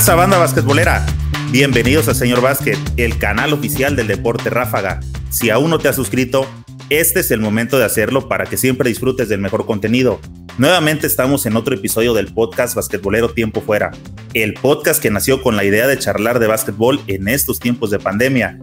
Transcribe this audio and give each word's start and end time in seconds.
pasa, 0.00 0.14
banda 0.14 0.38
basquetbolera? 0.38 1.04
Bienvenidos 1.50 2.08
a 2.08 2.14
Señor 2.14 2.40
Básquet, 2.40 2.78
el 2.96 3.18
canal 3.18 3.52
oficial 3.52 3.96
del 3.96 4.06
deporte 4.06 4.48
ráfaga. 4.48 5.00
Si 5.28 5.50
aún 5.50 5.68
no 5.68 5.78
te 5.78 5.88
has 5.88 5.96
suscrito, 5.96 6.46
este 6.88 7.20
es 7.20 7.30
el 7.30 7.40
momento 7.40 7.78
de 7.78 7.84
hacerlo 7.84 8.26
para 8.26 8.46
que 8.46 8.56
siempre 8.56 8.88
disfrutes 8.88 9.28
del 9.28 9.42
mejor 9.42 9.66
contenido. 9.66 10.18
Nuevamente 10.56 11.06
estamos 11.06 11.44
en 11.44 11.54
otro 11.54 11.74
episodio 11.74 12.14
del 12.14 12.32
podcast 12.32 12.74
Basquetbolero 12.76 13.34
Tiempo 13.34 13.60
Fuera, 13.60 13.90
el 14.32 14.54
podcast 14.54 15.02
que 15.02 15.10
nació 15.10 15.42
con 15.42 15.54
la 15.54 15.64
idea 15.64 15.86
de 15.86 15.98
charlar 15.98 16.38
de 16.38 16.46
básquetbol 16.46 16.98
en 17.06 17.28
estos 17.28 17.60
tiempos 17.60 17.90
de 17.90 17.98
pandemia. 17.98 18.58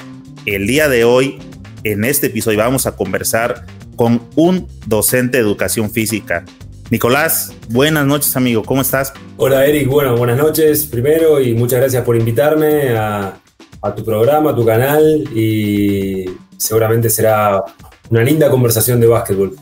El 0.48 0.66
día 0.66 0.90
de 0.90 1.04
hoy, 1.04 1.38
en 1.84 2.04
este 2.04 2.28
episodio, 2.28 2.58
vamos 2.58 2.88
a 2.88 2.96
conversar 2.96 3.68
con 3.96 4.24
un 4.36 4.68
docente 4.88 5.38
de 5.38 5.44
educación 5.44 5.92
física. 5.92 6.46
Nicolás, 6.90 7.54
buenas 7.68 8.06
noches 8.06 8.38
amigo, 8.38 8.64
¿cómo 8.64 8.82
estás? 8.82 9.12
Hola 9.36 9.66
Eric, 9.66 9.90
bueno, 9.90 10.16
buenas 10.16 10.38
noches 10.38 10.86
primero 10.86 11.42
y 11.42 11.54
muchas 11.54 11.82
gracias 11.82 12.02
por 12.06 12.16
invitarme 12.16 12.98
a, 12.98 13.42
tu 13.94 14.06
programa, 14.06 14.52
a 14.52 14.56
tu 14.56 14.66
canal 14.66 15.04
y 15.36 16.26
seguramente 16.56 17.10
será 17.10 17.62
una 18.10 18.24
linda 18.24 18.50
conversación 18.50 19.02
de 19.02 19.08
básquetbol. 19.08 19.54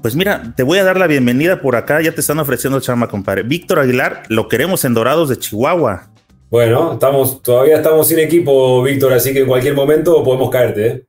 Pues 0.00 0.14
mira, 0.14 0.54
te 0.56 0.62
voy 0.62 0.78
a 0.78 0.84
dar 0.84 0.96
la 0.96 1.08
bienvenida 1.08 1.60
por 1.60 1.74
acá, 1.74 2.00
ya 2.00 2.12
te 2.12 2.20
están 2.20 2.38
ofreciendo 2.38 2.78
chama, 2.78 3.08
compadre. 3.08 3.42
Víctor 3.42 3.80
Aguilar, 3.80 4.22
lo 4.28 4.48
queremos 4.48 4.84
en 4.84 4.94
Dorados 4.94 5.28
de 5.28 5.38
Chihuahua. 5.38 6.08
Bueno, 6.50 6.92
estamos, 6.92 7.42
todavía 7.42 7.76
estamos 7.76 8.06
sin 8.06 8.20
equipo, 8.20 8.80
Víctor, 8.84 9.12
así 9.12 9.32
que 9.32 9.40
en 9.40 9.46
cualquier 9.46 9.74
momento 9.74 10.22
podemos 10.22 10.50
caerte. 10.50 10.86
¿eh? 10.86 11.04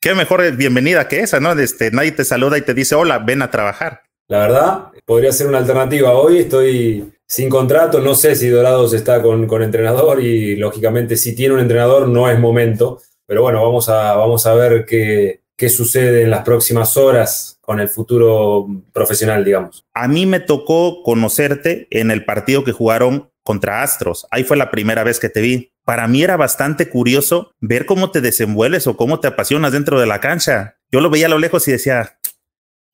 Qué 0.00 0.14
mejor 0.14 0.48
bienvenida 0.56 1.08
que 1.08 1.20
esa, 1.20 1.40
¿no? 1.40 1.52
Este, 1.58 1.90
nadie 1.90 2.12
te 2.12 2.24
saluda 2.24 2.56
y 2.56 2.62
te 2.62 2.74
dice, 2.74 2.94
hola, 2.94 3.18
ven 3.18 3.42
a 3.42 3.50
trabajar. 3.50 4.02
La 4.28 4.38
verdad, 4.38 4.88
podría 5.04 5.32
ser 5.32 5.48
una 5.48 5.58
alternativa. 5.58 6.12
Hoy 6.14 6.38
estoy 6.38 7.12
sin 7.26 7.48
contrato, 7.50 8.00
no 8.00 8.14
sé 8.14 8.36
si 8.36 8.48
Dorados 8.48 8.94
está 8.94 9.20
con, 9.20 9.46
con 9.46 9.62
entrenador 9.62 10.22
y 10.22 10.56
lógicamente 10.56 11.16
si 11.16 11.34
tiene 11.34 11.54
un 11.54 11.60
entrenador 11.60 12.08
no 12.08 12.30
es 12.30 12.38
momento, 12.38 13.00
pero 13.26 13.42
bueno, 13.42 13.62
vamos 13.62 13.88
a, 13.88 14.14
vamos 14.14 14.46
a 14.46 14.54
ver 14.54 14.86
qué, 14.86 15.42
qué 15.56 15.68
sucede 15.68 16.22
en 16.22 16.30
las 16.30 16.42
próximas 16.42 16.96
horas 16.96 17.58
con 17.60 17.80
el 17.80 17.88
futuro 17.88 18.66
profesional, 18.92 19.44
digamos. 19.44 19.84
A 19.94 20.08
mí 20.08 20.26
me 20.26 20.40
tocó 20.40 21.02
conocerte 21.02 21.86
en 21.90 22.10
el 22.10 22.24
partido 22.24 22.64
que 22.64 22.72
jugaron 22.72 23.30
contra 23.42 23.82
Astros. 23.82 24.26
Ahí 24.30 24.44
fue 24.44 24.56
la 24.56 24.70
primera 24.70 25.04
vez 25.04 25.20
que 25.20 25.28
te 25.28 25.40
vi. 25.40 25.72
Para 25.84 26.08
mí 26.08 26.22
era 26.22 26.36
bastante 26.36 26.88
curioso 26.88 27.52
ver 27.60 27.84
cómo 27.84 28.10
te 28.10 28.22
desenvuelves 28.22 28.86
o 28.86 28.96
cómo 28.96 29.20
te 29.20 29.28
apasionas 29.28 29.72
dentro 29.72 30.00
de 30.00 30.06
la 30.06 30.20
cancha. 30.20 30.76
Yo 30.90 31.00
lo 31.00 31.10
veía 31.10 31.26
a 31.26 31.30
lo 31.30 31.38
lejos 31.38 31.68
y 31.68 31.72
decía, 31.72 32.18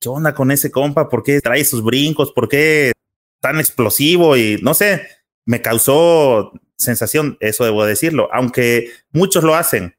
¿qué 0.01 0.09
onda 0.09 0.33
con 0.33 0.51
ese 0.51 0.71
compa? 0.71 1.07
¿Por 1.07 1.23
qué 1.23 1.39
trae 1.39 1.63
sus 1.63 1.83
brincos? 1.83 2.31
¿Por 2.31 2.49
qué 2.49 2.91
tan 3.39 3.59
explosivo? 3.59 4.35
Y 4.35 4.59
no 4.61 4.73
sé, 4.73 5.07
me 5.45 5.61
causó 5.61 6.51
sensación, 6.75 7.37
eso 7.39 7.63
debo 7.63 7.85
decirlo, 7.85 8.27
aunque 8.33 8.89
muchos 9.11 9.43
lo 9.43 9.55
hacen, 9.55 9.95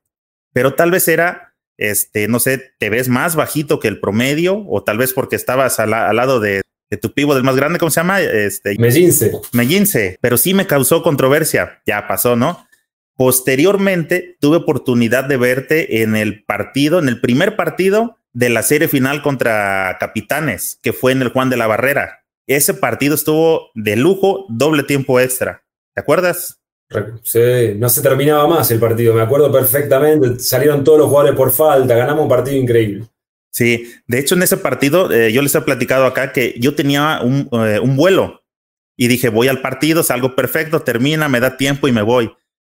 pero 0.52 0.74
tal 0.74 0.90
vez 0.90 1.06
era, 1.06 1.54
este, 1.78 2.26
no 2.26 2.40
sé, 2.40 2.72
te 2.78 2.90
ves 2.90 3.08
más 3.08 3.36
bajito 3.36 3.78
que 3.78 3.86
el 3.86 4.00
promedio, 4.00 4.64
o 4.68 4.82
tal 4.82 4.98
vez 4.98 5.12
porque 5.12 5.36
estabas 5.36 5.78
al, 5.78 5.90
lado 5.90 6.40
de, 6.40 6.62
tu 7.00 7.14
pivo 7.14 7.34
del 7.34 7.44
más 7.44 7.54
grande, 7.54 7.78
¿cómo 7.78 7.90
se 7.90 8.00
llama? 8.00 8.20
Este, 8.20 8.76
Mellince. 8.78 9.32
Mellince, 9.52 10.18
pero 10.20 10.36
sí 10.36 10.54
me 10.54 10.66
causó 10.66 11.04
controversia, 11.04 11.80
ya 11.86 12.08
pasó, 12.08 12.34
¿no? 12.34 12.66
Posteriormente 13.14 14.36
tuve 14.40 14.56
oportunidad 14.56 15.24
de 15.24 15.36
verte 15.36 16.02
en 16.02 16.16
el 16.16 16.42
partido, 16.42 16.98
en 16.98 17.08
el 17.08 17.20
primer 17.20 17.54
partido 17.54 18.18
de 18.32 18.48
la 18.48 18.62
serie 18.62 18.88
final 18.88 19.22
contra 19.22 19.96
Capitanes, 20.00 20.78
que 20.82 20.92
fue 20.92 21.12
en 21.12 21.22
el 21.22 21.28
Juan 21.28 21.50
de 21.50 21.56
la 21.56 21.66
Barrera. 21.66 22.24
Ese 22.46 22.74
partido 22.74 23.14
estuvo 23.14 23.70
de 23.74 23.96
lujo, 23.96 24.46
doble 24.48 24.82
tiempo 24.82 25.20
extra. 25.20 25.62
¿Te 25.94 26.00
acuerdas? 26.00 26.60
Sí, 27.22 27.74
no 27.76 27.88
se 27.88 28.02
terminaba 28.02 28.46
más 28.46 28.70
el 28.70 28.78
partido, 28.78 29.14
me 29.14 29.22
acuerdo 29.22 29.50
perfectamente. 29.50 30.38
Salieron 30.38 30.84
todos 30.84 30.98
los 30.98 31.08
jugadores 31.08 31.36
por 31.36 31.50
falta, 31.50 31.94
ganamos 31.94 32.24
un 32.24 32.28
partido 32.28 32.56
increíble. 32.56 33.06
Sí, 33.50 33.92
de 34.06 34.18
hecho 34.18 34.34
en 34.34 34.42
ese 34.42 34.56
partido 34.56 35.12
eh, 35.12 35.30
yo 35.32 35.42
les 35.42 35.54
he 35.54 35.60
platicado 35.60 36.06
acá 36.06 36.32
que 36.32 36.54
yo 36.58 36.74
tenía 36.74 37.20
un, 37.22 37.48
eh, 37.66 37.78
un 37.80 37.96
vuelo 37.96 38.42
y 38.96 39.08
dije 39.08 39.28
voy 39.28 39.48
al 39.48 39.60
partido, 39.60 40.02
salgo 40.02 40.34
perfecto, 40.34 40.80
termina, 40.80 41.28
me 41.28 41.40
da 41.40 41.56
tiempo 41.58 41.86
y 41.86 41.92
me 41.92 42.02
voy. 42.02 42.32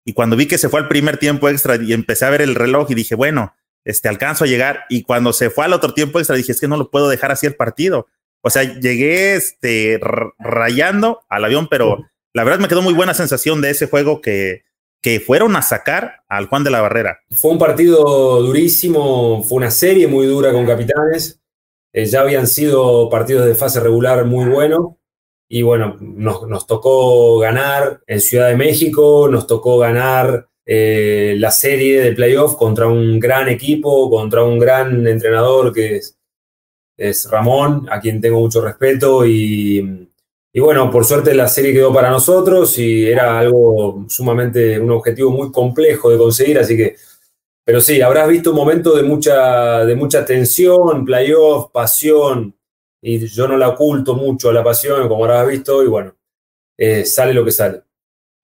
Y 0.06 0.14
cuando 0.14 0.36
vi 0.36 0.48
que 0.48 0.58
se 0.58 0.70
fue 0.70 0.80
al 0.80 0.88
primer 0.88 1.18
tiempo 1.18 1.48
extra 1.48 1.76
y 1.76 1.94
empecé 1.94 2.26
a 2.26 2.30
ver 2.30 2.42
el 2.42 2.56
reloj 2.56 2.92
y 2.92 2.96
dije, 2.96 3.16
bueno, 3.16 3.54
este, 3.86 4.10
alcanzo 4.10 4.44
a 4.44 4.48
llegar 4.48 4.86
y 4.90 5.04
cuando 5.04 5.34
se 5.34 5.50
fue 5.50 5.66
al 5.66 5.74
otro 5.74 5.94
tiempo 5.94 6.20
extra 6.20 6.36
dije, 6.36 6.52
es 6.52 6.60
que 6.60 6.68
no 6.68 6.78
lo 6.78 6.90
puedo 6.90 7.10
dejar 7.10 7.32
así 7.32 7.46
el 7.46 7.56
partido. 7.56 8.08
O 8.42 8.50
sea, 8.50 8.64
llegué 8.64 9.36
este, 9.36 10.00
rayando 10.38 11.22
al 11.30 11.46
avión, 11.46 11.68
pero 11.70 12.00
la 12.34 12.44
verdad 12.44 12.60
me 12.60 12.68
quedó 12.68 12.82
muy 12.82 12.94
buena 12.94 13.14
sensación 13.14 13.62
de 13.62 13.70
ese 13.70 13.88
juego 13.88 14.20
que, 14.20 14.64
que 15.02 15.20
fueron 15.20 15.56
a 15.56 15.62
sacar 15.62 16.24
al 16.28 16.48
Juan 16.48 16.64
de 16.64 16.72
la 16.72 16.82
Barrera. 16.82 17.20
Fue 17.32 17.52
un 17.52 17.60
partido 17.60 18.42
durísimo, 18.42 19.44
fue 19.44 19.58
una 19.58 19.72
serie 19.72 20.08
muy 20.08 20.26
dura 20.26 20.52
con 20.52 20.66
Capitanes. 20.66 21.42
Eh, 21.94 22.06
ya 22.06 22.22
habían 22.22 22.48
sido 22.48 23.10
partidos 23.10 23.46
de 23.46 23.56
fase 23.56 23.80
regular 23.80 24.26
muy 24.26 24.46
buenos. 24.46 24.96
Y 25.50 25.62
bueno, 25.62 25.98
nos, 26.00 26.48
nos 26.48 26.66
tocó 26.66 27.38
ganar 27.40 28.02
en 28.08 28.20
Ciudad 28.20 28.48
de 28.48 28.56
México, 28.56 29.28
nos 29.30 29.46
tocó 29.46 29.78
ganar 29.78 30.50
eh, 30.66 31.36
la 31.38 31.52
serie 31.52 32.02
de 32.02 32.14
playoff 32.14 32.56
contra 32.56 32.88
un 32.88 33.20
gran 33.20 33.50
equipo, 33.50 34.10
contra 34.10 34.44
un 34.44 34.58
gran 34.58 35.06
entrenador 35.08 35.74
que 35.74 35.98
es, 35.98 36.18
es 36.98 37.30
Ramón, 37.30 37.88
a 37.90 38.00
quien 38.00 38.22
tengo 38.22 38.40
mucho 38.40 38.62
respeto 38.62 39.26
y, 39.26 40.10
y, 40.54 40.60
bueno, 40.60 40.90
por 40.90 41.06
suerte 41.06 41.34
la 41.34 41.48
serie 41.48 41.74
quedó 41.74 41.94
para 41.94 42.10
nosotros 42.10 42.78
y 42.78 43.06
era 43.06 43.40
algo 43.40 44.06
sumamente, 44.08 44.80
un 44.80 44.92
objetivo 44.92 45.32
muy 45.32 45.52
complejo 45.52 46.10
de 46.10 46.18
conseguir, 46.18 46.60
así 46.60 46.78
que, 46.78 46.96
pero 47.66 47.82
sí, 47.82 48.02
habrás 48.02 48.30
visto 48.30 48.52
un 48.52 48.58
momento 48.58 48.96
de 48.96 49.04
mucha, 49.04 49.86
de 49.86 49.96
mucha 49.96 50.26
tensión, 50.26 51.06
playoff, 51.06 51.72
pasión, 51.72 52.56
y 53.02 53.26
yo 53.28 53.48
no 53.48 53.58
la 53.58 53.70
oculto 53.70 54.16
mucho 54.16 54.50
a 54.50 54.54
la 54.54 54.64
pasión, 54.64 55.08
como 55.10 55.26
habrás 55.26 55.48
visto, 55.48 55.84
y 55.84 55.88
bueno, 55.88 56.16
eh, 56.78 57.06
sale 57.06 57.34
lo 57.34 57.44
que 57.44 57.52
sale. 57.52 57.82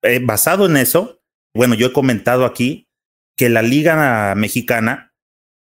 Eh, 0.02 0.20
basado 0.22 0.66
en 0.66 0.76
eso, 0.76 1.19
bueno, 1.54 1.74
yo 1.74 1.88
he 1.88 1.92
comentado 1.92 2.44
aquí 2.44 2.88
que 3.36 3.48
la 3.48 3.62
liga 3.62 4.34
mexicana 4.34 5.14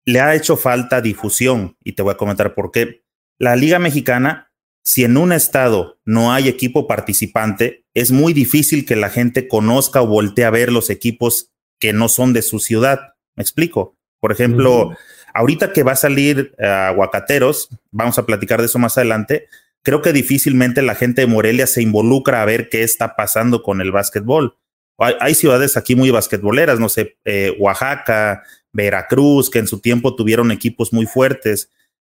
le 0.05 0.21
ha 0.21 0.35
hecho 0.35 0.55
falta 0.55 1.01
difusión 1.01 1.77
y 1.83 1.93
te 1.93 2.03
voy 2.03 2.13
a 2.13 2.17
comentar 2.17 2.53
por 2.53 2.71
qué. 2.71 3.03
La 3.39 3.55
liga 3.55 3.79
mexicana, 3.79 4.51
si 4.83 5.03
en 5.03 5.17
un 5.17 5.33
estado 5.33 5.99
no 6.05 6.31
hay 6.31 6.47
equipo 6.47 6.87
participante, 6.87 7.85
es 7.93 8.11
muy 8.11 8.33
difícil 8.33 8.85
que 8.85 8.95
la 8.95 9.09
gente 9.09 9.47
conozca 9.47 10.01
o 10.01 10.07
voltee 10.07 10.45
a 10.45 10.51
ver 10.51 10.71
los 10.71 10.89
equipos 10.89 11.51
que 11.79 11.91
no 11.91 12.07
son 12.07 12.33
de 12.33 12.41
su 12.41 12.59
ciudad. 12.59 13.15
¿Me 13.35 13.41
explico? 13.41 13.97
Por 14.19 14.31
ejemplo, 14.31 14.95
ahorita 15.33 15.73
que 15.73 15.83
va 15.83 15.93
a 15.93 15.97
salir 15.97 16.55
a 16.59 16.89
Aguacateros, 16.89 17.69
vamos 17.91 18.17
a 18.17 18.25
platicar 18.25 18.59
de 18.59 18.67
eso 18.67 18.79
más 18.79 18.97
adelante, 18.97 19.47
creo 19.83 20.01
que 20.01 20.13
difícilmente 20.13 20.81
la 20.81 20.95
gente 20.95 21.21
de 21.21 21.27
Morelia 21.27 21.67
se 21.67 21.81
involucra 21.81 22.41
a 22.41 22.45
ver 22.45 22.69
qué 22.69 22.83
está 22.83 23.15
pasando 23.15 23.61
con 23.61 23.81
el 23.81 23.91
básquetbol. 23.91 24.57
Hay, 24.97 25.35
ciudades 25.35 25.75
aquí 25.75 25.95
muy 25.95 26.09
basquetboleras, 26.09 26.79
no 26.79 26.87
sé, 26.87 27.17
eh, 27.25 27.55
Oaxaca, 27.59 28.43
Veracruz, 28.71 29.49
que 29.49 29.59
en 29.59 29.67
su 29.67 29.79
tiempo 29.79 30.15
tuvieron 30.15 30.51
equipos 30.51 30.93
muy 30.93 31.05
fuertes. 31.05 31.69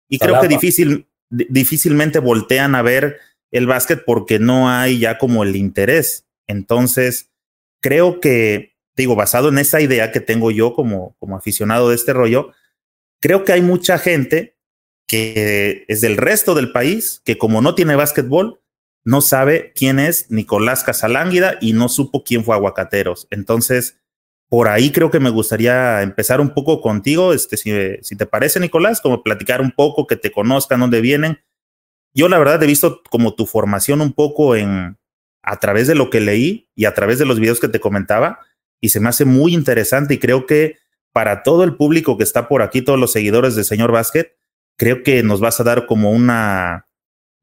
Y 0.08 0.18
creo 0.18 0.40
que 0.40 0.48
difícil, 0.48 1.06
difícilmente 1.30 2.18
voltean 2.18 2.74
a 2.74 2.82
ver 2.82 3.18
el 3.50 3.66
básquet 3.66 4.04
porque 4.04 4.38
no 4.38 4.68
hay 4.68 4.98
ya 4.98 5.18
como 5.18 5.44
el 5.44 5.56
interés. 5.56 6.26
Entonces, 6.46 7.30
creo 7.80 8.20
que, 8.20 8.74
digo, 8.96 9.14
basado 9.14 9.48
en 9.48 9.58
esa 9.58 9.80
idea 9.80 10.12
que 10.12 10.20
tengo 10.20 10.50
yo 10.50 10.74
como, 10.74 11.16
como 11.18 11.36
aficionado 11.36 11.88
de 11.88 11.94
este 11.94 12.12
rollo, 12.12 12.52
creo 13.20 13.44
que 13.44 13.52
hay 13.52 13.62
mucha 13.62 13.98
gente 13.98 14.56
que 15.06 15.84
es 15.88 16.00
del 16.00 16.16
resto 16.16 16.54
del 16.54 16.72
país 16.72 17.22
que 17.24 17.38
como 17.38 17.60
no 17.62 17.74
tiene 17.74 17.96
básquetbol, 17.96 18.60
no 19.04 19.20
sabe 19.20 19.72
quién 19.74 19.98
es 19.98 20.30
Nicolás 20.30 20.82
Casalánguida 20.82 21.58
y 21.60 21.74
no 21.74 21.88
supo 21.88 22.24
quién 22.24 22.44
fue 22.44 22.54
Aguacateros. 22.54 23.28
Entonces, 23.30 23.98
por 24.48 24.68
ahí 24.68 24.92
creo 24.92 25.10
que 25.10 25.20
me 25.20 25.30
gustaría 25.30 26.02
empezar 26.02 26.40
un 26.40 26.54
poco 26.54 26.80
contigo, 26.80 27.32
este, 27.32 27.56
si, 27.56 28.16
te 28.16 28.26
parece, 28.26 28.60
Nicolás, 28.60 29.00
como 29.00 29.22
platicar 29.22 29.60
un 29.60 29.72
poco, 29.72 30.06
que 30.06 30.16
te 30.16 30.30
conozcan, 30.30 30.80
dónde 30.80 31.00
vienen. 31.00 31.40
Yo 32.14 32.28
la 32.28 32.38
verdad 32.38 32.62
he 32.62 32.66
visto 32.66 33.02
como 33.10 33.34
tu 33.34 33.46
formación 33.46 34.00
un 34.00 34.12
poco 34.12 34.56
en 34.56 34.96
a 35.42 35.58
través 35.58 35.86
de 35.86 35.94
lo 35.94 36.08
que 36.08 36.20
leí 36.20 36.70
y 36.74 36.86
a 36.86 36.94
través 36.94 37.18
de 37.18 37.26
los 37.26 37.38
videos 37.38 37.60
que 37.60 37.68
te 37.68 37.80
comentaba 37.80 38.40
y 38.80 38.88
se 38.88 39.00
me 39.00 39.10
hace 39.10 39.26
muy 39.26 39.52
interesante 39.52 40.14
y 40.14 40.18
creo 40.18 40.46
que 40.46 40.78
para 41.12 41.42
todo 41.42 41.64
el 41.64 41.76
público 41.76 42.16
que 42.16 42.24
está 42.24 42.48
por 42.48 42.62
aquí, 42.62 42.80
todos 42.80 42.98
los 42.98 43.12
seguidores 43.12 43.54
de 43.54 43.64
Señor 43.64 43.92
Básquet, 43.92 44.38
creo 44.78 45.02
que 45.02 45.22
nos 45.22 45.40
vas 45.40 45.60
a 45.60 45.64
dar 45.64 45.86
como 45.86 46.10
una 46.10 46.88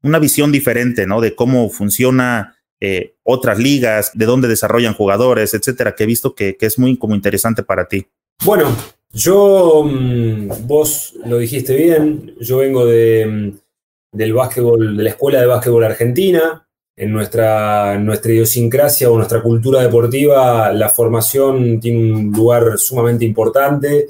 una 0.02 0.18
visión 0.18 0.52
diferente, 0.52 1.06
¿no? 1.06 1.20
De 1.20 1.34
cómo 1.34 1.70
funciona 1.70 2.56
eh, 2.80 3.14
otras 3.22 3.58
ligas, 3.58 4.10
de 4.14 4.26
dónde 4.26 4.48
desarrollan 4.48 4.94
jugadores, 4.94 5.54
etcétera, 5.54 5.94
que 5.94 6.04
he 6.04 6.06
visto 6.06 6.34
que, 6.34 6.56
es 6.60 6.78
muy 6.78 6.96
como 6.98 7.14
interesante 7.14 7.62
para 7.62 7.86
ti. 7.86 8.06
Bueno, 8.44 8.76
yo, 9.12 9.84
mm, 9.84 10.66
vos 10.66 11.14
lo 11.24 11.38
dijiste 11.38 11.76
bien, 11.76 12.34
yo 12.40 12.58
vengo 12.58 12.86
de, 12.86 13.26
mm, 13.26 14.16
del 14.16 14.32
básquetbol, 14.32 14.96
de 14.96 15.02
la 15.02 15.10
Escuela 15.10 15.40
de 15.40 15.46
Básquetbol 15.46 15.84
Argentina, 15.84 16.66
en 16.96 17.12
nuestra, 17.12 17.98
nuestra 17.98 18.32
idiosincrasia 18.32 19.10
o 19.10 19.16
nuestra 19.16 19.42
cultura 19.42 19.80
deportiva, 19.80 20.72
la 20.72 20.88
formación 20.88 21.80
tiene 21.80 22.12
un 22.12 22.32
lugar 22.32 22.78
sumamente 22.78 23.24
importante. 23.24 24.08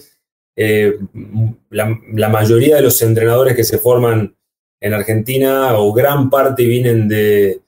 Eh, 0.56 0.98
la, 1.70 2.28
mayoría 2.28 2.76
de 2.76 2.82
los 2.82 3.00
entrenadores 3.02 3.56
que 3.56 3.64
se 3.64 3.78
forman 3.78 4.34
en 4.82 4.92
Argentina 4.94 5.78
o 5.78 5.92
gran 5.92 6.28
parte 6.28 6.64
vienen 6.64 7.06
de, 7.06 7.60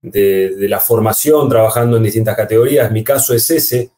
de, 0.00 0.68
la 0.68 0.78
formación, 0.78 1.48
trabajando 1.48 1.96
en 1.96 2.04
distintas 2.04 2.36
categorías. 2.36 2.92
Mi 2.92 3.02
caso 3.02 3.34
es 3.34 3.50
ese. 3.50 3.90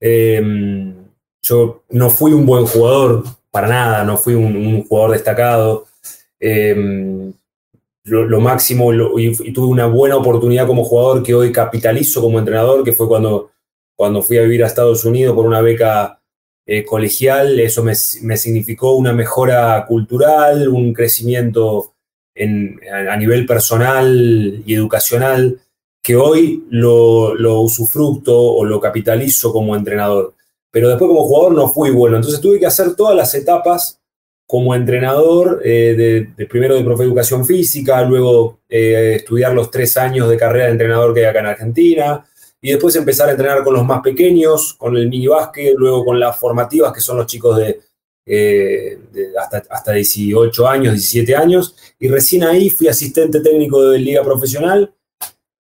Em, 0.00 0.94
yo 1.42 1.82
no 1.90 2.10
fui 2.10 2.32
un 2.32 2.46
buen 2.46 2.64
jugador, 2.66 3.24
para 3.50 3.66
nada, 3.66 4.04
no 4.04 4.16
fui 4.16 4.34
un, 4.34 4.84
jugador 4.84 5.10
destacado. 5.12 5.86
Em, 6.38 7.32
lo, 8.04 8.40
máximo 8.40 8.92
y, 9.18 9.52
tuve 9.52 9.66
una 9.66 9.86
buena 9.86 10.16
oportunidad 10.16 10.66
como 10.66 10.84
jugador 10.84 11.24
que 11.24 11.34
hoy 11.34 11.50
capitalizo 11.50 12.20
como 12.20 12.38
entrenador, 12.38 12.84
que 12.84 12.92
fue 12.92 13.08
cuando, 13.08 13.50
cuando 13.96 14.22
fui 14.22 14.38
a 14.38 14.42
vivir 14.42 14.62
a 14.62 14.68
Estados 14.68 15.04
Unidos 15.04 15.34
por 15.34 15.46
una 15.46 15.60
beca 15.60 16.20
eh, 16.66 16.84
colegial. 16.84 17.58
Eso 17.58 17.82
me, 17.82 17.94
me, 18.22 18.36
significó 18.36 18.92
una 18.92 19.12
mejora 19.12 19.84
cultural, 19.88 20.68
un 20.68 20.92
crecimiento 20.92 21.92
en, 22.34 22.80
a, 22.92 23.16
nivel 23.16 23.46
personal 23.46 24.62
y 24.64 24.74
educacional 24.74 25.60
que 26.02 26.16
hoy 26.16 26.64
lo, 26.70 27.60
usufructo 27.60 28.38
o 28.38 28.64
lo 28.64 28.80
capitalizo 28.80 29.52
como 29.52 29.76
entrenador. 29.76 30.34
Pero 30.70 30.88
después 30.88 31.08
como 31.08 31.24
jugador 31.24 31.54
no 31.54 31.68
fui 31.68 31.90
bueno. 31.90 32.16
Entonces 32.16 32.40
tuve 32.40 32.58
que 32.58 32.66
hacer 32.66 32.96
todas 32.96 33.14
las 33.14 33.34
etapas 33.34 34.00
como 34.46 34.74
entrenador, 34.74 35.62
eh, 35.64 36.26
de, 36.36 36.46
primero 36.46 36.74
de 36.74 36.84
profe 36.84 37.04
educación 37.04 37.46
física, 37.46 38.02
luego 38.02 38.58
eh, 38.68 39.14
estudiar 39.16 39.54
los 39.54 39.70
tres 39.70 39.96
años 39.96 40.28
de 40.28 40.36
carrera 40.36 40.66
de 40.66 40.72
entrenador 40.72 41.14
que 41.14 41.20
hay 41.20 41.26
acá 41.26 41.40
en 41.40 41.46
Argentina, 41.46 42.26
y 42.60 42.70
después 42.70 42.94
empezar 42.96 43.28
a 43.28 43.32
entrenar 43.32 43.64
con 43.64 43.74
los 43.74 43.84
más 43.84 44.02
pequeños, 44.02 44.74
con 44.74 44.96
el 44.96 45.08
mini 45.08 45.26
básquet, 45.26 45.74
luego 45.76 46.04
con 46.04 46.20
las 46.20 46.38
formativas, 46.38 46.92
que 46.92 47.00
son 47.00 47.16
los 47.16 47.26
chicos 47.26 47.56
de, 47.56 47.80
eh, 48.24 48.98
hasta, 49.38 49.62
hasta 49.70 49.92
18 49.92 50.68
años, 50.68 50.94
17 50.94 51.34
años, 51.36 51.76
y 51.98 52.08
recién 52.08 52.44
ahí 52.44 52.70
fui 52.70 52.88
asistente 52.88 53.40
técnico 53.40 53.90
de 53.90 53.98
liga 53.98 54.22
profesional. 54.22 54.92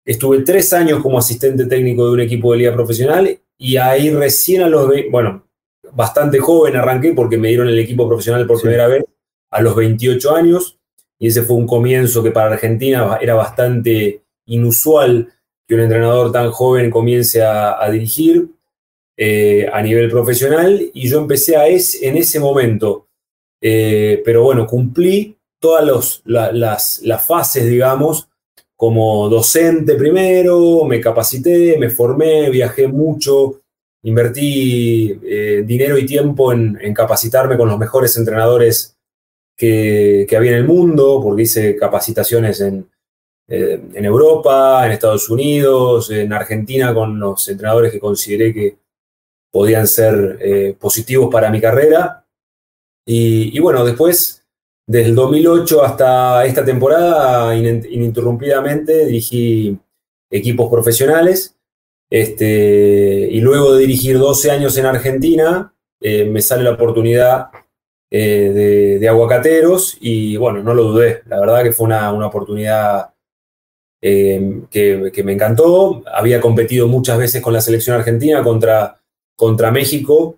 Estuve 0.04 0.42
tres 0.42 0.72
años 0.72 1.02
como 1.02 1.18
asistente 1.18 1.66
técnico 1.66 2.06
de 2.06 2.12
un 2.12 2.20
equipo 2.20 2.52
de 2.52 2.58
liga 2.58 2.72
profesional 2.72 3.38
y 3.58 3.76
ahí 3.76 4.10
recién 4.10 4.62
a 4.62 4.68
los, 4.68 4.90
bueno, 5.10 5.46
bastante 5.92 6.38
joven 6.38 6.76
arranqué 6.76 7.12
porque 7.12 7.36
me 7.36 7.48
dieron 7.48 7.68
el 7.68 7.78
equipo 7.78 8.06
profesional 8.08 8.46
por 8.46 8.60
primera 8.60 8.86
vez 8.86 9.04
a 9.50 9.60
los 9.60 9.74
28 9.74 10.34
años 10.34 10.78
y 11.18 11.28
ese 11.28 11.42
fue 11.42 11.56
un 11.56 11.66
comienzo 11.66 12.22
que 12.22 12.30
para 12.30 12.52
Argentina 12.52 13.18
era 13.20 13.34
bastante 13.34 14.22
inusual 14.46 15.32
que 15.66 15.74
un 15.74 15.82
entrenador 15.82 16.32
tan 16.32 16.50
joven 16.50 16.90
comience 16.90 17.42
a, 17.42 17.90
dirigir 17.90 18.48
eh, 19.20 19.68
a 19.72 19.82
nivel 19.82 20.08
profesional 20.08 20.80
y 20.94 21.08
yo 21.08 21.18
empecé 21.18 21.56
a 21.56 21.66
es, 21.66 22.00
en 22.04 22.16
ese 22.16 22.38
momento, 22.38 23.08
eh, 23.60 24.22
pero 24.24 24.44
bueno, 24.44 24.64
cumplí 24.64 25.36
todas 25.58 26.22
las, 26.24 27.02
las 27.02 27.26
fases, 27.26 27.66
digamos, 27.66 28.28
como 28.76 29.28
docente 29.28 29.96
primero, 29.96 30.84
me 30.84 31.00
capacité, 31.00 31.76
me 31.78 31.90
formé, 31.90 32.48
viajé 32.48 32.86
mucho, 32.86 33.60
invertí 34.04 35.18
eh, 35.24 35.64
dinero 35.66 35.98
y 35.98 36.06
tiempo 36.06 36.52
en, 36.52 36.94
capacitarme 36.94 37.56
con 37.56 37.68
los 37.68 37.76
mejores 37.76 38.16
entrenadores 38.16 38.96
que, 39.56 40.28
había 40.36 40.52
en 40.52 40.58
el 40.58 40.64
mundo, 40.64 41.20
porque 41.20 41.42
hice 41.42 41.74
capacitaciones 41.74 42.60
en, 42.60 42.88
en, 43.48 44.04
Europa, 44.04 44.86
en 44.86 44.92
Estados 44.92 45.28
Unidos, 45.28 46.08
en 46.12 46.32
Argentina, 46.32 46.94
con 46.94 47.18
los 47.18 47.48
entrenadores 47.48 47.90
que 47.90 47.98
consideré 47.98 48.54
que 48.54 48.76
podían 49.58 49.88
ser 49.88 50.38
eh, 50.40 50.76
positivos 50.78 51.30
para 51.32 51.50
mi 51.50 51.60
carrera. 51.60 52.24
Y, 53.04 53.58
bueno, 53.58 53.84
después, 53.84 54.44
desde 54.86 55.08
el 55.08 55.16
2008 55.16 55.82
hasta 55.82 56.44
esta 56.46 56.64
temporada, 56.64 57.56
ininterrumpidamente 57.56 59.06
dirigí 59.06 59.76
equipos 60.30 60.70
profesionales 60.70 61.56
este, 62.08 63.28
y 63.32 63.40
luego 63.40 63.74
de 63.74 63.80
dirigir 63.80 64.16
12 64.16 64.52
años 64.52 64.76
en 64.76 64.86
Argentina, 64.86 65.74
eh, 66.00 66.24
me 66.26 66.40
sale 66.40 66.62
la 66.62 66.74
oportunidad 66.74 67.48
eh, 68.12 68.98
de, 69.00 69.08
aguacateros 69.08 69.98
y 70.00 70.36
bueno, 70.36 70.62
no 70.62 70.72
lo 70.72 70.84
dudé. 70.84 71.22
La 71.26 71.40
verdad 71.40 71.64
que 71.64 71.72
fue 71.72 71.86
una, 71.86 72.12
oportunidad 72.12 73.12
eh, 74.00 74.60
que, 74.70 75.22
me 75.24 75.32
encantó. 75.32 76.04
Había 76.14 76.40
competido 76.40 76.86
muchas 76.86 77.18
veces 77.18 77.42
con 77.42 77.52
la 77.52 77.60
selección 77.60 77.96
argentina 77.96 78.44
contra, 78.44 78.98
contra 79.38 79.70
México 79.70 80.36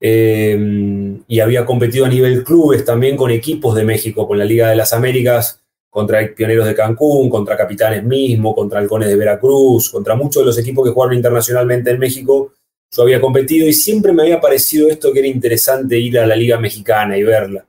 y 0.00 1.40
había 1.40 1.66
competido 1.66 2.06
a 2.06 2.08
nivel 2.08 2.44
clubes 2.44 2.84
también 2.84 3.16
con 3.16 3.30
equipos 3.30 3.74
de 3.74 3.84
México, 3.84 4.26
con 4.26 4.38
la 4.38 4.44
Liga 4.44 4.70
de 4.70 4.76
las 4.76 4.94
Américas 4.94 5.60
contra 5.90 6.34
Pioneros 6.34 6.66
de 6.66 6.74
Cancún, 6.74 7.28
contra 7.28 7.56
Capitanes 7.56 8.04
mismo, 8.04 8.54
contra 8.54 8.78
Halcones 8.78 9.08
de 9.08 9.16
Veracruz, 9.16 9.90
contra 9.90 10.14
muchos 10.14 10.42
de 10.42 10.46
los 10.46 10.58
equipos 10.58 10.86
que 10.86 10.92
jugaron 10.92 11.16
internacionalmente 11.16 11.90
en 11.90 11.98
México. 11.98 12.52
Yo 12.90 13.02
había 13.02 13.20
competido 13.20 13.66
y 13.66 13.74
siempre 13.74 14.12
me 14.12 14.22
había 14.22 14.40
parecido 14.40 14.88
esto 14.88 15.12
que 15.12 15.18
era 15.18 15.28
interesante 15.28 15.98
ir 15.98 16.18
a 16.18 16.26
la 16.26 16.36
Liga 16.36 16.58
Mexicana 16.58 17.18
y 17.18 17.22
verla. 17.22 17.66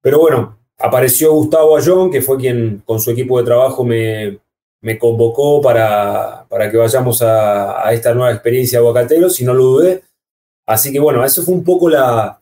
Pero 0.00 0.18
bueno, 0.18 0.58
apareció 0.78 1.32
Gustavo 1.34 1.76
Ayón, 1.76 2.10
que 2.10 2.22
fue 2.22 2.36
quien 2.38 2.82
con 2.84 2.98
su 2.98 3.10
equipo 3.10 3.38
de 3.38 3.44
trabajo 3.44 3.84
me, 3.84 4.40
me 4.82 4.98
convocó 4.98 5.60
para, 5.60 6.46
para, 6.48 6.70
que 6.70 6.76
vayamos 6.76 7.22
a, 7.22 7.86
a 7.86 7.92
esta 7.92 8.14
nueva 8.14 8.32
experiencia 8.32 8.78
de 8.78 8.84
Aguacateros 8.86 9.40
y 9.40 9.44
no 9.44 9.54
lo 9.54 9.64
dudé. 9.64 10.02
Así 10.66 10.92
que 10.92 11.00
bueno, 11.00 11.24
eso 11.24 11.42
fue 11.42 11.54
un 11.54 11.64
poco 11.64 11.90
la, 11.90 12.40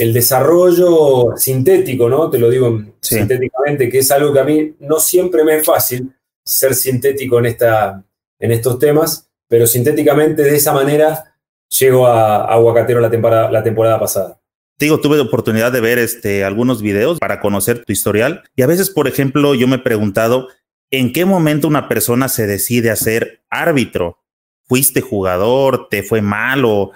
el 0.00 0.14
desarrollo 0.14 1.36
sintético, 1.36 2.08
¿no? 2.08 2.30
Te 2.30 2.38
lo 2.38 2.48
digo 2.48 2.82
sintéticamente, 3.00 3.90
que 3.90 3.98
es 3.98 4.10
algo 4.10 4.32
que 4.32 4.40
a 4.40 4.44
mí 4.44 4.74
no 4.80 4.98
siempre 4.98 5.44
me 5.44 5.56
es 5.56 5.66
fácil 5.66 6.10
ser 6.42 6.74
sintético 6.74 7.38
en, 7.38 7.46
esta, 7.46 8.02
en 8.38 8.50
estos 8.50 8.78
temas, 8.78 9.28
pero 9.46 9.66
sintéticamente 9.66 10.42
de 10.42 10.56
esa 10.56 10.72
manera 10.72 11.34
llego 11.78 12.06
a, 12.06 12.46
Aguacatero 12.46 13.00
la 13.00 13.10
temporada, 13.10 13.50
la 13.50 13.62
temporada 13.62 14.00
pasada. 14.00 14.40
Digo, 14.78 15.00
tuve 15.00 15.18
la 15.18 15.24
oportunidad 15.24 15.70
de 15.70 15.82
ver 15.82 15.98
este, 15.98 16.44
algunos 16.44 16.80
videos 16.80 17.18
para 17.18 17.40
conocer 17.40 17.84
tu 17.84 17.92
historial 17.92 18.42
y 18.56 18.62
a 18.62 18.66
veces, 18.66 18.88
por 18.88 19.06
ejemplo, 19.06 19.54
yo 19.54 19.68
me 19.68 19.76
he 19.76 19.80
preguntado 19.80 20.48
en 20.90 21.12
qué 21.12 21.24
momento 21.24 21.68
una 21.68 21.88
persona 21.88 22.28
se 22.28 22.46
decide 22.46 22.90
a 22.90 22.96
ser 22.96 23.42
árbitro. 23.48 24.18
¿Fuiste 24.64 25.00
jugador? 25.00 25.88
¿Te 25.88 26.02
fue 26.02 26.20
mal? 26.20 26.64
¿O, 26.64 26.92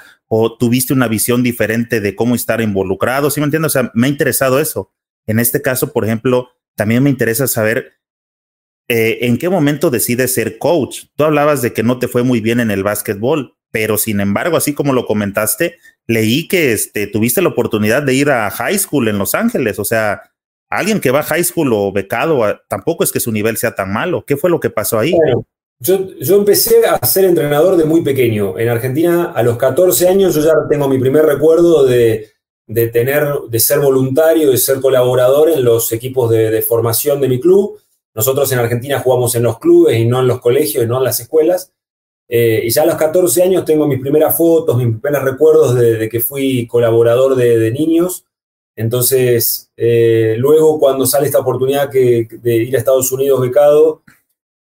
tuviste 0.58 0.92
una 0.92 1.06
visión 1.06 1.44
diferente 1.44 2.00
de 2.00 2.16
cómo 2.16 2.34
estar 2.34 2.60
involucrado, 2.60 3.30
¿sí 3.30 3.40
me 3.40 3.44
entiendes? 3.44 3.70
O 3.70 3.78
sea, 3.78 3.92
me 3.94 4.08
ha 4.08 4.10
interesado 4.10 4.58
eso. 4.58 4.92
En 5.26 5.38
este 5.38 5.62
caso, 5.62 5.92
por 5.92 6.04
ejemplo, 6.04 6.48
también 6.74 7.04
me 7.04 7.10
interesa 7.10 7.46
saber 7.46 7.92
eh, 8.88 9.18
en 9.22 9.38
qué 9.38 9.48
momento 9.48 9.90
decides 9.90 10.34
ser 10.34 10.58
coach. 10.58 11.04
Tú 11.14 11.22
hablabas 11.22 11.62
de 11.62 11.72
que 11.72 11.84
no 11.84 12.00
te 12.00 12.08
fue 12.08 12.24
muy 12.24 12.40
bien 12.40 12.58
en 12.58 12.72
el 12.72 12.82
básquetbol, 12.82 13.56
pero 13.70 13.96
sin 13.96 14.18
embargo, 14.20 14.56
así 14.56 14.74
como 14.74 14.92
lo 14.92 15.06
comentaste, 15.06 15.78
leí 16.08 16.48
que 16.48 16.72
este, 16.72 17.06
tuviste 17.06 17.40
la 17.40 17.50
oportunidad 17.50 18.02
de 18.02 18.14
ir 18.14 18.30
a 18.30 18.50
high 18.50 18.78
school 18.78 19.06
en 19.06 19.18
Los 19.18 19.36
Ángeles. 19.36 19.78
O 19.78 19.84
sea, 19.84 20.33
alguien 20.78 21.00
que 21.00 21.10
va 21.10 21.20
a 21.20 21.24
high 21.24 21.44
school 21.44 21.72
o 21.72 21.92
becado, 21.92 22.40
tampoco 22.68 23.04
es 23.04 23.12
que 23.12 23.20
su 23.20 23.32
nivel 23.32 23.56
sea 23.56 23.74
tan 23.74 23.92
malo. 23.92 24.24
¿Qué 24.26 24.36
fue 24.36 24.50
lo 24.50 24.60
que 24.60 24.70
pasó 24.70 24.98
ahí? 24.98 25.14
Yo, 25.80 26.36
empecé 26.36 26.86
a 26.86 27.04
ser 27.04 27.24
entrenador 27.26 27.76
de 27.76 27.84
muy 27.84 28.02
pequeño. 28.02 28.58
En 28.58 28.68
Argentina, 28.68 29.32
a 29.34 29.42
los 29.42 29.58
14 29.58 30.08
años, 30.08 30.34
yo 30.34 30.40
ya 30.40 30.54
tengo 30.68 30.88
mi 30.88 30.98
primer 30.98 31.26
recuerdo 31.26 31.84
de, 31.84 32.30
tener, 32.92 33.26
de 33.48 33.60
ser 33.60 33.80
voluntario, 33.80 34.50
de 34.50 34.56
ser 34.56 34.80
colaborador 34.80 35.50
en 35.50 35.64
los 35.64 35.92
equipos 35.92 36.30
de, 36.30 36.62
formación 36.62 37.20
de 37.20 37.28
mi 37.28 37.40
club. 37.40 37.78
Nosotros 38.14 38.50
en 38.52 38.60
Argentina 38.60 39.00
jugamos 39.00 39.34
en 39.34 39.42
los 39.42 39.58
clubes 39.58 39.98
y 39.98 40.06
no 40.06 40.20
en 40.20 40.28
los 40.28 40.40
colegios 40.40 40.84
y 40.84 40.86
no 40.86 40.98
en 40.98 41.04
las 41.04 41.20
escuelas. 41.20 41.72
Eh, 42.28 42.62
y 42.64 42.70
ya 42.70 42.82
a 42.82 42.86
los 42.86 42.96
14 42.96 43.42
años 43.42 43.64
tengo 43.66 43.86
mis 43.86 44.00
primeras 44.00 44.36
fotos, 44.36 44.78
mis 44.78 44.98
primeros 44.98 45.24
recuerdos 45.24 45.74
de, 45.74 46.08
que 46.08 46.20
fui 46.20 46.66
colaborador 46.66 47.34
de, 47.34 47.70
niños. 47.72 48.24
Entonces, 48.76 49.70
eh, 49.76 50.34
luego 50.38 50.78
cuando 50.78 51.06
sale 51.06 51.26
esta 51.26 51.38
oportunidad 51.38 51.90
de 51.90 52.56
ir 52.56 52.74
a 52.74 52.78
Estados 52.78 53.10
Unidos 53.12 53.40
becado, 53.40 54.02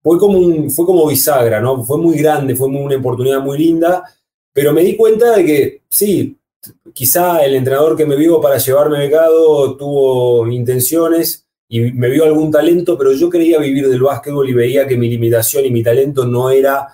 fue 0.02 0.18
como, 0.18 0.70
fue 0.70 0.86
como 0.86 1.08
bisagra, 1.08 1.60
¿no? 1.60 1.84
Fue 1.84 1.98
muy 1.98 2.18
grande, 2.18 2.56
fue 2.56 2.68
una 2.68 2.96
oportunidad 2.96 3.42
muy 3.42 3.58
linda, 3.58 4.04
pero 4.54 4.72
me 4.72 4.82
di 4.82 4.96
cuenta 4.96 5.36
de 5.36 5.46
que 5.46 5.82
sí, 5.90 6.38
quizá 6.94 7.44
el 7.44 7.56
entrenador 7.56 7.98
que 7.98 8.06
me 8.06 8.16
vio 8.16 8.40
para 8.40 8.58
llevarme 8.58 9.00
becado 9.00 9.76
tuvo 9.76 10.48
intenciones 10.48 11.46
y 11.70 11.92
me 11.92 12.10
vio 12.10 12.24
algún 12.24 12.52
talento, 12.52 12.98
pero 12.98 13.12
yo 13.12 13.30
quería 13.30 13.60
vivir 13.60 13.90
del 13.90 14.02
básquetbol 14.02 14.50
y 14.50 14.54
veía 14.54 14.88
que 14.88 14.98
mi 14.98 15.10
limitación 15.10 15.66
y 15.66 15.72
mi 15.72 15.84
talento 15.84 16.26
no 16.26 16.50
era 16.50 16.88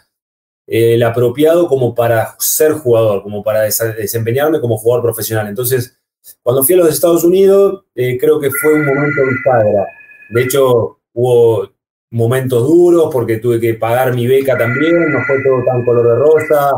eh, 0.67 0.95
el 0.95 1.03
apropiado 1.03 1.67
como 1.67 1.93
para 1.93 2.35
ser 2.39 2.73
jugador, 2.73 3.21
como 3.21 3.43
para 3.43 3.61
desempeñarme 3.61 4.59
como 4.59 4.77
jugador 4.77 5.03
profesional. 5.03 5.47
Entonces, 5.47 5.99
cuando 6.41 6.63
fui 6.63 6.75
a 6.75 6.79
los 6.79 6.89
Estados 6.89 7.23
Unidos, 7.23 7.85
eh, 7.95 8.17
creo 8.17 8.39
que 8.39 8.49
fue 8.49 8.73
un 8.73 8.85
momento 8.85 9.21
bisagra. 9.29 9.87
De 10.29 10.41
hecho, 10.41 10.99
hubo 11.13 11.69
momentos 12.11 12.67
duros 12.67 13.09
porque 13.11 13.37
tuve 13.37 13.59
que 13.59 13.73
pagar 13.73 14.13
mi 14.13 14.27
beca 14.27 14.57
también, 14.57 15.11
no 15.11 15.19
fue 15.25 15.41
todo 15.43 15.63
tan 15.65 15.83
color 15.83 16.07
de 16.07 16.15
rosa, 16.15 16.71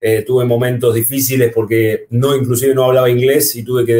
eh, 0.00 0.22
tuve 0.22 0.44
momentos 0.44 0.94
difíciles 0.94 1.52
porque 1.54 2.06
no, 2.10 2.36
inclusive 2.36 2.74
no 2.74 2.84
hablaba 2.84 3.08
inglés 3.08 3.56
y 3.56 3.64
tuve 3.64 3.86
que 3.86 3.94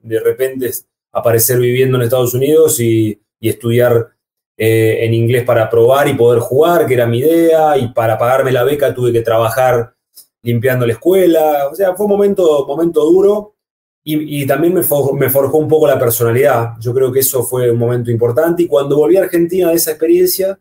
de, 0.00 0.20
repente 0.20 0.70
aparecer 1.12 1.58
viviendo 1.58 1.96
en 1.96 2.04
Estados 2.04 2.34
Unidos 2.34 2.80
y, 2.80 3.20
estudiar 3.42 4.10
eh, 4.58 4.98
en 5.00 5.14
inglés 5.14 5.44
para 5.44 5.70
probar 5.70 6.08
y 6.08 6.14
poder 6.14 6.40
jugar, 6.40 6.86
que 6.86 6.92
era 6.92 7.06
mi 7.06 7.20
idea, 7.20 7.78
y 7.78 7.88
para 7.88 8.18
pagarme 8.18 8.52
la 8.52 8.64
beca 8.64 8.94
tuve 8.94 9.10
que 9.10 9.22
trabajar 9.22 9.94
limpiando 10.42 10.86
la 10.86 10.92
escuela, 10.92 11.68
o 11.70 11.74
sea, 11.74 11.94
fue 11.94 12.04
un 12.04 12.12
momento, 12.12 12.66
momento 12.66 13.02
duro 13.02 13.54
y, 14.02 14.46
también 14.46 14.72
me 14.72 14.82
forjó, 14.82 15.58
un 15.58 15.68
poco 15.68 15.86
la 15.86 15.98
personalidad. 15.98 16.72
Yo 16.80 16.94
creo 16.94 17.12
que 17.12 17.20
eso 17.20 17.44
fue 17.44 17.70
un 17.70 17.78
momento 17.78 18.10
importante. 18.10 18.62
Y 18.62 18.66
cuando 18.66 18.96
volví 18.96 19.16
a 19.16 19.22
Argentina 19.22 19.68
de 19.68 19.74
esa 19.74 19.90
experiencia, 19.90 20.58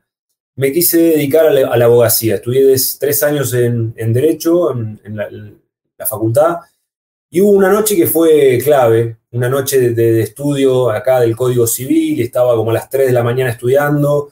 me 0.56 0.74
quise 0.74 1.00
dedicar 1.00 1.46
a 1.48 1.52
la, 1.52 1.86
abogacía. 1.86 2.36
Estudié 2.36 2.76
tres 3.00 3.24
años 3.24 3.54
en, 3.54 3.94
Derecho, 3.96 4.72
en, 4.72 5.16
la, 5.16 6.06
facultad. 6.06 6.58
Y 7.30 7.42
hubo 7.42 7.52
una 7.52 7.72
noche 7.72 7.96
que 7.96 8.08
fue 8.08 8.60
clave, 8.62 9.18
una 9.32 9.48
noche 9.48 9.92
de, 9.92 10.22
estudio 10.22 10.90
acá 10.90 11.22
del 11.22 11.36
Código 11.36 11.66
Civil. 11.66 12.22
Estaba 12.22 12.56
como 12.56 12.72
a 12.72 12.74
las 12.74 12.90
3 12.90 13.08
de 13.08 13.14
la 13.14 13.24
mañana 13.24 13.52
estudiando. 13.52 14.32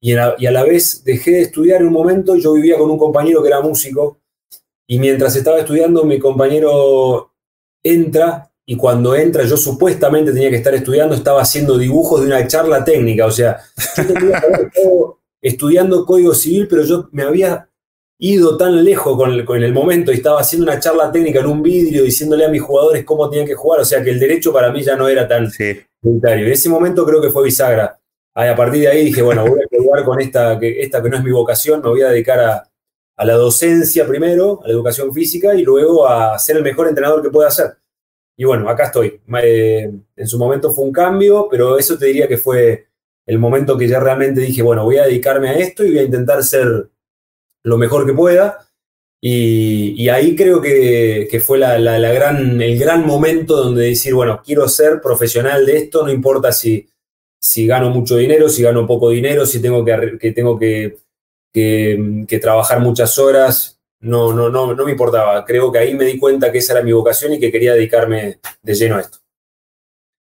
Y, 0.00 0.14
y 0.14 0.46
a 0.46 0.50
la 0.50 0.64
vez 0.64 1.04
dejé 1.04 1.30
de 1.30 1.42
estudiar 1.42 1.80
en 1.80 1.88
un 1.88 1.92
momento. 1.92 2.34
Yo 2.34 2.54
vivía 2.54 2.76
con 2.76 2.90
un 2.90 2.98
compañero 2.98 3.40
que 3.40 3.48
era 3.48 3.60
músico. 3.60 4.20
Y 4.88 4.98
mientras 4.98 5.36
estaba 5.36 5.60
estudiando, 5.60 6.02
mi 6.04 6.18
compañero 6.18 7.27
entra 7.92 8.50
y 8.66 8.76
cuando 8.76 9.14
entra, 9.14 9.44
yo 9.44 9.56
supuestamente 9.56 10.32
tenía 10.32 10.50
que 10.50 10.56
estar 10.56 10.74
estudiando, 10.74 11.14
estaba 11.14 11.40
haciendo 11.40 11.78
dibujos 11.78 12.20
de 12.20 12.26
una 12.26 12.46
charla 12.46 12.84
técnica, 12.84 13.24
o 13.24 13.30
sea, 13.30 13.58
yo 13.96 14.06
tenía 14.06 14.42
estudiando 15.40 16.04
código 16.04 16.34
civil, 16.34 16.68
pero 16.68 16.84
yo 16.84 17.08
me 17.12 17.22
había 17.22 17.68
ido 18.20 18.56
tan 18.56 18.84
lejos 18.84 19.16
con 19.16 19.32
el, 19.32 19.44
con 19.44 19.62
el 19.62 19.72
momento 19.72 20.10
y 20.10 20.16
estaba 20.16 20.40
haciendo 20.40 20.70
una 20.70 20.80
charla 20.80 21.10
técnica 21.10 21.40
en 21.40 21.46
un 21.46 21.62
vidrio 21.62 22.02
diciéndole 22.02 22.44
a 22.44 22.48
mis 22.48 22.60
jugadores 22.60 23.04
cómo 23.04 23.30
tenían 23.30 23.46
que 23.46 23.54
jugar, 23.54 23.80
o 23.80 23.84
sea 23.84 24.02
que 24.02 24.10
el 24.10 24.18
derecho 24.18 24.52
para 24.52 24.72
mí 24.72 24.82
ya 24.82 24.96
no 24.96 25.08
era 25.08 25.26
tan 25.26 25.50
prioritario. 26.00 26.46
En 26.46 26.52
ese 26.52 26.68
momento 26.68 27.06
creo 27.06 27.22
que 27.22 27.30
fue 27.30 27.44
bisagra. 27.44 27.98
A 28.34 28.54
partir 28.54 28.82
de 28.82 28.88
ahí 28.88 29.04
dije, 29.06 29.22
bueno, 29.22 29.46
voy 29.46 29.60
a 29.60 29.82
jugar 29.82 30.04
con 30.04 30.20
esta 30.20 30.58
que, 30.58 30.80
esta 30.80 31.02
que 31.02 31.08
no 31.08 31.16
es 31.16 31.24
mi 31.24 31.30
vocación, 31.30 31.80
me 31.82 31.88
voy 31.88 32.02
a 32.02 32.10
dedicar 32.10 32.38
a, 32.38 32.70
a 33.18 33.24
la 33.24 33.34
docencia 33.34 34.06
primero, 34.06 34.60
a 34.62 34.68
la 34.68 34.72
educación 34.72 35.12
física 35.12 35.54
y 35.54 35.62
luego 35.62 36.08
a 36.08 36.38
ser 36.38 36.56
el 36.56 36.62
mejor 36.62 36.86
entrenador 36.86 37.20
que 37.20 37.30
pueda 37.30 37.50
ser. 37.50 37.76
Y 38.36 38.44
bueno, 38.44 38.68
acá 38.68 38.84
estoy. 38.84 39.20
Eh, 39.42 39.90
en 40.16 40.26
su 40.28 40.38
momento 40.38 40.72
fue 40.72 40.84
un 40.84 40.92
cambio, 40.92 41.48
pero 41.50 41.76
eso 41.76 41.98
te 41.98 42.06
diría 42.06 42.28
que 42.28 42.38
fue 42.38 42.86
el 43.26 43.40
momento 43.40 43.76
que 43.76 43.88
ya 43.88 43.98
realmente 43.98 44.40
dije, 44.40 44.62
bueno, 44.62 44.84
voy 44.84 44.98
a 44.98 45.04
dedicarme 45.06 45.50
a 45.50 45.58
esto 45.58 45.84
y 45.84 45.90
voy 45.90 45.98
a 45.98 46.04
intentar 46.04 46.44
ser 46.44 46.88
lo 47.64 47.76
mejor 47.76 48.06
que 48.06 48.12
pueda. 48.14 48.64
Y, 49.20 50.08
ahí 50.10 50.36
creo 50.36 50.62
que, 50.62 51.42
fue 51.44 51.58
la, 51.58 51.76
gran, 52.12 52.62
el 52.62 52.78
gran 52.78 53.04
momento 53.04 53.56
donde 53.56 53.86
decir, 53.86 54.14
bueno, 54.14 54.40
quiero 54.44 54.68
ser 54.68 55.00
profesional 55.00 55.66
de 55.66 55.76
esto, 55.76 56.06
no 56.06 56.12
importa 56.12 56.52
si, 56.52 56.88
si 57.40 57.66
gano 57.66 57.90
mucho 57.90 58.16
dinero, 58.16 58.48
si 58.48 58.62
gano 58.62 58.86
poco 58.86 59.10
dinero, 59.10 59.44
si 59.44 59.60
tengo 59.60 59.84
que, 59.84 60.18
que 60.20 60.30
tengo 60.30 60.56
que, 60.56 60.98
que 62.28 62.38
trabajar 62.38 62.80
muchas 62.80 63.18
horas, 63.18 63.78
no, 64.00 64.32
no, 64.32 64.48
no, 64.48 64.74
no 64.74 64.84
me 64.84 64.92
importaba. 64.92 65.44
Creo 65.44 65.72
que 65.72 65.78
ahí 65.78 65.94
me 65.94 66.04
di 66.04 66.18
cuenta 66.18 66.52
que 66.52 66.58
esa 66.58 66.74
era 66.74 66.82
mi 66.82 66.92
vocación 66.92 67.32
y 67.34 67.40
que 67.40 67.50
quería 67.50 67.74
dedicarme 67.74 68.40
de 68.62 68.74
lleno 68.74 68.96
a 68.96 69.00
esto. 69.00 69.18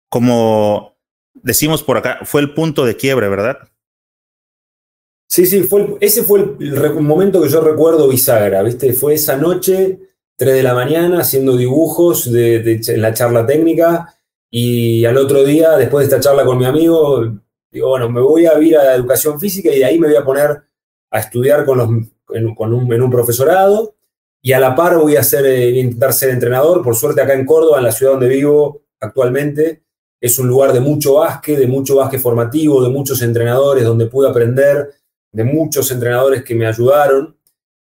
Como 0.08 0.96
decimos 1.34 1.82
por 1.82 1.96
acá, 1.96 2.20
fue 2.24 2.40
el 2.40 2.54
punto 2.54 2.84
de 2.84 2.96
quiebre, 2.96 3.28
¿verdad? 3.28 3.58
Sí, 5.28 5.46
sí, 5.46 5.64
fue 5.64 5.96
ese 6.00 6.22
fue 6.22 6.38
el, 6.60 6.94
momento 7.00 7.42
que 7.42 7.48
yo 7.48 7.60
recuerdo 7.60 8.08
bisagra, 8.08 8.62
¿viste? 8.62 8.92
Fue 8.92 9.14
esa 9.14 9.36
noche, 9.36 9.98
3 10.36 10.54
de 10.54 10.62
la 10.62 10.74
mañana, 10.74 11.20
haciendo 11.20 11.56
dibujos 11.56 12.30
de, 12.30 12.80
en 12.86 13.02
la 13.02 13.12
charla 13.12 13.44
técnica 13.44 14.14
y 14.48 15.04
al 15.04 15.16
otro 15.16 15.44
día, 15.44 15.76
después 15.76 16.08
de 16.08 16.16
esta 16.16 16.28
charla 16.28 16.44
con 16.44 16.58
mi 16.58 16.64
amigo, 16.64 17.40
digo, 17.72 17.88
bueno, 17.88 18.08
me 18.08 18.20
voy 18.20 18.46
a 18.46 18.56
ir 18.60 18.76
a 18.76 18.84
la 18.84 18.94
educación 18.94 19.40
física 19.40 19.70
y 19.72 19.80
de 19.80 19.84
ahí 19.84 19.98
me 19.98 20.06
voy 20.06 20.16
a 20.16 20.24
poner 20.24 20.62
a 21.10 21.20
estudiar 21.20 21.64
con 21.64 21.78
los 21.78 21.88
en, 22.30 22.54
con 22.54 22.72
un, 22.72 22.92
en 22.92 23.02
un 23.02 23.10
profesorado 23.10 23.94
y 24.42 24.52
a 24.52 24.60
la 24.60 24.74
par 24.74 24.96
voy 24.98 25.16
a 25.16 25.20
hacer, 25.20 25.44
eh, 25.46 25.70
intentar 25.70 26.12
ser 26.12 26.30
entrenador. 26.30 26.82
Por 26.82 26.94
suerte 26.94 27.20
acá 27.20 27.34
en 27.34 27.44
Córdoba, 27.44 27.78
en 27.78 27.84
la 27.84 27.92
ciudad 27.92 28.12
donde 28.12 28.28
vivo 28.28 28.82
actualmente, 29.00 29.82
es 30.20 30.38
un 30.38 30.48
lugar 30.48 30.72
de 30.72 30.80
mucho 30.80 31.14
básquet, 31.14 31.58
de 31.58 31.66
mucho 31.66 31.96
básquet 31.96 32.20
formativo, 32.20 32.82
de 32.82 32.88
muchos 32.88 33.22
entrenadores 33.22 33.84
donde 33.84 34.06
pude 34.06 34.28
aprender, 34.28 34.94
de 35.32 35.44
muchos 35.44 35.90
entrenadores 35.90 36.42
que 36.44 36.54
me 36.54 36.66
ayudaron 36.66 37.36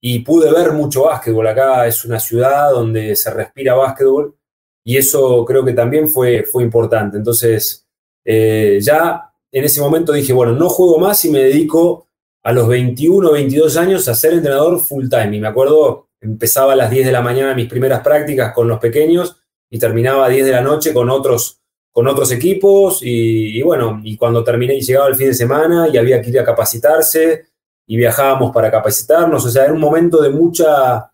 y 0.01 0.19
pude 0.19 0.51
ver 0.51 0.73
mucho 0.73 1.03
básquetbol. 1.03 1.47
Acá 1.47 1.87
es 1.87 2.03
una 2.03 2.19
ciudad 2.19 2.71
donde 2.71 3.15
se 3.15 3.31
respira 3.31 3.75
básquetbol 3.75 4.35
y 4.83 4.97
eso 4.97 5.45
creo 5.45 5.63
que 5.63 5.73
también 5.73 6.07
fue, 6.07 6.43
fue 6.43 6.63
importante. 6.63 7.17
Entonces, 7.17 7.87
eh, 8.25 8.79
ya 8.81 9.31
en 9.51 9.63
ese 9.63 9.81
momento 9.81 10.13
dije, 10.13 10.33
bueno, 10.33 10.53
no 10.53 10.67
juego 10.67 10.99
más 10.99 11.23
y 11.25 11.31
me 11.31 11.43
dedico 11.43 12.08
a 12.43 12.51
los 12.51 12.67
21 12.67 13.29
o 13.29 13.33
22 13.33 13.77
años 13.77 14.07
a 14.07 14.15
ser 14.15 14.33
entrenador 14.33 14.79
full 14.79 15.09
time. 15.09 15.35
Y 15.35 15.39
me 15.39 15.47
acuerdo, 15.47 16.09
empezaba 16.21 16.73
a 16.73 16.75
las 16.75 16.89
10 16.89 17.05
de 17.05 17.11
la 17.11 17.21
mañana 17.21 17.53
mis 17.53 17.69
primeras 17.69 18.01
prácticas 18.01 18.53
con 18.53 18.67
los 18.67 18.79
pequeños 18.79 19.37
y 19.69 19.79
terminaba 19.79 20.25
a 20.25 20.29
10 20.29 20.45
de 20.45 20.51
la 20.51 20.61
noche 20.61 20.93
con 20.93 21.09
otros, 21.09 21.59
con 21.91 22.07
otros 22.07 22.31
equipos. 22.31 22.99
Y, 23.01 23.61
bueno, 23.61 24.01
y 24.03 24.17
cuando 24.17 24.43
terminé 24.43 24.75
y 24.75 24.81
llegaba 24.81 25.07
el 25.07 25.15
fin 25.15 25.27
de 25.27 25.33
semana 25.33 25.87
y 25.91 25.97
había 25.97 26.21
que 26.21 26.29
ir 26.29 26.39
a 26.39 26.45
capacitarse 26.45 27.45
y 27.85 27.97
viajábamos 27.97 28.51
para 28.53 28.71
capacitarnos. 28.71 29.45
O 29.45 29.49
sea, 29.49 29.65
era 29.65 29.73
un 29.73 29.79
momento 29.79 30.21
de 30.21 30.29
mucha, 30.29 31.11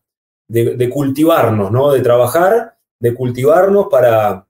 de, 0.47 0.89
cultivarnos, 0.89 1.71
¿no? 1.71 1.91
De 1.91 2.01
trabajar, 2.01 2.77
de 2.99 3.13
cultivarnos 3.13 3.87
para, 3.89 4.47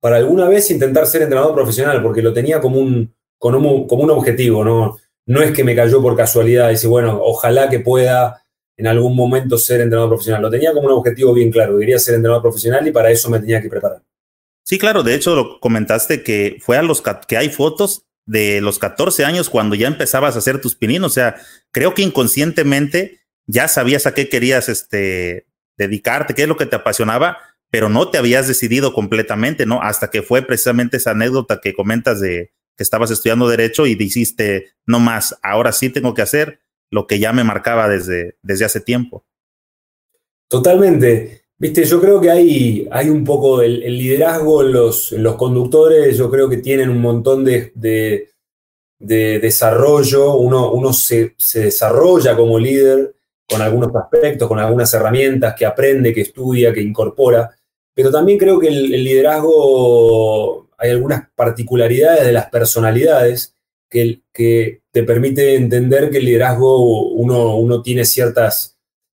para 0.00 0.16
alguna 0.16 0.48
vez 0.48 0.70
intentar 0.70 1.06
ser 1.06 1.22
entrenador 1.22 1.54
profesional, 1.54 2.02
porque 2.02 2.22
lo 2.22 2.32
tenía 2.32 2.60
como 2.60 2.78
un, 2.78 3.14
como 3.38 3.86
como 3.86 4.02
un 4.02 4.10
objetivo, 4.10 4.64
¿no? 4.64 4.96
No 5.28 5.42
es 5.42 5.52
que 5.52 5.62
me 5.62 5.76
cayó 5.76 6.00
por 6.00 6.16
casualidad, 6.16 6.70
dice, 6.70 6.88
bueno, 6.88 7.20
ojalá 7.22 7.68
que 7.68 7.80
pueda 7.80 8.42
en 8.78 8.86
algún 8.86 9.14
momento 9.14 9.58
ser 9.58 9.82
entrenador 9.82 10.08
profesional. 10.08 10.40
Lo 10.40 10.50
tenía 10.50 10.72
como 10.72 10.86
un 10.86 10.94
objetivo 10.94 11.34
bien 11.34 11.50
claro, 11.50 11.78
quería 11.78 11.98
ser 11.98 12.14
entrenador 12.14 12.42
profesional 12.42 12.88
y 12.88 12.92
para 12.92 13.10
eso 13.10 13.28
me 13.28 13.38
tenía 13.38 13.60
que 13.60 13.68
preparar. 13.68 14.02
Sí, 14.64 14.78
claro, 14.78 15.02
de 15.02 15.14
hecho 15.14 15.34
lo 15.34 15.60
comentaste 15.60 16.22
que 16.22 16.56
fue 16.60 16.78
a 16.78 16.82
los 16.82 17.02
que 17.26 17.36
hay 17.36 17.50
fotos 17.50 18.06
de 18.24 18.62
los 18.62 18.78
14 18.78 19.26
años 19.26 19.50
cuando 19.50 19.74
ya 19.74 19.86
empezabas 19.86 20.34
a 20.34 20.38
hacer 20.38 20.62
tus 20.62 20.74
pininos, 20.74 21.12
o 21.12 21.14
sea, 21.14 21.36
creo 21.72 21.92
que 21.92 22.02
inconscientemente 22.02 23.20
ya 23.46 23.68
sabías 23.68 24.06
a 24.06 24.14
qué 24.14 24.30
querías 24.30 24.70
este 24.70 25.46
dedicarte, 25.76 26.34
qué 26.34 26.42
es 26.42 26.48
lo 26.48 26.56
que 26.56 26.66
te 26.66 26.76
apasionaba, 26.76 27.36
pero 27.70 27.90
no 27.90 28.10
te 28.10 28.16
habías 28.16 28.48
decidido 28.48 28.94
completamente, 28.94 29.66
¿no? 29.66 29.82
Hasta 29.82 30.10
que 30.10 30.22
fue 30.22 30.40
precisamente 30.40 30.96
esa 30.96 31.10
anécdota 31.10 31.60
que 31.62 31.74
comentas 31.74 32.18
de 32.20 32.52
que 32.78 32.84
estabas 32.84 33.10
estudiando 33.10 33.48
derecho 33.48 33.86
y 33.86 33.96
dijiste, 33.96 34.68
no 34.86 35.00
más, 35.00 35.36
ahora 35.42 35.72
sí 35.72 35.90
tengo 35.90 36.14
que 36.14 36.22
hacer 36.22 36.60
lo 36.90 37.08
que 37.08 37.18
ya 37.18 37.32
me 37.32 37.42
marcaba 37.42 37.88
desde, 37.88 38.36
desde 38.40 38.64
hace 38.64 38.80
tiempo. 38.80 39.26
Totalmente. 40.48 41.42
Viste, 41.58 41.84
yo 41.84 42.00
creo 42.00 42.20
que 42.20 42.30
hay, 42.30 42.88
hay 42.92 43.10
un 43.10 43.24
poco 43.24 43.62
el, 43.62 43.80
liderazgo 43.80 44.62
en 44.62 44.72
los, 44.72 45.10
los, 45.10 45.34
conductores, 45.34 46.16
yo 46.16 46.30
creo 46.30 46.48
que 46.48 46.58
tienen 46.58 46.88
un 46.88 47.00
montón 47.00 47.44
de, 47.44 47.72
de, 47.74 48.28
desarrollo, 49.40 50.36
uno, 50.36 50.70
uno 50.70 50.92
se, 50.92 51.34
se, 51.36 51.64
desarrolla 51.64 52.36
como 52.36 52.60
líder 52.60 53.12
con 53.48 53.60
algunos 53.60 53.90
aspectos, 53.96 54.46
con 54.46 54.60
algunas 54.60 54.94
herramientas 54.94 55.56
que 55.58 55.66
aprende, 55.66 56.14
que 56.14 56.20
estudia, 56.20 56.72
que 56.72 56.80
incorpora, 56.80 57.50
pero 57.92 58.12
también 58.12 58.38
creo 58.38 58.60
que 58.60 58.68
el 58.68 59.02
liderazgo 59.02 60.67
hay 60.78 60.90
algunas 60.90 61.28
particularidades 61.34 62.24
de 62.24 62.32
las 62.32 62.48
personalidades 62.48 63.54
que, 63.90 64.20
que 64.32 64.80
te 64.92 65.02
permite 65.02 65.56
entender 65.56 66.10
que 66.10 66.18
el 66.18 66.24
liderazgo 66.24 67.10
uno, 67.10 67.56
uno 67.56 67.82
tiene 67.82 68.04
ciertas, 68.04 68.78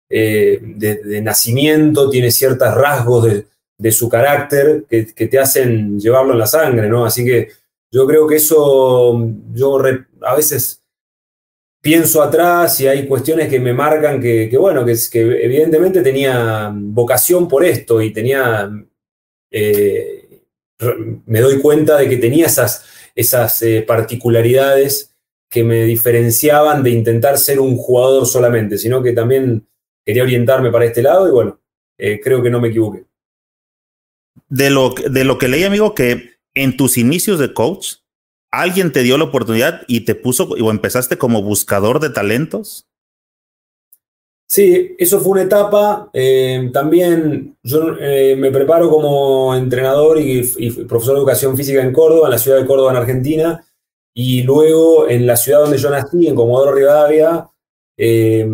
eh, 0.10 0.60
de, 0.62 1.22
nacimiento, 1.22 2.10
tiene 2.10 2.32
ciertos 2.32 2.74
rasgos 2.74 3.46
de, 3.78 3.92
su 3.92 4.10
carácter 4.10 4.86
que, 4.90 5.04
te 5.04 5.40
hacen 5.40 6.00
llevarlo 6.00 6.34
en 6.34 6.40
la 6.40 6.48
sangre, 6.48 6.90
¿no? 6.90 7.06
Así 7.06 7.24
que 7.24 7.50
yo 7.92 8.06
creo 8.08 8.28
que 8.28 8.36
eso, 8.36 9.18
yo 9.54 9.80
a 10.22 10.36
veces 10.36 10.82
pienso 11.82 12.22
atrás 12.22 12.80
y 12.82 12.88
hay 12.88 13.08
cuestiones 13.08 13.48
que 13.50 13.60
me 13.60 13.74
marcan 13.74 14.22
que, 14.22 14.56
bueno, 14.58 14.86
que, 14.86 14.96
que 15.12 15.22
evidentemente 15.22 16.02
tenía 16.02 16.72
vocación 16.74 17.48
por 17.48 17.66
esto 17.66 18.02
y 18.02 18.12
tenía... 18.12 18.70
Eh, 19.52 20.19
me 21.26 21.42
doy 21.42 21.60
cuenta 21.60 21.98
de 21.98 22.10
que 22.10 22.18
tenía 22.18 22.46
esas, 22.46 22.86
esas 23.16 23.62
eh, 23.62 23.84
particularidades 23.88 25.16
que 25.50 25.64
me 25.64 25.84
diferenciaban 25.86 26.84
de 26.84 26.92
intentar 26.92 27.38
ser 27.38 27.60
un 27.60 27.76
jugador 27.76 28.26
solamente, 28.26 28.78
sino 28.78 29.02
que 29.02 29.14
también 29.14 29.68
quería 30.06 30.24
orientarme 30.24 30.72
para 30.72 30.86
este 30.86 31.02
lado 31.02 31.28
y 31.28 31.32
bueno, 31.32 31.60
eh, 31.98 32.20
creo 32.24 32.42
que 32.42 32.50
no 32.50 32.62
me 32.62 32.70
equivoqué. 32.70 33.06
De 34.48 34.70
lo, 34.70 34.92
de 34.92 35.24
lo 35.24 35.38
que 35.38 35.48
leí, 35.48 35.64
amigo, 35.64 35.94
que 35.94 36.38
en 36.54 36.78
tus 36.78 36.98
inicios 36.98 37.40
de 37.40 37.54
coach, 37.54 37.96
¿Alguien 38.52 38.92
te 38.92 39.04
dio 39.04 39.18
la 39.18 39.26
oportunidad 39.26 39.84
y 39.88 40.02
te 40.02 40.16
puso 40.16 40.46
o 40.46 40.72
empezaste 40.72 41.18
como 41.18 41.44
buscador 41.44 42.00
de 42.00 42.10
talentos? 42.10 42.89
Sí, 44.52 44.96
eso 44.98 45.20
fue 45.20 45.34
una 45.34 45.44
etapa. 45.44 46.10
Eh, 46.12 46.72
también 46.74 47.56
yo 47.62 47.96
eh, 48.00 48.36
me 48.36 48.50
preparo 48.50 48.90
como 48.90 49.56
entrenador 49.56 50.20
y, 50.20 50.42
profesor 50.88 51.14
de 51.14 51.20
educación 51.20 51.56
física 51.56 51.84
en 51.84 51.94
Córdoba, 51.94 52.28
en 52.28 52.32
la 52.32 52.40
ciudad 52.40 52.58
de 52.58 52.66
Córdoba, 52.66 52.92
en 52.92 52.98
Argentina. 52.98 53.64
Y 54.14 54.42
luego 54.42 55.08
en 55.08 55.28
la 55.28 55.38
ciudad 55.38 55.62
donde 55.62 55.78
yo 55.78 55.92
nací, 55.92 56.28
en 56.28 56.36
Comodoro 56.36 56.74
Rivadavia, 56.74 57.48
eh, 57.96 58.48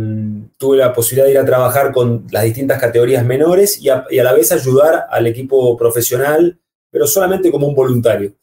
tuve 0.57 0.77
la 0.77 0.93
posibilidad 0.93 1.27
de 1.27 1.31
ir 1.33 1.37
a 1.39 1.45
trabajar 1.45 1.93
con 1.93 2.27
las 2.29 2.43
distintas 2.43 2.79
categorías 2.79 3.25
menores 3.25 3.81
y 3.81 3.89
a, 3.89 4.05
la 4.11 4.33
vez 4.33 4.51
ayudar 4.51 5.05
al 5.09 5.27
equipo 5.27 5.77
profesional, 5.77 6.59
pero 6.91 7.07
solamente 7.07 7.51
como 7.51 7.67
un 7.67 7.75
voluntario. 7.75 8.33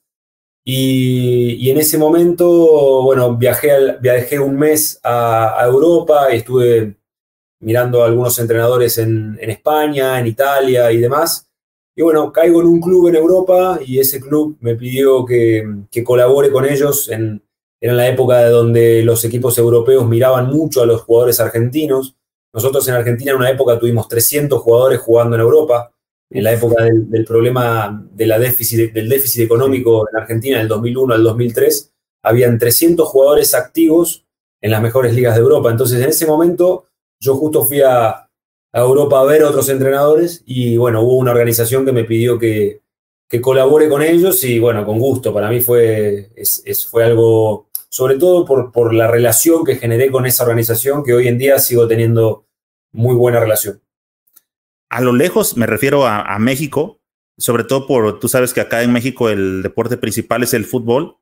Y, 0.64 1.70
en 1.70 1.78
ese 1.78 1.98
momento, 1.98 3.02
bueno, 3.02 3.36
viajé, 3.36 3.98
viajé 4.00 4.38
un 4.38 4.56
mes 4.56 4.98
a, 5.02 5.60
a 5.60 5.66
Europa 5.66 6.28
y 6.32 6.38
estuve 6.38 6.96
mirando 7.62 8.02
a 8.02 8.06
algunos 8.06 8.38
entrenadores 8.38 8.98
en, 8.98 9.38
España, 9.40 10.18
en 10.18 10.26
Italia 10.26 10.92
y 10.92 10.98
demás. 10.98 11.48
Y 11.94 12.02
bueno, 12.02 12.32
caigo 12.32 12.60
en 12.60 12.66
un 12.66 12.80
club 12.80 13.08
en 13.08 13.16
Europa 13.16 13.78
y 13.84 13.98
ese 13.98 14.20
club 14.20 14.56
me 14.60 14.74
pidió 14.74 15.24
que, 15.24 15.64
colabore 16.04 16.50
con 16.50 16.64
ellos. 16.64 17.08
En, 17.08 17.42
era 17.80 17.94
la 17.94 18.08
época 18.08 18.38
de 18.38 18.50
donde 18.50 19.02
los 19.02 19.24
equipos 19.24 19.58
europeos 19.58 20.06
miraban 20.06 20.46
mucho 20.46 20.82
a 20.82 20.86
los 20.86 21.02
jugadores 21.02 21.40
argentinos. 21.40 22.16
Nosotros 22.52 22.86
en 22.88 22.94
Argentina 22.94 23.32
en 23.32 23.38
una 23.38 23.50
época 23.50 23.78
tuvimos 23.78 24.08
300 24.08 24.60
jugadores 24.60 25.00
jugando 25.00 25.36
en 25.36 25.42
Europa. 25.42 25.92
En 26.30 26.44
la 26.44 26.52
época 26.52 26.84
del, 26.84 27.24
problema 27.26 28.06
de 28.10 28.26
la 28.26 28.38
déficit, 28.38 28.92
del 28.92 29.08
déficit 29.08 29.42
económico 29.42 30.08
en 30.10 30.18
Argentina, 30.18 30.58
del 30.58 30.68
2001 30.68 31.14
al 31.14 31.22
2003, 31.22 31.92
habían 32.22 32.58
300 32.58 33.06
jugadores 33.06 33.54
activos 33.54 34.24
en 34.62 34.70
las 34.70 34.80
mejores 34.80 35.14
ligas 35.14 35.34
de 35.34 35.42
Europa. 35.42 35.70
Entonces, 35.70 36.00
en 36.00 36.08
ese 36.08 36.24
momento, 36.24 36.86
yo 37.22 37.36
justo 37.36 37.64
fui 37.64 37.80
a, 37.80 38.28
Europa 38.74 39.20
a 39.20 39.24
ver 39.24 39.42
a 39.42 39.50
otros 39.50 39.68
entrenadores 39.68 40.42
y 40.46 40.78
bueno, 40.78 41.02
hubo 41.02 41.16
una 41.16 41.32
organización 41.32 41.84
que 41.84 41.92
me 41.92 42.04
pidió 42.04 42.38
que, 42.38 42.80
colabore 43.40 43.88
con 43.88 44.02
ellos 44.02 44.44
y 44.44 44.58
bueno, 44.58 44.84
con 44.84 44.98
gusto. 44.98 45.32
Para 45.32 45.48
mí 45.48 45.60
fue, 45.60 46.32
es, 46.36 46.86
fue 46.90 47.04
algo, 47.04 47.68
sobre 47.88 48.18
todo 48.18 48.44
por, 48.44 48.72
por 48.72 48.92
la 48.92 49.08
relación 49.08 49.64
que 49.64 49.76
generé 49.76 50.10
con 50.10 50.26
esa 50.26 50.42
organización, 50.42 51.02
que 51.02 51.14
hoy 51.14 51.28
en 51.28 51.38
día 51.38 51.58
sigo 51.58 51.86
teniendo 51.86 52.46
muy 52.92 53.14
buena 53.14 53.40
relación. 53.40 53.80
A 54.90 55.00
lo 55.00 55.12
lejos 55.12 55.56
me 55.56 55.66
refiero 55.66 56.06
a, 56.06 56.34
a 56.34 56.38
México, 56.38 57.00
sobre 57.38 57.64
todo 57.64 57.86
por, 57.86 58.20
tú 58.20 58.28
sabes 58.28 58.52
que 58.52 58.60
acá 58.60 58.82
en 58.82 58.92
México 58.92 59.30
el 59.30 59.62
deporte 59.62 59.96
principal 59.96 60.42
es 60.42 60.52
el 60.54 60.64
fútbol. 60.64 61.16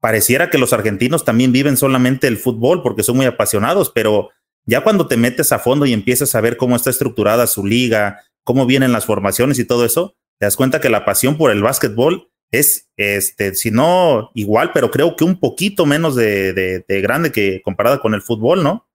Pareciera 0.00 0.50
que 0.50 0.58
los 0.58 0.72
argentinos 0.72 1.24
también 1.24 1.52
viven 1.52 1.76
solamente 1.76 2.26
el 2.26 2.38
fútbol 2.38 2.82
porque 2.82 3.04
son 3.04 3.16
muy 3.16 3.26
apasionados, 3.26 3.90
pero 3.90 4.30
ya 4.66 4.82
cuando 4.82 5.08
te 5.08 5.16
metes 5.16 5.52
a 5.52 5.58
fondo 5.58 5.86
y 5.86 5.92
empiezas 5.92 6.34
a 6.34 6.40
ver 6.40 6.56
cómo 6.56 6.76
está 6.76 6.90
estructurada 6.90 7.46
su 7.46 7.64
liga, 7.66 8.20
cómo 8.44 8.66
vienen 8.66 8.92
las 8.92 9.06
formaciones 9.06 9.58
y 9.58 9.64
todo 9.64 9.84
eso, 9.84 10.14
te 10.38 10.46
das 10.46 10.56
cuenta 10.56 10.80
que 10.80 10.88
la 10.88 11.04
pasión 11.04 11.36
por 11.36 11.50
el 11.50 11.62
básquetbol 11.62 12.28
es, 12.50 12.90
este, 12.96 13.54
si 13.54 13.70
no 13.70 14.30
igual, 14.34 14.70
pero 14.72 14.90
creo 14.90 15.16
que 15.16 15.24
un 15.24 15.40
poquito 15.40 15.86
menos 15.86 16.14
de, 16.14 16.84
grande 16.88 17.32
que 17.32 17.62
comparada 17.62 17.98
con 17.98 18.14
el 18.14 18.22
fútbol, 18.22 18.62
¿no? 18.62 18.88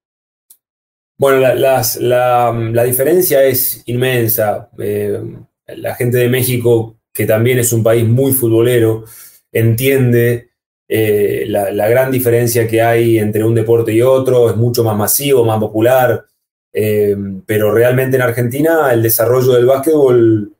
Bueno, 1.19 1.39
la, 1.39 2.83
diferencia 2.85 3.43
es 3.43 3.81
inmensa. 3.87 4.69
Eh, 4.77 5.19
la 5.65 5.95
gente 5.95 6.17
de 6.17 6.29
México, 6.29 6.99
que 7.11 7.25
también 7.25 7.57
es 7.57 7.73
un 7.73 7.81
país 7.81 8.07
muy 8.07 8.31
futbolero, 8.33 9.05
entiende 9.51 10.51
eh, 10.89 11.45
la, 11.47 11.89
gran 11.89 12.11
diferencia 12.11 12.65
que 12.65 12.81
hay 12.81 13.19
entre 13.19 13.43
un 13.43 13.53
deporte 13.53 13.91
y 13.93 14.01
otro 14.01 14.49
es 14.49 14.55
mucho 14.55 14.83
más 14.83 14.95
masivo, 14.95 15.43
más 15.43 15.59
popular, 15.59 16.25
eh, 16.71 17.15
pero 17.45 17.73
realmente 17.73 18.15
en 18.15 18.21
Argentina 18.21 18.93
el 18.93 19.03
desarrollo 19.03 19.53
del 19.53 19.65
básquetbol 19.65 20.53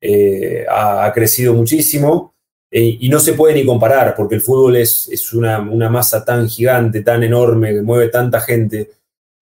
eh, 0.00 0.64
ha, 0.68 1.12
crecido 1.14 1.52
muchísimo 1.52 2.34
y 2.70 3.08
no 3.08 3.20
se 3.20 3.32
puede 3.32 3.54
ni 3.54 3.64
comparar 3.64 4.14
porque 4.14 4.34
el 4.34 4.42
fútbol 4.42 4.76
es, 4.76 5.32
una, 5.32 5.60
masa 5.60 6.24
tan 6.24 6.48
gigante, 6.48 7.02
tan 7.02 7.22
enorme, 7.22 7.72
que 7.72 7.82
mueve 7.82 8.08
tanta 8.08 8.40
gente. 8.40 8.90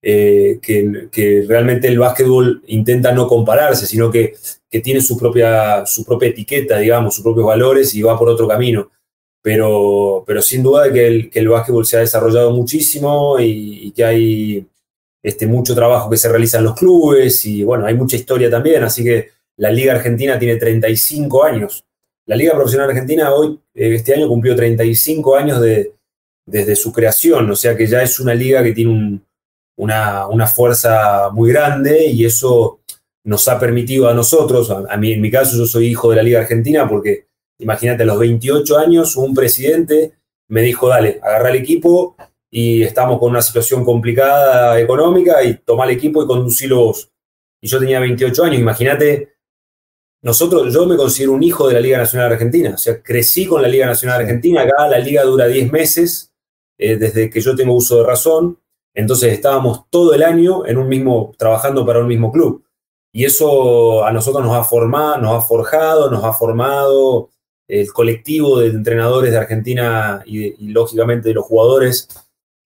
Que, 0.01 1.09
que, 1.11 1.45
realmente 1.47 1.87
el 1.87 1.97
básquetbol 1.97 2.61
intenta 2.67 3.11
no 3.11 3.27
compararse, 3.27 3.87
sino 3.87 4.11
que, 4.11 4.35
que 4.69 4.79
tiene 4.79 5.01
su 5.01 5.17
propia, 5.17 5.83
su 5.87 6.05
propia 6.05 6.29
etiqueta, 6.29 6.77
digamos, 6.77 7.15
sus 7.15 7.23
propios 7.23 7.47
valores 7.47 7.95
y 7.95 8.03
va 8.03 8.17
por 8.17 8.29
otro 8.29 8.47
camino 8.47 8.91
pero, 9.45 10.23
pero 10.25 10.41
sin 10.41 10.63
duda 10.63 10.91
que 10.91 11.05
el, 11.05 11.29
que 11.29 11.37
el 11.37 11.49
básquetbol 11.49 11.85
se 11.85 11.97
ha 11.97 11.99
desarrollado 11.99 12.49
muchísimo 12.49 13.39
y, 13.39 13.91
que 13.95 14.03
hay 14.03 14.67
este, 15.21 15.45
mucho 15.45 15.75
trabajo 15.75 16.09
que 16.09 16.17
se 16.17 16.29
realiza 16.29 16.57
en 16.57 16.63
los 16.63 16.73
clubes 16.73 17.45
y 17.45 17.63
bueno, 17.63 17.85
hay 17.85 17.93
mucha 17.93 18.15
historia 18.15 18.49
también, 18.49 18.83
así 18.83 19.03
que 19.03 19.29
la 19.57 19.69
Liga 19.69 19.93
Argentina 19.93 20.39
tiene 20.39 20.55
35 20.55 21.43
años. 21.43 21.85
La 22.25 22.35
Liga 22.35 22.55
Profesional 22.55 22.89
Argentina 22.89 23.35
hoy, 23.35 23.59
eh, 23.75 23.93
este 23.93 24.15
año 24.15 24.27
cumplió 24.27 24.55
35 24.55 25.35
años 25.35 25.61
de, 25.61 25.93
desde 26.47 26.75
su 26.75 26.91
creación, 26.91 27.47
o 27.51 27.55
sea 27.55 27.77
que 27.77 27.85
ya 27.85 28.01
es 28.01 28.19
una 28.19 28.33
liga 28.33 28.63
que 28.63 28.71
tiene 28.73 29.21
una, 29.77 30.27
una, 30.27 30.47
fuerza 30.47 31.29
muy 31.31 31.51
grande 31.51 32.07
y 32.07 32.25
eso 32.25 32.79
nos 33.23 33.47
ha 33.47 33.59
permitido 33.59 34.09
a 34.09 34.15
nosotros, 34.15 34.71
a 34.71 34.97
mí 34.97 35.11
en 35.11 35.21
mi 35.21 35.29
caso 35.29 35.55
yo 35.55 35.67
soy 35.67 35.85
hijo 35.85 36.09
de 36.09 36.15
la 36.15 36.23
Liga 36.23 36.39
Argentina 36.39 36.89
porque 36.89 37.27
Imagínate, 37.59 38.03
a 38.03 38.05
los 38.05 38.19
28 38.19 38.77
años, 38.77 39.15
un 39.15 39.33
presidente 39.33 40.13
me 40.47 40.61
dijo, 40.61 40.89
dale, 40.89 41.19
agarra 41.23 41.49
el 41.49 41.55
equipo 41.57 42.15
y 42.51 42.83
estamos 42.83 43.19
con 43.19 43.31
una 43.31 43.41
situación 43.41 43.83
complicada 43.83 44.79
económica 44.79 45.43
y 45.43 45.55
toma 45.55 45.85
el 45.85 45.91
equipo 45.91 46.23
y 46.23 46.27
conducilo 46.27 46.85
vos. 46.85 47.11
Y 47.61 47.67
yo 47.67 47.79
tenía 47.79 47.99
28 47.99 48.43
años, 48.43 48.59
imagínate, 48.59 49.35
nosotros, 50.21 50.73
yo 50.73 50.85
me 50.85 50.97
considero 50.97 51.33
un 51.33 51.43
hijo 51.43 51.67
de 51.67 51.75
la 51.75 51.79
Liga 51.79 51.97
Nacional 51.97 52.31
Argentina, 52.31 52.71
o 52.73 52.77
sea, 52.77 53.01
crecí 53.01 53.45
con 53.45 53.61
la 53.61 53.67
Liga 53.67 53.85
Nacional 53.85 54.21
Argentina, 54.21 54.61
acá 54.61 54.87
la 54.87 54.97
liga 54.97 55.23
dura 55.23 55.47
10 55.47 55.71
meses, 55.71 56.33
eh, 56.77 56.97
desde 56.97 57.29
que 57.29 57.41
yo 57.41 57.55
tengo 57.55 57.73
uso 57.73 57.97
de 57.97 58.07
razón, 58.07 58.59
entonces 58.93 59.33
estábamos 59.33 59.89
todo 59.89 60.13
el 60.13 60.23
año 60.23 60.65
en 60.65 60.77
un 60.77 60.87
mismo, 60.87 61.33
trabajando 61.37 61.85
para 61.85 61.99
un 61.99 62.07
mismo 62.07 62.31
club. 62.31 62.63
Y 63.11 63.25
eso 63.25 64.03
a 64.03 64.11
nosotros 64.11 64.43
nos 64.43 64.55
ha 64.55 64.63
formado, 64.63 65.17
nos 65.17 65.33
ha 65.33 65.41
forjado, 65.41 66.09
nos 66.09 66.23
ha 66.23 66.33
formado, 66.33 67.29
el 67.67 67.91
colectivo 67.91 68.59
de 68.59 68.67
entrenadores 68.67 69.31
de 69.31 69.37
Argentina 69.37 70.23
y, 70.25 70.67
lógicamente 70.67 71.29
de 71.29 71.35
los 71.35 71.45
jugadores 71.45 72.07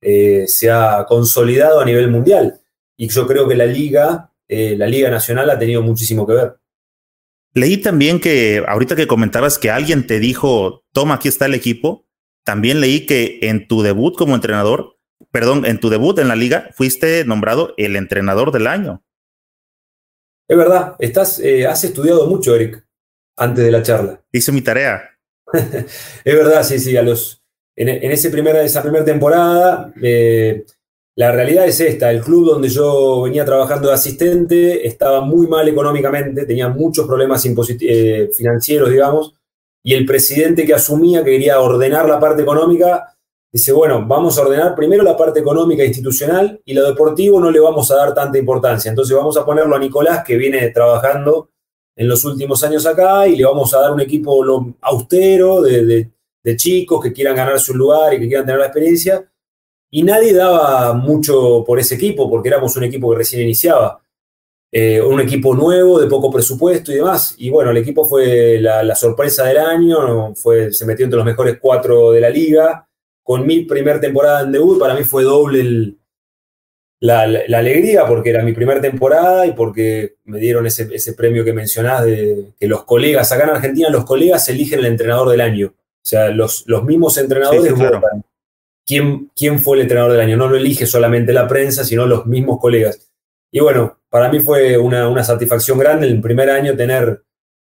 eh, 0.01 0.45
se 0.47 0.69
ha 0.69 1.05
consolidado 1.07 1.79
a 1.79 1.85
nivel 1.85 2.09
mundial. 2.09 2.59
Y 2.97 3.07
yo 3.07 3.25
creo 3.27 3.47
que 3.47 3.55
la 3.55 3.65
liga, 3.65 4.31
eh, 4.47 4.75
la 4.77 4.87
liga 4.87 5.09
nacional 5.09 5.49
ha 5.49 5.59
tenido 5.59 5.81
muchísimo 5.81 6.27
que 6.27 6.33
ver. 6.33 6.55
Leí 7.53 7.77
también 7.77 8.19
que 8.19 8.63
ahorita 8.67 8.95
que 8.95 9.07
comentabas 9.07 9.57
que 9.57 9.71
alguien 9.71 10.05
te 10.05 10.19
dijo, 10.19 10.83
toma, 10.93 11.15
aquí 11.15 11.27
está 11.27 11.45
el 11.45 11.55
equipo, 11.55 12.05
también 12.43 12.79
leí 12.79 13.05
que 13.05 13.39
en 13.41 13.67
tu 13.67 13.81
debut 13.81 14.15
como 14.15 14.35
entrenador, 14.35 14.97
perdón, 15.31 15.65
en 15.65 15.79
tu 15.79 15.89
debut 15.89 16.19
en 16.19 16.27
la 16.27 16.35
liga, 16.35 16.69
fuiste 16.75 17.25
nombrado 17.25 17.73
el 17.77 17.95
entrenador 17.95 18.51
del 18.51 18.67
año. 18.67 19.03
Es 20.47 20.57
verdad, 20.57 20.95
estás, 20.99 21.39
eh, 21.39 21.65
has 21.67 21.83
estudiado 21.83 22.27
mucho, 22.27 22.55
Eric 22.55 22.88
antes 23.39 23.63
de 23.63 23.71
la 23.71 23.81
charla. 23.81 24.21
Hice 24.31 24.51
mi 24.51 24.61
tarea. 24.61 25.01
es 25.53 26.35
verdad, 26.35 26.63
sí, 26.63 26.77
sí. 26.77 26.95
A 26.97 27.01
los, 27.01 27.41
en, 27.75 28.11
ese 28.11 28.27
esa 28.63 28.81
primera 28.81 29.05
temporada, 29.05 29.91
eh, 30.01 30.65
la 31.15 31.31
realidad 31.31 31.65
es 31.65 31.79
esta. 31.79 32.11
El 32.11 32.21
club 32.21 32.45
donde 32.45 32.69
yo 32.69 33.23
venía 33.23 33.45
trabajando 33.45 33.87
de 33.87 33.93
asistente 33.93 34.87
estaba 34.87 35.21
muy 35.21 35.47
mal 35.47 35.67
económicamente, 35.67 36.45
tenía 36.45 36.69
muchos 36.69 37.07
problemas 37.07 37.45
eh, 37.81 38.29
financieros, 38.35 38.89
digamos, 38.89 39.33
y 39.83 39.93
el 39.93 40.05
presidente 40.05 40.65
que 40.65 40.73
asumía 40.73 41.23
que 41.23 41.31
quería 41.31 41.59
ordenar 41.59 42.07
la 42.07 42.19
parte 42.19 42.41
económica, 42.41 43.15
dice, 43.51 43.71
bueno, 43.71 44.05
vamos 44.05 44.37
a 44.37 44.41
ordenar 44.41 44.75
primero 44.75 45.03
la 45.03 45.17
parte 45.17 45.39
económica 45.39 45.83
institucional 45.83 46.61
y 46.65 46.73
lo 46.73 46.87
deportivo 46.87 47.39
no 47.39 47.49
le 47.49 47.59
vamos 47.59 47.89
a 47.91 47.95
dar 47.95 48.13
tanta 48.13 48.37
importancia. 48.37 48.89
Entonces 48.89 49.15
vamos 49.15 49.37
a 49.37 49.45
ponerlo 49.45 49.75
a 49.75 49.79
Nicolás, 49.79 50.23
que 50.23 50.37
viene 50.37 50.69
trabajando 50.69 51.49
en 51.99 52.07
los 52.07 52.23
últimos 52.23 52.63
años 52.63 52.85
acá 52.85 53.27
y 53.27 53.35
le 53.35 53.43
vamos 53.43 53.73
a 53.73 53.81
dar 53.81 53.91
un 53.91 53.99
equipo 53.99 54.41
austero 54.79 55.61
de, 55.61 56.09
chicos 56.55 57.03
que 57.03 57.11
quieran 57.11 57.35
ganarse 57.35 57.73
un 57.73 57.77
lugar 57.77 58.13
y 58.13 58.19
que 58.19 58.27
quieran 58.27 58.45
tener 58.45 58.57
la 58.57 58.67
experiencia. 58.67 59.29
Y 59.91 60.03
nadie 60.03 60.33
daba 60.33 60.93
mucho 60.93 61.61
por 61.67 61.77
ese 61.77 61.95
equipo 61.95 62.29
porque 62.29 62.47
éramos 62.47 62.77
un 62.77 62.85
equipo 62.85 63.11
que 63.11 63.17
recién 63.17 63.41
iniciaba. 63.41 64.01
Eh, 64.71 65.01
un 65.01 65.19
equipo 65.19 65.53
nuevo, 65.53 65.99
de 65.99 66.07
poco 66.07 66.31
presupuesto 66.31 66.93
y 66.93 66.95
demás. 66.95 67.35
Y 67.37 67.49
bueno, 67.49 67.71
el 67.71 67.77
equipo 67.77 68.05
fue 68.05 68.61
la, 68.61 68.95
sorpresa 68.95 69.43
del 69.43 69.57
año, 69.57 70.33
fue, 70.35 70.71
se 70.71 70.85
metió 70.85 71.03
entre 71.03 71.17
los 71.17 71.25
mejores 71.25 71.57
cuatro 71.61 72.11
de 72.11 72.21
la 72.21 72.29
liga. 72.29 72.87
Con 73.21 73.45
mi 73.45 73.65
primer 73.65 73.99
temporada 73.99 74.43
en 74.43 74.53
debut, 74.53 74.79
para 74.79 74.95
mí 74.95 75.03
fue 75.03 75.25
doble 75.25 75.59
el, 75.59 75.98
la, 77.01 77.21
alegría 77.21 78.05
porque 78.05 78.29
era 78.29 78.43
mi 78.43 78.53
primera 78.53 78.81
temporada 78.81 79.45
y 79.45 79.53
porque 79.53 80.15
me 80.25 80.39
dieron 80.39 80.65
ese, 80.65 81.13
premio 81.13 81.45
que 81.45 81.53
mencionás 81.53 82.05
de 82.05 82.51
que 82.59 82.67
los 82.67 82.83
colegas, 82.83 83.31
acá 83.31 83.45
en 83.45 83.51
Argentina 83.51 83.89
los 83.89 84.05
colegas 84.05 84.47
eligen 84.49 84.79
el 84.79 84.85
entrenador 84.85 85.29
del 85.29 85.41
año. 85.41 85.73
O 85.77 86.05
sea, 86.09 86.29
los, 86.29 86.63
los 86.67 86.83
mismos 86.83 87.17
entrenadores 87.17 87.73
votan 87.73 88.23
quién, 88.85 89.31
quién 89.35 89.59
fue 89.59 89.77
el 89.77 89.83
entrenador 89.83 90.13
del 90.13 90.21
año. 90.21 90.37
No 90.37 90.49
lo 90.49 90.57
elige 90.57 90.85
solamente 90.85 91.31
la 91.33 91.47
prensa, 91.47 91.83
sino 91.83 92.05
los 92.05 92.25
mismos 92.25 92.59
colegas. 92.59 93.09
Y 93.51 93.59
bueno, 93.59 93.99
para 94.09 94.29
mí 94.29 94.39
fue 94.39 94.77
una, 94.77 95.07
una 95.07 95.23
satisfacción 95.23 95.77
grande 95.77 96.07
el 96.07 96.21
primer 96.21 96.49
año 96.49 96.75
tener, 96.75 97.23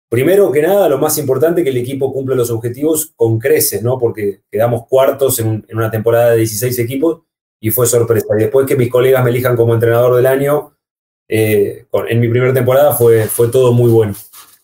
primero 0.08 0.50
que 0.50 0.62
nada, 0.62 0.88
lo 0.88 0.98
más 0.98 1.18
importante, 1.18 1.62
que 1.62 1.70
el 1.70 1.76
equipo 1.76 2.12
cumple 2.12 2.36
los 2.36 2.50
objetivos 2.50 3.12
con 3.16 3.38
creces, 3.38 3.82
¿no? 3.82 3.98
Porque 3.98 4.42
quedamos 4.50 4.86
cuartos 4.86 5.38
en, 5.40 5.64
en 5.68 5.76
una 5.76 5.90
temporada 5.90 6.30
de 6.30 6.38
16 6.38 6.78
equipos 6.78 7.22
y 7.60 7.70
fue 7.70 7.86
sorpresa. 7.86 8.26
Y 8.36 8.42
después 8.42 8.66
que 8.66 8.76
mis 8.76 8.90
colegas 8.90 9.22
me 9.22 9.30
elijan 9.30 9.56
como 9.56 9.74
entrenador 9.74 10.16
del 10.16 10.26
año, 10.26 10.76
eh, 11.28 11.86
en 12.08 12.20
mi 12.20 12.28
primera 12.28 12.52
temporada 12.52 12.94
fue, 12.94 13.26
fue 13.26 13.48
todo 13.48 13.72
muy 13.72 13.90
bueno. 13.90 14.14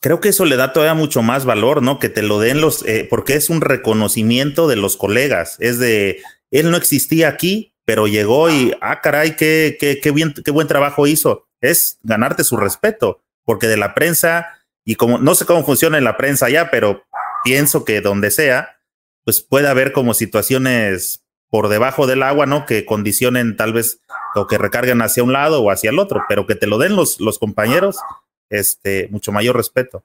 Creo 0.00 0.20
que 0.20 0.30
eso 0.30 0.44
le 0.44 0.56
da 0.56 0.72
todavía 0.72 0.94
mucho 0.94 1.22
más 1.22 1.44
valor, 1.44 1.82
¿no? 1.82 1.98
Que 1.98 2.09
te 2.09 2.22
lo 2.22 2.40
den 2.40 2.61
los, 2.61 2.85
eh, 2.87 3.06
porque 3.09 3.35
es 3.35 3.50
un 3.50 3.61
reconocimiento 3.61 4.66
de 4.68 4.76
los 4.76 4.96
colegas. 4.96 5.56
Es 5.61 5.78
de, 5.78 6.22
él 6.50 6.70
no 6.70 6.76
existía 6.76 7.28
aquí, 7.28 7.74
pero 7.85 8.06
llegó 8.06 8.50
y, 8.50 8.72
ah, 8.80 9.00
caray, 9.00 9.37
qué, 9.37 9.76
qué, 9.78 10.00
qué, 10.00 10.11
bien, 10.11 10.35
qué 10.44 10.50
buen 10.50 10.68
trabajo 10.68 11.06
hizo. 11.06 11.48
Es 11.61 11.98
ganarte 12.02 12.44
su 12.44 12.56
respeto, 12.56 13.22
porque 13.44 13.68
de 13.68 13.76
la 13.76 13.94
prensa, 13.94 14.48
y 14.85 14.96
como 14.96 15.18
no 15.18 15.35
sé 15.35 15.44
cómo 15.44 15.64
funciona 15.64 15.98
en 15.98 16.04
la 16.04 16.16
prensa 16.16 16.48
ya, 16.48 16.70
pero 16.70 17.04
pienso 17.44 17.85
que 17.85 18.00
donde 18.00 18.30
sea, 18.30 18.80
pues 19.24 19.40
puede 19.40 19.68
haber 19.68 19.92
como 19.92 20.14
situaciones 20.14 21.25
por 21.50 21.68
debajo 21.68 22.06
del 22.06 22.22
agua, 22.22 22.46
¿no? 22.46 22.66
Que 22.66 22.85
condicionen 22.85 23.56
tal 23.56 23.72
vez 23.72 24.00
o 24.35 24.46
que 24.46 24.59
recarguen 24.59 25.02
hacia 25.02 25.22
un 25.22 25.32
lado 25.32 25.62
o 25.62 25.70
hacia 25.70 25.90
el 25.90 25.98
otro, 25.98 26.22
pero 26.28 26.46
que 26.46 26.54
te 26.54 26.66
lo 26.66 26.78
den 26.78 26.96
los, 26.96 27.20
los 27.20 27.38
compañeros, 27.38 27.96
este, 28.50 29.09
mucho 29.11 29.32
mayor 29.32 29.56
respeto. 29.56 30.04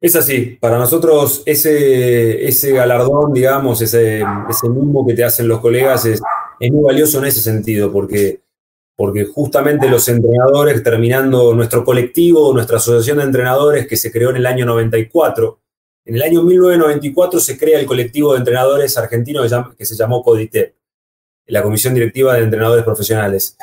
Es 0.00 0.16
así, 0.16 0.58
para 0.60 0.78
nosotros 0.78 1.42
ese, 1.46 2.46
ese 2.46 2.72
galardón, 2.72 3.32
digamos, 3.32 3.80
ese, 3.80 4.22
ese 4.50 4.68
mismo 4.68 5.06
que 5.06 5.14
te 5.14 5.24
hacen 5.24 5.48
los 5.48 5.60
colegas 5.60 6.04
es, 6.04 6.20
es 6.60 6.70
muy 6.70 6.84
valioso 6.84 7.18
en 7.18 7.24
ese 7.24 7.40
sentido, 7.40 7.90
porque, 7.90 8.42
porque 8.96 9.24
justamente 9.24 9.88
los 9.88 10.06
entrenadores, 10.08 10.82
terminando 10.82 11.54
nuestro 11.54 11.84
colectivo, 11.84 12.52
nuestra 12.52 12.76
asociación 12.76 13.16
de 13.18 13.24
entrenadores 13.24 13.86
que 13.86 13.96
se 13.96 14.12
creó 14.12 14.28
en 14.28 14.36
el 14.36 14.46
año 14.46 14.66
94, 14.66 15.58
en 16.04 16.16
el 16.16 16.22
año 16.22 16.42
1994 16.42 17.40
se 17.40 17.58
crea 17.58 17.80
el 17.80 17.86
colectivo 17.86 18.32
de 18.32 18.38
entrenadores 18.38 18.96
argentinos 18.98 19.50
que 19.76 19.86
se 19.86 19.96
llamó 19.96 20.22
CODITEP, 20.22 20.74
la 21.46 21.62
Comisión 21.62 21.94
Directiva 21.94 22.34
de 22.34 22.44
Entrenadores 22.44 22.84
Profesionales. 22.84 23.56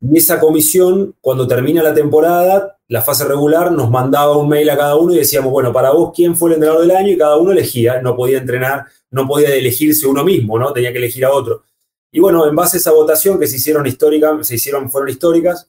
Y 0.00 0.16
esa 0.16 0.38
comisión, 0.38 1.16
cuando 1.20 1.48
termina 1.48 1.82
la 1.82 1.92
temporada, 1.92 2.78
la 2.86 3.02
fase 3.02 3.24
regular, 3.24 3.72
nos 3.72 3.90
mandaba 3.90 4.36
un 4.36 4.48
mail 4.48 4.70
a 4.70 4.76
cada 4.76 4.94
uno 4.94 5.12
y 5.12 5.18
decíamos, 5.18 5.50
bueno, 5.50 5.72
para 5.72 5.90
vos, 5.90 6.12
¿quién 6.14 6.36
fue 6.36 6.50
el 6.50 6.54
entrenador 6.54 6.82
del 6.82 6.96
año? 6.96 7.08
Y 7.08 7.18
cada 7.18 7.36
uno 7.36 7.50
elegía, 7.50 8.00
no 8.00 8.14
podía 8.14 8.38
entrenar, 8.38 8.86
no 9.10 9.26
podía 9.26 9.52
elegirse 9.54 10.06
uno 10.06 10.24
mismo, 10.24 10.56
¿no? 10.56 10.72
Tenía 10.72 10.92
que 10.92 10.98
elegir 10.98 11.24
a 11.24 11.32
otro. 11.32 11.64
Y 12.12 12.20
bueno, 12.20 12.46
en 12.48 12.54
base 12.54 12.76
a 12.76 12.80
esa 12.80 12.92
votación 12.92 13.40
que 13.40 13.48
se 13.48 13.56
hicieron 13.56 13.86
históricas, 13.86 14.46
se 14.46 14.54
hicieron, 14.54 14.88
fueron 14.88 15.10
históricas, 15.10 15.68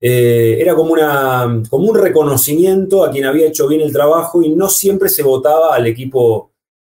eh, 0.00 0.56
era 0.58 0.74
como, 0.74 0.94
una, 0.94 1.62
como 1.68 1.90
un 1.90 1.98
reconocimiento 1.98 3.04
a 3.04 3.10
quien 3.10 3.26
había 3.26 3.48
hecho 3.48 3.68
bien 3.68 3.82
el 3.82 3.92
trabajo 3.92 4.42
y 4.42 4.48
no 4.48 4.68
siempre 4.70 5.10
se 5.10 5.22
votaba 5.22 5.74
al 5.74 5.86
equipo 5.86 6.52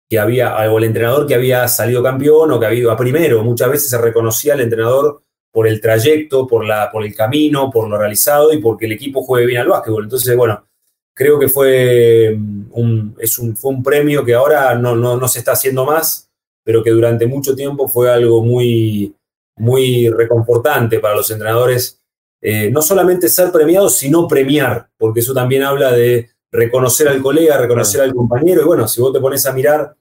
que 0.08 0.18
había, 0.18 0.54
o 0.70 0.76
al 0.76 0.84
entrenador 0.84 1.26
que 1.26 1.34
había 1.34 1.66
salido 1.68 2.02
campeón 2.02 2.50
o 2.50 2.60
que 2.60 2.66
había 2.66 2.80
ido 2.80 2.90
a 2.90 2.96
primero. 2.96 3.42
Muchas 3.42 3.70
veces 3.70 3.90
se 3.90 3.98
reconocía 3.98 4.54
al 4.54 4.60
entrenador 4.60 5.22
por 5.52 5.66
el 5.66 5.80
trayecto, 5.80 6.46
por, 6.46 6.64
la, 6.66 6.90
por 6.90 7.04
el 7.04 7.14
camino, 7.14 7.70
por 7.70 7.88
lo 7.88 7.96
realizado 7.96 8.52
y 8.52 8.58
porque 8.58 8.86
el 8.86 8.92
equipo 8.92 9.22
juegue 9.22 9.46
bien 9.46 9.60
al 9.62 9.68
básquetbol. 9.68 10.04
Entonces, 10.04 10.36
bueno, 10.36 10.66
creo 11.14 11.38
que 11.38 11.48
fue 11.48 12.36
un, 12.72 13.16
es 13.18 13.38
un, 13.38 13.56
fue 13.56 13.70
un 13.72 13.82
premio 13.82 14.24
que 14.24 14.34
ahora 14.34 14.74
no, 14.74 14.94
no, 14.94 15.16
no 15.16 15.28
se 15.28 15.38
está 15.38 15.52
haciendo 15.52 15.84
más, 15.84 16.28
pero 16.64 16.82
que 16.82 16.90
durante 16.90 17.26
mucho 17.26 17.54
tiempo 17.54 17.88
fue 17.88 18.10
algo 18.10 18.44
muy, 18.44 19.14
muy 19.56 20.08
reconfortante 20.08 20.98
para 20.98 21.14
los 21.16 21.30
entrenadores 21.30 21.99
eh, 22.42 22.70
no 22.70 22.80
solamente 22.80 23.28
ser 23.28 23.52
premiado, 23.52 23.90
sino 23.90 24.26
premiar, 24.26 24.88
porque 24.96 25.20
eso 25.20 25.34
también 25.34 25.62
habla 25.62 25.92
de 25.92 26.30
reconocer 26.50 27.08
al 27.08 27.20
colega, 27.20 27.58
reconocer 27.58 28.00
al 28.00 28.14
compañero. 28.14 28.62
Y 28.62 28.64
bueno, 28.64 28.88
si 28.88 29.00
vos 29.00 29.12
te 29.12 29.20
pones 29.20 29.44
a 29.46 29.52
mirar 29.52 29.94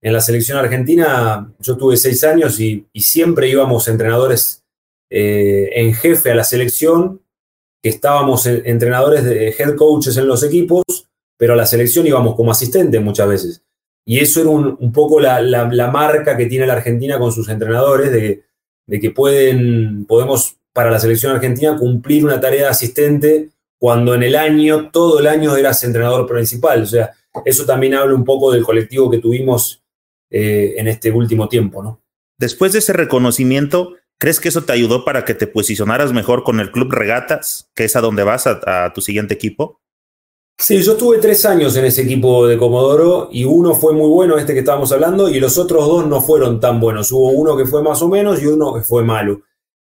en 0.00 0.12
la 0.12 0.20
selección 0.20 0.58
argentina, 0.58 1.52
yo 1.58 1.76
tuve 1.76 1.96
seis 1.96 2.22
años 2.24 2.60
y, 2.60 2.86
siempre 2.94 3.48
íbamos 3.48 3.88
entrenadores 3.88 4.64
eh, 5.10 5.70
en 5.74 5.94
jefe 5.94 6.30
a 6.30 6.34
la 6.34 6.44
selección, 6.44 7.22
que 7.82 7.88
estábamos 7.88 8.44
entrenadores 8.46 9.24
de 9.24 9.54
head 9.56 9.76
coaches 9.76 10.16
en 10.16 10.26
los 10.26 10.42
equipos, 10.42 10.82
pero 11.38 11.54
a 11.54 11.56
la 11.56 11.66
selección 11.66 12.06
íbamos 12.06 12.34
como 12.34 12.50
asistentes 12.50 13.00
muchas 13.00 13.28
veces. 13.28 13.62
Y 14.04 14.18
eso 14.20 14.40
era 14.40 14.50
un, 14.50 14.92
poco 14.92 15.20
la, 15.20 15.90
marca 15.92 16.36
que 16.36 16.46
tiene 16.46 16.66
la 16.66 16.72
Argentina 16.74 17.18
con 17.18 17.30
sus 17.30 17.48
entrenadores, 17.48 18.10
de, 18.10 18.42
de 18.86 19.00
que 19.00 19.10
pueden, 19.10 20.06
podemos 20.06 20.57
para 20.72 20.90
la 20.90 20.98
selección 20.98 21.34
argentina 21.34 21.76
cumplir 21.76 22.24
una 22.24 22.40
tarea 22.40 22.64
de 22.64 22.68
asistente 22.68 23.50
cuando 23.78 24.14
en 24.14 24.22
el 24.22 24.34
año, 24.34 24.90
todo 24.90 25.20
el 25.20 25.26
año 25.26 25.56
eras 25.56 25.82
entrenador 25.84 26.26
principal. 26.26 26.82
O 26.82 26.86
sea, 26.86 27.12
eso 27.44 27.64
también 27.64 27.94
habla 27.94 28.14
un 28.14 28.24
poco 28.24 28.52
del 28.52 28.64
colectivo 28.64 29.10
que 29.10 29.18
tuvimos 29.18 29.82
eh, 30.30 30.74
en 30.76 30.88
este 30.88 31.10
último 31.10 31.48
tiempo, 31.48 31.82
¿no? 31.82 32.02
Después 32.38 32.72
de 32.72 32.80
ese 32.80 32.92
reconocimiento, 32.92 33.94
¿crees 34.18 34.40
que 34.40 34.48
eso 34.48 34.64
te 34.64 34.72
ayudó 34.72 35.04
para 35.04 35.24
que 35.24 35.34
te 35.34 35.46
posicionaras 35.46 36.12
mejor 36.12 36.44
con 36.44 36.60
el 36.60 36.70
Club 36.70 36.92
Regatas, 36.92 37.70
que 37.74 37.84
es 37.84 37.96
a 37.96 38.00
donde 38.00 38.24
vas 38.24 38.46
a, 38.46 38.92
tu 38.94 39.00
siguiente 39.00 39.34
equipo? 39.34 39.80
Sí, 40.60 40.82
yo 40.82 40.92
estuve 40.92 41.18
tres 41.18 41.44
años 41.46 41.76
en 41.76 41.84
ese 41.84 42.02
equipo 42.02 42.46
de 42.46 42.58
Comodoro 42.58 43.28
y 43.30 43.44
uno 43.44 43.74
fue 43.74 43.92
muy 43.92 44.08
bueno, 44.08 44.36
este 44.38 44.54
que 44.54 44.60
estábamos 44.60 44.90
hablando, 44.92 45.28
y 45.28 45.38
los 45.38 45.56
otros 45.56 45.86
dos 45.86 46.06
no 46.06 46.20
fueron 46.20 46.58
tan 46.58 46.80
buenos. 46.80 47.12
Hubo 47.12 47.30
uno 47.30 47.56
que 47.56 47.64
fue 47.64 47.82
más 47.82 48.02
o 48.02 48.08
menos 48.08 48.42
y 48.42 48.46
uno 48.46 48.74
que 48.74 48.82
fue 48.82 49.04
malo. 49.04 49.42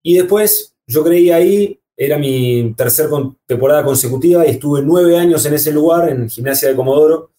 Y 0.02 0.16
después 0.16 0.74
yo 0.86 1.04
creí 1.04 1.30
ahí, 1.30 1.80
era 1.96 2.18
mi 2.18 2.74
tercera 2.76 3.10
temporada 3.46 3.84
consecutiva 3.84 4.46
y 4.46 4.50
estuve 4.50 4.82
nueve 4.82 5.16
años 5.18 5.44
en 5.46 5.54
ese 5.54 5.72
lugar, 5.72 6.08
en 6.08 6.28
Gimnasia 6.28 6.68
de 6.68 6.76
Comodoro. 6.76 7.30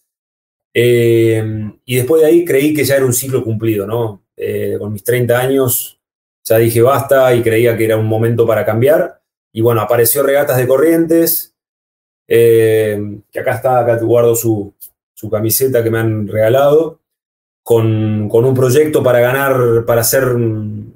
Eh, 0.74 1.70
y 1.84 1.96
después 1.96 2.22
de 2.22 2.28
ahí 2.28 2.44
creí 2.44 2.72
que 2.72 2.84
ya 2.84 2.96
era 2.96 3.04
un 3.04 3.12
ciclo 3.12 3.44
cumplido, 3.44 3.86
¿no? 3.86 4.22
Eh, 4.36 4.76
con 4.78 4.92
mis 4.92 5.04
30 5.04 5.38
años 5.38 6.00
ya 6.44 6.58
dije 6.58 6.80
basta 6.82 7.34
y 7.34 7.42
creía 7.42 7.76
que 7.76 7.84
era 7.84 7.96
un 7.96 8.06
momento 8.06 8.46
para 8.46 8.64
cambiar. 8.64 9.20
Y 9.52 9.60
bueno, 9.60 9.80
apareció 9.80 10.22
Regatas 10.22 10.56
de 10.56 10.66
Corrientes, 10.66 11.54
eh, 12.26 13.20
que 13.30 13.40
acá 13.40 13.54
está, 13.56 13.80
acá 13.80 13.98
guardo 13.98 14.34
su, 14.34 14.72
su 15.12 15.28
camiseta 15.28 15.84
que 15.84 15.90
me 15.90 15.98
han 15.98 16.26
regalado 16.26 17.01
con, 17.62 18.30
un 18.30 18.54
proyecto 18.54 19.02
para 19.02 19.20
ganar, 19.20 19.84
para 19.86 20.02
ser 20.04 20.24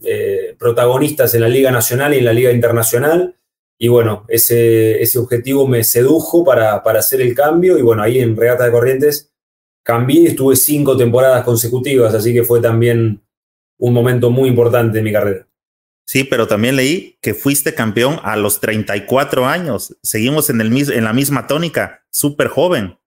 eh, 0.02 0.54
protagonistas 0.58 1.34
en 1.34 1.42
la 1.42 1.48
Liga 1.48 1.70
Nacional 1.70 2.14
y 2.14 2.18
en 2.18 2.24
la 2.24 2.32
Liga 2.32 2.52
Internacional. 2.52 3.36
Y 3.78 3.88
bueno, 3.88 4.24
ese, 4.28 5.02
ese 5.02 5.18
objetivo 5.18 5.66
me 5.66 5.84
sedujo 5.84 6.44
para, 6.44 6.82
para, 6.82 7.00
hacer 7.00 7.20
el 7.20 7.34
cambio. 7.34 7.78
Y 7.78 7.82
bueno, 7.82 8.02
ahí 8.02 8.18
en 8.18 8.36
Regata 8.36 8.64
de 8.64 8.72
Corrientes 8.72 9.32
cambié 9.82 10.22
y 10.22 10.26
estuve 10.26 10.56
cinco 10.56 10.96
temporadas 10.96 11.44
consecutivas, 11.44 12.12
así 12.12 12.32
que 12.32 12.42
fue 12.42 12.60
también 12.60 13.22
un 13.78 13.94
momento 13.94 14.30
muy 14.30 14.48
importante 14.48 14.98
en 14.98 15.04
mi 15.04 15.12
carrera. 15.12 15.46
Sí, 16.06 16.24
pero 16.24 16.46
también 16.46 16.76
leí 16.76 17.18
que 17.20 17.34
fuiste 17.34 17.74
campeón 17.74 18.18
a 18.22 18.36
los 18.36 18.60
34 18.60 19.46
años. 19.46 19.96
Seguimos 20.02 20.50
en, 20.50 20.60
el, 20.60 20.92
en 20.92 21.04
la 21.04 21.12
misma 21.12 21.46
tónica, 21.46 22.04
súper 22.10 22.48
joven. 22.48 22.98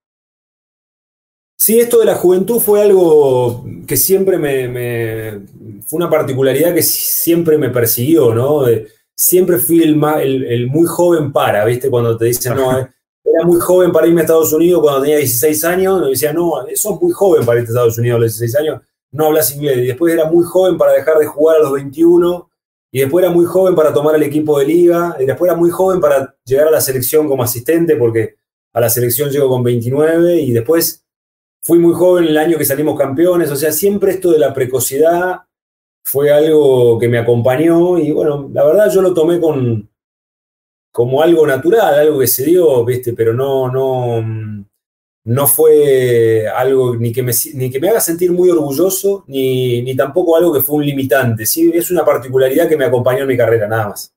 Sí, 1.62 1.78
esto 1.78 2.00
de 2.00 2.06
la 2.06 2.15
juventud 2.15 2.60
fue 2.62 2.82
algo 2.82 3.65
que 3.86 3.98
siempre 3.98 4.38
me, 4.38 5.41
fue 5.86 5.98
una 5.98 6.10
particularidad 6.10 6.74
que 6.74 6.82
siempre 6.82 7.58
me 7.58 7.69
persiguió, 7.69 8.34
¿no? 8.34 8.63
siempre 9.13 9.58
fui 9.58 9.84
el, 9.84 10.02
el, 10.45 10.67
muy 10.67 10.88
joven 10.88 11.34
para, 11.34 11.65
¿viste? 11.65 11.89
Cuando 11.89 12.15
te 12.15 12.26
dicen, 12.26 12.56
no, 12.56 12.80
eh, 12.80 12.88
era 13.26 13.45
muy 13.45 13.60
joven 13.60 13.91
para 13.91 14.08
irme 14.08 14.22
a 14.22 14.24
Estados 14.24 14.54
Unidos 14.54 14.82
cuando 14.82 15.02
tenía 15.02 15.17
16 15.17 15.65
años, 15.65 16.02
me 16.02 16.10
decían, 16.12 16.36
no, 16.36 16.54
sos 16.76 17.02
muy 17.02 17.12
joven 17.12 17.45
para 17.45 17.60
irte 17.60 17.72
a 17.72 17.74
Estados 17.74 17.98
Unidos 17.98 18.15
a 18.15 18.19
los 18.19 18.39
16 18.39 18.56
años, 18.56 18.82
no 19.12 19.26
hablas 19.26 19.54
inglés. 19.54 19.80
Y 19.80 19.88
después 19.88 20.13
era 20.13 20.32
muy 20.32 20.45
joven 20.45 20.78
para 20.78 20.93
dejar 20.93 21.17
de 21.17 21.26
jugar 21.26 21.58
a 21.58 21.63
los 21.63 21.74
21, 21.74 22.50
y 22.93 23.00
después 23.02 23.26
era 23.26 23.34
muy 23.34 23.45
joven 23.45 23.76
para 23.76 23.93
tomar 23.93 24.15
el 24.15 24.24
equipo 24.24 24.58
de 24.58 24.65
liga, 24.65 25.17
y 25.19 25.26
después 25.26 25.50
era 25.50 25.60
muy 25.60 25.69
joven 25.69 26.00
para 26.00 26.34
llegar 26.45 26.69
a 26.69 26.72
la 26.72 26.80
selección 26.80 27.28
como 27.28 27.43
asistente, 27.43 27.98
porque 27.98 28.36
a 28.72 28.80
la 28.80 28.89
selección 28.89 29.30
llego 29.30 29.50
con 29.50 29.62
29, 29.62 30.39
y 30.39 30.54
después 30.54 31.04
fui 31.62 31.80
muy 31.80 31.93
joven 31.93 32.26
el 32.26 32.38
año 32.38 32.58
que 32.58 32.65
salimos 32.65 32.98
campeones, 32.98 33.52
o 33.52 33.56
sea, 33.56 33.72
siempre 33.72 34.12
esto 34.12 34.32
de 34.32 34.39
la 34.39 34.54
precocidad 34.54 35.41
fue 36.04 36.32
algo 36.32 36.98
que 36.98 37.08
me 37.08 37.19
acompañó 37.19 37.98
y 37.98 38.12
bueno, 38.12 38.50
la 38.54 38.63
verdad 38.65 38.91
yo 38.91 39.02
lo 39.02 39.13
tomé 39.13 39.39
con 39.39 39.89
como 40.91 41.22
algo 41.22 41.45
natural, 41.45 41.93
algo 41.93 42.19
que 42.19 42.28
se 42.28 42.45
dio, 42.45 42.84
¿viste? 42.84 43.13
Pero 43.13 43.34
no, 43.34 43.72
no, 43.72 44.65
no 45.26 45.48
fue 45.48 46.48
algo 46.48 46.95
ni 46.95 47.12
que 47.12 47.22
me, 47.22 47.32
ni 47.54 47.69
que 47.69 47.80
me 47.80 47.89
haga 47.89 48.02
sentir 48.02 48.32
muy 48.32 48.50
orgulloso, 48.50 49.24
ni, 49.28 49.82
ni 49.84 49.95
tampoco 49.95 50.36
algo 50.36 50.52
que 50.52 50.62
fue 50.62 50.78
un 50.78 50.86
limitante. 50.86 51.45
Sí, 51.45 51.72
es 51.74 51.91
una 51.91 52.04
particularidad 52.04 52.67
que 52.67 52.78
me 52.78 52.86
acompañó 52.86 53.22
en 53.22 53.28
mi 53.28 53.38
carrera, 53.38 53.67
nada 53.67 53.89
más. 53.89 54.13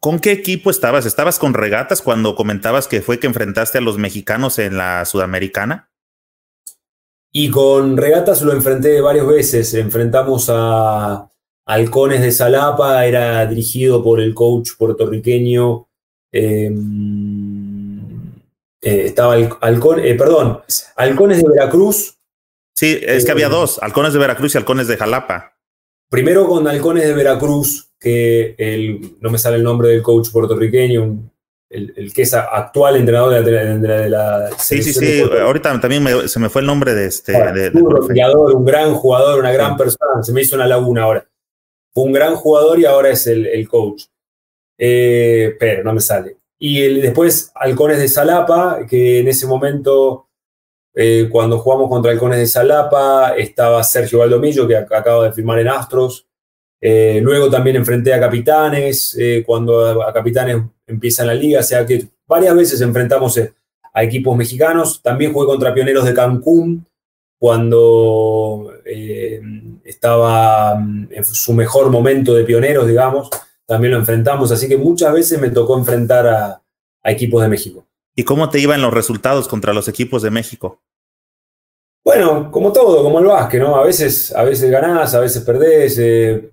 ¿Con 0.00 0.20
qué 0.20 0.32
equipo 0.32 0.70
estabas? 0.70 1.06
¿Estabas 1.06 1.38
con 1.38 1.54
regatas 1.54 2.02
cuando 2.02 2.36
comentabas 2.36 2.88
que 2.88 3.00
fue 3.00 3.18
que 3.18 3.26
enfrentaste 3.26 3.78
a 3.78 3.80
los 3.80 3.98
mexicanos 3.98 4.58
en 4.58 4.76
la 4.76 5.04
Sudamericana? 5.04 5.87
Y 7.32 7.50
con 7.50 7.96
regatas 7.96 8.42
lo 8.42 8.52
enfrenté 8.52 9.00
varias 9.00 9.26
veces. 9.26 9.74
Enfrentamos 9.74 10.48
a 10.50 11.30
Halcones 11.66 12.22
de 12.22 12.32
Salapa, 12.32 13.04
era 13.04 13.44
dirigido 13.46 14.02
por 14.02 14.20
el 14.20 14.34
coach 14.34 14.70
puertorriqueño. 14.78 15.86
Em, 16.32 17.58
eh, 18.80 19.02
estaba 19.06 19.34
Halcón, 19.60 20.00
eh, 20.00 20.14
perdón, 20.14 20.60
Halcones 20.96 21.42
de 21.42 21.48
Veracruz. 21.48 22.16
Sí, 22.74 22.98
es 23.02 23.24
que 23.24 23.32
había 23.32 23.48
eh, 23.48 23.50
dos, 23.50 23.78
Halcones 23.82 24.12
de 24.12 24.18
Veracruz 24.18 24.54
y 24.54 24.58
Halcones 24.58 24.88
de 24.88 24.96
Jalapa. 24.96 25.56
Primero 26.08 26.46
con 26.46 26.66
Halcones 26.66 27.04
de 27.04 27.12
Veracruz, 27.12 27.90
que 27.98 28.54
el, 28.56 29.16
no 29.20 29.30
me 29.30 29.38
sale 29.38 29.56
el 29.56 29.64
nombre 29.64 29.88
del 29.88 30.02
coach 30.02 30.30
puertorriqueño, 30.30 31.30
el, 31.70 32.12
que 32.14 32.22
es 32.22 32.32
actual 32.32 32.96
entrenador 32.96 33.44
de 33.44 34.08
la, 34.08 34.50
Sí, 34.58 34.82
sí, 34.82 34.92
sí. 34.92 35.22
Ahorita 35.22 35.78
también 35.80 36.28
se 36.28 36.40
me 36.40 36.48
fue 36.48 36.62
el 36.62 36.66
nombre 36.66 36.94
de 36.94 37.06
este. 37.06 37.34
un, 37.74 38.54
un 38.54 38.64
gran 38.64 38.94
jugador, 38.94 39.38
una 39.38 39.52
gran 39.52 39.76
persona. 39.76 40.22
Se 40.22 40.32
me 40.32 40.42
hizo 40.42 40.56
una 40.56 40.66
laguna 40.66 41.02
ahora. 41.02 41.28
Fue 41.92 42.04
un 42.04 42.12
gran 42.12 42.36
jugador 42.36 42.78
y 42.78 42.86
ahora 42.86 43.10
es 43.10 43.26
el, 43.26 43.68
coach. 43.68 44.04
Eh, 44.78 45.56
pero 45.58 45.84
no 45.84 45.92
me 45.92 46.00
sale. 46.00 46.38
Y 46.58 47.00
después 47.00 47.52
Halcones 47.54 47.98
de 47.98 48.08
Salapa, 48.08 48.80
que 48.88 49.20
en 49.20 49.28
ese 49.28 49.46
momento, 49.46 50.28
eh, 50.94 51.28
cuando 51.30 51.58
jugamos 51.58 51.88
contra 51.88 52.12
Halcones 52.12 52.38
de 52.38 52.46
Salapa, 52.46 53.34
estaba 53.36 53.82
Sergio 53.84 54.20
Valdomillo, 54.20 54.66
que 54.66 54.76
acaba 54.76 55.24
de 55.24 55.32
firmar 55.32 55.58
en 55.58 55.68
Astros. 55.68 56.26
Eh, 56.80 57.20
luego 57.22 57.50
también 57.50 57.76
enfrenté 57.76 58.14
a 58.14 58.20
Capitanes, 58.20 59.18
cuando 59.44 60.02
a 60.02 60.12
Capitanes 60.12 60.56
empieza 60.88 61.24
la 61.24 61.34
liga, 61.34 61.60
o 61.60 61.62
sea 61.62 61.86
que 61.86 62.08
varias 62.26 62.54
veces 62.54 62.80
enfrentamos 62.80 63.38
a 63.92 64.02
equipos 64.02 64.36
mexicanos. 64.36 65.00
También 65.02 65.32
jugué 65.32 65.46
contra 65.46 65.72
Pioneros 65.72 66.04
de 66.04 66.14
Cancún 66.14 66.86
cuando 67.38 68.72
eh, 68.84 69.40
estaba 69.84 70.74
mm, 70.74 71.08
en 71.10 71.24
su 71.24 71.52
mejor 71.52 71.90
momento 71.90 72.34
de 72.34 72.44
Pioneros, 72.44 72.86
digamos. 72.86 73.30
También 73.64 73.92
lo 73.92 73.98
enfrentamos, 73.98 74.50
así 74.50 74.68
que 74.68 74.76
muchas 74.76 75.12
veces 75.12 75.40
me 75.40 75.50
tocó 75.50 75.78
enfrentar 75.78 76.26
a, 76.26 76.62
equipos 77.04 77.40
de 77.40 77.48
México. 77.48 77.86
¿Y 78.14 78.24
cómo 78.24 78.50
te 78.50 78.58
iban 78.58 78.82
los 78.82 78.92
resultados 78.92 79.48
contra 79.48 79.72
los 79.72 79.88
equipos 79.88 80.20
de 80.20 80.30
México? 80.30 80.82
Bueno, 82.04 82.50
como 82.50 82.70
todo, 82.70 83.02
como 83.02 83.18
el 83.18 83.26
básquet, 83.26 83.62
¿no? 83.62 83.76
A 83.76 83.84
veces, 83.84 84.34
a 84.34 84.42
veces 84.42 84.70
ganás, 84.70 85.14
a 85.14 85.20
veces 85.20 85.42
perdés. 85.42 85.98
Eh, 85.98 86.50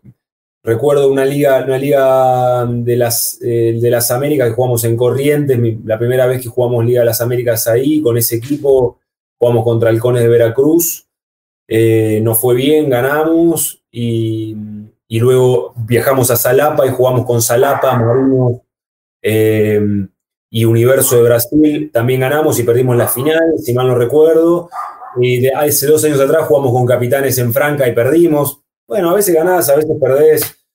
Recuerdo 0.65 1.12
una 1.12 1.23
liga, 1.25 1.63
una 1.63 1.78
liga 1.78 2.65
de 2.67 2.97
las, 2.97 3.39
eh, 3.43 3.78
de 3.80 3.89
las 3.91 4.10
Américas 4.10 4.49
que 4.49 4.56
jugamos 4.56 4.84
en 4.84 4.97
Corrientes, 4.97 5.60
la 5.86 5.99
primera 5.99 6.25
vez 6.25 6.41
que 6.41 6.49
jugamos 6.49 6.84
Liga 6.84 7.01
de 7.01 7.06
las 7.06 7.21
Américas 7.21 7.67
ahí, 7.67 8.01
con 8.01 8.17
ese 8.17 8.38
equipo, 8.38 8.97
jugamos 9.38 9.63
contra 9.63 9.91
Halcones 9.91 10.23
de 10.23 10.28
Veracruz, 10.28 11.08
eh, 11.67 12.19
nos 12.23 12.39
fue 12.39 12.56
bien, 12.56 12.89
ganamos 12.89 13.84
y, 13.91 14.58
luego 15.08 15.75
viajamos 15.78 16.32
a 16.32 16.36
Salapa 16.36 16.88
y 16.88 16.89
jugamos 16.89 17.28
con 17.28 17.43
Salapa, 17.43 17.95
Marinos 17.97 18.62
eh, 19.21 19.80
y 20.49 20.65
Universo 20.65 21.17
de 21.17 21.23
Brasil, 21.23 21.91
también 21.93 22.21
ganamos 22.21 22.60
y 22.60 22.63
perdimos 22.63 22.97
la 22.97 23.08
final, 23.08 23.54
si 23.60 23.71
mal 23.71 23.88
no 23.88 23.95
recuerdo. 23.95 24.69
Y 25.21 25.47
hace 25.47 25.86
dos 25.86 26.04
años 26.04 26.19
atrás 26.19 26.47
jugamos 26.47 26.71
con 26.71 26.88
Capitanes 26.88 27.38
en 27.38 27.54
Franca 27.54 27.88
y 27.88 27.93
perdimos. 27.93 28.64
Bueno, 28.88 29.10
a 29.10 29.15
veces 29.15 29.34
ganás, 29.34 29.69
a 29.69 29.76
veces 29.76 29.91
perdés. 30.00 30.65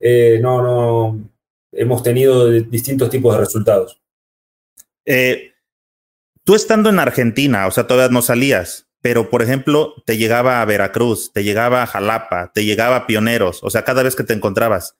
Eh, 0.00 0.38
no, 0.40 0.62
no. 0.62 1.30
Hemos 1.72 2.02
tenido 2.02 2.50
distintos 2.50 3.10
tipos 3.10 3.34
de 3.34 3.40
resultados. 3.40 4.00
Eh, 5.06 5.52
tú 6.44 6.54
estando 6.54 6.90
en 6.90 6.98
Argentina, 6.98 7.66
o 7.66 7.70
sea, 7.70 7.86
todavía 7.86 8.12
no 8.12 8.22
salías, 8.22 8.86
pero 9.00 9.28
por 9.28 9.42
ejemplo, 9.42 9.94
te 10.06 10.16
llegaba 10.16 10.62
a 10.62 10.64
Veracruz, 10.64 11.32
te 11.32 11.42
llegaba 11.42 11.82
a 11.82 11.86
Jalapa, 11.86 12.52
te 12.54 12.64
llegaba 12.64 12.96
a 12.96 13.06
Pioneros, 13.06 13.62
o 13.62 13.70
sea, 13.70 13.84
cada 13.84 14.02
vez 14.02 14.14
que 14.14 14.24
te 14.24 14.34
encontrabas, 14.34 14.96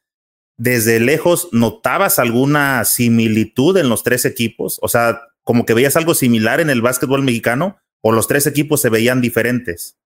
desde 0.57 1.01
lejos, 1.01 1.49
¿notabas 1.53 2.19
alguna 2.19 2.85
similitud 2.85 3.77
en 3.77 3.89
los 3.89 4.03
tres 4.03 4.25
equipos? 4.25 4.79
O 4.83 4.89
sea, 4.89 5.21
como 5.43 5.67
que 5.67 5.75
veías 5.75 5.97
algo 5.97 6.15
similar 6.15 6.61
en 6.61 6.71
el 6.71 6.83
básquetbol 6.83 7.23
mexicano 7.23 7.79
o 8.01 8.13
los 8.13 8.29
tres 8.29 8.47
equipos 8.47 8.81
se 8.81 8.91
veían 8.91 9.21
diferentes? 9.21 9.97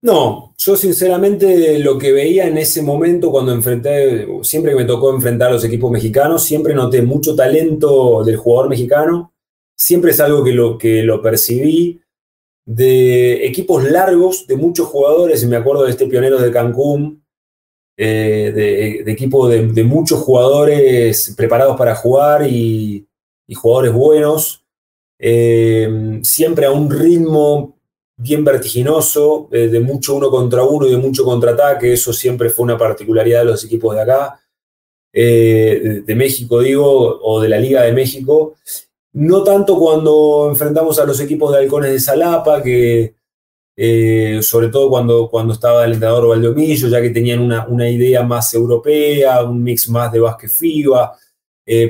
No, 0.00 0.54
yo 0.56 0.76
sinceramente 0.76 1.78
lo 1.80 1.98
que 1.98 2.12
veía 2.12 2.46
en 2.46 2.56
ese 2.56 2.82
momento 2.82 3.32
cuando 3.32 3.52
enfrenté, 3.52 4.28
siempre 4.42 4.72
que 4.72 4.78
me 4.78 4.84
tocó 4.84 5.12
enfrentar 5.12 5.48
a 5.48 5.54
los 5.54 5.64
equipos 5.64 5.90
mexicanos, 5.90 6.44
siempre 6.44 6.72
noté 6.72 7.02
mucho 7.02 7.34
talento 7.34 8.22
del 8.22 8.36
jugador 8.36 8.68
mexicano, 8.68 9.32
siempre 9.76 10.12
es 10.12 10.20
algo 10.20 10.44
que 10.44 10.52
lo, 10.52 10.78
que 10.78 11.02
lo 11.02 11.20
percibí, 11.20 12.00
de 12.64 13.46
equipos 13.46 13.82
largos, 13.90 14.46
de 14.46 14.56
muchos 14.56 14.86
jugadores, 14.86 15.42
y 15.42 15.46
me 15.46 15.56
acuerdo 15.56 15.84
de 15.84 15.90
este 15.90 16.06
pionero 16.06 16.38
de 16.38 16.52
Cancún, 16.52 17.24
eh, 17.96 18.52
de, 19.04 19.10
equipo 19.10 19.48
de, 19.48 19.82
muchos 19.82 20.20
jugadores 20.20 21.34
preparados 21.36 21.76
para 21.76 21.96
jugar 21.96 22.46
y, 22.48 23.08
jugadores 23.52 23.92
buenos, 23.92 24.64
eh, 25.18 26.20
siempre 26.22 26.66
a 26.66 26.70
un 26.70 26.90
ritmo 26.90 27.77
bien 28.18 28.44
vertiginoso, 28.44 29.48
eh, 29.52 29.68
de 29.68 29.80
mucho 29.80 30.16
uno 30.16 30.28
contra 30.28 30.64
uno 30.64 30.86
y 30.86 30.90
de 30.90 30.96
mucho 30.96 31.24
contraataque, 31.24 31.92
eso 31.92 32.12
siempre 32.12 32.50
fue 32.50 32.64
una 32.64 32.76
particularidad 32.76 33.40
de 33.40 33.44
los 33.46 33.64
equipos 33.64 33.94
de 33.94 34.02
acá, 34.02 34.40
eh, 35.12 36.02
de, 36.04 36.14
México 36.16 36.60
digo, 36.60 37.20
o 37.22 37.40
de 37.40 37.48
la 37.48 37.58
Liga 37.58 37.82
de 37.82 37.92
México. 37.92 38.56
No 39.12 39.44
tanto 39.44 39.78
cuando 39.78 40.48
enfrentamos 40.50 40.98
a 40.98 41.04
los 41.04 41.20
equipos 41.20 41.52
de 41.52 41.58
Halcones 41.58 41.92
de 41.92 42.00
Salapa, 42.00 42.60
que 42.60 43.14
eh, 43.76 44.40
sobre 44.42 44.68
todo 44.68 44.90
cuando, 44.90 45.28
cuando 45.30 45.54
estaba 45.54 45.84
el 45.84 45.92
entrenador 45.92 46.28
Valdomillo, 46.28 46.88
ya 46.88 47.00
que 47.00 47.10
tenían 47.10 47.40
una, 47.40 47.66
una 47.68 47.88
idea 47.88 48.24
más 48.24 48.52
europea, 48.52 49.44
un 49.44 49.62
mix 49.62 49.88
más 49.88 50.10
de 50.12 50.20
básquet 50.20 50.50
FIBA, 50.50 51.16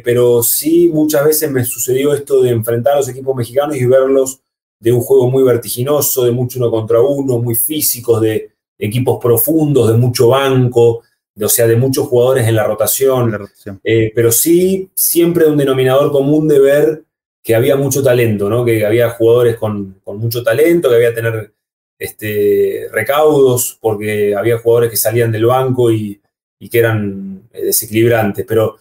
pero 0.04 0.42
sí 0.42 0.90
muchas 0.92 1.24
veces 1.24 1.50
me 1.50 1.64
sucedió 1.64 2.12
esto 2.12 2.42
de 2.42 2.50
enfrentar 2.50 2.94
a 2.94 2.96
los 2.96 3.08
equipos 3.08 3.34
mexicanos 3.36 3.76
y 3.76 3.86
verlos 3.86 4.40
de 4.80 4.92
un 4.92 5.00
juego 5.00 5.30
muy 5.30 5.42
vertiginoso, 5.42 6.24
de 6.24 6.32
mucho 6.32 6.58
uno 6.58 6.70
contra 6.70 7.00
uno, 7.00 7.38
muy 7.38 7.54
físicos, 7.54 8.20
de 8.20 8.50
equipos 8.78 9.18
profundos, 9.20 9.90
de 9.90 9.96
mucho 9.96 10.28
banco, 10.28 11.02
de, 11.34 11.44
o 11.44 11.48
sea, 11.48 11.66
de 11.66 11.76
muchos 11.76 12.06
jugadores 12.06 12.46
en 12.46 12.54
la 12.54 12.64
rotación. 12.64 13.48
Eh, 13.82 14.12
pero 14.14 14.30
sí, 14.30 14.90
siempre 14.94 15.46
un 15.46 15.56
denominador 15.56 16.12
común 16.12 16.46
de 16.46 16.60
ver 16.60 17.04
que 17.42 17.54
había 17.54 17.76
mucho 17.76 18.02
talento, 18.02 18.48
¿no? 18.48 18.64
que 18.64 18.84
había 18.84 19.10
jugadores 19.10 19.56
con, 19.56 20.00
mucho 20.04 20.42
talento, 20.42 20.88
que 20.88 20.96
había 20.96 21.14
tener 21.14 21.52
este, 21.98 22.88
recaudos, 22.92 23.78
porque 23.80 24.34
había 24.36 24.58
jugadores 24.58 24.90
que 24.90 24.96
salían 24.96 25.32
del 25.32 25.46
banco 25.46 25.90
y, 25.90 26.20
y 26.58 26.68
que 26.68 26.78
eran 26.78 27.48
eh, 27.52 27.66
desequilibrantes. 27.66 28.44
Pero 28.46 28.76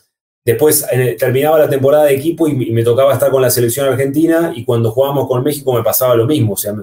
Después 0.48 0.86
terminaba 1.20 1.60
la 1.60 1.70
temporada 1.70 2.06
de 2.06 2.16
equipo 2.16 2.48
y, 2.48 2.72
me 2.72 2.82
tocaba 2.82 3.12
estar 3.12 3.30
con 3.30 3.42
la 3.42 3.50
selección 3.50 3.86
argentina 3.86 4.54
y 4.56 4.64
cuando 4.64 4.92
jugábamos 4.92 5.28
con 5.28 5.44
México 5.44 5.74
me 5.74 5.84
pasaba 5.84 6.16
lo 6.16 6.26
mismo. 6.26 6.54
O 6.54 6.56
sea, 6.56 6.74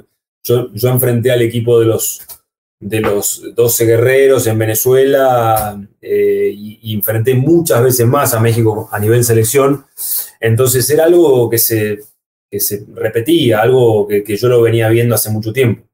yo, 0.43 0.69
enfrenté 0.83 1.31
al 1.31 1.41
equipo 1.41 1.81
de 1.81 1.87
los, 1.87 2.21
de 2.79 3.01
los 3.01 3.55
12 3.55 3.87
guerreros 3.87 4.47
en 4.49 4.59
Venezuela 4.59 5.83
eh, 6.03 6.53
y, 6.55 6.95
enfrenté 6.95 7.33
muchas 7.33 7.83
veces 7.83 8.07
más 8.07 8.35
a 8.35 8.41
México 8.41 8.87
a 8.93 8.99
nivel 8.99 9.25
selección. 9.25 9.87
Entonces 10.41 10.91
era 10.91 11.07
algo 11.07 11.49
que 11.49 11.57
se, 11.57 12.01
que 12.51 12.61
se 12.61 12.85
repetía, 12.93 13.63
algo 13.63 14.07
que 14.07 14.37
yo 14.37 14.49
lo 14.49 14.61
venía 14.61 14.91
viendo 14.91 15.15
hace 15.15 15.31
mucho 15.31 15.55
tiempo. 15.55 15.89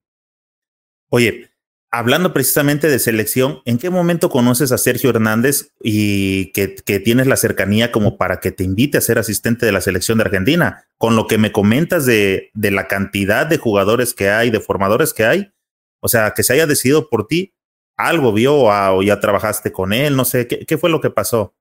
Oye, 1.11 1.50
hablando 1.91 2.33
precisamente 2.33 2.89
de 2.89 2.99
selección, 2.99 3.61
¿en 3.65 3.79
qué 3.79 3.91
momento 3.91 4.31
conoces 4.31 4.71
a 4.73 4.79
Sergio 4.79 5.11
Hernández 5.11 5.73
y 5.83 6.53
que, 6.53 6.69
tienes 7.01 7.27
la 7.27 7.37
cercanía 7.37 7.91
como 7.91 8.17
para 8.17 8.41
que 8.41 8.53
te 8.53 8.65
invite 8.65 8.99
a 8.99 9.03
ser 9.03 9.19
asistente 9.19 9.67
de 9.67 9.73
la 9.73 9.81
selección 9.81 10.19
de 10.19 10.25
Argentina? 10.25 10.85
Con 10.99 11.17
lo 11.17 11.27
que 11.27 11.39
me 11.39 11.53
comentas 11.53 12.07
de, 12.07 12.51
la 12.55 12.87
cantidad 12.87 13.47
de 13.47 13.59
jugadores 13.59 14.15
que 14.15 14.31
hay, 14.31 14.51
de 14.51 14.61
formadores 14.61 15.13
que 15.13 15.25
hay, 15.25 15.53
o 16.01 16.09
sea, 16.09 16.33
que 16.35 16.43
se 16.43 16.53
haya 16.53 16.67
decidido 16.67 17.09
por 17.09 17.27
ti, 17.27 17.55
algo 17.97 18.33
vio 18.33 18.57
o, 18.57 19.03
ya 19.03 19.21
trabajaste 19.21 19.73
con 19.73 19.93
él, 19.93 20.17
no 20.17 20.25
sé, 20.25 20.47
¿qué, 20.47 20.79
fue 20.79 20.91
lo 20.91 21.01
que 21.01 21.11
pasó, 21.11 21.55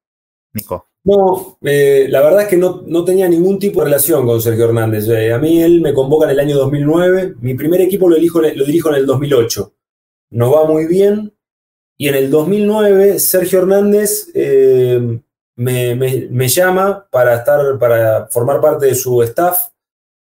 Nico? 0.54 0.86
No, 1.04 1.58
eh, 1.63 2.08
la 2.10 2.22
verdad 2.22 2.44
es 2.44 2.48
que 2.50 2.58
no, 2.58 3.04
tenía 3.04 3.28
ningún 3.28 3.58
tipo 3.58 3.80
de 3.80 3.86
relación 3.86 4.26
con 4.26 4.42
Sergio 4.42 4.65
Hernández. 4.65 5.08
Eh, 5.08 5.34
a 5.34 5.39
mí 5.39 5.62
él 5.62 5.82
me 5.82 5.94
convoca 5.94 6.26
en 6.26 6.32
el 6.32 6.39
año 6.39 6.58
2009, 6.58 7.36
mi 7.42 7.56
primer 7.56 7.82
equipo 7.82 8.08
lo, 8.08 8.18
lo 8.18 8.65
dirijo 8.65 8.89
en 8.89 8.96
el 8.96 9.06
2008 9.06 9.74
nos 10.30 10.54
va 10.54 10.65
muy 10.65 10.86
bien. 10.86 11.34
Y 11.98 12.08
en 12.08 12.15
el 12.15 12.32
2009, 12.32 13.20
Sergio 13.20 13.60
Hernández 13.60 14.30
eh, 14.34 15.20
me, 15.56 16.48
llama 16.48 17.08
para, 17.12 17.36
estar, 17.36 17.78
para 17.78 18.28
formar 18.28 18.62
parte 18.62 18.86
de 18.86 18.96
su 18.96 19.22
staff 19.24 19.68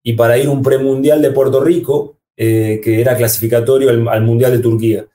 y 0.02 0.14
para 0.14 0.36
ir 0.38 0.48
un 0.48 0.62
premundial 0.62 1.22
de 1.22 1.30
Puerto 1.30 1.60
Rico, 1.60 2.16
eh, 2.36 2.80
que 2.82 3.00
era 3.00 3.16
clasificatorio 3.16 3.90
al, 3.90 4.22
Mundial 4.22 4.52
de 4.52 4.58
Turquía. 4.58 5.06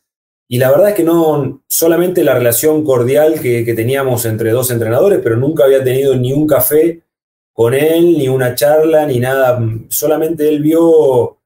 Y 0.48 0.60
la 0.60 0.72
verdad 0.72 0.90
es 0.90 0.96
que 0.96 1.04
no 1.04 1.62
solamente 1.68 2.24
la 2.24 2.36
relación 2.36 2.86
cordial 2.86 3.42
que, 3.42 3.66
que, 3.66 3.74
teníamos 3.74 4.26
entre 4.26 4.52
dos 4.52 4.72
entrenadores, 4.72 5.20
pero 5.22 5.36
nunca 5.36 5.66
había 5.66 5.84
tenido 5.84 6.16
ni 6.16 6.32
un 6.32 6.48
café 6.48 7.04
con 7.52 7.74
él, 7.74 8.18
ni 8.18 8.30
una 8.30 8.56
charla, 8.56 9.06
ni 9.06 9.20
nada. 9.20 9.60
Solamente 9.90 10.48
él 10.48 10.62
vio 10.62 11.37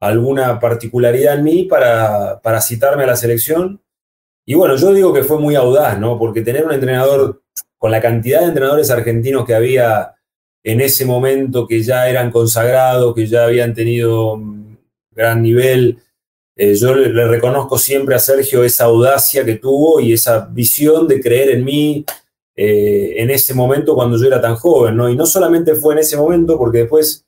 alguna 0.00 0.60
particularidad 0.60 1.36
en 1.36 1.44
mí 1.44 1.62
para, 1.64 2.40
citarme 2.60 3.04
a 3.04 3.08
la 3.08 3.16
selección. 3.16 3.80
Y 4.46 4.54
bueno, 4.54 4.76
yo 4.76 4.92
digo 4.92 5.12
que 5.12 5.24
fue 5.24 5.38
muy 5.38 5.54
audaz, 5.54 5.98
¿no? 5.98 6.18
Porque 6.18 6.42
tener 6.42 6.64
un 6.64 6.72
entrenador 6.72 7.42
con 7.78 7.90
la 7.90 8.00
cantidad 8.00 8.40
de 8.40 8.46
entrenadores 8.46 8.90
argentinos 8.90 9.46
que 9.46 9.54
había 9.54 10.14
en 10.62 10.80
ese 10.80 11.04
momento, 11.04 11.66
que 11.66 11.82
ya 11.82 12.08
eran 12.08 12.30
consagrados, 12.30 13.14
que 13.14 13.26
ya 13.26 13.44
habían 13.44 13.74
tenido 13.74 14.40
gran 15.10 15.42
nivel, 15.42 15.98
eh, 16.56 16.74
yo 16.74 16.94
le, 16.94 17.26
reconozco 17.26 17.78
siempre 17.78 18.14
a 18.14 18.20
Sergio 18.20 18.62
esa 18.62 18.84
audacia 18.84 19.44
que 19.44 19.56
tuvo 19.56 20.00
y 20.00 20.12
esa 20.12 20.46
visión 20.46 21.08
de 21.08 21.20
creer 21.20 21.50
en 21.50 21.64
mí 21.64 22.04
eh, 22.54 23.14
en 23.16 23.30
ese 23.30 23.54
momento 23.54 23.96
cuando 23.96 24.16
yo 24.16 24.26
era 24.26 24.40
tan 24.40 24.54
joven, 24.54 24.96
¿no? 24.96 25.08
Y 25.10 25.16
no 25.16 25.26
solamente 25.26 25.74
fue 25.74 25.94
en 25.94 26.00
ese 26.00 26.16
momento, 26.16 26.56
porque 26.56 26.78
después 26.78 27.23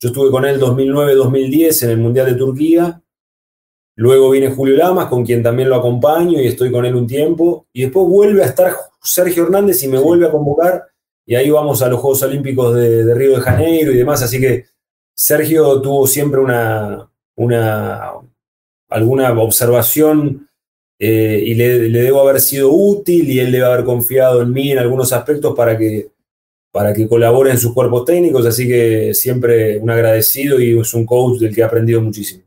yo 0.00 0.08
estuve 0.08 0.30
con 0.30 0.44
él 0.44 0.60
2009-2010 0.60 1.84
en 1.84 1.90
el 1.90 1.98
Mundial 1.98 2.26
de 2.26 2.34
Turquía, 2.34 3.02
luego 3.96 4.30
viene 4.30 4.54
Julio 4.54 4.76
Lamas, 4.76 5.06
con 5.06 5.24
quien 5.24 5.42
también 5.42 5.70
lo 5.70 5.76
acompaño 5.76 6.40
y 6.40 6.46
estoy 6.46 6.70
con 6.70 6.84
él 6.84 6.94
un 6.94 7.06
tiempo, 7.06 7.66
y 7.72 7.82
después 7.82 8.06
vuelve 8.06 8.42
a 8.42 8.46
estar 8.46 8.74
Sergio 9.02 9.44
Hernández 9.44 9.82
y 9.82 9.88
me 9.88 9.98
vuelve 9.98 10.26
a 10.26 10.30
convocar, 10.30 10.84
y 11.24 11.34
ahí 11.34 11.50
vamos 11.50 11.82
a 11.82 11.88
los 11.88 12.00
Juegos 12.00 12.22
Olímpicos 12.22 12.74
de, 12.74 13.14
Río 13.14 13.36
de 13.36 13.40
Janeiro 13.40 13.92
y 13.92 13.96
demás, 13.96 14.22
así 14.22 14.38
que 14.38 14.66
Sergio 15.14 15.80
tuvo 15.80 16.06
siempre 16.06 16.40
una, 16.40 17.10
una 17.36 18.12
alguna 18.90 19.32
observación 19.40 20.48
eh, 20.98 21.42
y 21.44 21.54
le, 21.54 21.88
le, 21.88 22.02
debo 22.02 22.20
haber 22.20 22.40
sido 22.40 22.70
útil 22.70 23.28
y 23.30 23.40
él 23.40 23.50
debe 23.50 23.64
haber 23.64 23.84
confiado 23.84 24.42
en 24.42 24.52
mí 24.52 24.70
en 24.72 24.78
algunos 24.78 25.12
aspectos 25.12 25.54
para 25.54 25.76
que, 25.76 26.10
para 26.76 26.92
que 26.92 27.08
colabore 27.08 27.50
en 27.50 27.56
sus 27.56 27.72
cuerpos 27.72 28.04
técnicos, 28.04 28.44
así 28.44 28.68
que 28.68 29.14
siempre 29.14 29.78
un 29.78 29.88
agradecido 29.88 30.60
y 30.60 30.78
es 30.78 30.92
un 30.92 31.06
coach 31.06 31.40
del 31.40 31.54
que 31.54 31.62
he 31.62 31.64
aprendido 31.64 32.02
muchísimo. 32.02 32.42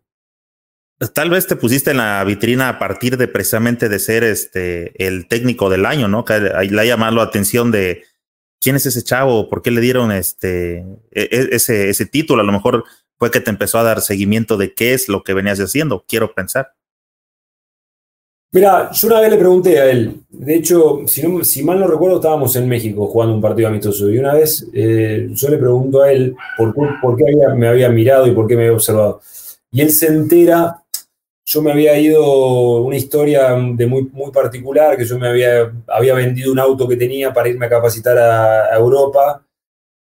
Tal 1.16 1.32
vez 1.32 1.48
te 1.48 1.56
pusiste 1.56 1.90
en 1.90 1.98
la 1.98 2.24
vitrina 2.24 2.70
a 2.70 2.78
partir 2.78 3.18
de 3.18 3.28
precisamente 3.28 3.90
de 3.90 3.98
ser 3.98 4.24
este 4.24 4.94
el 5.04 5.28
técnico 5.28 5.72
del 5.72 5.84
año, 5.84 6.08
¿no? 6.08 6.26
Que 6.26 6.40
le 6.40 6.80
ha 6.80 6.86
llamado 6.86 7.16
la 7.16 7.24
atención 7.24 7.72
de 7.72 8.04
quién 8.62 8.76
es 8.76 8.86
ese 8.86 9.02
chavo, 9.04 9.50
por 9.50 9.64
qué 9.64 9.72
le 9.72 9.82
dieron 9.82 10.12
este 10.12 10.86
e, 11.10 11.24
e, 11.32 11.50
ese, 11.54 11.90
ese 11.90 12.06
título. 12.06 12.44
A 12.44 12.46
lo 12.46 12.52
mejor 12.52 12.84
fue 13.18 13.32
que 13.32 13.40
te 13.40 13.50
empezó 13.50 13.80
a 13.80 13.84
dar 13.84 14.00
seguimiento 14.02 14.58
de 14.58 14.76
qué 14.76 14.94
es 14.94 15.10
lo 15.10 15.24
que 15.24 15.34
venías 15.34 15.60
haciendo, 15.60 16.06
quiero 16.08 16.36
pensar. 16.36 16.76
Mira, 18.52 18.90
yo 18.92 19.08
una 19.08 19.20
vez 19.20 19.30
le 19.30 19.38
pregunté 19.38 19.80
a 19.80 19.92
él, 19.92 20.24
de 20.28 20.56
hecho, 20.56 21.02
si, 21.06 21.64
mal 21.64 21.80
no 21.80 21.86
recuerdo, 21.86 22.16
estábamos 22.16 22.56
en 22.56 22.68
México 22.68 23.06
jugando 23.06 23.36
un 23.36 23.42
partido 23.42 23.68
amistoso 23.68 24.10
y 24.10 24.18
una 24.18 24.34
vez 24.34 24.68
eh, 24.74 25.28
yo 25.34 25.50
le 25.50 25.58
pregunto 25.60 26.02
a 26.02 26.12
él 26.12 26.36
por 26.58 26.74
qué, 27.16 27.26
me 27.56 27.68
había 27.68 27.90
mirado 27.90 28.26
y 28.26 28.32
por 28.32 28.48
qué 28.48 28.56
me 28.56 28.64
había 28.64 28.74
observado. 28.74 29.22
Y 29.70 29.82
él 29.82 29.92
se 29.92 30.08
entera, 30.08 30.84
yo 31.46 31.62
me 31.62 31.72
había 31.72 32.00
ido 32.00 32.82
una 32.82 32.96
historia 32.96 33.52
de 33.52 33.86
muy, 33.86 34.10
muy 34.12 34.32
particular, 34.32 34.98
que 34.98 35.06
yo 35.06 35.20
me 35.20 35.28
había, 35.28 35.72
había 35.88 36.16
vendido 36.16 36.52
un 36.52 36.58
auto 36.58 36.88
que 36.88 36.96
tenía 36.96 37.32
para 37.32 37.50
irme 37.50 37.68
a 37.68 37.70
capacitar 37.70 38.18
a 38.18 38.76
Europa 38.76 39.46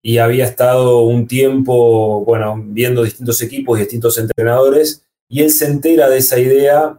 y 0.01 0.17
había 0.17 0.45
estado 0.45 1.01
un 1.01 1.27
tiempo, 1.27 2.25
bueno, 2.25 2.59
viendo 2.59 3.03
distintos 3.03 3.39
equipos 3.43 3.77
y 3.77 3.81
distintos 3.81 4.17
entrenadores, 4.17 5.03
y 5.29 5.43
él 5.43 5.51
se 5.51 5.67
entera 5.67 6.09
de 6.09 6.17
esa 6.17 6.39
idea 6.39 6.97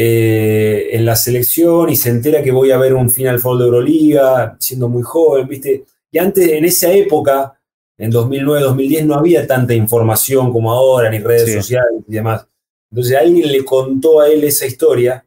eh, 0.00 0.90
en 0.92 1.04
la 1.04 1.16
selección 1.16 1.90
y 1.90 1.96
se 1.96 2.10
entera 2.10 2.40
que 2.40 2.52
voy 2.52 2.70
a 2.70 2.78
ver 2.78 2.94
un 2.94 3.10
Final 3.10 3.40
Four 3.40 3.58
de 3.58 3.64
Euroliga, 3.64 4.56
siendo 4.60 4.88
muy 4.88 5.02
joven, 5.02 5.48
¿viste? 5.48 5.86
Y 6.12 6.18
antes, 6.18 6.46
en 6.46 6.64
esa 6.64 6.92
época, 6.92 7.58
en 7.98 8.08
2009, 8.12 8.60
2010, 8.60 9.06
no 9.06 9.16
había 9.16 9.44
tanta 9.44 9.74
información 9.74 10.52
como 10.52 10.70
ahora, 10.70 11.10
ni 11.10 11.18
redes 11.18 11.52
sociales 11.52 12.04
y 12.06 12.12
demás. 12.12 12.46
Entonces 12.92 13.16
alguien 13.16 13.50
le 13.50 13.64
contó 13.64 14.20
a 14.20 14.28
él 14.28 14.44
esa 14.44 14.66
historia 14.66 15.26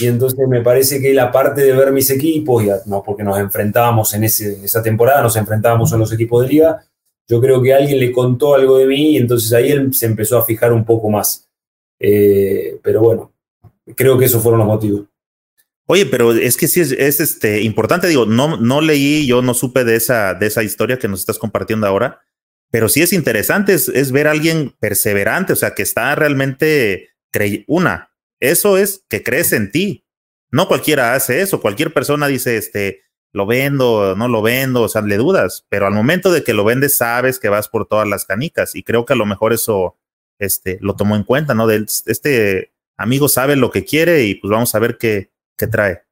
y 0.00 0.06
entonces 0.06 0.48
me 0.48 0.62
parece 0.62 0.98
que 0.98 1.12
la 1.12 1.30
parte 1.30 1.60
de 1.60 1.74
ver 1.74 1.92
mis 1.92 2.08
equipos, 2.08 2.64
y 2.64 2.68
no 2.86 3.02
porque 3.02 3.22
nos 3.22 3.38
enfrentábamos 3.38 4.14
en, 4.14 4.24
ese, 4.24 4.64
esa 4.64 4.82
temporada, 4.82 5.20
nos 5.20 5.36
enfrentábamos 5.36 5.92
en 5.92 5.98
los 5.98 6.10
equipos 6.14 6.42
de 6.42 6.48
liga, 6.48 6.82
yo 7.28 7.38
creo 7.38 7.60
que 7.60 7.74
alguien 7.74 8.00
le 8.00 8.12
contó 8.12 8.54
algo 8.54 8.78
de 8.78 8.86
mí 8.86 9.10
y 9.10 9.16
entonces 9.18 9.52
ahí 9.52 9.70
él 9.70 9.92
se 9.92 10.06
empezó 10.06 10.38
a 10.38 10.46
fijar 10.46 10.72
un 10.72 10.86
poco 10.86 11.10
más. 11.10 11.46
Eh, 12.00 12.78
pero 12.82 13.02
bueno, 13.02 13.35
creo 13.94 14.18
que 14.18 14.24
esos 14.24 14.42
fueron 14.42 14.60
los 14.60 14.68
motivos. 14.68 15.06
Oye, 15.86 16.06
pero 16.06 16.32
es 16.32 16.56
que 16.56 16.66
sí 16.66 16.80
es, 16.80 16.92
este, 17.20 17.62
importante, 17.62 18.08
digo, 18.08 18.26
no, 18.26 18.56
no 18.56 18.80
leí, 18.80 19.26
yo 19.26 19.40
no 19.40 19.54
supe 19.54 19.84
de 19.84 19.94
esa, 19.94 20.34
de 20.34 20.46
esa 20.46 20.64
historia 20.64 20.98
que 20.98 21.06
nos 21.06 21.20
estás 21.20 21.38
compartiendo 21.38 21.86
ahora, 21.86 22.20
pero 22.72 22.88
sí 22.88 23.02
es 23.02 23.12
interesante, 23.12 23.72
es, 23.72 23.88
es 23.88 24.10
ver 24.10 24.26
a 24.26 24.32
alguien 24.32 24.74
perseverante, 24.80 25.52
o 25.52 25.56
sea, 25.56 25.74
que 25.74 25.82
está 25.82 26.14
realmente, 26.16 27.10
una, 27.68 28.10
eso 28.40 28.78
es 28.78 29.04
que 29.08 29.22
crees 29.22 29.52
en 29.52 29.70
ti. 29.70 30.04
No 30.50 30.68
cualquiera 30.68 31.14
hace 31.14 31.40
eso. 31.40 31.60
Cualquier 31.60 31.92
persona 31.92 32.26
dice, 32.28 32.56
este, 32.56 33.02
lo 33.32 33.46
vendo, 33.46 34.14
no 34.16 34.28
lo 34.28 34.42
vendo, 34.42 34.82
o 34.82 34.88
sea, 34.88 35.02
le 35.02 35.16
dudas, 35.16 35.66
pero 35.68 35.86
al 35.86 35.94
momento 35.94 36.32
de 36.32 36.42
que 36.42 36.54
lo 36.54 36.64
vendes 36.64 36.96
sabes 36.96 37.38
que 37.38 37.48
vas 37.48 37.68
por 37.68 37.86
todas 37.86 38.08
las 38.08 38.24
canicas 38.24 38.74
y 38.74 38.82
creo 38.82 39.04
que 39.04 39.12
a 39.12 39.16
lo 39.16 39.26
mejor 39.26 39.52
eso, 39.52 39.96
este, 40.38 40.78
lo 40.80 40.96
tomó 40.96 41.16
en 41.16 41.24
cuenta, 41.24 41.54
¿no? 41.54 41.66
De 41.66 41.84
este 42.06 42.72
amigo 42.96 43.28
sabe 43.28 43.56
lo 43.56 43.70
que 43.70 43.84
quiere 43.84 44.24
y 44.24 44.34
pues 44.36 44.50
vamos 44.50 44.74
a 44.74 44.78
ver 44.78 44.98
qué, 44.98 45.30
qué 45.56 45.66
trae. 45.66 46.06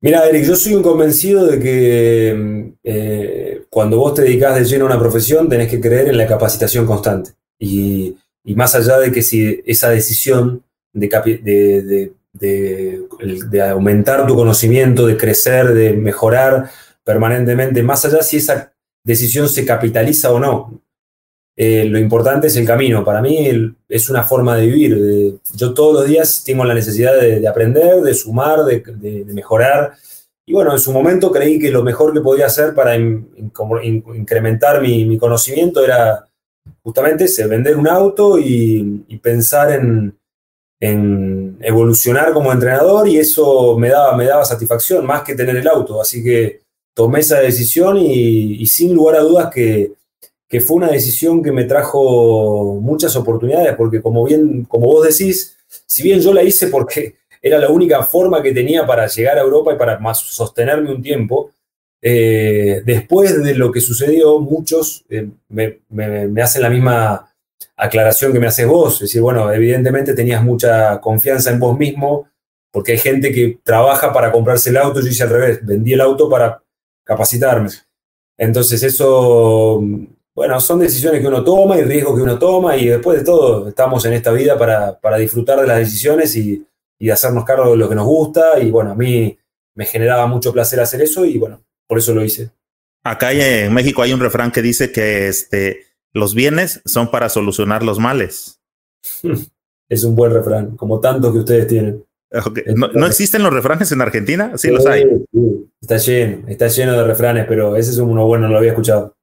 Mira, 0.00 0.28
Eric, 0.28 0.44
yo 0.44 0.54
soy 0.54 0.74
un 0.74 0.82
convencido 0.82 1.44
de 1.46 1.58
que 1.58 2.72
eh, 2.84 3.64
cuando 3.68 3.98
vos 3.98 4.14
te 4.14 4.22
dedicas 4.22 4.54
de 4.54 4.64
lleno 4.64 4.84
a 4.84 4.88
una 4.88 4.98
profesión, 4.98 5.48
tenés 5.48 5.68
que 5.68 5.80
creer 5.80 6.08
en 6.08 6.16
la 6.16 6.26
capacitación 6.26 6.86
constante. 6.86 7.32
Y, 7.58 8.16
más 8.54 8.74
allá 8.74 8.98
de 8.98 9.12
que 9.12 9.20
si 9.20 9.60
esa 9.66 9.90
decisión 9.90 10.64
de, 10.94 12.12
de, 12.32 13.62
aumentar 13.62 14.26
tu 14.26 14.34
conocimiento, 14.34 15.06
de 15.06 15.18
crecer, 15.18 15.74
de 15.74 15.92
mejorar 15.92 16.70
permanentemente, 17.04 17.82
más 17.82 18.06
allá 18.06 18.22
si 18.22 18.38
esa 18.38 18.72
decisión 19.04 19.48
se 19.48 19.66
capitaliza 19.66 20.32
o 20.32 20.38
no. 20.40 20.80
Eh, 21.60 21.84
lo 21.86 21.98
importante 21.98 22.46
es 22.46 22.56
el 22.56 22.64
camino. 22.64 23.04
Para 23.04 23.20
mí 23.20 23.50
es 23.88 24.08
una 24.08 24.22
forma 24.22 24.56
de 24.56 24.66
vivir. 24.66 25.40
yo 25.56 25.74
todos 25.74 25.94
los 25.94 26.06
días 26.06 26.44
tengo 26.44 26.64
la 26.64 26.74
necesidad 26.74 27.18
de, 27.20 27.46
aprender, 27.48 28.00
de 28.00 28.14
sumar, 28.14 28.64
de, 28.64 29.24
mejorar. 29.26 29.94
Y 30.46 30.52
bueno, 30.52 30.72
en 30.72 30.78
su 30.78 30.92
momento 30.92 31.32
creí 31.32 31.58
que 31.58 31.70
lo 31.70 31.82
mejor 31.82 32.12
que 32.12 32.20
podía 32.20 32.46
hacer 32.46 32.74
para 32.74 32.96
incrementar 32.96 34.80
mi, 34.80 35.18
conocimiento 35.18 35.84
era 35.84 36.24
justamente 36.82 37.26
vender 37.46 37.76
un 37.76 37.88
auto 37.88 38.38
y 38.38 39.18
pensar 39.20 39.72
en, 39.72 40.18
en 40.80 41.58
evolucionar 41.60 42.32
como 42.32 42.52
entrenador 42.52 43.08
y 43.08 43.18
eso 43.18 43.76
me 43.76 43.88
daba, 43.88 44.16
me 44.16 44.26
daba 44.26 44.44
satisfacción 44.44 45.04
más 45.04 45.22
que 45.22 45.34
tener 45.34 45.56
el 45.56 45.66
auto. 45.66 46.00
Así 46.00 46.22
que 46.22 46.60
tomé 46.94 47.20
esa 47.20 47.40
decisión 47.40 47.98
y, 47.98 48.64
sin 48.66 48.94
lugar 48.94 49.16
a 49.16 49.20
dudas 49.20 49.50
que, 49.52 49.92
que, 50.48 50.60
fue 50.60 50.76
una 50.76 50.90
decisión 50.90 51.42
que 51.42 51.52
me 51.52 51.64
trajo 51.64 52.78
muchas 52.80 53.14
oportunidades, 53.16 53.74
porque 53.76 54.00
como 54.00 54.24
bien, 54.24 54.64
como 54.64 54.86
vos 54.86 55.06
decís, 55.06 55.56
si 55.86 56.02
bien 56.02 56.20
yo 56.20 56.32
la 56.32 56.42
hice 56.42 56.68
porque 56.68 57.16
era 57.42 57.58
la 57.58 57.70
única 57.70 58.02
forma 58.02 58.42
que 58.42 58.52
tenía 58.52 58.86
para 58.86 59.06
llegar 59.06 59.38
a 59.38 59.42
Europa 59.42 59.74
y 59.74 59.78
para 59.78 60.14
sostenerme 60.14 60.92
un 60.92 61.02
tiempo, 61.02 61.50
eh, 62.00 62.82
después 62.84 63.42
de 63.42 63.54
lo 63.54 63.72
que 63.72 63.80
sucedió, 63.80 64.38
muchos 64.38 65.04
eh, 65.08 65.28
me, 65.48 65.80
me 65.88 66.42
hacen 66.42 66.62
la 66.62 66.70
misma 66.70 67.28
aclaración 67.76 68.32
que 68.32 68.40
me 68.40 68.48
haces 68.48 68.66
vos, 68.66 68.94
es 68.94 69.00
decir, 69.00 69.22
bueno, 69.22 69.52
evidentemente 69.52 70.14
tenías 70.14 70.42
mucha 70.42 71.00
confianza 71.00 71.50
en 71.50 71.60
vos 71.60 71.78
mismo, 71.78 72.28
porque 72.72 72.92
hay 72.92 72.98
gente 72.98 73.32
que 73.32 73.60
trabaja 73.62 74.12
para 74.12 74.32
comprarse 74.32 74.70
el 74.70 74.76
auto, 74.76 75.00
yo 75.00 75.08
hice 75.08 75.22
al 75.22 75.30
revés, 75.30 75.64
vendí 75.64 75.92
el 75.92 76.00
auto 76.00 76.28
para 76.28 76.62
capacitarme. 77.04 77.70
Entonces 78.36 78.82
eso, 78.82 79.82
bueno, 80.38 80.60
son 80.60 80.78
decisiones 80.78 81.20
que 81.20 81.26
uno 81.26 81.42
toma 81.42 81.76
y 81.78 81.82
riesgos 81.82 82.14
que 82.14 82.22
uno 82.22 82.38
toma 82.38 82.76
y 82.76 82.86
después 82.86 83.18
de 83.18 83.24
todo 83.24 83.66
estamos 83.66 84.04
en 84.04 84.12
esta 84.12 84.30
vida 84.30 84.56
para, 84.56 84.96
para 85.00 85.16
disfrutar 85.16 85.60
de 85.60 85.66
las 85.66 85.78
decisiones 85.78 86.36
y, 86.36 86.64
y 86.96 87.10
hacernos 87.10 87.44
cargo 87.44 87.72
de 87.72 87.76
lo 87.76 87.88
que 87.88 87.96
nos 87.96 88.06
gusta 88.06 88.60
y 88.60 88.70
bueno, 88.70 88.92
a 88.92 88.94
mí 88.94 89.36
me 89.74 89.84
generaba 89.84 90.28
mucho 90.28 90.52
placer 90.52 90.78
hacer 90.78 91.02
eso 91.02 91.24
y 91.24 91.38
bueno, 91.38 91.60
por 91.88 91.98
eso 91.98 92.14
lo 92.14 92.24
hice. 92.24 92.52
Acá 93.02 93.32
en 93.32 93.74
México 93.74 94.00
hay 94.00 94.12
un 94.12 94.20
refrán 94.20 94.52
que 94.52 94.62
dice 94.62 94.92
que 94.92 95.26
este, 95.26 95.86
los 96.12 96.36
bienes 96.36 96.82
son 96.84 97.10
para 97.10 97.28
solucionar 97.28 97.82
los 97.82 97.98
males. 97.98 98.60
Es 99.90 100.04
un 100.04 100.14
buen 100.14 100.34
refrán, 100.34 100.76
como 100.76 101.00
tanto 101.00 101.32
que 101.32 101.38
ustedes 101.38 101.66
tienen. 101.66 102.04
¿No, 102.76 103.06
existen 103.06 103.42
los 103.42 103.52
refranes 103.52 103.90
en 103.90 104.02
Argentina? 104.02 104.52
Sí, 104.56 104.68
los 104.68 104.84
hay. 104.86 105.04
Está 105.80 105.96
lleno, 105.96 106.46
está 106.46 106.68
lleno 106.68 106.92
de 106.92 107.04
refranes, 107.04 107.46
pero 107.48 107.74
ese 107.74 107.92
es 107.92 107.98
uno 107.98 108.26
bueno, 108.26 108.46
no 108.46 108.52
lo 108.52 108.58
había 108.58 108.72
escuchado. 108.72 109.16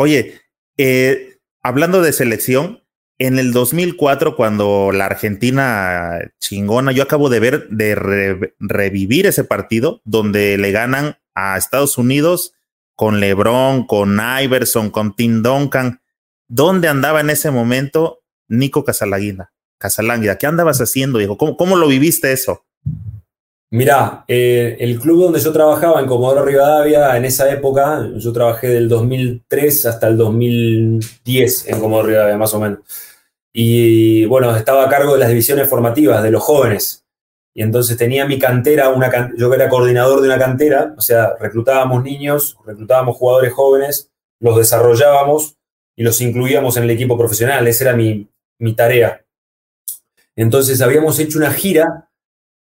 Oye, 0.00 0.40
eh, 0.76 1.38
hablando 1.60 2.02
de 2.02 2.12
selección, 2.12 2.84
en 3.18 3.40
el 3.40 3.52
2004, 3.52 4.36
cuando 4.36 4.92
la 4.92 5.06
Argentina 5.06 6.20
chingona, 6.38 6.92
yo 6.92 7.02
acabo 7.02 7.28
de 7.28 7.40
ver, 7.40 7.68
de 7.68 8.54
revivir 8.60 9.26
ese 9.26 9.42
partido 9.42 10.00
donde 10.04 10.56
le 10.56 10.70
ganan 10.70 11.18
a 11.34 11.56
Estados 11.56 11.98
Unidos 11.98 12.54
con 12.94 13.18
LeBron, 13.18 13.88
con 13.88 14.20
Iverson, 14.40 14.90
con 14.90 15.16
Tim 15.16 15.42
Duncan. 15.42 16.00
¿Dónde 16.46 16.86
andaba 16.86 17.20
en 17.20 17.30
ese 17.30 17.50
momento 17.50 18.20
Nico 18.48 18.84
Casalanguida. 18.84 19.52
Casalanguida, 19.78 20.38
¿qué 20.38 20.46
andabas 20.46 20.80
haciendo, 20.80 21.18
Diego? 21.18 21.38
¿Cómo, 21.38 21.56
cómo 21.56 21.76
lo 21.76 21.86
viviste 21.86 22.32
eso? 22.32 22.64
Mirá, 23.70 24.24
eh, 24.26 24.78
el 24.80 24.98
club 24.98 25.24
donde 25.24 25.40
yo 25.40 25.52
trabajaba 25.52 26.00
en 26.00 26.06
Comodoro 26.06 26.42
Rivadavia, 26.42 27.14
en 27.18 27.26
esa 27.26 27.50
época, 27.50 28.08
yo 28.16 28.32
trabajé 28.32 28.68
del 28.68 28.88
2003 28.88 29.84
hasta 29.86 30.08
el 30.08 30.16
2010 30.16 31.68
en 31.68 31.80
Comodoro 31.80 32.08
Rivadavia, 32.08 32.38
más 32.38 32.54
o 32.54 32.60
menos. 32.60 32.78
Y 33.52 34.24
bueno, 34.24 34.56
estaba 34.56 34.84
a 34.84 34.88
cargo 34.88 35.12
de 35.12 35.18
las 35.18 35.28
divisiones 35.28 35.68
formativas 35.68 36.22
de 36.22 36.30
los 36.30 36.42
jóvenes. 36.42 37.04
Y 37.54 37.62
entonces 37.62 37.96
tenía 37.96 38.24
mi 38.24 38.38
cantera, 38.38 38.88
una, 38.90 39.34
yo 39.36 39.52
era 39.52 39.68
coordinador 39.68 40.20
de 40.20 40.28
una 40.28 40.38
cantera, 40.38 40.94
o 40.96 41.00
sea, 41.00 41.34
reclutábamos 41.38 42.02
niños, 42.02 42.56
reclutábamos 42.64 43.16
jugadores 43.16 43.52
jóvenes, 43.52 44.10
los 44.40 44.56
desarrollábamos 44.56 45.56
y 45.96 46.04
los 46.04 46.20
incluíamos 46.20 46.76
en 46.76 46.84
el 46.84 46.90
equipo 46.90 47.18
profesional. 47.18 47.66
Esa 47.66 47.84
era 47.84 47.96
mi, 47.96 48.28
mi 48.58 48.74
tarea. 48.74 49.24
Entonces 50.36 50.80
habíamos 50.80 51.18
hecho 51.18 51.38
una 51.38 51.50
gira, 51.52 52.07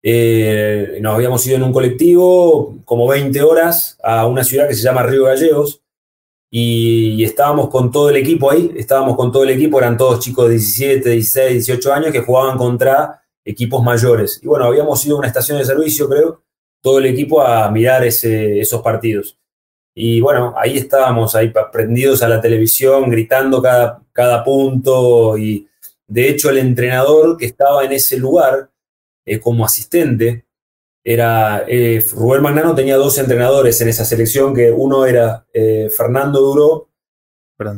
eh, 0.02 0.98
nos 1.00 1.14
habíamos 1.14 1.46
ido 1.46 1.56
en 1.56 1.62
un 1.62 1.72
colectivo 1.72 2.76
como 2.84 3.06
20 3.06 3.40
horas 3.42 3.98
a 4.02 4.26
una 4.26 4.42
ciudad 4.42 4.66
que 4.66 4.74
se 4.74 4.82
llama 4.82 5.04
Río 5.04 5.24
Gallegos 5.24 5.82
y, 6.50 7.22
estábamos 7.24 7.70
con 7.70 7.90
todo 7.90 8.10
el 8.10 8.16
equipo 8.16 8.50
ahí, 8.50 8.72
estábamos 8.76 9.16
con 9.16 9.32
todo 9.32 9.44
el 9.44 9.50
equipo, 9.50 9.78
eran 9.78 9.96
todos 9.96 10.20
chicos 10.20 10.46
de 10.48 10.54
17, 10.56 11.08
16, 11.08 11.66
18 11.66 11.92
años 11.94 12.12
que 12.12 12.20
jugaban 12.20 12.58
contra 12.58 13.22
equipos 13.44 13.82
mayores. 13.82 14.38
Y 14.42 14.48
bueno, 14.48 14.66
habíamos 14.66 15.04
ido 15.06 15.16
a 15.16 15.20
una 15.20 15.28
estación 15.28 15.56
de 15.58 15.64
servicio, 15.64 16.08
creo, 16.08 16.42
todo 16.82 16.98
el 16.98 17.06
equipo 17.06 17.40
a 17.40 17.70
mirar 17.70 18.04
esos 18.04 18.82
partidos. 18.82 19.38
Y 19.94 20.20
bueno, 20.20 20.54
ahí 20.56 20.76
estábamos, 20.78 21.34
ahí 21.34 21.52
prendidos 21.72 22.22
a 22.22 22.28
la 22.28 22.40
televisión, 22.40 23.08
gritando 23.08 23.62
cada, 23.62 24.02
cada 24.12 24.44
punto. 24.44 25.38
Y 25.38 25.66
de 26.06 26.28
hecho, 26.28 26.50
el 26.50 26.58
entrenador 26.58 27.36
que 27.38 27.46
estaba 27.46 27.84
en 27.84 27.92
ese 27.92 28.18
lugar 28.18 28.71
eh, 29.24 29.40
como 29.40 29.64
asistente 29.64 30.46
era 31.04 31.64
eh, 31.66 32.04
Rubén 32.12 32.42
Magnano 32.42 32.74
tenía 32.74 32.96
dos 32.96 33.18
entrenadores 33.18 33.80
en 33.80 33.88
esa 33.88 34.04
selección, 34.04 34.54
que 34.54 34.70
uno 34.70 35.04
era 35.04 35.46
eh, 35.52 35.90
Fernando 35.94 36.40
Duro, 36.40 36.88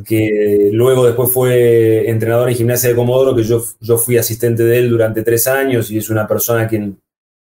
que 0.06 0.70
luego 0.72 1.04
después 1.04 1.30
fue 1.30 2.08
entrenador 2.08 2.48
en 2.48 2.56
gimnasia 2.56 2.88
de 2.88 2.96
Comodoro, 2.96 3.34
que 3.36 3.42
yo, 3.42 3.62
yo 3.80 3.98
fui 3.98 4.16
asistente 4.16 4.62
de 4.62 4.78
él 4.78 4.88
durante 4.88 5.22
tres 5.22 5.46
años 5.46 5.90
y 5.90 5.98
es 5.98 6.08
una 6.08 6.26
persona 6.26 6.62
a 6.62 6.68
quien 6.68 6.98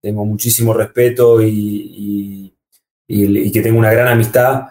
tengo 0.01 0.25
muchísimo 0.25 0.73
respeto 0.73 1.41
y, 1.41 2.53
y, 3.07 3.51
que 3.51 3.61
tengo 3.61 3.79
una 3.79 3.93
gran 3.93 4.09
amistad. 4.09 4.63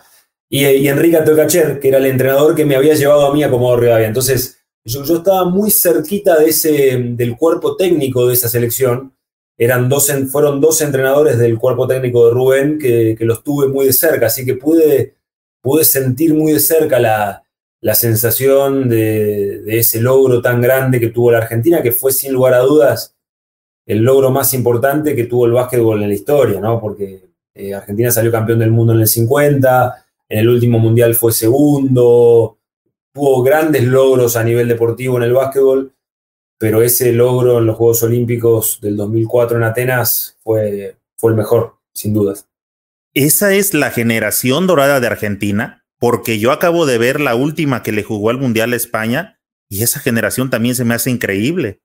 Y, 0.50 0.66
y 0.66 0.88
Enrique 0.88 1.16
Tocacher, 1.18 1.80
que 1.80 1.88
era 1.88 1.98
el 1.98 2.06
entrenador 2.06 2.54
que 2.54 2.66
me 2.66 2.76
había 2.76 2.94
llevado 2.94 3.26
a 3.26 3.32
mí 3.32 3.42
a 3.42 3.50
Comodoro 3.50 3.80
Rivadavia. 3.80 4.08
Entonces, 4.08 4.55
yo, 4.86 5.16
estaba 5.16 5.44
muy 5.44 5.70
cerquita 5.70 6.38
de 6.38 6.50
ese, 6.50 6.96
del 6.98 7.36
cuerpo 7.36 7.76
técnico 7.76 8.26
de 8.26 8.34
esa 8.34 8.48
selección 8.48 9.12
eran 9.58 9.88
dos, 9.88 10.12
fueron 10.30 10.60
dos 10.60 10.80
entrenadores 10.82 11.38
del 11.38 11.58
cuerpo 11.58 11.86
técnico 11.86 12.26
de 12.26 12.32
Rubén 12.32 12.78
que, 12.78 13.16
los 13.20 13.42
tuve 13.42 13.68
muy 13.68 13.86
de 13.86 13.92
cerca, 13.92 14.26
así 14.26 14.44
que 14.44 14.54
pude, 14.54 15.16
pude 15.62 15.84
sentir 15.84 16.34
muy 16.34 16.52
de 16.52 16.60
cerca 16.60 16.98
la, 16.98 17.42
sensación 17.94 18.88
de, 18.88 19.62
ese 19.78 20.00
logro 20.00 20.42
tan 20.42 20.60
grande 20.60 21.00
que 21.00 21.08
tuvo 21.08 21.30
la 21.32 21.38
Argentina, 21.38 21.82
que 21.82 21.92
fue 21.92 22.12
sin 22.12 22.32
lugar 22.32 22.54
a 22.54 22.58
dudas 22.58 23.14
el 23.86 24.00
logro 24.00 24.30
más 24.30 24.52
importante 24.52 25.14
que 25.14 25.24
tuvo 25.24 25.46
el 25.46 25.52
básquetbol 25.52 26.02
en 26.02 26.08
la 26.08 26.14
historia, 26.14 26.60
¿no? 26.60 26.80
Porque 26.80 27.30
eh, 27.54 27.72
Argentina 27.72 28.10
salió 28.10 28.32
campeón 28.32 28.58
del 28.58 28.72
mundo 28.72 28.92
en 28.92 29.00
el 29.00 29.06
50, 29.06 30.06
en 30.28 30.38
el 30.40 30.48
último 30.48 30.80
mundial 30.80 31.14
fue 31.14 31.32
segundo, 31.32 32.55
tuvo 33.16 33.42
grandes 33.42 33.82
logros 33.82 34.36
a 34.36 34.44
nivel 34.44 34.68
deportivo 34.68 35.16
en 35.16 35.24
el 35.24 35.32
básquetbol 35.32 35.96
pero 36.58 36.82
ese 36.82 37.12
logro 37.12 37.58
en 37.58 37.66
los 37.66 37.76
Juegos 37.76 38.02
Olímpicos 38.02 38.80
del 38.80 38.96
2004 38.96 39.58
en 39.58 39.64
Atenas 39.64 40.38
fue, 40.42 40.96
fue 41.16 41.32
el 41.32 41.36
mejor, 41.36 41.76
sin 41.92 42.14
dudas. 42.14 42.48
Esa 43.14 43.52
es 43.52 43.74
la 43.74 43.90
generación 43.90 44.66
dorada 44.66 45.00
de 45.00 45.06
Argentina, 45.06 45.84
porque 45.98 46.38
yo 46.38 46.52
acabo 46.52 46.86
de 46.86 46.98
ver 46.98 47.20
la 47.20 47.34
última 47.34 47.82
que 47.82 47.92
le 47.92 48.02
jugó 48.02 48.30
al 48.30 48.38
Mundial 48.38 48.72
a 48.72 48.76
España 48.76 49.38
y 49.68 49.82
esa 49.82 50.00
generación 50.00 50.50
también 50.50 50.74
se 50.74 50.84
me 50.84 50.94
hace 50.94 51.10
increíble. 51.10 51.80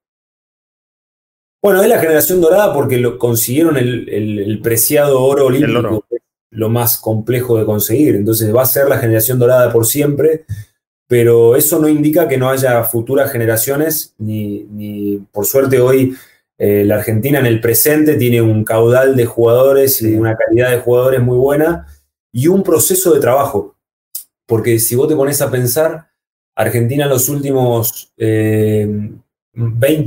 Bueno, 1.61 1.81
es 1.81 1.89
la 1.89 1.99
generación 1.99 2.41
dorada 2.41 2.73
porque 2.73 2.97
lo 2.97 3.17
consiguieron 3.17 3.77
el, 3.77 4.59
preciado 4.63 5.21
oro 5.21 5.45
olímpico, 5.45 6.05
lo 6.49 6.69
más 6.69 6.97
complejo 6.97 7.57
de 7.57 7.65
conseguir. 7.65 8.15
Entonces 8.15 8.53
va 8.55 8.63
a 8.63 8.65
ser 8.65 8.87
la 8.87 8.97
generación 8.97 9.37
dorada 9.37 9.71
por 9.71 9.85
siempre 9.85 10.45
pero 11.11 11.57
eso 11.57 11.77
no 11.77 11.89
indica 11.89 12.29
que 12.29 12.37
no 12.37 12.49
haya 12.49 12.85
futuras 12.85 13.29
generaciones, 13.33 14.15
ni, 14.17 15.19
por 15.33 15.45
suerte 15.45 15.81
hoy 15.81 16.15
eh, 16.57 16.85
la 16.85 16.95
Argentina 16.95 17.37
en 17.37 17.47
el 17.47 17.59
presente 17.59 18.15
tiene 18.15 18.41
un 18.41 18.63
caudal 18.63 19.17
de 19.17 19.25
jugadores 19.25 20.01
y 20.01 20.15
una 20.15 20.37
calidad 20.37 20.71
de 20.71 20.79
jugadores 20.79 21.21
muy 21.21 21.35
buena 21.35 21.85
y 22.31 22.47
un 22.47 22.63
proceso 22.63 23.13
de 23.13 23.19
trabajo. 23.19 23.75
Porque 24.45 24.79
si 24.79 24.95
vos 24.95 25.09
te 25.09 25.17
pones 25.17 25.41
a 25.41 25.51
pensar, 25.51 26.07
Argentina 26.55 27.03
en 27.03 27.09
los 27.09 27.27
últimos 27.27 28.13
20 28.15 29.19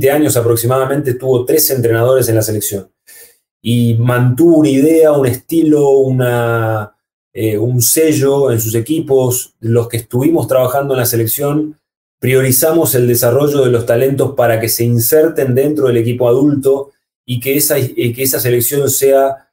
eh, 0.07 0.11
años 0.11 0.35
aproximadamente 0.35 1.13
tuvo 1.13 1.45
tres 1.45 1.69
entrenadores 1.69 2.27
en 2.29 2.35
la 2.35 2.41
selección 2.41 2.89
y 3.61 3.93
mantuvo 3.93 4.57
una 4.57 4.69
idea, 4.69 5.11
un 5.11 5.27
estilo, 5.27 5.87
una, 5.99 6.94
eh, 7.37 7.57
un 7.57 7.81
sello 7.81 8.49
en 8.49 8.61
sus 8.61 8.75
equipos, 8.75 9.55
los 9.59 9.89
que 9.89 9.97
estuvimos 9.97 10.47
trabajando 10.47 10.93
en 10.93 11.01
la 11.01 11.05
selección, 11.05 11.77
priorizamos 12.17 12.95
el 12.95 13.09
desarrollo 13.09 13.61
de 13.61 13.71
los 13.71 13.85
talentos 13.85 14.35
para 14.35 14.57
que 14.57 14.69
se 14.69 14.85
inserten 14.85 15.53
dentro 15.53 15.87
del 15.87 15.97
equipo 15.97 16.29
adulto 16.29 16.91
y 17.25 17.41
que 17.41 17.57
esa, 17.57 17.75
que 17.75 18.15
esa 18.23 18.39
selección 18.39 18.89
sea 18.89 19.49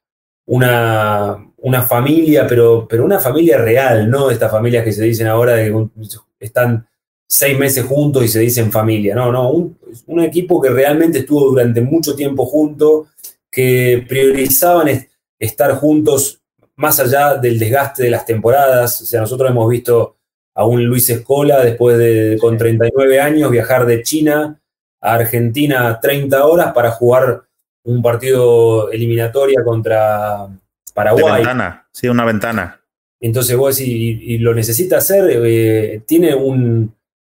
una, 0.46 1.44
una 1.56 1.82
familia, 1.82 2.46
pero, 2.46 2.86
pero 2.88 3.04
una 3.04 3.18
familia 3.18 3.58
real, 3.58 4.08
no 4.08 4.30
estas 4.30 4.52
familias 4.52 4.84
que 4.84 4.92
se 4.92 5.02
dicen 5.02 5.26
ahora 5.26 5.54
de 5.54 5.72
que 5.72 6.46
están 6.46 6.86
seis 7.26 7.58
meses 7.58 7.84
juntos 7.84 8.24
y 8.24 8.28
se 8.28 8.38
dicen 8.38 8.70
familia. 8.70 9.16
No, 9.16 9.32
no, 9.32 9.50
un, 9.50 9.76
un 10.06 10.20
equipo 10.20 10.62
que 10.62 10.70
realmente 10.70 11.18
estuvo 11.18 11.48
durante 11.48 11.80
mucho 11.80 12.14
tiempo 12.14 12.46
junto, 12.46 13.08
que 13.50 14.06
priorizaban 14.08 15.08
estar 15.40 15.74
juntos 15.74 16.41
más 16.82 16.98
allá 16.98 17.36
del 17.36 17.58
desgaste 17.58 18.02
de 18.02 18.10
las 18.10 18.26
temporadas. 18.26 19.00
O 19.00 19.06
sea, 19.06 19.20
nosotros 19.20 19.48
hemos 19.48 19.68
visto 19.70 20.16
a 20.54 20.66
un 20.66 20.84
Luis 20.84 21.08
Escola 21.08 21.64
después 21.64 21.96
de, 21.96 22.36
con 22.40 22.58
39 22.58 23.20
años, 23.20 23.50
viajar 23.50 23.86
de 23.86 24.02
China 24.02 24.60
a 25.00 25.14
Argentina 25.14 25.98
30 26.00 26.44
horas 26.44 26.72
para 26.72 26.90
jugar 26.90 27.44
un 27.84 28.02
partido 28.02 28.90
eliminatoria 28.90 29.62
contra 29.64 30.48
Paraguay. 30.92 31.24
De 31.24 31.32
ventana, 31.38 31.86
sí, 31.92 32.08
una 32.08 32.24
ventana. 32.24 32.80
Entonces 33.20 33.56
vos 33.56 33.76
decís, 33.76 33.94
y, 34.20 34.38
lo 34.38 34.52
necesita 34.52 34.98
hacer, 34.98 35.24
eh, 35.44 36.02
tiene 36.06 36.34
un, 36.34 36.94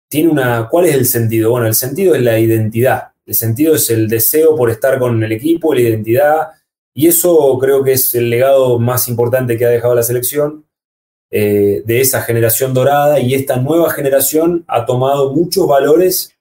tiene 0.10 0.30
una, 0.30 0.70
¿cuál 0.70 0.86
es 0.86 0.96
el 0.96 1.06
sentido? 1.06 1.52
Bueno, 1.52 1.68
el 1.68 1.76
sentido 1.76 2.16
es 2.16 2.22
la 2.22 2.40
identidad, 2.40 3.10
el 3.26 3.36
sentido 3.36 3.76
es 3.76 3.90
el 3.90 4.08
deseo 4.08 4.56
por 4.56 4.70
estar 4.70 4.98
con 5.00 5.22
el 5.22 5.32
equipo, 5.34 5.74
la 5.74 5.82
identidad, 5.82 6.48
y 6.94 7.08
eso 7.08 7.58
creo 7.60 7.84
que 7.84 7.94
es 7.94 8.14
el 8.16 8.30
legado 8.30 8.78
más 8.80 9.08
importante 9.08 9.58
que 9.58 9.66
ha 9.66 9.70
dejado 9.70 9.96
la 9.96 10.04
selección 10.04 10.66
eh, 11.32 11.82
de 11.86 12.00
esa 12.02 12.22
generación 12.22 12.74
dorada 12.74 13.20
y 13.20 13.34
esta 13.34 13.58
nueva 13.58 13.90
generación 13.90 14.64
ha 14.68 14.86
tomado 14.86 15.34
muchos 15.34 15.68
valores 15.68 16.38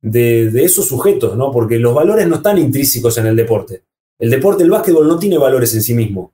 de, 0.00 0.46
esos 0.62 0.86
sujetos, 0.86 1.36
¿no? 1.36 1.50
Porque 1.50 1.80
los 1.80 1.92
valores 1.92 2.28
no 2.28 2.36
están 2.36 2.58
intrínsecos 2.58 3.18
en 3.18 3.26
el 3.26 3.34
deporte. 3.34 3.82
El 4.20 4.30
deporte, 4.30 4.62
el 4.62 4.70
básquetbol 4.70 5.08
no 5.08 5.18
tiene 5.18 5.36
valores 5.36 5.74
en 5.74 5.82
sí 5.82 5.94
mismo. 5.94 6.32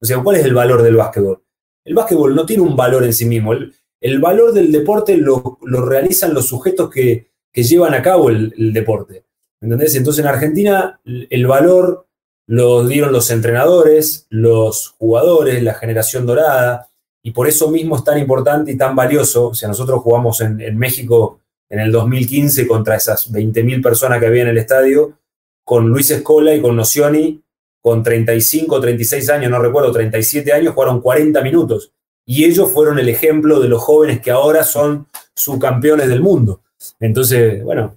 O 0.00 0.04
sea, 0.04 0.22
¿cuál 0.22 0.36
es 0.36 0.44
el 0.44 0.52
valor 0.52 0.82
del 0.82 0.96
básquetbol? 0.96 1.42
El 1.84 1.94
básquetbol 1.94 2.34
no 2.34 2.44
tiene 2.44 2.62
un 2.62 2.76
valor 2.76 3.04
en 3.04 3.14
sí 3.14 3.24
mismo. 3.24 3.54
El, 3.54 4.20
valor 4.20 4.52
del 4.52 4.70
deporte 4.70 5.16
lo, 5.16 5.58
realizan 5.62 6.34
los 6.34 6.46
sujetos 6.46 6.90
que, 6.90 7.30
llevan 7.54 7.94
a 7.94 8.02
cabo 8.02 8.28
el, 8.28 8.72
deporte. 8.74 9.24
¿Entendés? 9.62 9.94
Entonces 9.94 10.22
en 10.22 10.28
Argentina 10.28 11.00
el 11.04 11.46
valor 11.46 12.06
lo 12.46 12.86
dieron 12.86 13.12
los 13.12 13.30
entrenadores, 13.30 14.26
los 14.28 14.90
jugadores, 14.98 15.62
la 15.62 15.74
generación 15.74 16.26
dorada, 16.26 16.88
y 17.22 17.30
por 17.30 17.48
eso 17.48 17.70
mismo 17.70 17.96
es 17.96 18.04
tan 18.04 18.18
importante 18.18 18.72
y 18.72 18.76
tan 18.76 18.94
valioso. 18.94 19.48
O 19.48 19.54
sea, 19.54 19.68
nosotros 19.68 20.02
jugamos 20.02 20.40
en, 20.42 20.76
México 20.76 21.40
en 21.70 21.80
el 21.80 21.90
2015 21.90 22.66
contra 22.66 22.96
esas 22.96 23.32
20.000 23.32 23.82
personas 23.82 24.20
que 24.20 24.26
había 24.26 24.42
en 24.42 24.48
el 24.48 24.58
estadio, 24.58 25.18
con 25.64 25.88
Luis 25.88 26.10
Escola 26.10 26.54
y 26.54 26.60
con 26.60 26.76
Nocioni, 26.76 27.42
con 27.80 28.02
35, 28.02 28.80
36 28.80 29.30
años, 29.30 29.50
no 29.50 29.58
recuerdo, 29.58 29.90
37 29.90 30.52
años, 30.52 30.74
jugaron 30.74 31.00
40 31.00 31.40
minutos. 31.40 31.92
Y 32.26 32.44
ellos 32.44 32.70
fueron 32.70 32.98
el 32.98 33.08
ejemplo 33.08 33.60
de 33.60 33.68
los 33.68 33.82
jóvenes 33.82 34.20
que 34.20 34.30
ahora 34.30 34.64
son 34.64 35.06
subcampeones 35.34 36.08
del 36.08 36.20
mundo. 36.20 36.62
Entonces, 37.00 37.62
bueno, 37.62 37.96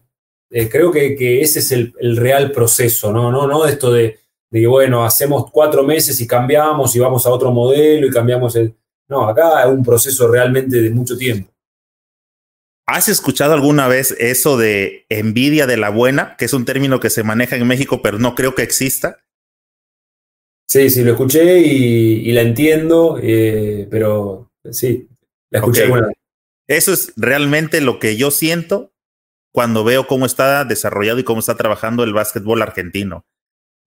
eh, 0.50 0.70
creo 0.70 0.92
que, 0.92 1.42
ese 1.42 1.60
es 1.60 1.72
el, 1.74 1.94
el, 2.00 2.16
real 2.16 2.52
proceso, 2.54 3.12
¿no? 3.12 3.32
No, 3.32 3.48
no 3.48 3.66
esto 3.66 3.92
de, 3.92 4.20
de 4.50 4.62
que, 4.62 4.68
bueno, 4.68 5.04
hacemos 5.04 5.52
cuatro 5.52 5.84
meses 5.84 6.20
y 6.22 6.28
cambiamos 6.28 6.96
y 6.96 7.00
vamos 7.00 7.26
a 7.26 7.30
otro 7.30 7.52
modelo 7.52 8.08
y 8.08 8.10
cambiamos 8.10 8.56
el... 8.56 8.76
No, 9.10 9.28
acá 9.28 9.64
es 9.64 9.70
un 9.70 9.84
proceso 9.84 10.28
realmente 10.28 10.82
de 10.82 10.90
mucho 10.90 11.18
tiempo. 11.18 11.52
¿Has 12.86 13.10
escuchado 13.10 13.54
alguna 13.54 13.88
vez 13.88 14.16
eso 14.18 14.58
de 14.58 15.06
envidia 15.10 15.68
de 15.68 15.76
la 15.76 15.90
buena, 15.90 16.36
que 16.38 16.46
es 16.46 16.54
un 16.54 16.64
término 16.64 17.00
que 17.00 17.10
se 17.10 17.24
maneja 17.24 17.58
en 17.58 17.68
México, 17.68 18.02
pero 18.02 18.18
no 18.18 18.34
creo 18.34 18.56
que 18.56 18.64
exista? 18.64 19.20
Sí, 20.70 20.90
sí, 20.90 21.04
lo 21.04 21.12
escuché 21.12 21.60
y, 21.60 22.32
la 22.32 22.42
entiendo, 22.42 23.20
eh, 23.22 23.88
pero 23.90 24.52
sí, 24.72 25.08
la 25.50 25.60
escuché 25.60 25.84
alguna 25.84 26.08
vez. 26.08 26.16
Eso 26.68 26.92
es 26.92 27.14
realmente 27.16 27.80
lo 27.80 28.00
que 28.00 28.18
yo 28.18 28.32
siento 28.32 28.94
cuando 29.54 29.84
veo 29.84 30.08
cómo 30.08 30.26
está 30.26 30.66
desarrollado 30.66 31.20
y 31.20 31.24
cómo 31.24 31.40
está 31.40 31.56
trabajando 31.56 32.04
el 32.04 32.14
básquetbol 32.14 32.62
argentino. 32.62 33.26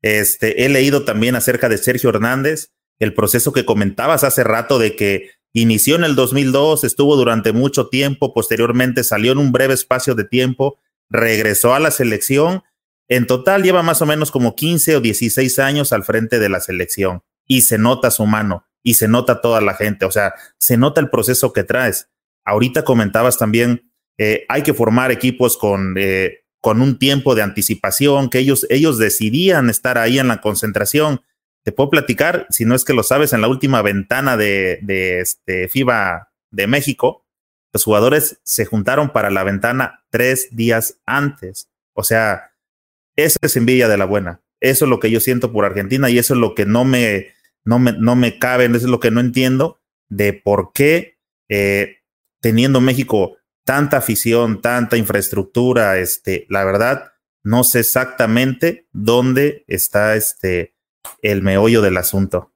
Este, 0.03 0.65
he 0.65 0.69
leído 0.69 1.05
también 1.05 1.37
acerca 1.37 1.69
de 1.69 1.79
Sergio 1.79 2.11
Hernández, 2.11 2.73
el 2.99 3.15
proceso 3.15 3.53
que 3.53 3.65
comentabas 3.65 4.25
hace 4.25 4.45
rato 4.45 4.79
de 4.79 4.97
que 4.97 5.31
Inició 5.53 5.97
en 5.97 6.05
el 6.05 6.15
2002, 6.15 6.85
estuvo 6.85 7.17
durante 7.17 7.53
mucho 7.53 7.89
tiempo, 7.89 8.33
posteriormente 8.33 9.03
salió 9.03 9.33
en 9.33 9.39
un 9.39 9.51
breve 9.51 9.75
espacio 9.75 10.15
de 10.15 10.25
tiempo, 10.25 10.79
regresó 11.09 11.75
a 11.75 11.81
la 11.81 11.91
selección. 11.91 12.63
En 13.09 13.27
total 13.27 13.65
lleva 13.65 13.83
más 13.83 14.01
o 14.01 14.07
menos 14.07 14.31
como 14.31 14.55
15 14.55 14.97
o 14.97 15.01
16 15.01 15.59
años 15.59 15.93
al 15.93 16.05
frente 16.05 16.39
de 16.39 16.49
la 16.49 16.61
selección 16.61 17.23
y 17.49 17.63
se 17.63 17.79
nota 17.79 18.13
su 18.13 18.27
mano 18.27 18.65
y 18.85 18.95
se 18.95 19.09
nota 19.09 19.41
toda 19.41 19.61
la 19.61 19.75
gente, 19.75 20.07
o 20.07 20.11
sea, 20.11 20.35
se 20.59 20.77
nota 20.77 21.01
el 21.01 21.11
proceso 21.11 21.53
que 21.53 21.65
traes. 21.65 22.09
Ahorita 22.45 22.85
comentabas 22.85 23.37
también, 23.37 23.91
eh, 24.19 24.45
hay 24.49 24.63
que 24.63 24.73
formar 24.73 25.11
equipos 25.11 25.57
con, 25.59 25.97
eh, 25.99 26.40
con 26.61 26.83
un 26.83 26.99
tiempo 26.99 27.35
de 27.35 27.43
anticipación, 27.43 28.31
que 28.31 28.39
ellos, 28.39 28.67
ellos 28.71 28.99
decidían 28.99 29.71
estar 29.71 29.99
ahí 29.99 30.19
en 30.19 30.29
la 30.29 30.41
concentración 30.41 31.23
te 31.63 31.73
puedo 31.73 31.91
platicar, 31.91 32.47
si 32.51 32.65
no 32.65 32.75
es 32.75 32.85
que 32.85 32.95
lo 32.95 33.03
sabes, 33.03 33.33
en 33.33 33.43
la 33.43 33.49
última 33.49 33.83
ventana 33.83 34.37
de, 34.37 34.79
de 34.83 35.21
este 35.21 35.69
FIBA 35.69 36.33
de 36.51 36.67
México, 36.67 37.27
los 37.73 37.85
jugadores 37.85 38.41
se 38.45 38.65
juntaron 38.65 39.11
para 39.11 39.31
la 39.31 39.45
ventana 39.45 40.05
tres 40.11 40.49
días 40.53 41.01
antes. 41.07 41.69
O 41.93 42.03
sea, 42.03 42.53
esa 43.17 43.39
es 43.43 43.57
envidia 43.57 43.89
de 43.89 43.99
la 43.99 44.07
buena. 44.07 44.41
Eso 44.61 44.87
es 44.87 44.89
lo 44.89 45.01
que 45.01 45.11
yo 45.11 45.21
siento 45.21 45.53
por 45.53 45.65
Argentina 45.65 46.11
y 46.11 46.19
eso 46.19 46.35
es 46.35 46.41
lo 46.41 46.55
que 46.55 46.67
no 46.67 46.85
me, 46.85 47.29
no 47.65 47.79
me, 47.79 47.93
no 47.93 48.17
me 48.17 48.39
cabe, 48.39 48.65
eso 48.65 48.77
es 48.77 48.83
lo 48.85 49.01
que 49.01 49.11
no 49.11 49.21
entiendo 49.21 49.79
de 50.09 50.33
por 50.33 50.73
qué 50.73 51.19
eh, 51.49 51.99
teniendo 52.41 52.81
México 52.81 53.37
tanta 53.65 53.99
afición, 53.99 54.61
tanta 54.61 54.97
infraestructura, 54.97 55.99
este, 55.99 56.47
la 56.49 56.65
verdad, 56.65 57.13
no 57.43 57.65
sé 57.65 57.81
exactamente 57.81 58.87
dónde 58.93 59.65
está 59.67 60.17
este, 60.17 60.75
el 61.23 61.43
meollo 61.43 61.83
del 61.83 61.97
asunto? 61.97 62.53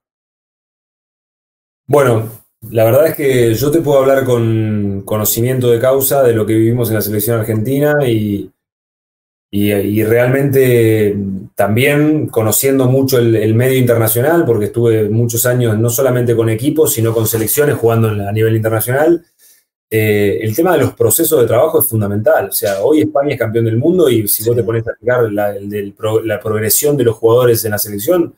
Bueno, 1.87 2.29
la 2.69 2.83
verdad 2.83 3.07
es 3.07 3.15
que 3.15 3.53
yo 3.53 3.71
te 3.71 3.81
puedo 3.81 3.99
hablar 3.99 4.25
con 4.25 5.03
conocimiento 5.05 5.69
de 5.69 5.79
causa 5.79 6.23
de 6.23 6.33
lo 6.33 6.45
que 6.45 6.53
vivimos 6.53 6.89
en 6.89 6.95
la 6.95 7.01
selección 7.01 7.39
argentina 7.39 7.95
y, 8.07 8.51
y, 9.51 10.03
realmente 10.03 11.15
también 11.55 12.27
conociendo 12.27 12.87
mucho 12.87 13.19
el, 13.19 13.53
medio 13.53 13.77
internacional, 13.77 14.45
porque 14.45 14.65
estuve 14.65 15.09
muchos 15.09 15.45
años 15.45 15.77
no 15.77 15.89
solamente 15.89 16.35
con 16.35 16.49
equipos, 16.49 16.93
sino 16.93 17.13
con 17.13 17.27
selecciones 17.27 17.75
jugando 17.75 18.09
a 18.09 18.31
nivel 18.31 18.55
internacional. 18.55 19.23
Eh, 19.89 20.39
el 20.41 20.55
tema 20.55 20.73
de 20.73 20.79
los 20.79 20.93
procesos 20.93 21.39
de 21.39 21.47
trabajo 21.47 21.79
es 21.79 21.87
fundamental. 21.87 22.49
O 22.49 22.51
sea, 22.51 22.83
hoy 22.83 23.01
España 23.01 23.33
es 23.33 23.39
campeón 23.39 23.65
del 23.65 23.77
mundo 23.77 24.09
y 24.09 24.27
si 24.27 24.43
vos 24.43 24.55
te 24.55 24.63
pones 24.63 24.85
a 24.87 24.91
explicar 24.91 25.31
la, 25.31 25.53
la, 25.53 26.39
progresión 26.39 26.97
de 26.97 27.03
los 27.03 27.15
jugadores 27.15 27.63
en 27.65 27.71
la 27.71 27.77
selección, 27.77 28.35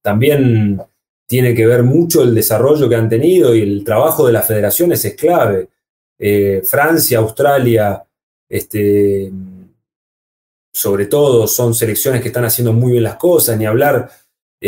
también 0.00 0.80
tiene 1.26 1.54
que 1.54 1.66
ver 1.66 1.82
mucho 1.82 2.22
el 2.22 2.34
desarrollo 2.34 2.88
que 2.88 2.94
han 2.94 3.08
tenido 3.08 3.54
y 3.54 3.60
el 3.62 3.84
trabajo 3.84 4.26
de 4.26 4.32
las 4.32 4.46
federaciones 4.46 5.04
es 5.04 5.14
clave. 5.14 5.68
Eh, 6.18 6.62
Francia, 6.64 7.18
Australia, 7.18 8.02
este, 8.48 9.30
sobre 10.72 11.06
todo, 11.06 11.46
son 11.46 11.74
selecciones 11.74 12.22
que 12.22 12.28
están 12.28 12.44
haciendo 12.44 12.72
muy 12.72 12.92
bien 12.92 13.04
las 13.04 13.16
cosas, 13.16 13.58
ni 13.58 13.66
hablar 13.66 14.10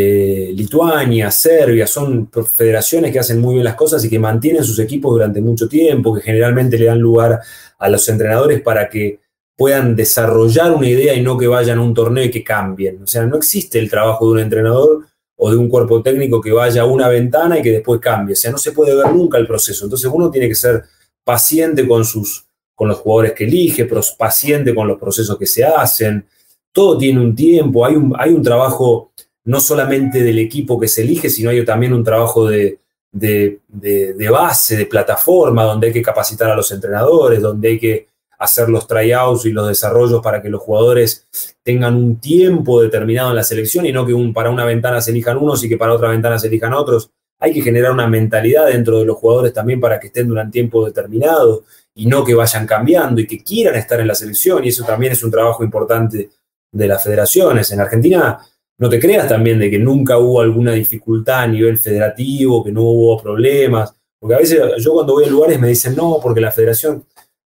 eh, 0.00 0.52
Lituania, 0.54 1.28
Serbia, 1.28 1.84
son 1.84 2.30
federaciones 2.54 3.10
que 3.10 3.18
hacen 3.18 3.40
muy 3.40 3.54
bien 3.54 3.64
las 3.64 3.74
cosas 3.74 4.04
y 4.04 4.08
que 4.08 4.20
mantienen 4.20 4.62
sus 4.62 4.78
equipos 4.78 5.10
durante 5.10 5.40
mucho 5.40 5.68
tiempo, 5.68 6.14
que 6.14 6.20
generalmente 6.20 6.78
le 6.78 6.84
dan 6.84 7.00
lugar 7.00 7.40
a 7.76 7.88
los 7.88 8.08
entrenadores 8.08 8.60
para 8.60 8.88
que 8.88 9.18
puedan 9.56 9.96
desarrollar 9.96 10.70
una 10.70 10.88
idea 10.88 11.14
y 11.14 11.20
no 11.20 11.36
que 11.36 11.48
vayan 11.48 11.78
a 11.78 11.82
un 11.82 11.94
torneo 11.94 12.22
y 12.22 12.30
que 12.30 12.44
cambien. 12.44 13.02
O 13.02 13.08
sea, 13.08 13.26
no 13.26 13.36
existe 13.36 13.80
el 13.80 13.90
trabajo 13.90 14.26
de 14.26 14.32
un 14.34 14.38
entrenador 14.38 15.04
o 15.34 15.50
de 15.50 15.56
un 15.56 15.68
cuerpo 15.68 16.00
técnico 16.00 16.40
que 16.40 16.52
vaya 16.52 16.82
a 16.82 16.86
una 16.86 17.08
ventana 17.08 17.58
y 17.58 17.62
que 17.62 17.72
después 17.72 18.00
cambie. 18.00 18.34
O 18.34 18.36
sea, 18.36 18.52
no 18.52 18.58
se 18.58 18.70
puede 18.70 18.94
ver 18.94 19.12
nunca 19.12 19.36
el 19.36 19.48
proceso. 19.48 19.84
Entonces 19.84 20.08
uno 20.14 20.30
tiene 20.30 20.46
que 20.46 20.54
ser 20.54 20.84
paciente 21.24 21.88
con, 21.88 22.04
sus, 22.04 22.46
con 22.72 22.86
los 22.86 22.98
jugadores 22.98 23.32
que 23.32 23.46
elige, 23.46 23.88
paciente 24.16 24.72
con 24.72 24.86
los 24.86 24.96
procesos 24.96 25.36
que 25.36 25.46
se 25.46 25.64
hacen. 25.64 26.24
Todo 26.70 26.96
tiene 26.96 27.20
un 27.20 27.34
tiempo, 27.34 27.84
hay 27.84 27.96
un, 27.96 28.14
hay 28.16 28.30
un 28.30 28.44
trabajo 28.44 29.10
no 29.48 29.60
solamente 29.60 30.22
del 30.22 30.38
equipo 30.38 30.78
que 30.78 30.88
se 30.88 31.00
elige, 31.00 31.30
sino 31.30 31.48
hay 31.48 31.64
también 31.64 31.94
un 31.94 32.04
trabajo 32.04 32.46
de, 32.46 32.80
base, 34.30 34.76
de 34.76 34.84
plataforma, 34.84 35.64
donde 35.64 35.86
hay 35.86 35.92
que 35.94 36.02
capacitar 36.02 36.50
a 36.50 36.54
los 36.54 36.70
entrenadores, 36.70 37.40
donde 37.40 37.68
hay 37.68 37.78
que 37.78 38.08
hacer 38.38 38.68
los 38.68 38.86
tryouts 38.86 39.46
y 39.46 39.52
los 39.52 39.66
desarrollos 39.66 40.20
para 40.20 40.42
que 40.42 40.50
los 40.50 40.60
jugadores 40.60 41.26
tengan 41.62 41.94
un 41.96 42.20
tiempo 42.20 42.82
determinado 42.82 43.30
en 43.30 43.36
la 43.36 43.42
selección 43.42 43.86
y 43.86 43.92
no 43.92 44.04
que 44.04 44.12
un, 44.12 44.34
para 44.34 44.50
una 44.50 44.66
ventana 44.66 45.00
se 45.00 45.12
elijan 45.12 45.38
unos 45.38 45.64
y 45.64 45.68
que 45.70 45.78
para 45.78 45.94
otra 45.94 46.10
ventana 46.10 46.38
se 46.38 46.48
elijan 46.48 46.74
otros. 46.74 47.10
Hay 47.40 47.54
que 47.54 47.62
generar 47.62 47.92
una 47.92 48.06
mentalidad 48.06 48.66
dentro 48.66 48.98
de 48.98 49.06
los 49.06 49.16
jugadores 49.16 49.54
también 49.54 49.80
para 49.80 49.98
que 49.98 50.08
estén 50.08 50.28
durante 50.28 50.48
un 50.48 50.52
tiempo 50.52 50.84
determinado 50.84 51.64
y 51.94 52.04
no 52.04 52.22
que 52.22 52.34
vayan 52.34 52.66
cambiando 52.66 53.18
y 53.22 53.26
que 53.26 53.42
quieran 53.42 53.76
estar 53.76 53.98
en 53.98 54.08
la 54.08 54.14
selección. 54.14 54.62
Y 54.66 54.68
eso 54.68 54.84
también 54.84 55.14
es 55.14 55.22
un 55.22 55.30
trabajo 55.30 55.64
importante 55.64 56.28
de 56.70 56.86
las 56.86 57.02
federaciones. 57.02 57.72
En 57.72 57.80
Argentina 57.80 58.38
no 58.78 58.88
te 58.88 59.00
creas 59.00 59.28
también 59.28 59.58
de 59.58 59.70
que 59.70 59.78
nunca 59.78 60.18
hubo 60.18 60.40
alguna 60.40 60.72
dificultad 60.72 61.40
a 61.40 61.46
nivel 61.48 61.78
federativo, 61.78 62.62
que 62.64 62.72
no 62.72 62.82
hubo 62.82 63.20
problemas, 63.20 63.92
porque 64.18 64.34
a 64.34 64.38
veces 64.38 64.60
yo 64.78 64.92
cuando 64.94 65.14
voy 65.14 65.24
a 65.24 65.28
lugares 65.28 65.60
me 65.60 65.68
dicen, 65.68 65.96
no, 65.96 66.18
porque 66.22 66.40
la 66.40 66.52
federación, 66.52 67.04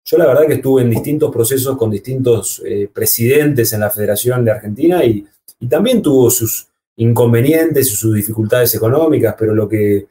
yo 0.06 0.18
la 0.18 0.26
verdad 0.26 0.48
que 0.48 0.56
estuve 0.56 0.82
en 0.82 0.90
distintos 0.90 1.32
procesos 1.32 1.78
con 1.78 1.92
distintos 1.92 2.62
eh, 2.66 2.90
presidentes 2.92 3.74
en 3.74 3.82
la 3.82 3.90
Federación 3.90 4.44
de 4.44 4.52
Argentina 4.52 5.04
y, 5.04 5.26
también 5.68 6.04
tuvo 6.04 6.30
sus 6.30 6.68
inconvenientes 6.98 7.88
y 7.92 7.96
sus 7.96 8.14
dificultades 8.14 8.76
económicas, 8.76 9.34
pero 9.40 9.56
lo 9.56 9.68
que 9.68 10.06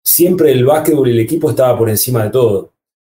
siempre 0.00 0.52
el 0.52 0.64
básquetbol 0.64 1.08
y 1.08 1.10
el 1.10 1.18
equipo 1.18 1.50
estaba 1.50 1.76
por 1.76 1.90
encima 1.90 2.22
de 2.22 2.30
todo. 2.30 2.72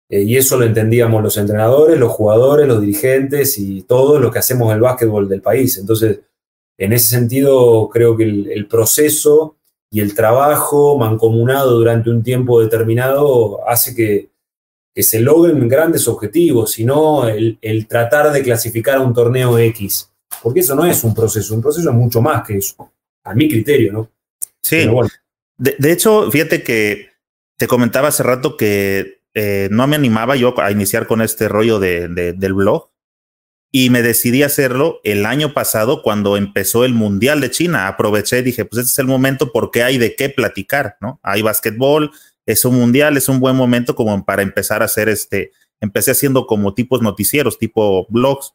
Eh, 0.08 0.22
y 0.22 0.38
eso 0.38 0.56
lo 0.56 0.64
entendíamos 0.64 1.22
los 1.22 1.36
entrenadores, 1.36 1.98
los 1.98 2.10
jugadores, 2.10 2.66
los 2.66 2.80
dirigentes 2.80 3.58
y 3.58 3.82
todos 3.82 4.18
los 4.18 4.32
que 4.32 4.38
hacemos 4.38 4.72
el 4.72 4.80
básquetbol 4.80 5.28
del 5.28 5.42
país. 5.42 5.76
Entonces, 5.76 6.20
en 6.76 6.92
ese 6.92 7.08
sentido, 7.08 7.88
creo 7.88 8.16
que 8.16 8.24
el, 8.24 8.66
proceso 8.66 9.56
y 9.90 10.00
el 10.00 10.14
trabajo 10.14 10.98
mancomunado 10.98 11.78
durante 11.78 12.10
un 12.10 12.22
tiempo 12.22 12.60
determinado 12.60 13.66
hace 13.68 13.94
que, 13.94 14.32
se 14.96 15.18
logren 15.18 15.68
grandes 15.68 16.06
objetivos, 16.06 16.72
sino 16.72 17.26
el, 17.28 17.86
tratar 17.88 18.30
de 18.32 18.42
clasificar 18.42 18.98
a 18.98 19.00
un 19.00 19.12
torneo 19.12 19.58
X. 19.58 20.10
Porque 20.40 20.60
eso 20.60 20.76
no 20.76 20.84
es 20.84 21.02
un 21.02 21.14
proceso, 21.14 21.54
un 21.54 21.62
proceso 21.62 21.90
es 21.90 21.96
mucho 21.96 22.20
más 22.20 22.46
que 22.46 22.58
eso, 22.58 22.92
a 23.24 23.34
mi 23.34 23.48
criterio, 23.48 23.92
¿no? 23.92 24.10
Sí. 24.62 24.88
De, 25.56 25.92
hecho, 25.92 26.30
fíjate 26.30 26.62
que 26.62 27.10
te 27.56 27.66
comentaba 27.66 28.08
hace 28.08 28.22
rato 28.22 28.56
que 28.56 29.20
eh, 29.34 29.68
no 29.70 29.86
me 29.86 29.96
animaba 29.96 30.36
yo 30.36 30.54
a 30.60 30.70
iniciar 30.70 31.06
con 31.06 31.22
este 31.22 31.48
rollo 31.48 31.78
del 31.80 32.54
blog, 32.54 32.90
y 33.76 33.90
me 33.90 34.02
decidí 34.02 34.44
hacerlo 34.44 35.00
el 35.02 35.26
año 35.26 35.52
pasado 35.52 36.00
cuando 36.00 36.36
empezó 36.36 36.84
el 36.84 36.94
Mundial 36.94 37.40
de 37.40 37.50
China. 37.50 37.88
Aproveché 37.88 38.38
y 38.38 38.42
dije, 38.42 38.64
pues 38.64 38.82
este 38.82 38.92
es 38.92 38.98
el 39.00 39.08
momento 39.08 39.50
porque 39.50 39.82
hay 39.82 39.98
de 39.98 40.14
qué 40.14 40.28
platicar, 40.28 40.96
¿no? 41.00 41.18
Hay 41.24 41.42
básquetbol, 41.42 42.12
es 42.46 42.64
un 42.64 42.76
mundial, 42.76 43.16
es 43.16 43.28
un 43.28 43.40
buen 43.40 43.56
momento 43.56 43.96
como 43.96 44.24
para 44.24 44.42
empezar 44.42 44.82
a 44.82 44.84
hacer 44.84 45.08
este, 45.08 45.50
empecé 45.80 46.12
haciendo 46.12 46.46
como 46.46 46.72
tipos 46.72 47.02
noticieros, 47.02 47.58
tipo 47.58 48.06
blogs. 48.10 48.52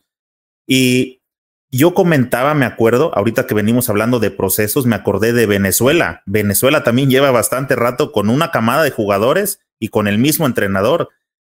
Y 0.65 1.21
yo 1.69 1.93
comentaba, 1.93 2.53
me 2.53 2.65
acuerdo, 2.65 3.13
ahorita 3.13 3.45
que 3.45 3.55
venimos 3.55 3.89
hablando 3.89 4.21
de 4.21 4.31
procesos, 4.31 4.85
me 4.85 4.95
acordé 4.95 5.33
de 5.33 5.47
Venezuela. 5.47 6.23
Venezuela 6.27 6.85
también 6.85 7.09
lleva 7.09 7.29
bastante 7.29 7.75
rato 7.75 8.13
con 8.13 8.29
una 8.29 8.51
camada 8.51 8.83
de 8.83 8.91
jugadores 8.91 9.59
y 9.79 9.89
con 9.89 10.07
el 10.07 10.17
mismo 10.17 10.45
entrenador 10.45 11.09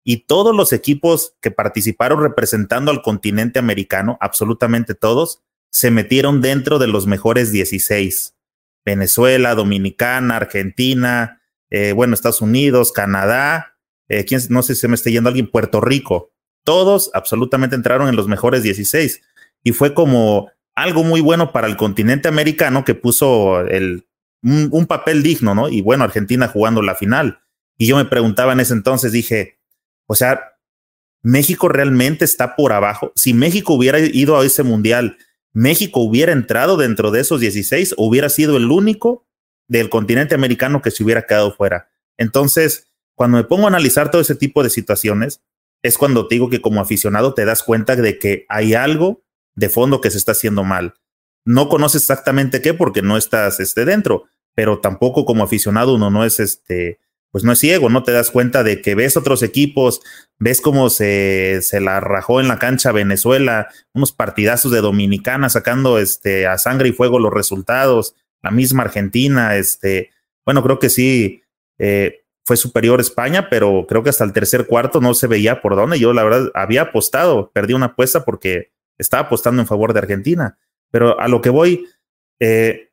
y 0.08 0.18
todos 0.18 0.54
los 0.54 0.72
equipos 0.72 1.34
que 1.40 1.50
participaron 1.50 2.22
representando 2.22 2.92
al 2.92 3.02
continente 3.02 3.58
americano, 3.58 4.18
absolutamente 4.20 4.94
todos, 4.94 5.42
se 5.72 5.90
metieron 5.90 6.40
dentro 6.40 6.78
de 6.78 6.86
los 6.86 7.08
mejores 7.08 7.50
16. 7.50 8.36
Venezuela, 8.84 9.56
Dominicana, 9.56 10.36
Argentina, 10.36 11.42
eh, 11.70 11.90
bueno, 11.90 12.14
Estados 12.14 12.40
Unidos, 12.40 12.92
Canadá, 12.92 13.78
eh, 14.08 14.24
¿quién, 14.24 14.40
no 14.48 14.62
sé 14.62 14.76
si 14.76 14.82
se 14.82 14.86
me 14.86 14.94
está 14.94 15.10
yendo 15.10 15.28
alguien, 15.28 15.50
Puerto 15.50 15.80
Rico. 15.80 16.30
Todos 16.62 17.10
absolutamente 17.12 17.74
entraron 17.74 18.08
en 18.08 18.14
los 18.14 18.28
mejores 18.28 18.62
16. 18.62 19.20
Y 19.64 19.72
fue 19.72 19.92
como 19.92 20.52
algo 20.76 21.02
muy 21.02 21.20
bueno 21.20 21.50
para 21.50 21.66
el 21.66 21.76
continente 21.76 22.28
americano 22.28 22.84
que 22.84 22.94
puso 22.94 23.54
un, 23.58 24.04
un 24.70 24.86
papel 24.86 25.24
digno, 25.24 25.56
¿no? 25.56 25.68
Y 25.68 25.82
bueno, 25.82 26.04
Argentina 26.04 26.46
jugando 26.46 26.80
la 26.80 26.94
final. 26.94 27.40
Y 27.76 27.88
yo 27.88 27.96
me 27.96 28.04
preguntaba 28.04 28.52
en 28.52 28.60
ese 28.60 28.72
entonces, 28.72 29.10
dije, 29.10 29.56
o 30.06 30.14
sea, 30.14 30.56
México 31.22 31.68
realmente 31.68 32.24
está 32.24 32.54
por 32.54 32.72
abajo. 32.72 33.12
Si 33.16 33.34
México 33.34 33.74
hubiera 33.74 33.98
ido 33.98 34.38
a 34.38 34.44
ese 34.44 34.62
mundial, 34.62 35.16
México 35.52 36.00
hubiera 36.00 36.32
entrado 36.32 36.76
dentro 36.76 37.10
de 37.10 37.20
esos 37.20 37.40
16, 37.40 37.94
hubiera 37.98 38.28
sido 38.28 38.56
el 38.56 38.70
único 38.70 39.26
del 39.68 39.88
continente 39.88 40.34
americano 40.34 40.82
que 40.82 40.90
se 40.90 41.02
hubiera 41.02 41.22
quedado 41.22 41.52
fuera. 41.52 41.88
Entonces, 42.16 42.88
cuando 43.14 43.38
me 43.38 43.44
pongo 43.44 43.64
a 43.64 43.68
analizar 43.68 44.10
todo 44.10 44.22
ese 44.22 44.34
tipo 44.34 44.62
de 44.62 44.70
situaciones, 44.70 45.40
es 45.82 45.98
cuando 45.98 46.28
te 46.28 46.36
digo 46.36 46.50
que 46.50 46.60
como 46.60 46.80
aficionado 46.80 47.34
te 47.34 47.44
das 47.44 47.62
cuenta 47.62 47.96
de 47.96 48.18
que 48.18 48.44
hay 48.48 48.74
algo 48.74 49.24
de 49.54 49.68
fondo 49.68 50.00
que 50.00 50.10
se 50.10 50.18
está 50.18 50.32
haciendo 50.32 50.64
mal. 50.64 50.94
No 51.44 51.68
conoces 51.68 52.02
exactamente 52.02 52.60
qué 52.60 52.74
porque 52.74 53.02
no 53.02 53.16
estás 53.16 53.60
este, 53.60 53.84
dentro, 53.84 54.24
pero 54.54 54.80
tampoco 54.80 55.24
como 55.24 55.44
aficionado 55.44 55.94
uno 55.94 56.10
no 56.10 56.24
es 56.24 56.40
este, 56.40 56.98
pues 57.30 57.44
no 57.44 57.52
es 57.52 57.58
ciego, 57.58 57.88
no 57.90 58.02
te 58.02 58.12
das 58.12 58.30
cuenta 58.30 58.62
de 58.62 58.80
que 58.80 58.94
ves 58.94 59.16
otros 59.16 59.42
equipos, 59.42 60.00
ves 60.38 60.60
cómo 60.60 60.90
se, 60.90 61.60
se 61.62 61.80
la 61.80 62.00
rajó 62.00 62.40
en 62.40 62.48
la 62.48 62.58
cancha 62.58 62.92
Venezuela, 62.92 63.68
unos 63.92 64.12
partidazos 64.12 64.72
de 64.72 64.80
Dominicana 64.80 65.48
sacando 65.48 65.98
este, 65.98 66.46
a 66.46 66.58
sangre 66.58 66.88
y 66.88 66.92
fuego 66.92 67.18
los 67.18 67.32
resultados, 67.32 68.14
la 68.42 68.50
misma 68.50 68.84
Argentina, 68.84 69.56
este, 69.56 70.10
bueno, 70.44 70.62
creo 70.62 70.78
que 70.78 70.88
sí, 70.88 71.42
eh, 71.78 72.22
fue 72.46 72.56
superior 72.56 73.00
España, 73.00 73.48
pero 73.50 73.86
creo 73.88 74.04
que 74.04 74.10
hasta 74.10 74.22
el 74.22 74.32
tercer 74.32 74.66
cuarto 74.66 75.00
no 75.00 75.14
se 75.14 75.26
veía 75.26 75.60
por 75.60 75.74
dónde. 75.74 75.98
Yo 75.98 76.12
la 76.12 76.22
verdad 76.22 76.50
había 76.54 76.82
apostado, 76.82 77.50
perdí 77.50 77.74
una 77.74 77.86
apuesta 77.86 78.24
porque 78.24 78.70
estaba 78.98 79.24
apostando 79.24 79.60
en 79.60 79.66
favor 79.66 79.92
de 79.92 79.98
Argentina. 79.98 80.56
Pero 80.92 81.18
a 81.18 81.26
lo 81.26 81.40
que 81.40 81.50
voy, 81.50 81.88
eh, 82.38 82.85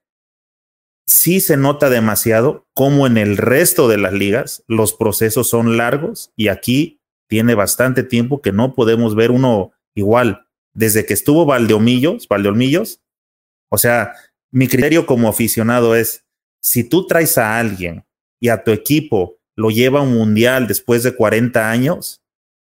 sí 1.05 1.41
se 1.41 1.57
nota 1.57 1.89
demasiado 1.89 2.65
como 2.73 3.07
en 3.07 3.17
el 3.17 3.37
resto 3.37 3.87
de 3.87 3.97
las 3.97 4.13
ligas 4.13 4.63
los 4.67 4.93
procesos 4.93 5.49
son 5.49 5.77
largos 5.77 6.31
y 6.35 6.47
aquí 6.47 7.01
tiene 7.27 7.55
bastante 7.55 8.03
tiempo 8.03 8.41
que 8.41 8.51
no 8.51 8.75
podemos 8.75 9.15
ver 9.15 9.31
uno 9.31 9.71
igual. 9.95 10.47
Desde 10.73 11.05
que 11.05 11.13
estuvo 11.13 11.45
Valdeomillos, 11.45 12.27
Valdeomillos, 12.27 13.01
o 13.69 13.77
sea, 13.77 14.13
mi 14.51 14.67
criterio 14.67 15.05
como 15.05 15.27
aficionado 15.27 15.95
es, 15.95 16.25
si 16.61 16.83
tú 16.83 17.07
traes 17.07 17.37
a 17.37 17.59
alguien 17.59 18.05
y 18.39 18.49
a 18.49 18.63
tu 18.63 18.71
equipo 18.71 19.37
lo 19.55 19.69
lleva 19.69 19.99
a 19.99 20.03
un 20.03 20.13
mundial 20.13 20.67
después 20.67 21.03
de 21.03 21.15
40 21.15 21.69
años, 21.69 22.21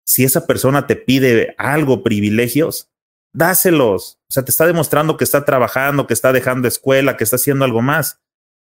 si 0.06 0.24
esa 0.24 0.46
persona 0.46 0.86
te 0.86 0.96
pide 0.96 1.54
algo, 1.58 2.02
privilegios, 2.02 2.90
dáselos. 3.34 4.18
O 4.30 4.32
sea, 4.32 4.44
te 4.44 4.50
está 4.50 4.66
demostrando 4.66 5.16
que 5.16 5.24
está 5.24 5.44
trabajando, 5.44 6.06
que 6.06 6.14
está 6.14 6.32
dejando 6.32 6.68
escuela, 6.68 7.16
que 7.16 7.24
está 7.24 7.36
haciendo 7.36 7.64
algo 7.64 7.82
más. 7.82 8.20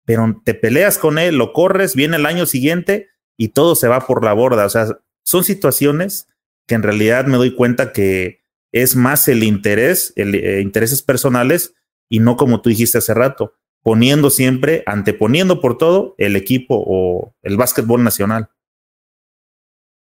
Pero 0.04 0.40
te 0.44 0.54
peleas 0.54 0.98
con 0.98 1.18
él, 1.18 1.36
lo 1.36 1.52
corres, 1.52 1.94
viene 1.94 2.16
el 2.16 2.26
año 2.26 2.46
siguiente 2.46 3.08
y 3.36 3.48
todo 3.48 3.74
se 3.74 3.88
va 3.88 4.00
por 4.00 4.24
la 4.24 4.32
borda. 4.32 4.66
O 4.66 4.70
sea, 4.70 4.86
son 5.24 5.44
situaciones 5.44 6.28
que 6.66 6.74
en 6.74 6.82
realidad 6.82 7.26
me 7.26 7.36
doy 7.36 7.54
cuenta 7.54 7.92
que 7.92 8.42
es 8.72 8.96
más 8.96 9.28
el 9.28 9.44
interés, 9.44 10.12
eh, 10.16 10.60
intereses 10.62 11.02
personales 11.02 11.74
y 12.08 12.20
no 12.20 12.36
como 12.36 12.60
tú 12.60 12.70
dijiste 12.70 12.98
hace 12.98 13.14
rato, 13.14 13.54
poniendo 13.82 14.30
siempre, 14.30 14.82
anteponiendo 14.86 15.60
por 15.60 15.78
todo 15.78 16.14
el 16.18 16.36
equipo 16.36 16.82
o 16.86 17.34
el 17.42 17.56
básquetbol 17.56 18.02
nacional. 18.02 18.48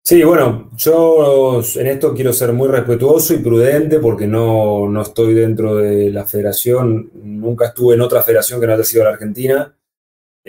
Sí, 0.03 0.23
bueno, 0.23 0.69
yo 0.77 1.61
en 1.75 1.87
esto 1.87 2.13
quiero 2.13 2.31
ser 2.31 2.53
muy 2.53 2.69
respetuoso 2.69 3.33
y 3.33 3.39
prudente 3.39 3.99
porque 3.99 4.25
no, 4.25 4.87
no 4.87 5.01
estoy 5.01 5.33
dentro 5.33 5.75
de 5.75 6.11
la 6.11 6.23
federación, 6.23 7.11
nunca 7.13 7.67
estuve 7.67 7.95
en 7.95 8.01
otra 8.01 8.23
federación 8.23 8.61
que 8.61 8.67
no 8.67 8.73
haya 8.73 8.85
sido 8.85 9.03
la 9.03 9.09
Argentina, 9.09 9.75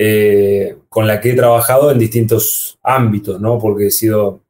eh, 0.01 0.76
con 0.88 1.09
la 1.09 1.20
que 1.20 1.32
he 1.32 1.34
trabajado 1.34 1.90
en 1.90 1.99
distintos 1.99 2.78
ámbitos, 2.84 3.40
¿no? 3.40 3.59
Porque 3.59 3.88
he 3.88 3.90
sido 3.90 4.42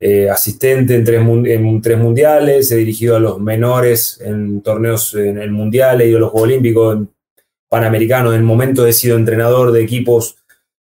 eh, 0.00 0.30
asistente 0.30 0.94
en 0.94 1.04
tres, 1.04 1.98
mundiales, 1.98 2.72
he 2.72 2.76
dirigido 2.76 3.16
a 3.16 3.20
los 3.20 3.38
menores 3.38 4.18
en 4.24 4.62
torneos 4.62 5.14
en 5.14 5.36
el 5.36 5.50
mundial, 5.50 6.00
he 6.00 6.08
ido 6.08 6.16
a 6.16 6.20
los 6.20 6.30
Juegos 6.30 6.48
Olímpicos, 6.48 6.96
en 6.96 7.10
Panamericanos, 7.68 8.32
en 8.32 8.40
el 8.40 8.46
momento 8.46 8.86
he 8.86 8.94
sido 8.94 9.18
entrenador 9.18 9.70
de 9.70 9.82
equipos 9.82 10.38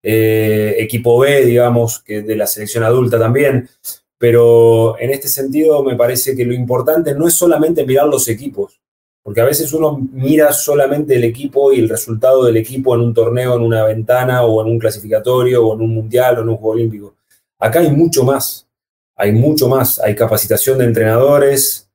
eh, 0.03 0.75
equipo 0.79 1.19
B, 1.19 1.45
digamos, 1.45 1.99
que 1.99 2.21
de 2.21 2.35
la 2.35 2.45
selección 2.45 2.83
adulta 2.83 3.17
también. 3.17 3.69
Pero 4.17 4.99
en 4.99 5.11
este 5.11 5.29
sentido 5.29 5.81
me 5.83 5.95
parece 5.95 6.35
que 6.35 6.43
lo 6.43 6.53
importante 6.53 7.15
no 7.15 7.25
es 7.25 7.35
solamente 7.35 7.85
mirar 7.85 8.07
los 8.07 8.27
equipos, 8.27 8.81
porque 9.27 9.41
a 9.41 9.45
veces 9.45 9.73
uno 9.73 9.99
mira 10.13 10.53
solamente 10.53 11.13
el 11.17 11.25
equipo 11.25 11.73
y 11.73 11.79
el 11.79 11.89
resultado 11.89 12.45
del 12.45 12.55
equipo 12.55 12.95
en 12.95 13.01
un 13.01 13.13
torneo, 13.13 13.57
en 13.57 13.61
una 13.61 13.83
ventana 13.83 14.45
o 14.45 14.61
en 14.61 14.71
un 14.71 14.79
clasificatorio 14.79 15.67
o 15.67 15.75
en 15.75 15.81
un 15.81 15.95
mundial 15.95 16.37
o 16.37 16.43
en 16.43 16.47
un 16.47 16.55
juego 16.55 16.75
olímpico. 16.75 17.15
Acá 17.59 17.81
hay 17.81 17.91
mucho 17.91 18.23
más, 18.23 18.69
hay 19.17 19.33
mucho 19.33 19.67
más, 19.67 19.99
hay 19.99 20.15
capacitación 20.15 20.77
de 20.77 20.85
entrenadores, 20.85 21.89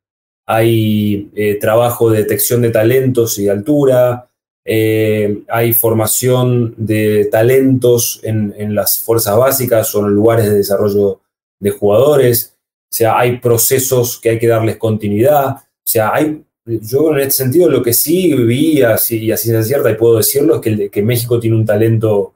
hay 0.45 1.31
eh, 1.35 1.55
trabajo 1.59 2.11
de 2.11 2.19
detección 2.19 2.61
de 2.61 2.69
talentos 2.69 3.39
y 3.39 3.45
de 3.45 3.51
altura, 3.51 4.29
eh, 4.63 5.43
hay 5.49 5.73
formación 5.73 6.75
de 6.77 7.31
talentos 7.33 8.21
en, 8.25 8.75
las 8.75 8.99
fuerzas 8.99 9.39
básicas 9.39 9.95
o 9.95 10.07
en 10.07 10.13
lugares 10.13 10.51
de 10.51 10.57
desarrollo 10.57 11.23
de 11.59 11.71
jugadores, 11.71 12.59
o 12.91 12.95
sea, 12.95 13.19
hay 13.19 13.39
procesos 13.39 14.21
que 14.21 14.29
hay 14.29 14.39
que 14.39 14.49
darles 14.49 14.77
continuidad, 14.77 15.57
o 15.57 15.87
sea, 15.87 16.13
hay, 16.13 16.45
yo 16.65 17.13
en 17.13 17.21
este 17.21 17.45
sentido 17.45 17.69
lo 17.69 17.83
que 17.83 17.93
sí 17.93 18.35
vi, 18.35 18.83
así, 18.83 19.19
y 19.19 19.33
así 19.33 19.53
es 19.53 19.67
cierta 19.67 19.91
y 19.91 19.97
puedo 19.97 20.17
decirlo, 20.17 20.61
es 20.63 20.91
que, 20.91 21.03
México 21.03 21.41
tiene 21.41 21.57
un 21.57 21.67
talento 21.67 22.35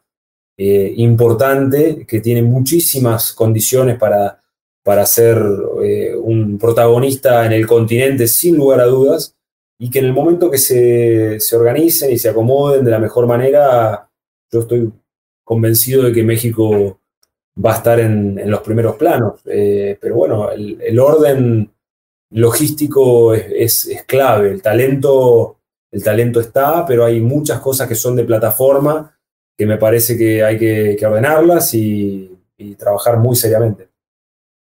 eh, 0.56 0.92
importante, 0.96 2.04
que 2.06 2.20
tiene 2.20 2.42
muchísimas 2.42 3.32
condiciones 3.32 3.98
para, 3.98 4.42
para 4.82 5.06
ser 5.06 5.38
eh, 5.82 6.14
un 6.16 6.58
protagonista 6.58 7.46
en 7.46 7.52
el 7.52 7.66
continente 7.66 8.26
sin 8.26 8.56
lugar 8.56 8.80
a 8.80 8.86
dudas, 8.86 9.34
y 9.78 9.90
que 9.90 9.98
en 9.98 10.06
el 10.06 10.12
momento 10.12 10.50
que 10.50 10.58
se, 10.58 11.38
se, 11.38 11.56
organicen 11.56 12.10
y 12.10 12.18
se 12.18 12.30
acomoden 12.30 12.84
de 12.84 12.90
la 12.90 12.98
mejor 12.98 13.26
manera, 13.26 14.08
yo 14.50 14.60
estoy 14.60 14.90
convencido 15.44 16.02
de 16.02 16.12
que 16.12 16.24
México 16.24 16.98
va 17.64 17.74
a 17.74 17.76
estar 17.76 18.00
en, 18.00 18.50
los 18.50 18.60
primeros 18.60 18.96
planos. 18.96 19.40
Eh, 19.46 19.96
pero 20.00 20.16
bueno, 20.16 20.50
el, 20.50 20.98
orden 20.98 21.70
logístico 22.36 23.34
es, 23.34 23.86
es, 23.86 24.04
clave. 24.06 24.50
El 24.50 24.62
talento, 24.62 25.58
el 25.90 26.02
talento 26.02 26.40
está, 26.40 26.84
pero 26.86 27.04
hay 27.04 27.20
muchas 27.20 27.60
cosas 27.60 27.88
que 27.88 27.94
son 27.94 28.14
de 28.14 28.24
plataforma 28.24 29.18
que 29.58 29.66
me 29.66 29.78
parece 29.78 30.18
que 30.18 30.44
hay 30.44 30.58
que, 30.58 30.98
ordenarlas 31.06 31.72
y, 31.72 32.30
y 32.58 32.74
trabajar 32.74 33.18
muy 33.18 33.34
seriamente. 33.36 33.88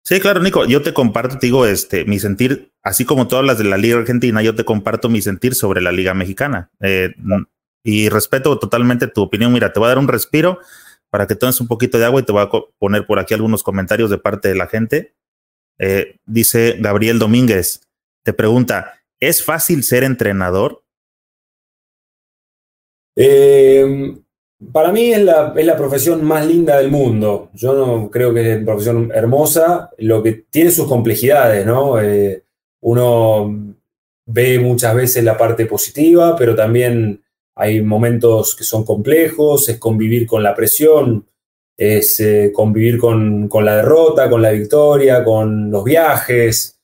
Sí, 0.05 0.22
claro, 0.22 0.39
Nico, 0.39 0.65
yo 0.65 0.82
te 0.82 0.93
comparto, 0.93 1.38
te 1.38 1.47
digo, 1.47 1.65
este, 1.65 2.05
mi 2.05 2.18
sentir, 2.20 2.72
así 2.82 3.03
como 3.03 3.28
todas 3.28 3.45
las 3.45 3.57
de 3.57 3.65
la 3.65 3.76
Liga 3.76 3.97
Argentina, 3.97 4.41
yo 4.41 4.55
te 4.55 4.63
comparto 4.63 5.09
mi 5.09 5.22
sentir 5.22 5.53
sobre 5.53 5.82
la 5.82 5.91
Liga 5.91 6.13
Mexicana. 6.13 6.72
Eh, 6.80 7.13
y 7.84 8.07
respeto 8.07 8.57
totalmente 8.57 9.07
tu 9.07 9.22
opinión. 9.22 9.51
Mira, 9.51 9.74
te 9.74 9.80
voy 9.80 9.88
a 9.88 9.89
dar 9.89 9.99
un 9.99 10.07
respiro 10.07 10.59
para 11.09 11.28
que 11.28 11.36
tomes 11.36 11.59
un 11.59 11.68
poquito 11.68 11.97
de 11.97 12.05
agua 12.05 12.22
y 12.22 12.24
te 12.24 12.32
voy 12.32 12.43
a 12.43 12.49
poner 12.80 13.05
por 13.05 13.20
aquí 13.20 13.34
algunos 13.34 13.63
comentarios 13.63 14.09
de 14.09 14.18
parte 14.18 14.47
de 14.47 14.55
la 14.55 14.68
gente. 14.68 15.16
Eh, 15.80 16.17
dice 16.25 16.75
Gabriel 16.80 17.19
Domínguez, 17.19 17.82
te 18.23 18.34
pregunta, 18.34 18.93
¿es 19.19 19.43
fácil 19.43 19.84
ser 19.84 20.03
entrenador? 20.03 20.84
Eh, 23.15 24.15
para 24.71 24.91
mí 24.91 25.11
es 25.11 25.21
la, 25.21 25.53
es 25.55 25.65
la, 25.65 25.78
profesión 25.78 26.23
más 26.23 26.45
linda 26.45 26.78
del 26.78 26.91
mundo. 26.91 27.49
Yo 27.53 27.73
no 27.73 28.09
creo 28.09 28.34
que 28.34 28.51
es 28.51 28.57
una 28.57 28.65
profesión 28.65 29.11
hermosa, 29.13 29.91
lo 29.99 30.21
que 30.23 30.34
tiene 30.49 30.71
sus 30.71 30.88
complejidades, 30.88 31.65
¿no? 31.65 32.01
Eh, 32.01 32.43
uno 32.82 33.75
ve 34.25 34.59
muchas 34.59 34.95
veces 34.95 35.23
la 35.23 35.38
parte 35.38 35.65
positiva, 35.65 36.36
pero 36.36 36.55
también 36.55 37.23
hay 37.55 37.82
momentos 37.82 38.55
que 38.55 38.63
son 38.63 38.84
complejos, 38.84 39.69
es 39.69 39.80
convivir 39.80 40.28
con 40.28 40.43
la 40.43 40.53
presión, 40.53 41.28
es 41.78 42.19
eh, 42.19 42.51
convivir 42.53 42.97
con, 42.97 43.47
con, 43.47 43.63
la 43.63 43.78
derrota, 43.78 44.30
con 44.30 44.41
la 44.41 44.51
victoria, 44.51 45.23
con 45.23 45.69
los 45.69 45.84
viajes, 45.84 46.80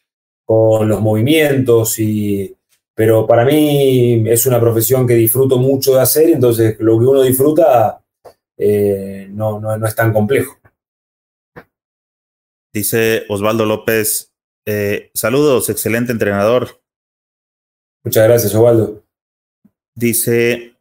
con 0.46 0.88
los 0.88 1.02
movimientos 1.02 1.98
y 2.00 2.56
pero 2.96 3.26
para 3.26 3.44
mí 3.44 4.24
es 4.30 4.46
una 4.46 4.60
profesión 4.60 5.08
que 5.08 5.16
disfruto 5.16 5.58
mucho 5.58 5.96
de 5.96 6.02
hacer, 6.02 6.30
entonces 6.30 6.78
lo 6.80 7.00
que 7.00 7.06
uno 7.06 7.24
disfruta 7.24 8.04
eh, 8.58 9.28
no, 9.32 9.60
no, 9.60 9.76
no, 9.78 9.88
es 9.88 9.96
tan 9.96 10.14
complejo. 10.14 10.60
Dice 12.72 13.26
Osvaldo 13.30 13.66
López, 13.66 14.32
eh, 14.66 15.10
saludos, 15.14 15.70
excelente 15.70 16.12
entrenador. 16.12 16.82
Muchas 18.04 18.28
gracias, 18.28 18.54
Osvaldo. 18.54 19.04
Dice 19.96 20.73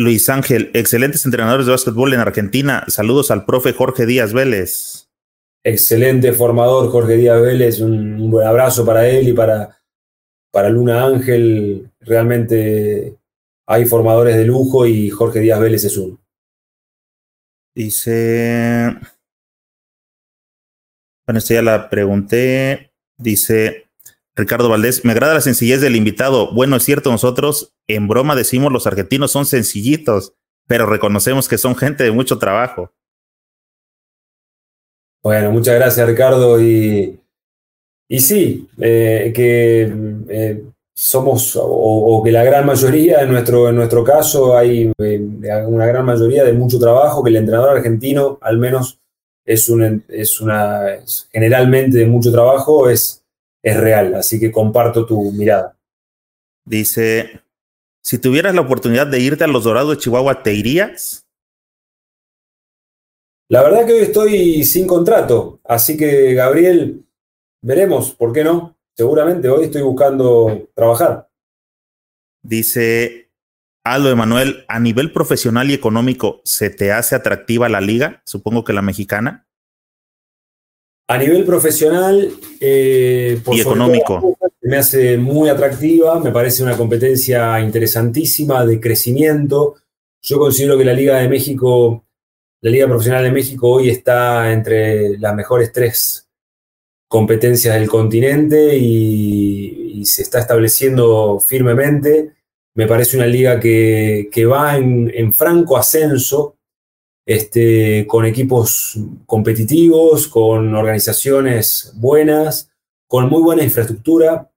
Luis 0.00 0.30
Ángel, 0.30 0.70
excelentes 0.72 1.26
entrenadores 1.26 1.66
de 1.66 1.72
básquetbol 1.72 2.14
en 2.14 2.20
Argentina. 2.20 2.84
Saludos 2.88 3.30
al 3.30 3.44
profe 3.44 3.74
Jorge 3.74 4.06
Díaz 4.06 4.32
Vélez. 4.32 5.10
Excelente 5.62 6.32
formador, 6.32 6.90
Jorge 6.90 7.18
Díaz 7.18 7.42
Vélez. 7.42 7.80
Un, 7.80 8.18
un 8.18 8.30
buen 8.30 8.46
abrazo 8.46 8.86
para 8.86 9.06
él 9.06 9.28
y 9.28 9.34
para, 9.34 9.78
para 10.50 10.70
Luna 10.70 11.04
Ángel 11.04 11.90
realmente 12.00 13.18
hay 13.66 13.84
formadores 13.84 14.38
de 14.38 14.46
lujo 14.46 14.86
y 14.86 15.10
Jorge 15.10 15.40
Díaz 15.40 15.60
Vélez 15.60 15.84
es 15.84 15.98
uno. 15.98 16.18
Dice. 17.74 18.96
Bueno, 21.26 21.38
esto 21.40 21.52
ya 21.52 21.60
la 21.60 21.90
pregunté. 21.90 22.90
Dice 23.18 23.89
Ricardo 24.40 24.68
Valdés, 24.68 25.04
me 25.04 25.12
agrada 25.12 25.34
la 25.34 25.40
sencillez 25.40 25.80
del 25.80 25.96
invitado. 25.96 26.52
Bueno, 26.52 26.76
es 26.76 26.82
cierto, 26.82 27.10
nosotros 27.10 27.74
en 27.86 28.08
broma 28.08 28.34
decimos 28.34 28.72
los 28.72 28.86
argentinos 28.86 29.30
son 29.30 29.46
sencillitos, 29.46 30.34
pero 30.66 30.86
reconocemos 30.86 31.48
que 31.48 31.58
son 31.58 31.76
gente 31.76 32.04
de 32.04 32.10
mucho 32.10 32.38
trabajo. 32.38 32.90
Bueno, 35.22 35.50
muchas 35.52 35.74
gracias 35.74 36.08
Ricardo. 36.08 36.60
Y, 36.60 37.20
y 38.08 38.20
sí, 38.20 38.66
eh, 38.80 39.32
que 39.34 39.92
eh, 40.28 40.64
somos, 40.94 41.58
o, 41.60 42.22
que 42.24 42.32
la 42.32 42.42
gran 42.42 42.64
mayoría, 42.64 43.20
en 43.20 43.30
nuestro, 43.30 43.68
en 43.68 43.76
nuestro 43.76 44.02
caso, 44.02 44.56
hay 44.56 44.90
eh, 44.98 45.20
una 45.66 45.86
gran 45.86 46.06
mayoría 46.06 46.44
de 46.44 46.54
mucho 46.54 46.78
trabajo, 46.78 47.22
que 47.22 47.30
el 47.30 47.36
entrenador 47.36 47.76
argentino, 47.76 48.38
al 48.40 48.58
menos, 48.58 48.98
es, 49.44 49.70
es 50.08 50.40
una, 50.40 50.98
generalmente 51.30 51.98
de 51.98 52.06
mucho 52.06 52.32
trabajo, 52.32 52.88
es, 52.88 53.19
es 53.62 53.76
real. 53.76 54.14
Así 54.14 54.38
que 54.38 54.50
comparto 54.50 55.06
tu 55.06 55.32
mirada. 55.32 55.76
Dice, 56.64 57.42
si 58.02 58.18
tuvieras 58.18 58.54
la 58.54 58.60
oportunidad 58.60 59.06
de 59.06 59.20
irte 59.20 59.44
a 59.44 59.48
los 59.48 59.64
Dorados 59.64 59.96
de 59.96 60.02
Chihuahua, 60.02 60.42
¿te 60.42 60.54
irías? 60.54 61.26
La 63.48 63.62
verdad 63.62 63.84
que 63.84 63.94
hoy 63.94 64.00
estoy 64.02 64.62
sin 64.62 64.86
contrato, 64.86 65.60
así 65.64 65.96
que 65.96 66.34
Gabriel, 66.34 67.04
veremos, 67.60 68.14
¿por 68.14 68.32
qué 68.32 68.44
no? 68.44 68.76
Seguramente 68.96 69.48
hoy 69.48 69.64
estoy 69.64 69.82
buscando 69.82 70.68
trabajar. 70.72 71.28
Dice 72.42 73.32
Aldo 73.82 74.08
Emanuel, 74.08 74.64
a 74.68 74.78
nivel 74.78 75.12
profesional 75.12 75.68
y 75.68 75.74
económico, 75.74 76.42
¿se 76.44 76.70
te 76.70 76.92
hace 76.92 77.16
atractiva 77.16 77.68
la 77.68 77.80
liga? 77.80 78.22
Supongo 78.24 78.62
que 78.62 78.72
la 78.72 78.82
mexicana. 78.82 79.48
A 81.10 81.18
nivel 81.18 81.44
profesional 81.44 82.30
eh, 82.60 83.40
y 83.52 83.60
económico. 83.60 84.36
me 84.62 84.76
hace 84.76 85.18
muy 85.18 85.48
atractiva, 85.48 86.20
me 86.20 86.30
parece 86.30 86.62
una 86.62 86.76
competencia 86.76 87.60
interesantísima 87.60 88.64
de 88.64 88.78
crecimiento. 88.78 89.76
Yo 90.22 90.38
considero 90.38 90.78
que 90.78 90.84
la 90.84 90.92
Liga 90.92 91.18
de 91.18 91.28
México 91.28 92.04
la 92.62 92.70
Liga 92.70 92.86
Profesional 92.86 93.24
de 93.24 93.30
México 93.30 93.70
hoy 93.70 93.88
está 93.88 94.52
entre 94.52 95.18
las 95.18 95.34
mejores 95.34 95.72
tres 95.72 96.28
competencias 97.08 97.74
del 97.74 97.88
continente 97.88 98.76
y, 98.76 100.04
se 100.04 100.22
está 100.22 100.40
estableciendo 100.40 101.40
firmemente. 101.40 102.32
Me 102.74 102.86
parece 102.86 103.18
una 103.18 103.26
liga 103.26 103.60
que, 103.60 104.46
va 104.50 104.78
en, 104.78 105.32
franco 105.32 105.76
ascenso, 105.76 106.56
este, 107.30 108.08
con 108.08 108.24
equipos 108.26 108.98
competitivos, 109.24 110.26
con 110.26 110.74
organizaciones 110.74 111.92
buenas, 111.94 112.72
con 113.06 113.28
muy 113.28 113.40
buena 113.40 113.62
infraestructura 113.62 114.50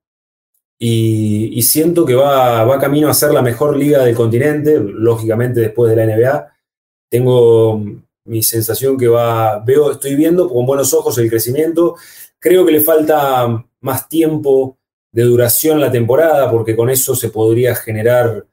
y, 0.79 1.61
siento 1.61 2.03
que 2.03 2.15
va, 2.15 2.65
va 2.65 2.79
camino 2.79 3.09
a 3.09 3.13
ser 3.13 3.31
la 3.31 3.43
mejor 3.43 3.77
liga 3.77 4.03
del 4.03 4.15
continente, 4.15 4.79
lógicamente 4.79 5.59
después 5.59 5.91
de 5.91 5.95
la 5.95 6.15
NBA 6.15 6.51
tengo 7.09 7.79
mi 8.25 8.41
sensación 8.41 8.97
que 8.97 9.07
va, 9.07 9.59
veo, 9.59 9.91
estoy 9.91 10.15
viendo 10.15 10.49
con 10.49 10.65
buenos 10.65 10.95
ojos 10.95 11.19
el 11.19 11.29
crecimiento. 11.29 11.95
Creo 12.39 12.65
que 12.65 12.71
le 12.71 12.81
falta 12.81 13.63
más 13.81 14.09
tiempo 14.09 14.79
de 15.11 15.21
duración 15.21 15.79
la 15.79 15.91
temporada, 15.91 16.49
porque 16.49 16.75
con 16.75 16.89
eso 16.89 17.15
se 17.15 17.29
podría 17.29 17.75
generar 17.75 18.47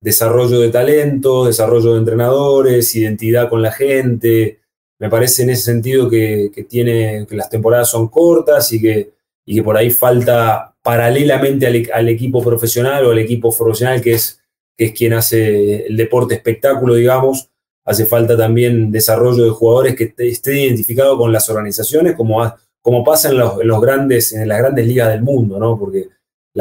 desarrollo 0.00 0.60
de 0.60 0.70
talento, 0.70 1.46
desarrollo 1.46 1.92
de 1.92 1.98
entrenadores, 1.98 2.94
identidad 2.94 3.48
con 3.48 3.62
la 3.62 3.72
gente. 3.72 4.60
Me 4.98 5.10
parece 5.10 5.42
en 5.42 5.50
ese 5.50 5.62
sentido 5.62 6.08
que, 6.08 6.50
tiene, 6.68 7.26
que 7.28 7.36
las 7.36 7.50
temporadas 7.50 7.90
son 7.90 8.08
cortas 8.08 8.72
y 8.72 8.80
que, 8.80 9.12
y 9.44 9.56
que 9.56 9.62
por 9.62 9.76
ahí 9.76 9.90
falta 9.90 10.74
paralelamente 10.82 11.66
al, 11.66 12.08
equipo 12.08 12.42
profesional 12.42 13.04
o 13.04 13.10
al 13.10 13.18
equipo 13.18 13.54
profesional 13.56 14.00
que 14.00 14.14
es, 14.14 14.40
que 14.76 14.86
es 14.86 14.92
quien 14.92 15.12
hace 15.12 15.86
el 15.86 15.96
deporte 15.96 16.34
espectáculo, 16.34 16.94
digamos, 16.94 17.50
hace 17.84 18.06
falta 18.06 18.36
también 18.36 18.90
desarrollo 18.90 19.44
de 19.44 19.50
jugadores 19.50 19.96
que 19.96 20.14
esté 20.18 20.66
identificado 20.66 21.16
con 21.16 21.32
las 21.32 21.48
organizaciones, 21.48 22.14
como, 22.14 22.54
como 22.82 23.04
pasa 23.04 23.30
en 23.30 23.38
los, 23.38 23.80
grandes, 23.80 24.32
en 24.32 24.48
las 24.48 24.58
grandes 24.58 24.86
ligas 24.86 25.08
del 25.08 25.22
mundo, 25.22 25.58
¿no? 25.58 25.78
Porque 25.78 26.08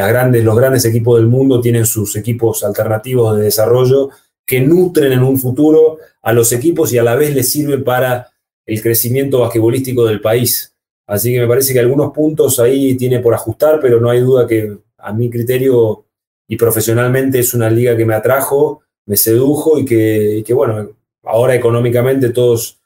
grandes, 0.05 0.43
los 0.43 0.55
grandes 0.55 0.85
equipos 0.85 1.17
del 1.17 1.27
mundo 1.27 1.61
tienen 1.61 1.85
sus 1.85 2.15
equipos 2.15 2.63
alternativos 2.63 3.37
de 3.37 3.45
desarrollo 3.45 4.09
que 4.45 4.61
nutren 4.61 5.11
en 5.11 5.23
un 5.23 5.39
futuro 5.39 5.97
a 6.21 6.33
los 6.33 6.51
equipos 6.51 6.93
y 6.93 6.97
a 6.97 7.03
la 7.03 7.15
vez 7.15 7.33
les 7.33 7.51
sirven 7.51 7.83
para 7.83 8.29
el 8.65 8.81
crecimiento 8.81 9.39
basquetbolístico 9.39 10.05
del 10.05 10.21
país. 10.21 10.75
Así 11.07 11.33
que 11.33 11.39
me 11.39 11.47
parece 11.47 11.73
que 11.73 11.79
algunos 11.79 12.11
puntos 12.11 12.59
ahí 12.59 12.95
tiene 12.95 13.19
por 13.19 13.33
ajustar, 13.33 13.79
pero 13.81 13.99
no 13.99 14.09
hay 14.09 14.19
duda 14.19 14.45
que 14.45 14.77
a 14.97 15.13
mi 15.13 15.29
criterio 15.29 16.05
y 16.47 16.57
profesionalmente 16.57 17.39
es 17.39 17.53
una 17.53 17.69
liga 17.69 17.95
que 17.95 18.05
me 18.05 18.13
atrajo, 18.13 18.81
me 19.05 19.15
sedujo 19.15 19.79
y 19.79 19.85
que, 19.85 20.43
que 20.45 20.53
bueno, 20.53 20.91
ahora 21.23 21.55
económicamente 21.55 22.29
todos, 22.29 22.79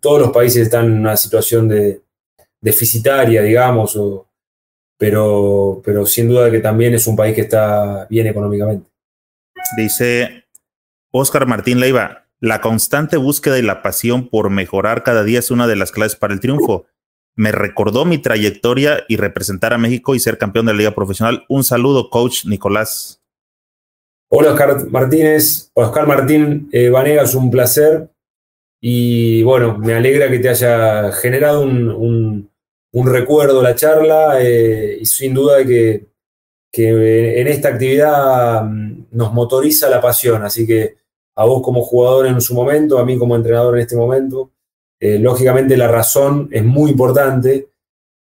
todos 0.00 0.20
los 0.20 0.30
países 0.30 0.62
están 0.62 0.86
en 0.86 0.92
una 0.92 1.16
situación 1.16 1.68
de 1.68 2.00
deficitaria, 2.60 3.42
digamos, 3.42 3.98
pero, 4.98 5.82
pero 5.84 6.06
sin 6.06 6.28
duda 6.28 6.50
que 6.50 6.60
también 6.60 6.94
es 6.94 7.06
un 7.06 7.16
país 7.16 7.34
que 7.34 7.42
está 7.42 8.06
bien 8.08 8.26
económicamente. 8.26 8.88
Dice 9.76 10.44
Oscar 11.10 11.46
Martín 11.46 11.80
Leiva, 11.80 12.26
la 12.40 12.60
constante 12.60 13.16
búsqueda 13.16 13.58
y 13.58 13.62
la 13.62 13.82
pasión 13.82 14.28
por 14.28 14.50
mejorar 14.50 15.04
cada 15.04 15.24
día 15.24 15.38
es 15.38 15.50
una 15.50 15.66
de 15.66 15.76
las 15.76 15.92
claves 15.92 16.16
para 16.16 16.34
el 16.34 16.40
triunfo. 16.40 16.86
Me 17.34 17.52
recordó 17.52 18.04
mi 18.04 18.18
trayectoria 18.18 19.04
y 19.08 19.16
representar 19.16 19.72
a 19.72 19.78
México 19.78 20.14
y 20.14 20.20
ser 20.20 20.38
campeón 20.38 20.66
de 20.66 20.72
la 20.72 20.78
liga 20.78 20.90
profesional. 20.94 21.44
Un 21.48 21.64
saludo, 21.64 22.10
coach 22.10 22.44
Nicolás. 22.44 23.22
Hola 24.28 24.52
Oscar 24.52 24.90
Martínez, 24.90 25.70
Oscar 25.74 26.06
Martín 26.06 26.68
eh, 26.72 26.88
Vanegas, 26.88 27.34
un 27.34 27.50
placer. 27.50 28.08
Y 28.80 29.42
bueno, 29.44 29.78
me 29.78 29.94
alegra 29.94 30.28
que 30.28 30.40
te 30.40 30.48
haya 30.48 31.12
generado 31.12 31.62
un, 31.62 32.50
recuerdo 32.92 33.62
la 33.62 33.74
charla 33.74 34.36
eh, 34.40 34.98
y 35.00 35.06
sin 35.06 35.34
duda 35.34 35.64
que, 35.64 36.06
que 36.70 37.40
en 37.40 37.48
esta 37.48 37.70
actividad 37.70 38.64
mm, 38.64 39.06
nos 39.12 39.32
motoriza 39.32 39.88
la 39.88 40.00
pasión. 40.00 40.44
Así 40.44 40.66
que 40.66 40.96
a 41.36 41.44
vos 41.44 41.62
como 41.62 41.82
jugador 41.82 42.26
en 42.26 42.40
su 42.40 42.54
momento, 42.54 42.98
a 42.98 43.04
mí 43.04 43.18
como 43.18 43.36
entrenador 43.36 43.76
en 43.76 43.82
este 43.82 43.96
momento, 43.96 44.50
eh, 45.00 45.18
lógicamente 45.18 45.76
la 45.76 45.88
razón 45.88 46.48
es 46.52 46.64
muy 46.64 46.90
importante, 46.90 47.68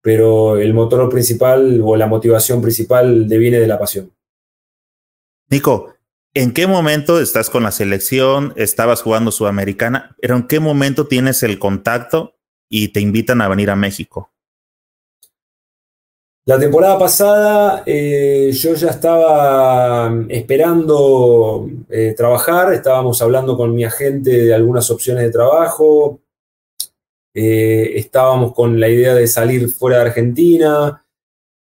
pero 0.02 0.56
el 0.56 0.72
motor 0.72 1.08
principal 1.10 1.80
o 1.84 1.96
la 1.96 2.06
motivación 2.06 2.62
principal 2.62 3.28
deviene 3.28 3.58
de 3.58 3.66
la 3.66 3.78
pasión. 3.78 4.12
Nico, 5.50 5.94
¿En 6.32 6.52
qué 6.52 6.68
momento 6.68 7.20
estás 7.20 7.50
con 7.50 7.64
la 7.64 7.72
selección? 7.72 8.52
Estabas 8.54 9.02
jugando 9.02 9.32
Sudamericana, 9.32 10.14
pero 10.20 10.36
¿en 10.36 10.46
qué 10.46 10.60
momento 10.60 11.08
tienes 11.08 11.42
el 11.42 11.58
contacto 11.58 12.36
y 12.68 12.88
te 12.88 13.00
invitan 13.00 13.40
a 13.40 13.48
venir 13.48 13.68
a 13.68 13.74
México? 13.74 14.30
La 16.50 16.58
temporada 16.58 16.98
pasada 16.98 17.84
eh, 17.86 18.50
yo 18.52 18.74
ya 18.74 18.88
estaba 18.88 20.10
mm, 20.10 20.32
esperando 20.32 21.70
eh, 21.88 22.12
trabajar, 22.16 22.74
estábamos 22.74 23.22
hablando 23.22 23.56
con 23.56 23.72
mi 23.72 23.84
agente 23.84 24.30
de 24.46 24.52
algunas 24.52 24.90
opciones 24.90 25.22
de 25.22 25.30
trabajo, 25.30 26.18
eh, 27.32 27.92
estábamos 27.94 28.52
con 28.52 28.80
la 28.80 28.88
idea 28.88 29.14
de 29.14 29.28
salir 29.28 29.68
fuera 29.68 29.98
de 29.98 30.06
Argentina, 30.06 31.06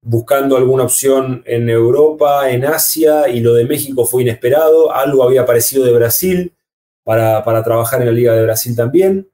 buscando 0.04 0.56
alguna 0.56 0.84
opción 0.84 1.42
en 1.48 1.68
Europa, 1.68 2.52
en 2.52 2.66
Asia, 2.66 3.28
y 3.28 3.40
lo 3.40 3.56
de 3.56 3.66
México 3.66 4.06
fue 4.06 4.22
inesperado. 4.22 4.94
Algo 4.94 5.24
había 5.24 5.42
aparecido 5.42 5.84
de 5.84 5.94
Brasil 5.94 6.54
para, 7.04 7.44
trabajar 7.64 8.02
en 8.02 8.06
la 8.06 8.14
Liga 8.14 8.36
de 8.36 8.44
Brasil 8.44 8.76
también. 8.76 9.28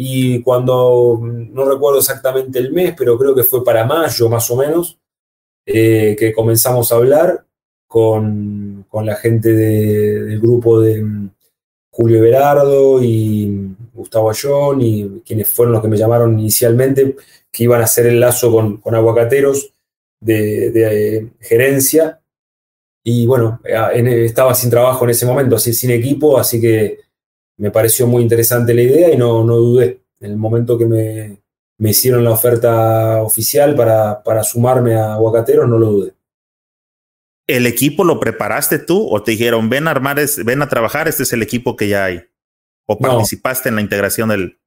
Y 0.00 0.42
cuando, 0.42 1.18
no 1.20 1.64
recuerdo 1.64 1.98
exactamente 1.98 2.60
el 2.60 2.70
mes, 2.70 2.94
pero 2.96 3.18
creo 3.18 3.34
que 3.34 3.42
fue 3.42 3.64
para 3.64 3.84
mayo 3.84 4.28
más 4.28 4.48
o 4.48 4.54
menos, 4.54 4.96
eh, 5.66 6.14
que 6.16 6.32
comenzamos 6.32 6.92
a 6.92 6.94
hablar 6.94 7.44
con, 7.88 8.86
la 8.92 9.16
gente 9.16 9.52
del 9.52 10.38
grupo 10.38 10.80
de 10.80 11.02
mm, 11.02 11.30
Julio 11.90 12.22
Berardo 12.22 13.02
y 13.02 13.74
Gustavo 13.92 14.30
Ayón 14.30 14.82
y 14.82 15.20
quienes 15.26 15.48
fueron 15.48 15.72
los 15.72 15.82
que 15.82 15.88
me 15.88 15.96
llamaron 15.96 16.38
inicialmente, 16.38 17.16
que 17.50 17.64
iban 17.64 17.80
a 17.80 17.84
hacer 17.84 18.06
el 18.06 18.20
lazo 18.20 18.52
con, 18.52 18.76
con 18.76 18.94
Aguacateros 18.94 19.72
de, 20.20 21.16
eh, 21.16 21.28
gerencia. 21.40 22.20
Y 23.02 23.26
bueno, 23.26 23.60
estaba 23.64 24.54
sin 24.54 24.70
trabajo 24.70 25.04
en 25.04 25.10
ese 25.10 25.26
momento, 25.26 25.56
así 25.56 25.72
sin 25.72 25.90
equipo, 25.90 26.38
así 26.38 26.60
que 26.60 27.07
me 27.58 27.70
pareció 27.70 28.06
muy 28.06 28.22
interesante 28.22 28.72
la 28.72 28.82
idea 28.82 29.12
y 29.12 29.16
no, 29.16 29.44
no 29.44 29.56
dudé. 29.56 30.00
En 30.20 30.32
el 30.32 30.36
momento 30.36 30.78
que 30.78 30.86
me, 30.86 31.42
me 31.78 31.90
hicieron 31.90 32.24
la 32.24 32.30
oferta 32.30 33.22
oficial 33.22 33.74
para, 33.74 34.22
para 34.22 34.42
sumarme 34.42 34.94
a 34.94 35.14
Aguacateros, 35.14 35.68
no 35.68 35.78
lo 35.78 35.90
dudé. 35.90 36.14
¿El 37.46 37.66
equipo 37.66 38.04
lo 38.04 38.20
preparaste 38.20 38.78
tú 38.78 39.08
o 39.08 39.22
te 39.22 39.30
dijeron, 39.32 39.70
ven 39.70 39.88
a 39.88 39.92
armar, 39.92 40.20
ven 40.44 40.62
a 40.62 40.68
trabajar, 40.68 41.08
este 41.08 41.22
es 41.22 41.32
el 41.32 41.42
equipo 41.42 41.76
que 41.76 41.88
ya 41.88 42.04
hay? 42.04 42.22
¿O 42.86 42.98
participaste 42.98 43.68
en 43.68 43.76
la 43.76 43.80
integración 43.80 44.28
del...? 44.28 44.58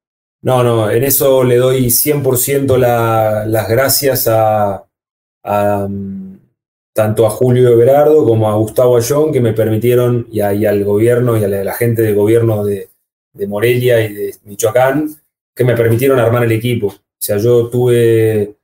No, 0.42 0.64
no, 0.64 0.90
en 0.90 1.04
eso 1.04 1.44
le 1.44 1.56
doy 1.56 1.86
100% 1.86 2.76
las 2.76 3.68
gracias 3.68 4.26
a, 4.26 4.84
tanto 6.92 7.26
a 7.26 7.30
Julio 7.30 7.70
Everardo 7.70 8.24
como 8.24 8.50
a 8.50 8.54
Gustavo 8.56 8.96
Ayón 8.96 9.32
que 9.32 9.40
me 9.40 9.52
permitieron, 9.52 10.26
y, 10.30 10.40
al 10.40 10.84
gobierno 10.84 11.36
y 11.36 11.44
a 11.44 11.48
la, 11.48 11.72
gente 11.74 12.02
del 12.02 12.14
gobierno 12.14 12.64
de, 12.64 12.88
Morelia 13.48 14.04
y 14.04 14.12
de 14.12 14.34
Michoacán, 14.44 15.14
que 15.54 15.64
me 15.64 15.74
permitieron 15.74 16.18
armar 16.20 16.44
el 16.44 16.52
equipo. 16.52 16.88
O 16.88 17.24
sea, 17.24 17.38
yo 17.38 17.68
tuve 17.68 18.56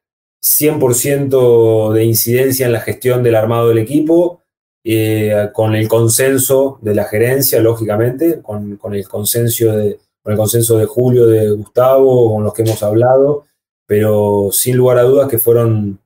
100% 0.43 1.93
de 1.93 2.05
incidencia 2.05 2.66
en 2.66 2.72
la 2.72 2.81
gestión 2.81 3.22
del 3.22 3.35
armado 3.35 3.68
del 3.68 3.79
equipo, 3.79 4.43
eh, 4.85 5.49
con 5.53 5.74
el 5.74 5.89
consenso 5.89 6.79
de 6.83 6.95
la 6.95 7.05
gerencia, 7.05 7.61
lógicamente, 7.61 8.41
con, 8.43 8.76
con 8.76 8.95
el 8.95 9.09
consenso 9.09 9.72
de 9.72 9.99
con 10.29 10.33
el 10.33 10.39
consenso 10.39 10.76
de 10.76 10.85
Julio, 10.85 11.26
de 11.26 11.51
Gustavo, 11.51 12.35
con 12.35 12.45
los 12.45 12.53
que 12.53 12.61
hemos 12.61 12.83
hablado, 12.83 13.47
pero 13.87 14.51
sin 14.53 14.76
lugar 14.76 14.99
a 14.99 15.03
dudas 15.03 15.26
que 15.26 15.39
fueron 15.39 16.01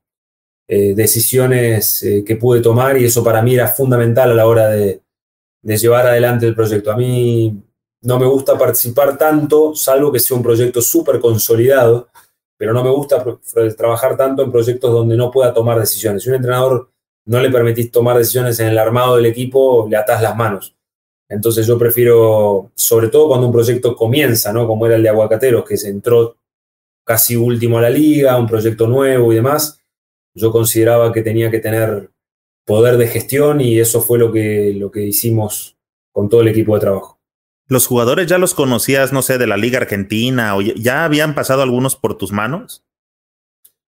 eh, 0.68 0.94
decisiones 0.94 2.02
eh, 2.02 2.24
que 2.24 2.36
pude 2.36 2.60
tomar 2.60 2.96
y 2.96 3.04
eso 3.04 3.22
para 3.22 3.42
mí 3.42 3.54
era 3.54 3.68
fundamental 3.68 4.30
a 4.30 4.34
la 4.34 4.46
hora 4.46 4.68
de, 4.68 5.02
llevar 5.62 6.06
adelante 6.06 6.46
el 6.46 6.54
proyecto. 6.54 6.90
A 6.90 6.96
mí 6.96 7.56
no 8.02 8.18
me 8.18 8.26
gusta 8.26 8.58
participar 8.58 9.16
tanto, 9.16 9.74
salvo 9.74 10.10
que 10.10 10.18
sea 10.18 10.36
un 10.36 10.42
proyecto 10.42 10.80
súper 10.80 11.20
consolidado, 11.20 12.08
pero 12.56 12.72
no 12.72 12.82
me 12.82 12.90
gusta 12.90 13.24
trabajar 13.76 14.16
tanto 14.16 14.42
en 14.42 14.50
proyectos 14.50 14.92
donde 14.92 15.16
no 15.16 15.30
pueda 15.30 15.52
tomar 15.52 15.78
decisiones. 15.78 16.22
Si 16.22 16.28
un 16.28 16.36
entrenador 16.36 16.90
no 17.26 17.40
le 17.40 17.50
permitís 17.50 17.90
tomar 17.90 18.16
decisiones 18.18 18.58
en 18.60 18.68
el 18.68 18.78
armado 18.78 19.16
del 19.16 19.26
equipo, 19.26 19.86
le 19.88 19.96
atás 19.96 20.22
las 20.22 20.36
manos. 20.36 20.74
Entonces 21.28 21.66
yo 21.66 21.78
prefiero, 21.78 22.70
sobre 22.74 23.08
todo 23.08 23.28
cuando 23.28 23.46
un 23.46 23.52
proyecto 23.52 23.96
comienza, 23.96 24.52
¿no? 24.52 24.66
Como 24.66 24.86
era 24.86 24.96
el 24.96 25.02
de 25.02 25.08
Aguacateros, 25.08 25.64
que 25.64 25.76
se 25.76 25.88
entró 25.88 26.36
casi 27.04 27.36
último 27.36 27.78
a 27.78 27.82
la 27.82 27.90
liga, 27.90 28.38
un 28.38 28.46
proyecto 28.46 28.86
nuevo 28.86 29.32
y 29.32 29.36
demás, 29.36 29.81
yo 30.34 30.50
consideraba 30.50 31.12
que 31.12 31.22
tenía 31.22 31.50
que 31.50 31.58
tener 31.58 32.10
poder 32.64 32.96
de 32.96 33.08
gestión 33.08 33.60
y 33.60 33.78
eso 33.80 34.00
fue 34.00 34.18
lo 34.18 34.32
que, 34.32 34.72
lo 34.74 34.90
que 34.90 35.02
hicimos 35.02 35.76
con 36.12 36.28
todo 36.28 36.42
el 36.42 36.48
equipo 36.48 36.74
de 36.74 36.80
trabajo. 36.80 37.18
¿Los 37.68 37.86
jugadores 37.86 38.26
ya 38.26 38.38
los 38.38 38.54
conocías, 38.54 39.12
no 39.12 39.22
sé, 39.22 39.38
de 39.38 39.46
la 39.46 39.56
Liga 39.56 39.78
Argentina 39.78 40.56
o 40.56 40.60
ya 40.60 41.04
habían 41.04 41.34
pasado 41.34 41.62
algunos 41.62 41.96
por 41.96 42.16
tus 42.16 42.32
manos? 42.32 42.84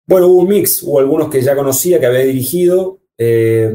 Bueno, 0.06 0.28
hubo 0.28 0.42
un 0.42 0.50
mix, 0.50 0.82
hubo 0.84 1.00
algunos 1.00 1.30
que 1.30 1.42
ya 1.42 1.56
conocía, 1.56 2.00
que 2.00 2.08
había 2.08 2.22
dirigido, 2.22 3.00
eh, 3.18 3.72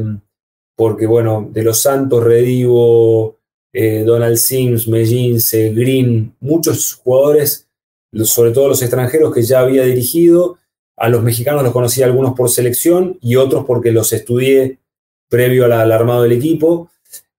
porque 0.75 1.07
bueno, 1.07 1.49
de 1.51 1.63
los 1.63 1.81
Santos, 1.81 2.23
Redivo, 2.23 3.39
eh, 3.73 4.03
Donald 4.05 4.37
Sims, 4.37 4.87
Mellince, 4.87 5.73
Green, 5.73 6.35
muchos 6.39 6.93
jugadores, 6.95 7.67
sobre 8.23 8.51
todo 8.51 8.69
los 8.69 8.81
extranjeros 8.81 9.33
que 9.33 9.43
ya 9.43 9.61
había 9.61 9.83
dirigido. 9.83 10.57
A 10.97 11.09
los 11.09 11.23
mexicanos 11.23 11.63
los 11.63 11.73
conocí 11.73 12.01
algunos 12.03 12.33
por 12.33 12.49
selección 12.49 13.17
y 13.21 13.35
otros 13.35 13.65
porque 13.65 13.91
los 13.91 14.13
estudié 14.13 14.79
previo 15.29 15.65
al, 15.65 15.91
armado 15.91 16.23
del 16.23 16.33
equipo. 16.33 16.89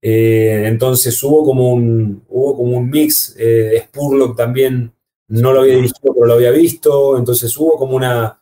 Eh, 0.02 0.64
entonces 0.66 1.20
hubo 1.22 1.44
como 1.44 1.72
un, 1.72 2.22
hubo 2.28 2.57
como 2.57 2.76
un 2.76 2.90
mix. 2.90 3.34
Eh, 3.38 3.82
Spurlock 3.86 4.36
también 4.36 4.92
no 5.28 5.52
lo 5.52 5.61
había 5.61 5.76
dirigido, 5.76 6.14
pero 6.14 6.26
lo 6.26 6.34
había 6.34 6.50
visto. 6.50 7.16
Entonces 7.18 7.57
hubo 7.57 7.76
como 7.76 7.96
una. 7.96 8.40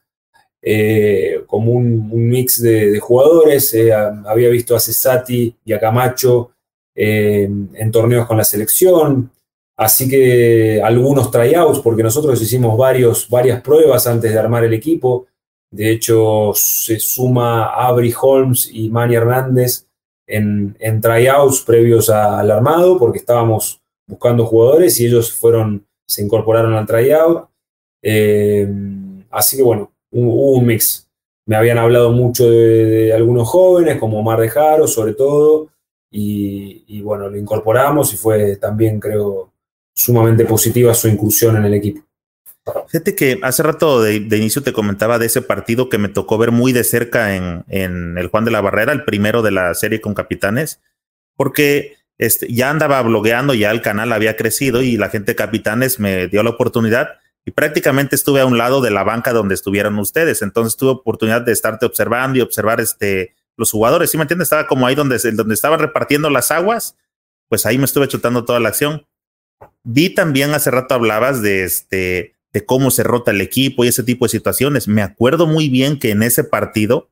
como 1.46 1.72
un, 1.72 2.10
mix 2.28 2.60
de, 2.60 2.90
de 2.90 2.98
jugadores. 3.00 3.76
había 4.26 4.48
visto 4.48 4.74
a 4.74 4.80
Cesati 4.80 5.54
y 5.64 5.72
a 5.72 5.80
Camacho 5.80 6.54
eh, 6.94 7.42
en 7.74 7.90
torneos 7.90 8.26
con 8.26 8.36
la 8.36 8.44
selección. 8.44 9.30
Así 9.76 10.08
que 10.08 10.80
algunos 10.82 11.30
tryouts, 11.30 11.80
porque 11.80 12.02
nosotros 12.02 12.40
hicimos 12.40 12.76
varios, 12.78 13.28
varias 13.28 13.60
pruebas 13.60 14.06
antes 14.06 14.32
de 14.32 14.38
armar 14.38 14.64
el 14.64 14.74
equipo. 14.74 15.26
De 15.70 15.90
hecho, 15.90 16.52
se 16.54 17.00
suma 17.00 17.66
Abri 17.74 18.14
Holmes 18.20 18.70
y 18.72 18.88
Manny 18.88 19.16
Hernández 19.16 19.86
en, 20.26 20.76
en 20.78 21.00
tryouts 21.00 21.62
previos 21.62 22.08
al 22.10 22.50
armado, 22.50 22.98
porque 22.98 23.18
estábamos 23.18 23.80
buscando 24.06 24.46
jugadores 24.46 25.00
y 25.00 25.06
ellos 25.06 25.32
fueron, 25.32 25.86
se 26.06 26.22
incorporaron 26.22 26.74
al 26.74 26.86
tryout. 26.86 27.48
Eh, 28.02 28.68
así 29.30 29.56
que 29.56 29.62
bueno, 29.62 29.92
hubo 30.10 30.52
un 30.52 30.66
mix. 30.66 31.08
Me 31.46 31.56
habían 31.56 31.78
hablado 31.78 32.12
mucho 32.12 32.48
de, 32.48 33.12
algunos 33.12 33.48
jóvenes, 33.48 33.98
como 33.98 34.18
Omar 34.18 34.40
de 34.40 34.48
Jaro, 34.48 34.86
sobre 34.86 35.14
todo, 35.14 35.68
y, 36.10 37.00
bueno, 37.02 37.28
lo 37.28 37.36
incorporamos 37.36 38.14
y 38.14 38.16
fue 38.16 38.56
también, 38.56 39.00
creo, 39.00 39.52
sumamente 39.94 40.44
positiva 40.44 40.92
su 40.94 41.08
inclusión 41.08 41.56
en 41.56 41.64
el 41.64 41.74
equipo. 41.74 42.02
Fíjate 42.88 43.14
que 43.14 43.38
hace 43.42 43.62
rato 43.62 44.02
de, 44.02 44.16
inicio 44.16 44.62
te 44.62 44.72
comentaba 44.72 45.18
de 45.18 45.26
ese 45.26 45.42
partido 45.42 45.90
que 45.90 45.98
me 45.98 46.08
tocó 46.08 46.38
ver 46.38 46.50
muy 46.50 46.72
de 46.72 46.82
cerca 46.82 47.36
en, 47.36 47.64
el 47.68 48.28
Juan 48.28 48.46
de 48.46 48.50
la 48.50 48.62
Barrera, 48.62 48.92
el 48.92 49.04
primero 49.04 49.42
de 49.42 49.50
la 49.50 49.74
serie 49.74 50.00
con 50.00 50.14
capitanes, 50.14 50.80
porque 51.36 51.96
este, 52.16 52.50
ya 52.52 52.70
andaba 52.70 53.02
blogueando, 53.02 53.52
ya 53.52 53.70
el 53.70 53.82
canal 53.82 54.12
había 54.12 54.36
crecido 54.36 54.82
y 54.82 54.96
la 54.96 55.10
gente 55.10 55.32
de 55.32 55.36
capitanes 55.36 56.00
me 56.00 56.28
dio 56.28 56.42
la 56.42 56.50
oportunidad 56.50 57.18
y 57.44 57.50
prácticamente 57.50 58.16
estuve 58.16 58.40
a 58.40 58.46
un 58.46 58.56
lado 58.56 58.80
de 58.80 58.90
la 58.90 59.04
banca 59.04 59.34
donde 59.34 59.54
estuvieron 59.54 59.98
ustedes. 59.98 60.40
Entonces 60.40 60.76
tuve 60.78 60.92
oportunidad 60.92 61.42
de 61.42 61.52
estarte 61.52 61.84
observando 61.84 62.38
y 62.38 62.40
observar 62.40 62.80
este, 62.80 63.34
los 63.56 63.70
jugadores, 63.70 64.10
¿sí 64.10 64.16
me 64.16 64.22
entiendes? 64.22 64.46
Estaba 64.46 64.66
como 64.66 64.86
ahí 64.86 64.94
donde, 64.94 65.18
donde 65.32 65.54
estaban 65.54 65.80
repartiendo 65.80 66.30
las 66.30 66.50
aguas, 66.50 66.96
pues 67.48 67.66
ahí 67.66 67.76
me 67.76 67.84
estuve 67.84 68.08
chutando 68.08 68.44
toda 68.44 68.60
la 68.60 68.70
acción. 68.70 69.06
Vi 69.82 70.10
también 70.10 70.52
hace 70.52 70.70
rato 70.70 70.94
hablabas 70.94 71.42
de 71.42 71.64
este 71.64 72.34
de 72.52 72.64
cómo 72.64 72.92
se 72.92 73.02
rota 73.02 73.32
el 73.32 73.40
equipo 73.40 73.84
y 73.84 73.88
ese 73.88 74.04
tipo 74.04 74.24
de 74.24 74.28
situaciones. 74.28 74.86
Me 74.86 75.02
acuerdo 75.02 75.46
muy 75.46 75.68
bien 75.68 75.98
que 75.98 76.10
en 76.10 76.22
ese 76.22 76.44
partido 76.44 77.10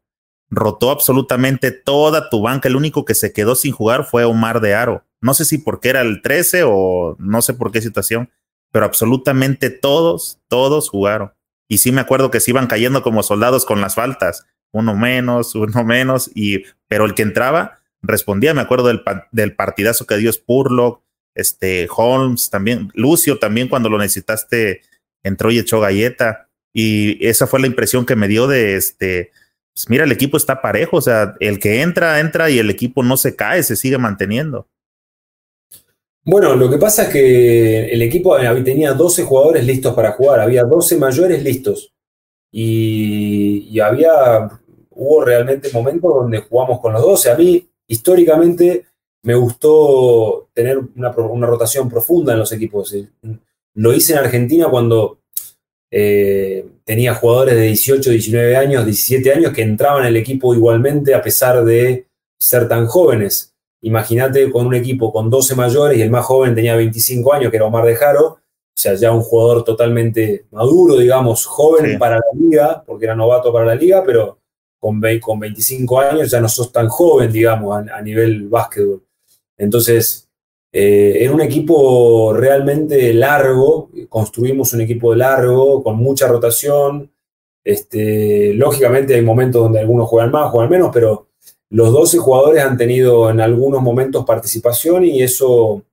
rotó 0.50 0.90
absolutamente 0.90 1.72
toda 1.72 2.30
tu 2.30 2.42
banca. 2.42 2.68
El 2.68 2.76
único 2.76 3.04
que 3.04 3.14
se 3.14 3.32
quedó 3.32 3.56
sin 3.56 3.72
jugar 3.72 4.04
fue 4.04 4.24
Omar 4.24 4.60
de 4.60 4.74
Aro. 4.74 5.04
No 5.20 5.34
sé 5.34 5.44
si 5.44 5.58
porque 5.58 5.88
era 5.88 6.00
el 6.02 6.22
13 6.22 6.62
o 6.64 7.16
no 7.18 7.42
sé 7.42 7.54
por 7.54 7.72
qué 7.72 7.82
situación, 7.82 8.30
pero 8.70 8.84
absolutamente 8.84 9.70
todos, 9.70 10.38
todos 10.46 10.88
jugaron. 10.88 11.32
Y 11.68 11.78
sí 11.78 11.90
me 11.90 12.00
acuerdo 12.00 12.30
que 12.30 12.38
se 12.38 12.52
iban 12.52 12.68
cayendo 12.68 13.02
como 13.02 13.24
soldados 13.24 13.64
con 13.64 13.80
las 13.80 13.96
faltas 13.96 14.46
uno 14.72 14.96
menos, 14.96 15.54
uno 15.54 15.84
menos, 15.84 16.30
y, 16.34 16.64
pero 16.88 17.04
el 17.04 17.14
que 17.14 17.22
entraba 17.22 17.78
respondía, 18.00 18.54
me 18.54 18.62
acuerdo 18.62 18.88
del, 18.88 19.02
del 19.30 19.54
partidazo 19.54 20.06
que 20.06 20.16
dio 20.16 20.32
Spurlock, 20.32 21.02
este, 21.34 21.88
Holmes 21.94 22.50
también, 22.50 22.90
Lucio 22.94 23.38
también 23.38 23.68
cuando 23.68 23.88
lo 23.88 23.98
necesitaste 23.98 24.82
entró 25.22 25.50
y 25.50 25.58
echó 25.58 25.80
galleta, 25.80 26.48
y 26.72 27.24
esa 27.26 27.46
fue 27.46 27.60
la 27.60 27.66
impresión 27.66 28.06
que 28.06 28.16
me 28.16 28.28
dio 28.28 28.46
de 28.46 28.76
este, 28.76 29.30
pues 29.74 29.88
mira, 29.88 30.04
el 30.04 30.12
equipo 30.12 30.36
está 30.36 30.60
parejo, 30.60 30.96
o 30.96 31.02
sea, 31.02 31.34
el 31.40 31.58
que 31.58 31.82
entra, 31.82 32.20
entra 32.20 32.50
y 32.50 32.58
el 32.58 32.70
equipo 32.70 33.02
no 33.02 33.16
se 33.16 33.36
cae, 33.36 33.62
se 33.62 33.76
sigue 33.76 33.98
manteniendo. 33.98 34.68
Bueno, 36.24 36.54
lo 36.54 36.70
que 36.70 36.78
pasa 36.78 37.04
es 37.04 37.08
que 37.08 37.86
el 37.86 38.02
equipo 38.02 38.36
tenía 38.64 38.92
12 38.92 39.24
jugadores 39.24 39.66
listos 39.66 39.94
para 39.94 40.12
jugar, 40.12 40.40
había 40.40 40.62
12 40.62 40.96
mayores 40.96 41.42
listos. 41.42 41.92
Y, 42.52 43.68
y 43.70 43.80
había 43.80 44.48
hubo 44.94 45.24
realmente 45.24 45.70
momentos 45.72 46.14
donde 46.14 46.38
jugamos 46.38 46.80
con 46.80 46.92
los 46.92 47.02
12. 47.02 47.30
A 47.30 47.36
mí, 47.36 47.68
históricamente, 47.86 48.86
me 49.22 49.34
gustó 49.34 50.48
tener 50.52 50.78
una, 50.96 51.46
rotación 51.46 51.88
profunda 51.88 52.32
en 52.32 52.40
los 52.40 52.52
equipos. 52.52 52.94
Lo 53.74 53.92
hice 53.92 54.12
en 54.12 54.18
Argentina 54.18 54.68
cuando 54.68 55.18
eh, 55.90 56.66
tenía 56.84 57.14
jugadores 57.14 57.54
de 57.54 57.62
18, 57.62 58.10
19 58.10 58.56
años, 58.56 58.84
17 58.84 59.32
años 59.32 59.52
que 59.52 59.62
entraban 59.62 60.02
en 60.02 60.08
el 60.08 60.16
equipo 60.16 60.54
igualmente 60.54 61.14
a 61.14 61.22
pesar 61.22 61.64
de 61.64 62.06
ser 62.38 62.68
tan 62.68 62.86
jóvenes. 62.86 63.54
Imagínate 63.82 64.50
con 64.50 64.66
un 64.66 64.74
equipo 64.74 65.12
con 65.12 65.28
12 65.28 65.54
mayores 65.54 65.98
y 65.98 66.02
el 66.02 66.10
más 66.10 66.24
joven 66.24 66.54
tenía 66.54 66.76
25 66.76 67.32
años, 67.32 67.50
que 67.50 67.56
era 67.56 67.66
Omar 67.66 67.84
de 67.84 67.96
Jaro, 67.96 68.38
o 68.74 68.80
sea, 68.80 68.94
ya 68.94 69.12
un 69.12 69.22
jugador 69.22 69.64
totalmente 69.64 70.46
maduro, 70.50 70.96
digamos, 70.96 71.44
joven 71.44 71.98
para 71.98 72.16
la 72.16 72.24
liga, 72.34 72.82
porque 72.86 73.04
era 73.04 73.14
novato 73.14 73.52
para 73.52 73.66
la 73.66 73.74
liga, 73.74 74.02
pero 74.04 74.38
con, 74.78 75.00
con 75.20 75.38
25 75.38 76.00
años 76.00 76.30
ya 76.30 76.40
no 76.40 76.48
sos 76.48 76.72
tan 76.72 76.88
joven, 76.88 77.30
digamos, 77.30 77.86
a, 77.88 78.00
nivel 78.00 78.48
básquetbol. 78.48 79.02
Entonces, 79.62 80.28
eh, 80.72 81.18
era 81.20 81.32
un 81.32 81.40
equipo 81.40 82.32
realmente 82.34 83.14
largo, 83.14 83.90
construimos 84.08 84.72
un 84.72 84.80
equipo 84.80 85.14
largo, 85.14 85.84
con 85.84 85.96
mucha 85.98 86.26
rotación. 86.26 87.12
Este, 87.64 88.54
lógicamente 88.54 89.14
hay 89.14 89.22
momentos 89.22 89.62
donde 89.62 89.78
algunos 89.78 90.08
juegan 90.08 90.32
más, 90.32 90.50
juegan 90.50 90.68
menos, 90.68 90.90
pero 90.92 91.28
los 91.70 91.92
12 91.92 92.18
jugadores 92.18 92.64
han 92.64 92.76
tenido 92.76 93.30
en 93.30 93.40
algunos 93.40 93.80
momentos 93.80 94.24
participación 94.24 95.04
y 95.04 95.22
eso 95.22 95.84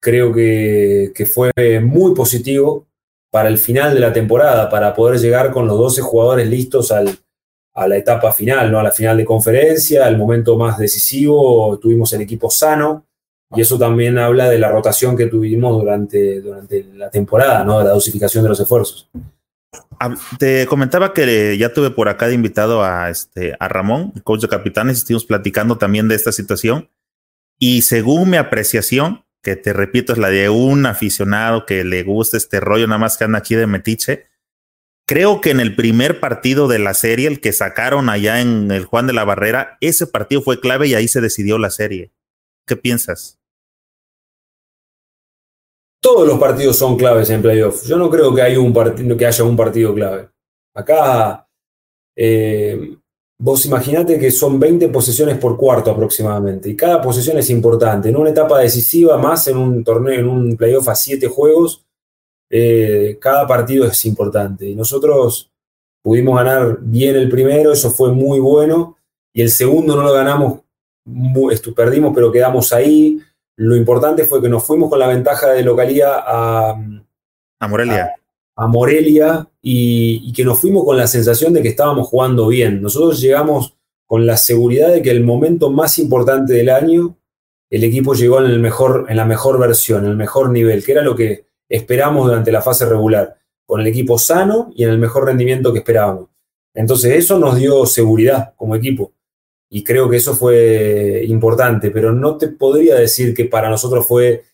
creo 0.00 0.32
que, 0.32 1.10
que, 1.12 1.26
fue 1.26 1.50
muy 1.82 2.14
positivo 2.14 2.86
para 3.32 3.48
el 3.48 3.58
final 3.58 3.94
de 3.94 4.00
la 4.00 4.12
temporada, 4.12 4.70
para 4.70 4.94
poder 4.94 5.18
llegar 5.18 5.50
con 5.50 5.66
los 5.66 5.76
12 5.76 6.02
jugadores 6.02 6.48
listos 6.48 6.92
al, 6.92 7.18
a 7.74 7.88
la 7.88 7.96
etapa 7.96 8.32
final, 8.32 8.70
¿no? 8.70 8.78
a 8.78 8.82
la 8.82 8.90
final 8.90 9.16
de 9.16 9.24
conferencia, 9.24 10.06
el 10.08 10.18
momento 10.18 10.56
más 10.56 10.78
decisivo, 10.78 11.78
tuvimos 11.78 12.12
el 12.12 12.20
equipo 12.20 12.50
sano, 12.50 13.06
y 13.54 13.60
eso 13.60 13.78
también 13.78 14.18
habla 14.18 14.48
de 14.48 14.58
la 14.58 14.70
rotación 14.70 15.16
que 15.16 15.26
tuvimos 15.26 15.78
durante, 15.78 16.40
durante 16.40 16.84
la 16.94 17.10
temporada, 17.10 17.64
¿no? 17.64 17.78
De 17.78 17.84
la 17.84 17.90
dosificación 17.90 18.42
de 18.42 18.48
los 18.48 18.60
esfuerzos. 18.60 19.10
Te 20.38 20.66
comentaba 20.66 21.12
que 21.12 21.56
ya 21.58 21.72
tuve 21.72 21.90
por 21.90 22.08
acá 22.08 22.28
de 22.28 22.34
invitado 22.34 22.82
a, 22.82 23.10
este, 23.10 23.54
a 23.58 23.68
Ramón, 23.68 24.12
coach 24.24 24.40
de 24.40 24.48
capitanes, 24.48 24.98
estuvimos 24.98 25.24
platicando 25.24 25.76
también 25.76 26.08
de 26.08 26.14
esta 26.14 26.32
situación. 26.32 26.90
Y 27.58 27.82
según 27.82 28.30
mi 28.30 28.38
apreciación, 28.38 29.24
que 29.42 29.56
te 29.56 29.72
repito, 29.72 30.12
es 30.12 30.18
la 30.18 30.30
de 30.30 30.48
un 30.48 30.86
aficionado 30.86 31.66
que 31.66 31.84
le 31.84 32.02
gusta 32.02 32.36
este 32.36 32.58
rollo, 32.58 32.86
nada 32.86 32.98
más 32.98 33.18
que 33.18 33.24
anda 33.24 33.38
aquí 33.38 33.54
de 33.54 33.66
metiche. 33.66 34.26
Creo 35.06 35.40
que 35.40 35.50
en 35.50 35.60
el 35.60 35.74
primer 35.74 36.20
partido 36.20 36.68
de 36.68 36.78
la 36.78 36.94
serie, 36.94 37.28
el 37.28 37.40
que 37.40 37.52
sacaron 37.52 38.08
allá 38.08 38.40
en 38.40 38.70
el 38.70 38.84
Juan 38.84 39.06
de 39.06 39.12
la 39.12 39.24
Barrera, 39.24 39.76
ese 39.80 40.06
partido 40.06 40.42
fue 40.42 40.60
clave 40.60 40.88
y 40.88 40.94
ahí 40.94 41.08
se 41.08 41.20
decidió 41.20 41.58
la 41.58 41.70
serie. 41.70 42.12
¿Qué 42.66 42.76
piensas? 42.76 43.38
Todos 46.00 46.26
los 46.26 46.38
partidos 46.38 46.76
son 46.76 46.96
claves 46.96 47.30
en 47.30 47.42
playoff. 47.42 47.86
Yo 47.86 47.96
no 47.96 48.10
creo 48.10 48.34
que, 48.34 48.42
haya 48.42 48.58
un 49.44 49.56
partido 49.56 49.94
clave. 49.94 50.28
Acá, 50.74 51.48
eh, 52.16 52.96
vos 53.38 53.66
imaginate 53.66 54.18
que 54.18 54.30
son 54.30 54.58
20 54.58 54.88
posesiones 54.88 55.38
por 55.38 55.56
cuarto 55.56 55.90
aproximadamente, 55.90 56.68
y 56.68 56.76
cada 56.76 57.00
posesión 57.00 57.38
es 57.38 57.50
importante. 57.50 58.08
En 58.08 58.16
una 58.16 58.30
etapa 58.30 58.60
decisiva, 58.60 59.16
más 59.18 59.46
en 59.48 59.56
un 59.56 59.84
torneo, 59.84 60.20
en 60.20 60.28
un 60.28 60.56
playoff 60.56 60.88
a 60.88 60.94
7 60.94 61.26
juegos, 61.28 61.84
eh, 62.54 63.16
cada 63.18 63.46
partido 63.46 63.86
es 63.86 64.04
importante. 64.04 64.68
Y 64.68 64.74
nosotros 64.74 65.50
pudimos 66.02 66.36
ganar 66.36 66.78
bien 66.82 67.16
el 67.16 67.30
primero, 67.30 67.72
eso 67.72 67.90
fue 67.90 68.12
muy 68.12 68.40
bueno, 68.40 68.98
y 69.32 69.40
el 69.40 69.48
segundo 69.48 69.96
no 69.96 70.02
lo 70.02 70.12
ganamos, 70.12 70.60
perdimos, 71.74 72.12
pero 72.14 72.30
quedamos 72.30 72.74
ahí. 72.74 73.18
Lo 73.56 73.74
importante 73.74 74.24
fue 74.24 74.42
que 74.42 74.50
nos 74.50 74.66
fuimos 74.66 74.90
con 74.90 74.98
la 74.98 75.06
ventaja 75.06 75.48
de 75.48 75.62
localía 75.62 76.08
a, 76.14 76.78
a 77.58 77.68
Morelia. 77.68 78.14
A, 78.54 78.66
Morelia 78.66 79.48
y, 79.62 80.30
que 80.34 80.44
nos 80.44 80.60
fuimos 80.60 80.84
con 80.84 80.98
la 80.98 81.06
sensación 81.06 81.54
de 81.54 81.62
que 81.62 81.68
estábamos 81.68 82.08
jugando 82.08 82.48
bien. 82.48 82.82
Nosotros 82.82 83.18
llegamos 83.18 83.78
con 84.06 84.26
la 84.26 84.36
seguridad 84.36 84.92
de 84.92 85.00
que 85.00 85.10
el 85.10 85.24
momento 85.24 85.70
más 85.70 85.98
importante 85.98 86.52
del 86.52 86.68
año, 86.68 87.16
el 87.70 87.84
equipo 87.84 88.12
llegó 88.12 88.40
en, 88.40 88.50
el 88.50 88.58
mejor, 88.58 89.06
en 89.08 89.16
la 89.16 89.24
mejor 89.24 89.58
versión, 89.58 90.04
en 90.04 90.10
el 90.10 90.16
mejor 90.18 90.50
nivel, 90.50 90.84
que 90.84 90.92
era 90.92 91.02
lo 91.02 91.16
que 91.16 91.51
esperamos 91.72 92.26
durante 92.26 92.52
la 92.52 92.62
fase 92.62 92.86
regular, 92.86 93.36
con 93.66 93.80
el 93.80 93.86
equipo 93.86 94.18
sano 94.18 94.70
y 94.74 94.84
en 94.84 94.90
el 94.90 94.98
mejor 94.98 95.26
rendimiento 95.26 95.72
que 95.72 95.80
esperábamos. 95.80 96.28
Entonces 96.74 97.16
eso 97.16 97.38
nos 97.38 97.56
dio 97.56 97.86
seguridad 97.86 98.54
como 98.56 98.76
equipo 98.76 99.12
y 99.74 99.82
creo 99.84 100.10
que 100.10 100.18
eso 100.18 100.34
fue 100.34 101.24
importante, 101.26 101.90
pero 101.90 102.12
no 102.12 102.36
te 102.36 102.48
podría 102.48 102.96
decir 102.96 103.34
que 103.34 103.46
para 103.46 103.70
nosotros 103.70 104.06
fue 104.06 104.44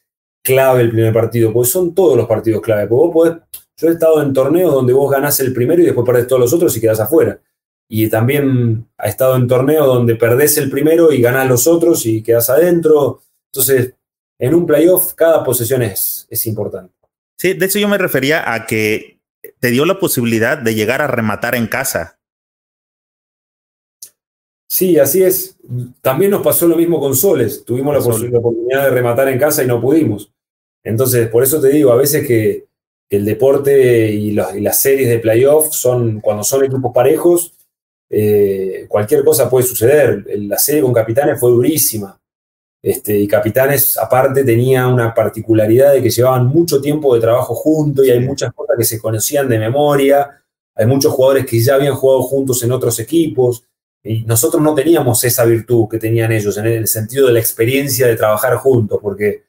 clave 0.44 0.80
el 0.80 0.92
primer 0.92 1.12
partido, 1.12 1.52
porque 1.52 1.68
son 1.68 1.92
todos 1.92 2.16
los 2.16 2.28
partidos 2.28 2.62
clave. 2.62 2.86
vos 2.86 3.12
podés, 3.12 3.34
yo 3.76 3.88
he 3.88 3.92
estado 3.92 4.22
en 4.22 4.32
torneos 4.32 4.72
donde 4.72 4.92
vos 4.92 5.10
ganás 5.10 5.40
el 5.40 5.52
primero 5.52 5.82
y 5.82 5.86
después 5.86 6.06
perdés 6.06 6.28
todos 6.28 6.38
los 6.38 6.52
otros 6.52 6.76
y 6.76 6.80
quedás 6.80 7.00
afuera. 7.00 7.40
Y 7.88 8.08
también 8.08 8.86
ha 8.96 9.08
estado 9.08 9.34
en 9.34 9.48
torneos 9.48 9.88
donde 9.88 10.14
perdés 10.14 10.56
el 10.56 10.70
primero 10.70 11.10
y 11.10 11.20
ganás 11.20 11.48
los 11.48 11.66
otros 11.66 12.06
y 12.06 12.22
quedás 12.22 12.48
adentro. 12.50 13.22
Entonces, 13.52 13.94
en 14.38 14.54
un 14.54 14.66
playoff, 14.66 15.14
cada 15.14 15.42
posesión 15.42 15.82
es, 15.82 16.28
es 16.30 16.46
importante. 16.46 16.94
Sí, 17.38 17.54
de 17.54 17.66
hecho 17.66 17.78
yo 17.78 17.88
me 17.88 17.98
refería 17.98 18.52
a 18.52 18.66
que 18.66 19.20
te 19.60 19.70
dio 19.70 19.84
la 19.84 20.00
posibilidad 20.00 20.58
de 20.58 20.74
llegar 20.74 21.00
a 21.00 21.06
rematar 21.06 21.54
en 21.54 21.68
casa. 21.68 22.18
Sí, 24.68 24.98
así 24.98 25.22
es. 25.22 25.56
También 26.02 26.30
nos 26.30 26.42
pasó 26.42 26.66
lo 26.66 26.76
mismo 26.76 27.00
con 27.00 27.14
Soles. 27.14 27.64
Tuvimos 27.64 27.94
la, 27.94 28.00
oportunidad 28.38 28.84
de 28.84 28.90
rematar 28.90 29.28
en 29.28 29.38
casa 29.38 29.62
y 29.62 29.66
no 29.66 29.80
pudimos. 29.80 30.32
Entonces, 30.84 31.28
por 31.28 31.42
eso 31.42 31.60
te 31.60 31.68
digo, 31.68 31.92
a 31.92 31.96
veces 31.96 32.26
que, 32.26 32.66
el 33.10 33.24
deporte 33.24 34.10
y, 34.10 34.32
las 34.32 34.82
series 34.82 35.08
de 35.08 35.18
playoff 35.18 35.72
son, 35.72 36.20
cuando 36.20 36.44
son 36.44 36.64
equipos 36.64 36.92
parejos, 36.92 37.54
eh, 38.10 38.84
cualquier 38.88 39.24
cosa 39.24 39.48
puede 39.48 39.66
suceder. 39.66 40.26
La 40.40 40.58
serie 40.58 40.82
con 40.82 40.92
Capitanes 40.92 41.40
fue 41.40 41.50
durísima. 41.50 42.20
Este, 42.80 43.18
y 43.18 43.26
Capitanes, 43.26 43.98
aparte, 43.98 44.44
tenía 44.44 44.86
una 44.86 45.12
particularidad 45.12 45.94
de 45.94 46.02
que 46.02 46.10
llevaban 46.10 46.46
mucho 46.46 46.80
tiempo 46.80 47.14
de 47.14 47.20
trabajo 47.20 47.54
juntos 47.54 48.06
y 48.06 48.10
hay 48.10 48.20
muchas 48.20 48.52
cosas 48.52 48.76
que 48.78 48.84
se 48.84 49.00
conocían 49.00 49.48
de 49.48 49.58
memoria. 49.58 50.42
Hay 50.74 50.86
muchos 50.86 51.12
jugadores 51.12 51.44
que 51.44 51.60
ya 51.60 51.74
habían 51.74 51.94
jugado 51.94 52.22
juntos 52.22 52.62
en 52.62 52.72
otros 52.72 52.98
equipos. 53.00 53.64
Y 54.02 54.22
nosotros 54.22 54.62
no 54.62 54.74
teníamos 54.74 55.22
esa 55.24 55.44
virtud 55.44 55.88
que 55.90 55.98
tenían 55.98 56.30
ellos 56.30 56.56
en 56.56 56.66
el 56.66 56.86
sentido 56.86 57.26
de 57.26 57.32
la 57.32 57.40
experiencia 57.40 58.06
de 58.06 58.16
trabajar 58.16 58.56
juntos, 58.56 59.00
porque 59.02 59.42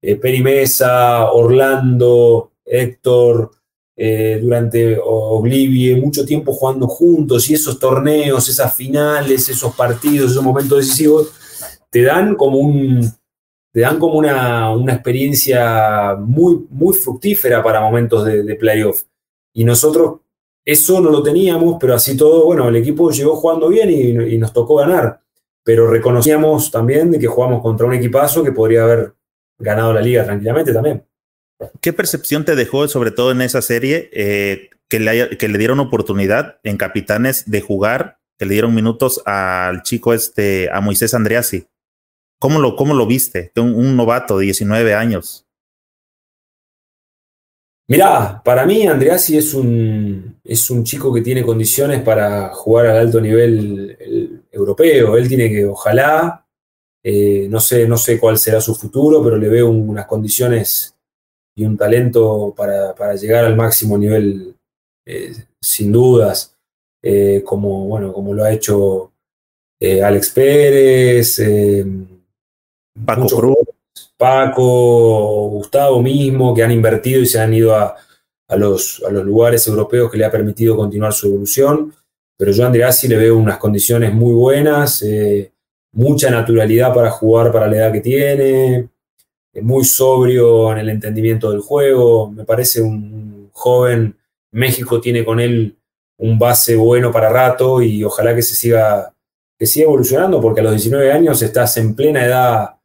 eh, 0.00 0.16
Perimesa, 0.16 1.30
Orlando, 1.30 2.52
Héctor, 2.64 3.50
eh, 3.98 4.38
durante 4.42 4.98
Oblivie, 5.02 5.96
mucho 5.96 6.24
tiempo 6.24 6.52
jugando 6.52 6.86
juntos 6.86 7.48
y 7.48 7.54
esos 7.54 7.78
torneos, 7.78 8.48
esas 8.48 8.74
finales, 8.74 9.48
esos 9.48 9.74
partidos, 9.74 10.32
esos 10.32 10.42
momentos 10.42 10.78
decisivos, 10.78 11.32
te 11.90 12.02
dan 12.02 12.34
como 12.34 12.58
un, 12.58 13.10
te 13.76 13.82
dan 13.82 13.98
como 13.98 14.14
una, 14.14 14.70
una 14.70 14.94
experiencia 14.94 16.16
muy, 16.18 16.66
muy 16.70 16.94
fructífera 16.94 17.62
para 17.62 17.82
momentos 17.82 18.24
de, 18.24 18.54
playoff. 18.54 19.02
Y 19.52 19.64
nosotros 19.64 20.20
eso 20.64 20.98
no 20.98 21.10
lo 21.10 21.22
teníamos, 21.22 21.76
pero 21.78 21.94
así 21.94 22.16
todo, 22.16 22.46
bueno, 22.46 22.70
el 22.70 22.76
equipo 22.76 23.10
llegó 23.10 23.36
jugando 23.36 23.68
bien 23.68 23.90
y, 23.90 24.38
nos 24.38 24.54
tocó 24.54 24.76
ganar. 24.76 25.20
Pero 25.62 25.90
reconocíamos 25.90 26.70
también 26.70 27.10
de 27.10 27.18
que 27.18 27.26
jugamos 27.26 27.60
contra 27.60 27.86
un 27.86 27.92
equipazo 27.92 28.42
que 28.42 28.52
podría 28.52 28.84
haber 28.84 29.12
ganado 29.58 29.92
la 29.92 30.00
liga 30.00 30.24
tranquilamente 30.24 30.72
también. 30.72 31.04
¿Qué 31.82 31.92
percepción 31.92 32.46
te 32.46 32.56
dejó, 32.56 32.88
sobre 32.88 33.10
todo 33.10 33.30
en 33.30 33.42
esa 33.42 33.60
serie, 33.60 34.08
eh, 34.14 34.70
que, 34.88 35.00
le 35.00 35.36
que 35.36 35.48
le 35.48 35.58
dieron 35.58 35.80
oportunidad 35.80 36.60
en 36.62 36.78
Capitanes 36.78 37.50
de 37.50 37.60
jugar, 37.60 38.20
que 38.38 38.46
le 38.46 38.54
dieron 38.54 38.74
minutos 38.74 39.20
al 39.26 39.82
chico 39.82 40.14
este, 40.14 40.70
a 40.72 40.80
Moisés 40.80 41.12
Andreassi? 41.12 41.66
¿Cómo 42.38 42.60
lo, 42.60 42.76
cómo 42.76 42.94
lo 42.94 43.06
viste? 43.06 43.52
Un, 43.56 43.96
novato 43.96 44.38
de 44.38 44.44
19 44.44 44.94
años. 44.94 45.46
Mirá, 47.88 48.42
para 48.44 48.66
mí 48.66 48.86
Andreassi 48.86 49.38
es 49.38 49.54
un, 49.54 50.40
es 50.44 50.70
un 50.70 50.84
chico 50.84 51.14
que 51.14 51.22
tiene 51.22 51.42
condiciones 51.42 52.02
para 52.02 52.52
jugar 52.52 52.86
al 52.86 52.98
alto 52.98 53.20
nivel 53.20 54.44
europeo. 54.50 55.16
Él 55.16 55.28
tiene 55.28 55.48
que, 55.48 55.64
ojalá, 55.64 56.44
eh, 57.02 57.46
no, 57.48 57.60
sé, 57.60 57.86
no 57.86 57.96
sé 57.96 58.18
cuál 58.18 58.36
será 58.36 58.60
su 58.60 58.74
futuro, 58.74 59.22
pero 59.22 59.38
le 59.38 59.48
veo 59.48 59.70
unas 59.70 60.06
condiciones 60.06 60.96
y 61.54 61.64
un 61.64 61.76
talento 61.76 62.52
para, 62.56 63.14
llegar 63.14 63.44
al 63.44 63.56
máximo 63.56 63.96
nivel, 63.96 64.56
eh, 65.06 65.32
sin 65.60 65.92
dudas, 65.92 66.56
eh, 67.00 67.42
como, 67.44 67.86
bueno, 67.86 68.12
como 68.12 68.34
lo 68.34 68.42
ha 68.44 68.52
hecho 68.52 69.12
Alex 69.80 70.30
Pérez, 70.30 71.38
Paco 73.04 73.26
Cruz. 73.26 73.56
Paco, 74.16 75.48
Gustavo 75.50 76.00
mismo, 76.02 76.54
que 76.54 76.62
han 76.62 76.72
invertido 76.72 77.20
y 77.20 77.26
se 77.26 77.38
han 77.38 77.52
ido 77.52 77.74
a, 77.74 77.96
los, 78.56 79.02
a 79.06 79.10
los 79.10 79.24
lugares 79.24 79.66
europeos 79.66 80.10
que 80.10 80.18
le 80.18 80.24
ha 80.24 80.30
permitido 80.30 80.76
continuar 80.76 81.12
su 81.12 81.28
evolución. 81.28 81.92
Pero 82.36 82.52
yo 82.52 82.64
a 82.64 82.66
Andreassi 82.66 83.08
le 83.08 83.16
veo 83.16 83.36
unas 83.36 83.58
condiciones 83.58 84.12
muy 84.12 84.34
buenas, 84.34 85.02
eh, 85.02 85.52
mucha 85.92 86.30
naturalidad 86.30 86.92
para 86.94 87.10
jugar 87.10 87.52
para 87.52 87.66
la 87.66 87.76
edad 87.76 87.92
que 87.92 88.00
tiene, 88.00 88.88
eh, 89.52 89.62
muy 89.62 89.84
sobrio 89.84 90.72
en 90.72 90.78
el 90.78 90.90
entendimiento 90.90 91.50
del 91.50 91.60
juego. 91.60 92.30
Me 92.30 92.44
parece 92.44 92.82
un 92.82 93.50
joven. 93.52 94.16
México 94.52 95.00
tiene 95.00 95.24
con 95.24 95.40
él 95.40 95.76
un 96.18 96.38
base 96.38 96.76
bueno 96.76 97.10
para 97.12 97.28
rato 97.28 97.82
y 97.82 98.02
ojalá 98.04 98.34
que 98.34 98.42
se 98.42 98.54
siga, 98.54 99.12
que 99.58 99.66
siga 99.66 99.84
evolucionando, 99.84 100.40
porque 100.40 100.60
a 100.60 100.64
los 100.64 100.72
19 100.72 101.12
años 101.12 101.42
estás 101.42 101.76
en 101.76 101.94
plena 101.94 102.24
edad 102.24 102.75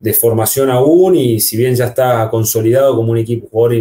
de 0.00 0.14
formación 0.14 0.70
aún 0.70 1.14
y 1.14 1.40
si 1.40 1.56
bien 1.56 1.74
ya 1.74 1.86
está 1.86 2.28
consolidado 2.30 2.96
como 2.96 3.12
un 3.12 3.18
equipo 3.18 3.48
jugador 3.48 3.74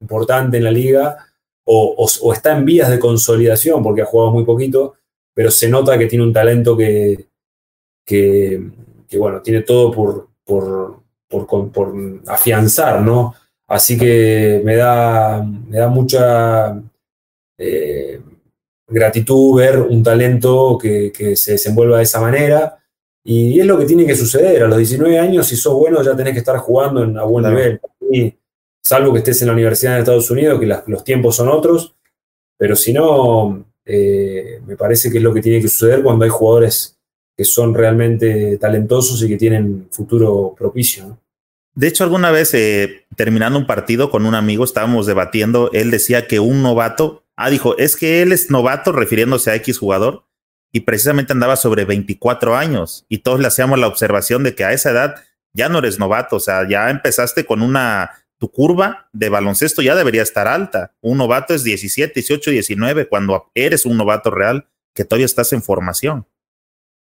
importante 0.00 0.56
en 0.56 0.64
la 0.64 0.70
liga 0.70 1.18
o, 1.64 2.32
está 2.32 2.56
en 2.56 2.64
vías 2.64 2.90
de 2.90 3.00
consolidación 3.00 3.82
porque 3.82 4.02
ha 4.02 4.06
jugado 4.06 4.30
muy 4.32 4.44
poquito, 4.44 4.94
pero 5.34 5.50
se 5.50 5.68
nota 5.68 5.98
que 5.98 6.06
tiene 6.06 6.24
un 6.24 6.32
talento 6.32 6.76
que, 6.76 7.26
que, 8.06 8.62
bueno, 9.18 9.42
tiene 9.42 9.62
todo 9.62 9.90
por, 9.90 10.28
por, 10.44 11.00
por, 11.28 11.94
afianzar, 12.26 13.00
¿no? 13.00 13.34
Así 13.66 13.98
que 13.98 14.60
me 14.62 14.76
da, 14.76 15.42
me 15.42 15.78
da 15.78 15.88
mucha 15.88 16.80
eh, 17.58 18.20
gratitud 18.86 19.56
ver 19.56 19.80
un 19.80 20.02
talento 20.02 20.78
que, 20.80 21.10
que 21.10 21.34
se 21.34 21.52
desenvuelva 21.52 21.96
de 21.96 22.02
esa 22.04 22.20
manera 22.20 22.83
y 23.24 23.58
es 23.58 23.66
lo 23.66 23.78
que 23.78 23.86
tiene 23.86 24.06
que 24.06 24.14
suceder. 24.14 24.62
A 24.62 24.68
los 24.68 24.76
19 24.76 25.18
años, 25.18 25.46
si 25.46 25.56
sos 25.56 25.74
bueno, 25.74 26.02
ya 26.02 26.14
tenés 26.14 26.34
que 26.34 26.40
estar 26.40 26.58
jugando 26.58 27.02
en, 27.02 27.16
a 27.16 27.24
buen 27.24 27.46
nivel. 27.46 27.80
Y, 28.12 28.34
salvo 28.82 29.14
que 29.14 29.20
estés 29.20 29.40
en 29.40 29.48
la 29.48 29.54
Universidad 29.54 29.94
de 29.94 30.00
Estados 30.00 30.30
Unidos, 30.30 30.60
que 30.60 30.66
los 30.66 31.04
tiempos 31.04 31.34
son 31.34 31.48
otros. 31.48 31.94
Pero 32.58 32.76
si 32.76 32.92
no, 32.92 33.64
eh, 33.86 34.60
me 34.66 34.76
parece 34.76 35.10
que 35.10 35.18
es 35.18 35.24
lo 35.24 35.32
que 35.32 35.40
tiene 35.40 35.62
que 35.62 35.68
suceder 35.68 36.02
cuando 36.02 36.24
hay 36.24 36.30
jugadores 36.30 36.98
que 37.36 37.44
son 37.44 37.74
realmente 37.74 38.58
talentosos 38.58 39.22
y 39.22 39.28
que 39.28 39.38
tienen 39.38 39.88
futuro 39.90 40.54
propicio. 40.56 41.18
De 41.74 41.88
hecho, 41.88 42.04
alguna 42.04 42.30
vez 42.30 42.54
eh, 42.54 43.06
terminando 43.16 43.58
un 43.58 43.66
partido 43.66 44.10
con 44.10 44.26
un 44.26 44.34
amigo, 44.34 44.64
estábamos 44.64 45.06
debatiendo, 45.06 45.70
él 45.72 45.90
decía 45.90 46.28
que 46.28 46.38
un 46.38 46.62
novato, 46.62 47.24
ah, 47.34 47.50
dijo, 47.50 47.76
es 47.78 47.96
que 47.96 48.22
él 48.22 48.30
es 48.30 48.50
novato 48.50 48.92
refiriéndose 48.92 49.50
a 49.50 49.56
X 49.56 49.78
jugador 49.78 50.24
y 50.74 50.80
precisamente 50.80 51.32
andaba 51.32 51.54
sobre 51.54 51.84
24 51.84 52.56
años 52.56 53.06
y 53.08 53.18
todos 53.18 53.38
le 53.38 53.46
hacíamos 53.46 53.78
la 53.78 53.86
observación 53.86 54.42
de 54.42 54.56
que 54.56 54.64
a 54.64 54.72
esa 54.72 54.90
edad 54.90 55.14
ya 55.52 55.68
no 55.68 55.78
eres 55.78 56.00
novato, 56.00 56.34
o 56.34 56.40
sea, 56.40 56.68
ya 56.68 56.90
empezaste 56.90 57.46
con 57.46 57.62
una, 57.62 58.10
tu 58.38 58.50
curva 58.50 59.08
de 59.12 59.28
baloncesto 59.28 59.82
ya 59.82 59.94
debería 59.94 60.22
estar 60.22 60.48
alta. 60.48 60.92
Un 61.00 61.18
novato 61.18 61.54
es 61.54 61.62
17, 61.62 62.12
18, 62.12 62.50
19 62.50 63.08
cuando 63.08 63.52
eres 63.54 63.86
un 63.86 63.96
novato 63.96 64.32
real 64.32 64.66
que 64.92 65.04
todavía 65.04 65.26
estás 65.26 65.52
en 65.52 65.62
formación. 65.62 66.26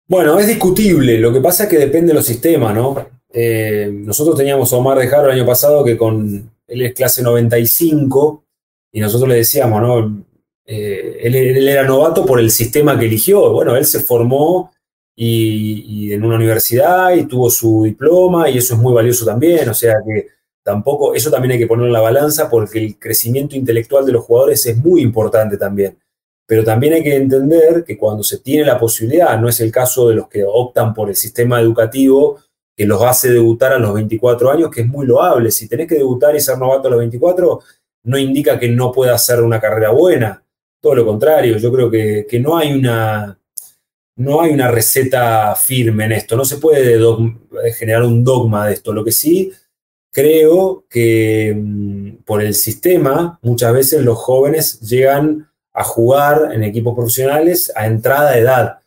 Bueno, 0.08 0.40
es 0.40 0.48
discutible. 0.48 1.18
Lo 1.18 1.34
que 1.34 1.42
pasa 1.42 1.66
es 1.66 1.70
que 1.70 1.78
depende 1.78 2.14
de 2.14 2.14
los 2.14 2.26
sistemas, 2.26 2.74
¿no? 2.74 3.06
Eh, 3.34 3.90
nosotros 3.92 4.38
teníamos 4.38 4.72
a 4.72 4.78
Omar 4.78 4.98
de 4.98 5.10
Jaro 5.10 5.26
el 5.26 5.38
año 5.38 5.46
pasado 5.46 5.84
que 5.84 5.98
con 5.98 6.50
él 6.68 6.82
es 6.84 6.94
clase 6.94 7.22
95 7.22 8.46
y 8.94 9.02
nosotros 9.02 9.28
le 9.28 9.36
decíamos, 9.36 9.82
¿no? 9.82 10.26
Eh, 10.70 11.20
él, 11.24 11.68
era 11.68 11.84
novato 11.84 12.26
por 12.26 12.40
el 12.40 12.52
sistema 12.52 13.00
que 13.00 13.06
eligió. 13.06 13.52
Bueno, 13.52 13.76
él 13.76 13.86
se 13.86 14.02
formó 14.02 14.72
y, 15.16 16.12
en 16.12 16.24
una 16.24 16.36
universidad 16.36 17.16
y 17.16 17.26
tuvo 17.26 17.50
su 17.50 17.84
diploma 17.84 18.50
y 18.50 18.58
eso 18.58 18.74
es 18.74 18.80
muy 18.80 18.94
valioso 18.94 19.26
también. 19.26 19.70
O 19.70 19.74
sea 19.74 19.96
que 20.06 20.28
tampoco, 20.64 21.14
eso 21.14 21.32
también 21.32 21.54
hay 21.54 21.60
que 21.60 21.68
ponerlo 21.68 21.88
en 21.88 21.94
la 21.94 22.02
balanza 22.02 22.50
porque 22.50 22.80
el 22.80 23.00
crecimiento 23.00 23.56
intelectual 23.56 24.06
de 24.06 24.12
los 24.12 24.26
jugadores 24.26 24.66
es 24.66 24.78
muy 24.78 25.02
importante 25.02 25.58
también. 25.58 25.98
Pero 26.46 26.64
también 26.64 26.94
hay 26.94 27.04
que 27.04 27.16
entender 27.16 27.84
que 27.86 27.98
cuando 27.98 28.24
se 28.24 28.40
tiene 28.40 28.66
la 28.66 28.80
posibilidad, 28.80 29.40
no 29.40 29.50
es 29.50 29.60
el 29.62 29.72
caso 29.72 30.10
de 30.10 30.16
los 30.16 30.28
que 30.28 30.44
optan 30.46 30.94
por 30.94 31.10
el 31.10 31.16
sistema 31.16 31.60
educativo 31.62 32.40
que 32.76 32.86
los 32.86 33.02
hace 33.02 33.32
debutar 33.32 33.74
a 33.74 33.80
los 33.80 33.94
24 33.96 34.52
años, 34.52 34.70
que 34.70 34.82
es 34.82 34.88
muy 34.88 35.08
loable. 35.08 35.50
Si 35.50 35.68
tenés 35.68 35.88
que 35.88 35.96
debutar 35.96 36.36
y 36.36 36.40
ser 36.40 36.60
novato 36.60 36.88
a 36.88 36.92
los 36.92 37.00
24, 37.00 37.62
no 38.04 38.18
indica 38.20 38.60
que 38.60 38.70
no 38.70 38.92
pueda 38.92 39.16
hacer 39.16 39.42
una 39.42 39.60
carrera 39.60 39.90
buena. 39.90 40.44
Todo 40.82 40.96
lo 40.96 41.06
contrario, 41.06 41.58
yo 41.58 41.72
creo 41.72 41.90
que, 41.90 42.40
no, 42.40 42.58
hay 42.58 42.74
una, 42.74 43.40
no 44.18 44.42
hay 44.42 44.52
una 44.52 44.70
receta 44.70 45.56
firme 45.56 46.06
en 46.06 46.14
esto. 46.14 46.36
No 46.36 46.46
se 46.46 46.58
puede 46.58 47.00
generar 47.74 48.04
un 48.04 48.24
dogma 48.24 48.68
de 48.68 48.74
esto. 48.74 48.94
Lo 48.94 49.04
que 49.04 49.12
sí 49.12 49.52
creo 50.12 50.86
que 50.90 51.56
mm, 51.56 52.24
por 52.26 52.42
el 52.42 52.56
sistema, 52.56 53.38
muchas 53.44 53.74
veces 53.74 54.02
los 54.04 54.18
jóvenes 54.18 54.80
llegan 54.82 55.48
a 55.74 55.84
jugar 55.84 56.50
en 56.54 56.64
equipos 56.64 56.96
profesionales 56.96 57.72
a 57.76 57.86
entrada 57.86 58.32
de 58.32 58.40
edad. 58.40 58.80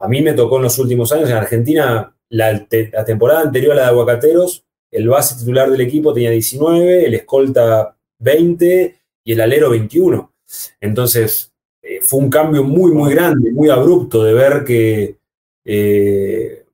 A 0.00 0.08
mí 0.08 0.22
me 0.22 0.32
tocó 0.32 0.56
en 0.56 0.62
los 0.62 0.78
últimos 0.78 1.12
años 1.12 1.28
en 1.28 1.36
Argentina, 1.36 2.16
la, 2.30 2.66
temporada 3.04 3.40
anterior 3.40 3.72
a 3.72 3.76
la 3.76 3.82
de 3.82 3.88
Aguacateros, 3.88 4.64
el 4.90 5.08
base 5.08 5.38
titular 5.38 5.70
del 5.70 5.82
equipo 5.82 6.14
tenía 6.14 6.30
19, 6.30 7.04
el 7.04 7.14
escolta 7.14 7.94
20 8.20 8.96
y 9.24 9.32
el 9.32 9.40
alero 9.42 9.68
21. 9.68 10.32
Entonces, 10.80 11.52
eh, 11.82 12.00
fue 12.02 12.20
un 12.20 12.30
cambio 12.30 12.64
muy, 12.64 12.92
muy 12.92 13.14
grande, 13.14 13.52
muy 13.52 13.70
abrupto 13.70 14.24
de 14.24 14.34
ver 14.34 14.64
que 14.64 15.18
eh, 15.64 16.64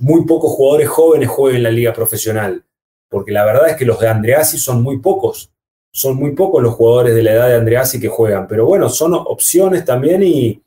muy 0.00 0.24
pocos 0.24 0.52
jugadores 0.52 0.88
jóvenes 0.88 1.28
jueguen 1.28 1.58
en 1.58 1.62
la 1.64 1.70
liga 1.70 1.92
profesional 1.92 2.64
porque 3.10 3.32
la 3.32 3.44
verdad 3.44 3.68
es 3.68 3.76
que 3.76 3.84
los 3.84 3.98
de 3.98 4.08
Andreassi 4.08 4.56
son 4.56 4.82
muy 4.82 4.98
pocos. 5.00 5.50
Son 5.92 6.16
muy 6.16 6.32
pocos 6.36 6.62
los 6.62 6.74
jugadores 6.74 7.14
de 7.14 7.22
la 7.24 7.32
edad 7.32 7.48
de 7.48 7.56
Andreassi 7.56 8.00
que 8.00 8.08
juegan. 8.08 8.46
Pero 8.46 8.64
bueno, 8.64 8.88
son 8.88 9.14
opciones 9.14 9.84
también 9.84 10.22
y, 10.22 10.62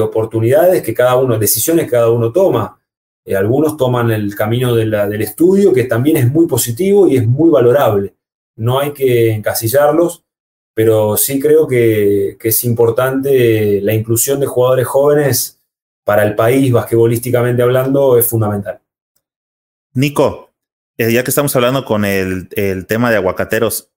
oportunidades 0.00 0.82
que 0.82 0.92
cada 0.92 1.14
uno, 1.14 1.38
decisiones 1.38 1.84
que 1.84 1.92
cada 1.92 2.10
uno 2.10 2.32
toma. 2.32 2.80
Eh, 3.24 3.36
algunos 3.36 3.76
toman 3.76 4.10
el 4.10 4.34
camino 4.34 4.74
del 4.74 5.22
estudio, 5.22 5.72
que 5.72 5.84
también 5.84 6.16
es 6.16 6.28
muy 6.28 6.48
positivo 6.48 7.06
y 7.06 7.16
es 7.16 7.26
muy 7.26 7.50
valorable. 7.50 8.14
No 8.56 8.80
hay 8.80 8.92
que 8.92 9.30
encasillarlos, 9.30 10.23
pero 10.74 11.16
sí 11.16 11.40
creo 11.40 11.66
que, 11.66 12.36
que 12.38 12.48
es 12.48 12.64
importante 12.64 13.80
la 13.80 13.94
inclusión 13.94 14.40
de 14.40 14.46
jugadores 14.46 14.86
jóvenes 14.86 15.60
para 16.04 16.24
el 16.24 16.34
país, 16.34 16.70
basquetbolísticamente 16.70 17.62
hablando, 17.62 18.18
es 18.18 18.26
fundamental. 18.26 18.80
Nico, 19.94 20.50
eh, 20.98 21.12
ya 21.12 21.24
que 21.24 21.30
estamos 21.30 21.54
hablando 21.56 21.84
con 21.84 22.04
el, 22.04 22.48
tema 22.86 23.10
de 23.10 23.16
aguacateros, 23.16 23.90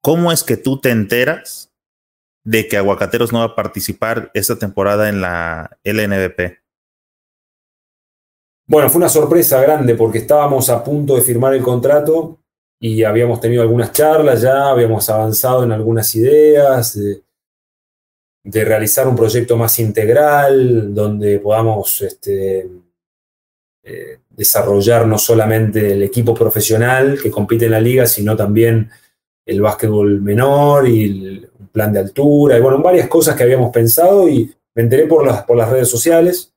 ¿cómo 0.00 0.30
es 0.30 0.44
que 0.44 0.56
tú 0.56 0.80
te 0.80 0.90
enteras 0.90 1.72
de 2.44 2.68
que 2.68 2.76
Aguacateros 2.76 3.32
no 3.32 3.40
va 3.40 3.46
a 3.46 3.54
participar 3.56 4.30
esta 4.32 4.56
temporada 4.56 5.08
en 5.08 5.20
la 5.20 5.78
LNBP? 5.82 6.60
Bueno, 8.68 8.88
fue 8.88 8.98
una 8.98 9.08
sorpresa 9.08 9.60
grande 9.60 9.96
porque 9.96 10.18
estábamos 10.18 10.68
a 10.70 10.84
punto 10.84 11.16
de 11.16 11.22
firmar 11.22 11.54
el 11.54 11.62
contrato 11.62 12.38
y 12.78 13.04
habíamos 13.04 13.40
tenido 13.40 13.62
algunas 13.62 13.92
charlas 13.92 14.42
ya, 14.42 14.70
habíamos 14.70 15.08
avanzado 15.08 15.64
en 15.64 15.72
algunas 15.72 16.14
ideas 16.14 16.98
de, 16.98 17.22
realizar 18.64 19.08
un 19.08 19.16
proyecto 19.16 19.56
más 19.56 19.78
integral 19.80 20.94
donde 20.94 21.40
podamos 21.40 22.00
este, 22.02 22.68
eh, 23.82 24.18
desarrollar 24.30 25.04
no 25.06 25.18
solamente 25.18 25.92
el 25.92 26.04
equipo 26.04 26.32
profesional 26.32 27.18
que 27.20 27.30
compite 27.30 27.64
en 27.64 27.72
la 27.72 27.80
liga, 27.80 28.06
sino 28.06 28.36
también 28.36 28.88
el 29.44 29.60
básquetbol 29.60 30.20
menor 30.22 30.86
y 30.86 31.04
el, 31.04 31.50
un 31.58 31.68
plan 31.68 31.92
de 31.92 32.00
altura, 32.00 32.56
y 32.56 32.60
bueno, 32.60 32.80
varias 32.80 33.08
cosas 33.08 33.34
que 33.34 33.42
habíamos 33.42 33.72
pensado 33.72 34.28
y 34.28 34.52
me 34.74 34.82
enteré 34.82 35.06
por 35.06 35.26
las, 35.26 35.42
por 35.44 35.56
las 35.56 35.68
redes 35.68 35.88
sociales. 35.88 36.52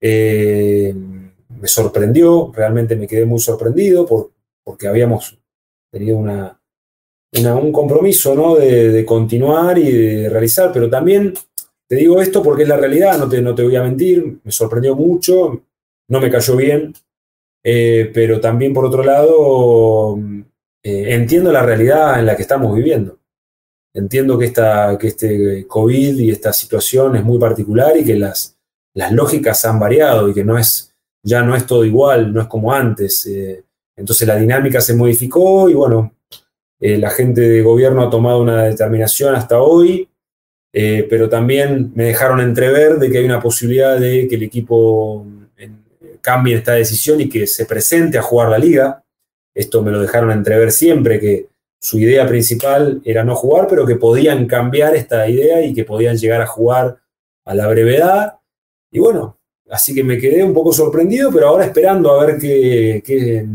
Eh, 0.00 0.94
me 0.94 1.68
sorprendió, 1.68 2.50
realmente 2.54 2.96
me 2.96 3.06
quedé 3.06 3.26
muy 3.26 3.40
sorprendido 3.40 4.06
por, 4.06 4.33
porque 4.64 4.88
habíamos 4.88 5.38
tenido 5.92 6.16
una, 6.16 6.58
un 7.32 7.72
compromiso 7.72 8.34
¿no? 8.34 8.56
de, 8.56 9.04
continuar 9.04 9.78
y 9.78 9.92
de 9.92 10.28
realizar, 10.28 10.72
pero 10.72 10.88
también 10.88 11.34
te 11.86 11.96
digo 11.96 12.20
esto 12.20 12.42
porque 12.42 12.62
es 12.62 12.68
la 12.68 12.76
realidad, 12.76 13.18
no 13.18 13.28
te, 13.28 13.40
no 13.42 13.54
te 13.54 13.62
voy 13.62 13.76
a 13.76 13.82
mentir, 13.82 14.40
me 14.42 14.50
sorprendió 14.50 14.96
mucho, 14.96 15.62
no 16.08 16.20
me 16.20 16.30
cayó 16.30 16.56
bien, 16.56 16.94
eh, 17.62 18.10
pero 18.12 18.40
también 18.40 18.72
por 18.72 18.84
otro 18.84 19.02
lado 19.02 20.18
eh, 20.82 21.14
entiendo 21.14 21.50
la 21.50 21.62
realidad 21.62 22.18
en 22.18 22.26
la 22.26 22.36
que 22.36 22.42
estamos 22.42 22.74
viviendo. 22.74 23.18
Entiendo 23.94 24.36
que, 24.36 24.46
esta, 24.46 24.98
que 24.98 25.06
este 25.08 25.66
COVID 25.68 26.18
y 26.18 26.30
esta 26.30 26.52
situación 26.52 27.14
es 27.16 27.24
muy 27.24 27.38
particular 27.38 27.96
y 27.96 28.04
que 28.04 28.16
las, 28.16 28.58
las 28.92 29.12
lógicas 29.12 29.64
han 29.64 29.78
variado 29.78 30.28
y 30.28 30.34
que 30.34 30.44
no 30.44 30.58
es, 30.58 30.92
ya 31.22 31.42
no 31.42 31.54
es 31.54 31.64
todo 31.64 31.84
igual, 31.84 32.32
no 32.32 32.40
es 32.40 32.48
como 32.48 32.72
antes. 32.72 33.24
Eh, 33.26 33.64
entonces 33.96 34.26
la 34.26 34.36
dinámica 34.36 34.80
se 34.80 34.94
modificó 34.94 35.68
y 35.68 35.74
bueno, 35.74 36.14
la 36.80 37.10
gente 37.10 37.40
de 37.40 37.62
gobierno 37.62 38.02
ha 38.02 38.10
tomado 38.10 38.42
una 38.42 38.64
determinación 38.64 39.34
hasta 39.34 39.60
hoy, 39.60 40.08
pero 40.72 41.28
también 41.28 41.92
me 41.94 42.04
dejaron 42.04 42.40
entrever 42.40 42.98
de 42.98 43.10
que 43.10 43.18
hay 43.18 43.24
una 43.24 43.40
posibilidad 43.40 43.98
de 43.98 44.26
que 44.28 44.34
el 44.34 44.42
equipo 44.42 45.24
cambie 46.24 46.56
esta 46.56 46.72
decisión 46.72 47.20
y 47.20 47.28
que 47.28 47.46
se 47.46 47.66
presente 47.66 48.18
a 48.18 48.22
jugar 48.22 48.48
la 48.48 48.58
liga. 48.58 49.04
Esto 49.54 49.82
me 49.82 49.92
lo 49.92 50.00
dejaron 50.00 50.32
entrever 50.32 50.72
siempre, 50.72 51.20
que 51.20 51.48
su 51.78 51.98
idea 51.98 52.26
principal 52.26 53.02
era 53.04 53.22
no 53.24 53.36
jugar, 53.36 53.66
pero 53.68 53.86
que 53.86 53.96
podían 53.96 54.46
cambiar 54.46 54.96
esta 54.96 55.28
idea 55.28 55.60
y 55.60 55.74
que 55.74 55.84
podían 55.84 56.16
llegar 56.16 56.40
a 56.40 56.46
jugar 56.46 56.98
a 57.44 57.54
la 57.54 57.68
brevedad. 57.68 58.38
Y 58.90 58.98
bueno, 59.00 59.38
así 59.68 59.94
que 59.94 60.02
me 60.02 60.16
quedé 60.16 60.42
un 60.42 60.54
poco 60.54 60.72
sorprendido, 60.72 61.30
pero 61.30 61.48
ahora 61.48 61.66
esperando 61.66 62.10
a 62.10 62.24
ver 62.24 62.38
qué, 62.38 63.02
qué, 63.04 63.46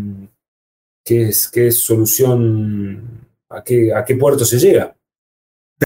qué 1.09 1.29
es, 1.29 1.47
qué 1.47 1.71
solución, 1.71 3.27
a 3.49 3.63
qué, 3.63 3.91
a 3.95 4.05
qué 4.05 4.15
puerto 4.15 4.45
se 4.45 4.59
llega. 4.59 4.95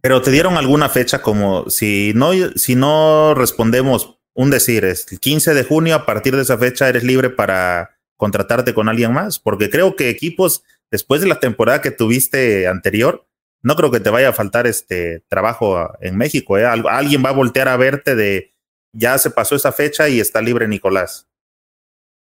Pero 0.02 0.22
te 0.22 0.32
dieron 0.32 0.58
alguna 0.58 0.90
fecha 0.90 1.22
como 1.22 1.70
si 1.70 2.12
no, 2.14 2.32
si 2.56 2.76
no 2.76 3.34
respondemos 3.34 4.20
un 4.34 4.50
decir, 4.50 4.84
es 4.84 5.10
el 5.12 5.22
15 5.22 5.54
de 5.54 5.64
junio, 5.64 5.96
a 5.96 6.06
partir 6.06 6.36
de 6.36 6.42
esa 6.42 6.58
fecha 6.58 6.90
eres 6.90 7.06
libre 7.06 7.30
para 7.30 7.98
contratarte 8.18 8.74
con 8.74 8.90
alguien 8.90 9.14
más, 9.14 9.40
porque 9.40 9.70
creo 9.70 9.96
que 9.96 10.10
equipos, 10.10 10.64
después 10.92 11.22
de 11.22 11.28
la 11.28 11.40
temporada 11.40 11.82
que 11.82 11.92
tuviste 11.92 12.68
anterior, 12.68 13.26
no 13.62 13.78
creo 13.78 13.92
que 13.92 14.02
te 14.02 14.10
vaya 14.10 14.30
a 14.30 14.34
faltar 14.34 14.68
este 14.68 15.24
trabajo 15.30 15.90
en 16.02 16.18
México. 16.18 16.58
¿eh? 16.58 16.66
Alguien 16.66 17.24
va 17.24 17.30
a 17.30 17.34
voltear 17.34 17.70
a 17.70 17.78
verte 17.78 18.16
de 18.16 18.52
ya 18.92 19.18
se 19.18 19.30
pasó 19.30 19.56
esa 19.56 19.72
fecha 19.72 20.10
y 20.10 20.20
está 20.20 20.42
libre 20.42 20.68
Nicolás. 20.68 21.30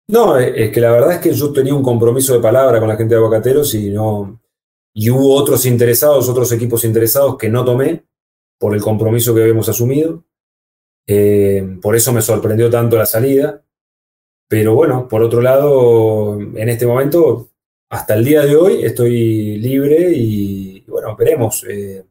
No, 0.08 0.38
es 0.38 0.72
que 0.72 0.82
la 0.82 0.92
verdad 0.92 1.14
es 1.14 1.20
que 1.20 1.34
yo 1.34 1.54
tenía 1.54 1.74
un 1.74 1.84
compromiso 1.84 2.34
de 2.34 2.42
palabra 2.42 2.80
con 2.80 2.90
la 2.90 2.98
gente 2.98 3.16
de 3.16 3.20
Aguacateros 3.20 3.74
y 3.74 3.90
no. 3.90 4.42
Y 4.94 5.10
hubo 5.10 5.34
otros 5.34 5.66
interesados, 5.66 6.30
otros 6.30 6.52
equipos 6.52 6.84
interesados 6.84 7.38
que 7.38 7.50
no 7.50 7.64
tomé 7.64 8.06
por 8.60 8.76
el 8.76 8.82
compromiso 8.82 9.34
que 9.34 9.42
habíamos 9.42 9.70
asumido. 9.70 10.24
Eh, 11.08 11.78
por 11.82 11.96
eso 11.96 12.14
me 12.14 12.22
sorprendió 12.22 12.70
tanto 12.70 12.98
la 12.98 13.06
salida. 13.06 13.64
Pero 14.48 14.76
bueno, 14.76 15.08
por 15.08 15.24
otro 15.24 15.42
lado, 15.42 16.40
en 16.40 16.70
este 16.70 16.86
momento, 16.86 17.50
hasta 17.90 18.14
el 18.16 18.26
día 18.26 18.42
de 18.46 18.56
hoy, 18.56 18.84
estoy 18.84 19.58
libre 19.58 20.12
y, 20.14 20.82
bueno, 20.88 21.16
veremos. 21.16 21.66
Eh, 21.68 22.06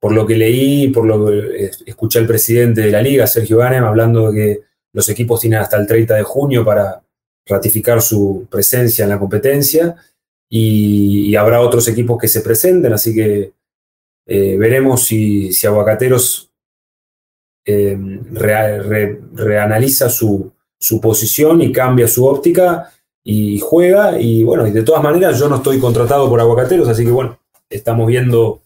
por 0.00 0.12
lo 0.12 0.26
que 0.26 0.36
leí, 0.36 0.88
por 0.88 1.06
lo 1.06 1.26
que 1.26 1.70
escuché 1.86 2.18
al 2.18 2.26
presidente 2.26 2.82
de 2.82 2.90
la 2.90 3.00
liga, 3.00 3.26
Sergio 3.26 3.58
Ganem, 3.58 3.84
hablando 3.84 4.30
de 4.30 4.34
que 4.38 4.62
los 4.92 5.08
equipos 5.08 5.40
tienen 5.40 5.60
hasta 5.60 5.76
el 5.76 5.86
30 5.86 6.16
de 6.16 6.22
junio 6.24 6.64
para 6.64 7.03
ratificar 7.46 8.00
su 8.00 8.46
presencia 8.50 9.04
en 9.04 9.10
la 9.10 9.18
competencia 9.18 9.96
y, 10.48 11.34
habrá 11.36 11.60
otros 11.60 11.88
equipos 11.88 12.18
que 12.18 12.28
se 12.28 12.40
presenten, 12.40 12.92
así 12.92 13.12
que 13.14 13.52
eh, 14.26 14.56
veremos 14.56 15.04
si, 15.04 15.50
Aguacateros 15.66 16.50
eh, 17.66 17.98
reanaliza 18.32 20.08
su, 20.08 20.52
su 20.78 21.00
posición 21.00 21.62
y 21.62 21.72
cambia 21.72 22.06
su 22.06 22.24
óptica 22.24 22.92
y 23.24 23.58
juega. 23.58 24.20
Y 24.20 24.44
bueno, 24.44 24.66
y 24.66 24.70
de 24.70 24.82
todas 24.82 25.02
maneras 25.02 25.38
yo 25.38 25.48
no 25.48 25.56
estoy 25.56 25.80
contratado 25.80 26.28
por 26.28 26.40
Aguacateros, 26.40 26.88
así 26.88 27.04
que 27.04 27.10
bueno, 27.10 27.38
estamos 27.70 28.06
viendo 28.06 28.62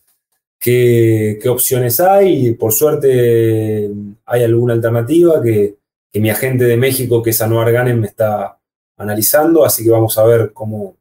qué, 0.59 1.41
opciones 1.49 2.01
hay. 2.01 2.49
Y 2.49 2.53
por 2.53 2.73
suerte 2.73 3.91
hay 4.27 4.43
alguna 4.43 4.75
alternativa 4.75 5.41
que, 5.43 5.77
mi 6.15 6.31
agente 6.31 6.65
de 6.65 6.77
México, 6.77 7.23
que 7.23 7.31
es 7.31 7.41
Anuar 7.41 7.71
Ganem, 7.71 8.01
me 8.01 8.09
está 8.09 8.58
analizando, 8.99 9.65
así 9.65 9.85
que 9.85 9.91
vamos 9.91 10.19
a 10.19 10.25
ver 10.25 10.53
cómo, 10.53 10.97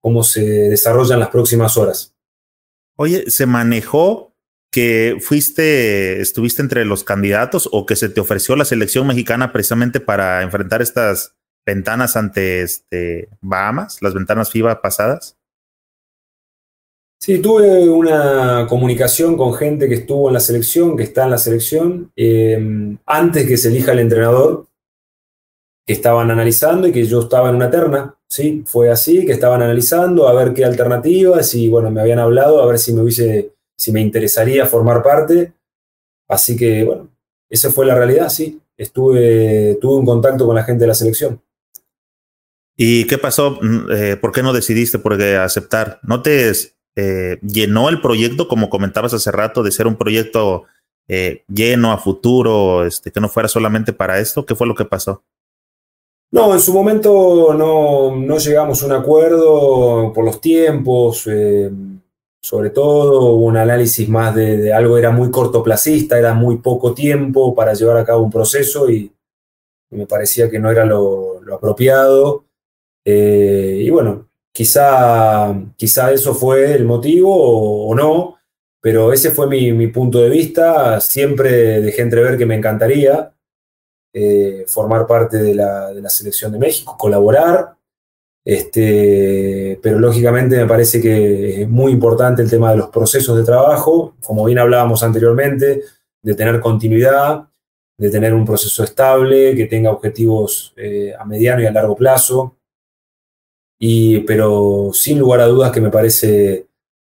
cómo 0.00 0.22
se 0.22 0.42
desarrollan 0.42 1.20
las 1.20 1.30
próximas 1.30 1.76
horas. 1.76 2.14
Oye, 2.96 3.30
¿se 3.30 3.46
manejó 3.46 4.34
que 4.70 5.16
fuiste, 5.20 6.20
estuviste 6.20 6.60
entre 6.60 6.84
los 6.84 7.04
candidatos 7.04 7.68
o 7.72 7.86
que 7.86 7.96
se 7.96 8.08
te 8.08 8.20
ofreció 8.20 8.56
la 8.56 8.64
selección 8.64 9.06
mexicana 9.06 9.52
precisamente 9.52 10.00
para 10.00 10.42
enfrentar 10.42 10.82
estas 10.82 11.34
ventanas 11.64 12.16
ante 12.16 12.62
este, 12.62 13.28
Bahamas, 13.40 14.02
las 14.02 14.14
ventanas 14.14 14.50
FIBA 14.50 14.82
pasadas? 14.82 15.38
Sí, 17.20 17.40
tuve 17.40 17.88
una 17.88 18.66
comunicación 18.68 19.36
con 19.36 19.52
gente 19.54 19.88
que 19.88 19.96
estuvo 19.96 20.28
en 20.28 20.34
la 20.34 20.40
selección, 20.40 20.96
que 20.96 21.02
está 21.02 21.24
en 21.24 21.30
la 21.32 21.38
selección, 21.38 22.12
em, 22.14 22.96
antes 23.04 23.46
que 23.46 23.56
se 23.56 23.68
elija 23.68 23.92
el 23.92 23.98
entrenador, 23.98 24.68
que 25.88 25.94
estaban 25.94 26.30
analizando 26.30 26.86
y 26.86 26.92
que 26.92 27.06
yo 27.06 27.20
estaba 27.20 27.48
en 27.48 27.54
una 27.54 27.70
terna, 27.70 28.14
¿sí? 28.28 28.62
Fue 28.66 28.90
así, 28.90 29.24
que 29.24 29.32
estaban 29.32 29.62
analizando 29.62 30.28
a 30.28 30.34
ver 30.34 30.52
qué 30.52 30.66
alternativas 30.66 31.54
y 31.54 31.66
bueno, 31.70 31.90
me 31.90 32.02
habían 32.02 32.18
hablado 32.18 32.60
a 32.60 32.66
ver 32.66 32.78
si 32.78 32.92
me 32.92 33.00
hubiese, 33.00 33.54
si 33.74 33.90
me 33.90 34.02
interesaría 34.02 34.66
formar 34.66 35.02
parte. 35.02 35.54
Así 36.28 36.58
que 36.58 36.84
bueno, 36.84 37.08
esa 37.48 37.72
fue 37.72 37.86
la 37.86 37.94
realidad, 37.94 38.28
sí. 38.28 38.60
Estuve, 38.76 39.78
tuve 39.80 40.00
un 40.00 40.04
contacto 40.04 40.44
con 40.44 40.56
la 40.56 40.62
gente 40.62 40.82
de 40.82 40.88
la 40.88 40.94
selección. 40.94 41.40
¿Y 42.76 43.06
qué 43.06 43.16
pasó? 43.16 43.58
Mm, 43.62 43.90
eh, 43.90 44.16
¿Por 44.16 44.32
qué 44.32 44.42
no 44.42 44.52
decidiste 44.52 44.98
por 44.98 45.14
aceptar? 45.14 46.00
¿No 46.02 46.20
te 46.20 46.52
eh, 46.96 47.38
llenó 47.40 47.88
el 47.88 48.02
proyecto, 48.02 48.46
como 48.46 48.68
comentabas 48.68 49.14
hace 49.14 49.32
rato, 49.32 49.62
de 49.62 49.72
ser 49.72 49.86
un 49.86 49.96
proyecto 49.96 50.64
eh, 51.08 51.44
lleno 51.48 51.92
a 51.92 51.96
futuro, 51.96 52.84
este, 52.84 53.10
que 53.10 53.22
no 53.22 53.30
fuera 53.30 53.48
solamente 53.48 53.94
para 53.94 54.18
esto? 54.18 54.44
¿Qué 54.44 54.54
fue 54.54 54.66
lo 54.66 54.74
que 54.74 54.84
pasó? 54.84 55.24
No, 56.30 56.52
en 56.52 56.60
su 56.60 56.72
momento 56.74 57.54
no, 57.54 58.38
llegamos 58.38 58.82
a 58.82 58.86
un 58.86 58.92
acuerdo 58.92 60.12
por 60.12 60.24
los 60.24 60.40
tiempos, 60.40 61.26
sobre 62.40 62.70
todo 62.70 63.34
un 63.34 63.56
análisis 63.56 64.08
más 64.08 64.34
de, 64.34 64.72
algo, 64.72 64.98
era 64.98 65.10
muy 65.10 65.30
cortoplacista, 65.30 66.18
era 66.18 66.34
muy 66.34 66.58
poco 66.58 66.94
tiempo 66.94 67.54
para 67.54 67.72
llevar 67.74 67.96
a 67.96 68.04
cabo 68.04 68.24
un 68.24 68.30
proceso 68.30 68.90
y, 68.90 69.12
me 69.90 70.06
parecía 70.06 70.50
que 70.50 70.58
no 70.58 70.70
era 70.70 70.84
lo 70.84 71.40
apropiado. 71.50 72.44
Eh, 73.10 73.80
y 73.84 73.88
bueno, 73.88 74.28
quizá, 74.52 75.54
quizá 75.76 76.12
eso 76.12 76.34
fue 76.34 76.74
el 76.74 76.84
motivo 76.84 77.88
o, 77.88 77.94
no, 77.94 78.36
pero 78.82 79.14
ese 79.14 79.30
fue 79.30 79.46
mi, 79.46 79.86
punto 79.86 80.20
de 80.20 80.28
vista. 80.28 81.00
Siempre 81.00 81.80
dejé 81.80 82.02
entrever 82.02 82.36
que 82.36 82.44
me 82.44 82.54
encantaría 82.56 83.32
eh, 84.12 84.64
formar 84.66 85.06
parte 85.06 85.38
de 85.38 85.54
la, 85.54 86.10
selección 86.10 86.52
de 86.52 86.58
México, 86.58 86.96
colaborar. 86.98 87.76
Este, 88.44 89.78
pero 89.82 89.98
lógicamente 89.98 90.56
me 90.56 90.66
parece 90.66 91.02
que 91.02 91.62
es 91.62 91.68
muy 91.68 91.92
importante 91.92 92.40
el 92.40 92.48
tema 92.48 92.70
de 92.70 92.78
los 92.78 92.88
procesos 92.88 93.36
de 93.36 93.44
trabajo, 93.44 94.14
como 94.24 94.44
bien 94.44 94.58
hablábamos 94.58 95.02
anteriormente, 95.02 95.82
de 96.22 96.34
tener 96.34 96.58
continuidad, 96.60 97.48
de 97.98 98.10
tener 98.10 98.32
un 98.32 98.46
proceso 98.46 98.84
estable, 98.84 99.54
que 99.54 99.66
tenga 99.66 99.90
objetivos 99.90 100.72
eh, 100.76 101.12
a 101.18 101.24
mediano 101.24 101.62
y 101.62 101.66
a 101.66 101.72
largo 101.72 101.96
plazo, 101.96 102.58
y, 103.78 104.20
pero 104.20 104.90
sin 104.92 105.18
lugar 105.18 105.40
a 105.40 105.46
dudas 105.46 105.70
que 105.70 105.80
me 105.80 105.90
parece, 105.90 106.66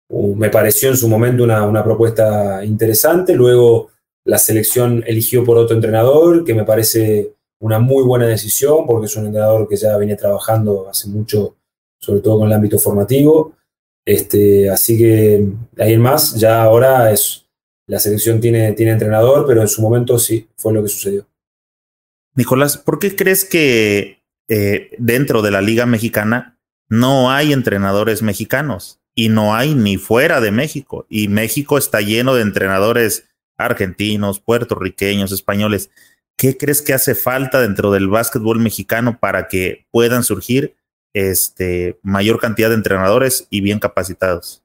me 0.09 0.51
pareció 0.51 0.89
en 0.91 0.97
su 0.97 1.09
momento 1.09 1.45
una, 1.45 1.85
propuesta 1.85 2.65
interesante. 2.65 3.35
Luego 3.35 3.91
la 4.27 4.39
selección 4.39 5.03
eligió 5.07 5.45
por 5.45 5.57
otro 5.57 5.75
entrenador, 5.75 6.45
que 6.45 6.55
me 6.55 6.65
parece 6.65 7.33
una 7.61 7.79
muy 7.79 8.05
buena 8.05 8.27
decisión, 8.27 8.87
porque 8.87 9.07
es 9.07 9.17
un 9.17 9.27
entrenador 9.27 9.69
que 9.69 9.77
ya 9.77 9.97
viene 9.97 10.17
trabajando 10.17 10.89
hace 10.89 11.09
mucho, 11.09 11.57
sobre 11.99 12.21
todo 12.21 12.41
con 12.41 12.49
el 12.49 12.53
ámbito 12.53 12.79
formativo. 12.79 13.55
Este, 14.05 14.69
así 14.69 14.99
que 14.99 15.49
ahí 15.79 15.95
en 15.95 16.01
más, 16.01 16.35
ya 16.35 16.63
ahora 16.63 17.13
es, 17.13 17.47
la 17.87 17.99
selección 17.99 18.41
tiene, 18.41 18.73
tiene 18.73 18.93
entrenador, 18.93 19.47
pero 19.47 19.63
en 19.63 19.69
su 19.69 19.81
momento 19.81 20.19
sí, 20.19 20.49
fue 20.57 20.73
lo 20.73 20.83
que 20.83 20.89
sucedió. 20.89 21.27
Nicolás, 22.35 22.77
¿por 22.77 22.99
qué 22.99 23.17
crees 23.17 23.45
que 23.45 24.23
eh, 24.49 24.91
dentro 24.99 25.41
de 25.43 25.51
la 25.51 25.61
Liga 25.61 25.87
Mexicana 25.87 26.59
no 26.89 27.31
hay 27.31 27.53
entrenadores 27.53 28.23
mexicanos 28.23 29.01
y 29.15 29.29
no 29.29 29.55
hay 29.55 29.75
ni 29.75 29.97
fuera 29.97 30.41
de 30.41 30.53
México. 30.53 31.07
Y 31.09 31.29
México 31.29 31.79
está 31.79 32.01
lleno 32.01 32.35
de 32.35 32.43
entrenadores 32.43 33.25
argentinos, 33.57 34.41
puertorriqueños, 34.41 35.33
españoles. 35.33 35.91
¿Qué 36.37 36.57
crees 36.57 36.83
que 36.83 36.95
hace 36.95 37.15
falta 37.15 37.61
dentro 37.61 37.91
del 37.91 38.09
básquetbol 38.09 38.59
mexicano 38.59 39.19
para 39.19 39.49
que 39.49 39.87
puedan 39.91 40.23
surgir 40.23 40.77
este, 41.15 41.99
mayor 42.03 42.39
cantidad 42.39 42.69
de 42.69 42.75
entrenadores 42.75 43.47
y 43.51 43.61
bien 43.61 43.79
capacitados? 43.79 44.63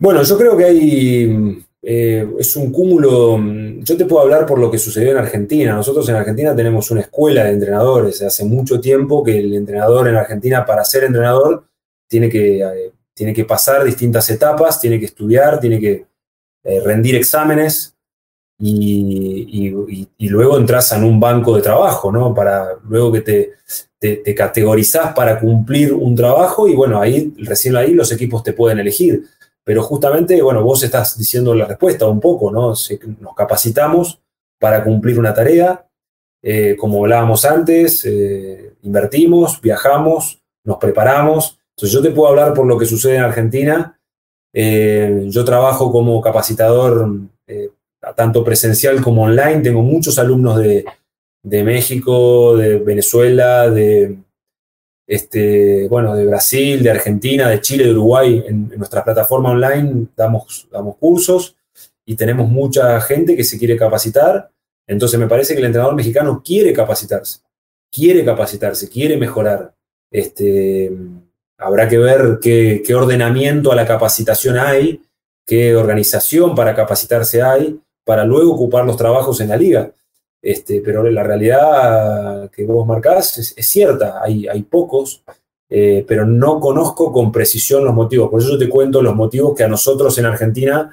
Bueno, 0.00 0.22
yo 0.22 0.38
creo 0.38 0.56
que 0.56 0.64
hay 0.64 1.64
eh, 1.80 2.28
es 2.38 2.56
un 2.56 2.72
cúmulo, 2.72 3.38
yo 3.78 3.96
te 3.96 4.04
puedo 4.04 4.22
hablar 4.22 4.46
por 4.46 4.58
lo 4.58 4.70
que 4.70 4.78
sucedió 4.78 5.12
en 5.12 5.18
Argentina. 5.18 5.74
Nosotros 5.74 6.08
en 6.08 6.16
Argentina 6.16 6.54
tenemos 6.54 6.90
una 6.90 7.02
escuela 7.02 7.44
de 7.44 7.52
entrenadores. 7.52 8.20
Hace 8.22 8.44
mucho 8.44 8.80
tiempo 8.80 9.22
que 9.22 9.38
el 9.38 9.54
entrenador 9.54 10.08
en 10.08 10.16
Argentina, 10.16 10.64
para 10.66 10.84
ser 10.84 11.04
entrenador, 11.04 11.64
tiene 12.08 12.28
que, 12.28 12.60
eh, 12.60 12.92
tiene 13.14 13.32
que 13.32 13.44
pasar 13.44 13.84
distintas 13.84 14.28
etapas, 14.30 14.80
tiene 14.80 14.98
que 14.98 15.06
estudiar, 15.06 15.60
tiene 15.60 15.78
que 15.78 16.07
eh, 16.68 16.80
rendir 16.84 17.16
exámenes 17.16 17.96
y, 18.60 19.70
luego 20.28 20.58
entras 20.58 20.92
en 20.92 21.04
un 21.04 21.18
banco 21.20 21.56
de 21.56 21.62
trabajo, 21.62 22.12
¿no? 22.12 22.34
Para, 22.34 22.74
luego 22.88 23.12
que 23.12 23.20
te, 23.20 23.52
te, 23.98 24.16
te 24.16 24.34
categorizás 24.34 25.14
para 25.14 25.38
cumplir 25.38 25.92
un 25.92 26.14
trabajo 26.14 26.68
y 26.68 26.74
bueno, 26.74 27.00
ahí, 27.00 27.32
recién 27.38 27.76
ahí 27.76 27.94
los 27.94 28.12
equipos 28.12 28.42
te 28.42 28.52
pueden 28.52 28.78
elegir 28.78 29.24
pero 29.68 29.82
justamente, 29.82 30.40
bueno, 30.40 30.62
vos 30.62 30.82
estás 30.82 31.18
diciendo 31.18 31.54
la 31.54 31.66
respuesta 31.66 32.06
un 32.06 32.20
poco, 32.20 32.50
¿no? 32.50 32.68
Nos 32.70 33.34
capacitamos 33.36 34.18
para 34.58 34.82
cumplir 34.82 35.18
una 35.18 35.34
tarea, 35.34 35.86
eh, 36.42 36.74
como 36.74 37.00
hablábamos 37.04 37.44
antes, 37.44 38.02
eh, 38.06 38.76
invertimos, 38.80 39.60
viajamos, 39.60 40.40
nos 40.64 40.78
preparamos. 40.78 41.58
Entonces 41.76 41.92
yo 41.92 42.00
te 42.00 42.12
puedo 42.12 42.30
hablar 42.30 42.54
por 42.54 42.64
lo 42.64 42.78
que 42.78 42.86
sucede 42.86 43.16
en 43.16 43.24
Argentina. 43.24 43.97
Eh, 44.52 45.26
yo 45.28 45.44
trabajo 45.44 45.92
como 45.92 46.20
capacitador 46.20 47.08
tanto 48.14 48.44
presencial 48.44 49.02
como 49.02 49.22
online. 49.22 49.60
Tengo 49.60 49.82
muchos 49.82 50.18
alumnos 50.18 50.58
de, 50.58 50.84
México, 51.42 52.56
de 52.56 52.78
Venezuela, 52.78 53.70
de, 53.70 54.18
este, 55.06 55.88
bueno, 55.88 56.14
de 56.14 56.26
Brasil, 56.26 56.82
de 56.82 56.90
Argentina, 56.90 57.48
de 57.48 57.60
Chile, 57.60 57.84
de 57.84 57.92
Uruguay. 57.92 58.44
En, 58.46 58.68
nuestra 58.76 59.04
plataforma 59.04 59.50
online 59.50 60.06
damos, 60.16 60.68
damos 60.70 60.96
cursos 60.96 61.56
y 62.04 62.16
tenemos 62.16 62.48
mucha 62.48 63.00
gente 63.00 63.36
que 63.36 63.44
se 63.44 63.58
quiere 63.58 63.76
capacitar. 63.76 64.50
Entonces 64.86 65.18
me 65.18 65.28
parece 65.28 65.54
que 65.54 65.60
el 65.60 65.66
entrenador 65.66 65.94
mexicano 65.94 66.42
quiere 66.44 66.72
capacitarse, 66.72 67.40
quiere 67.92 68.24
capacitarse, 68.24 68.88
quiere 68.88 69.16
mejorar. 69.16 69.74
Este, 70.10 70.90
habrá 71.58 71.88
que 71.88 71.98
ver 71.98 72.38
qué, 72.40 72.94
ordenamiento 72.94 73.72
a 73.72 73.76
la 73.76 73.86
capacitación 73.86 74.58
hay, 74.58 75.02
qué 75.44 75.76
organización 75.76 76.54
para 76.54 76.74
capacitarse 76.74 77.42
hay, 77.42 77.78
para 78.04 78.24
luego 78.24 78.54
ocupar 78.54 78.86
los 78.86 78.96
trabajos 78.96 79.40
en 79.40 79.48
la 79.48 79.56
liga. 79.56 79.92
Este, 80.40 80.80
pero 80.80 81.02
la 81.02 81.24
realidad 81.24 82.50
que 82.50 82.64
vos 82.64 82.86
marcás 82.86 83.54
es, 83.56 83.66
cierta, 83.66 84.22
hay, 84.22 84.46
hay 84.46 84.62
pocos, 84.62 85.24
eh, 85.68 86.04
pero 86.06 86.24
no 86.24 86.60
conozco 86.60 87.12
con 87.12 87.32
precisión 87.32 87.84
los 87.84 87.94
motivos. 87.94 88.30
Por 88.30 88.40
eso 88.40 88.52
yo 88.52 88.58
te 88.58 88.68
cuento 88.68 89.02
los 89.02 89.14
motivos 89.14 89.54
que 89.56 89.64
a 89.64 89.68
nosotros 89.68 90.16
en 90.16 90.26
Argentina 90.26 90.90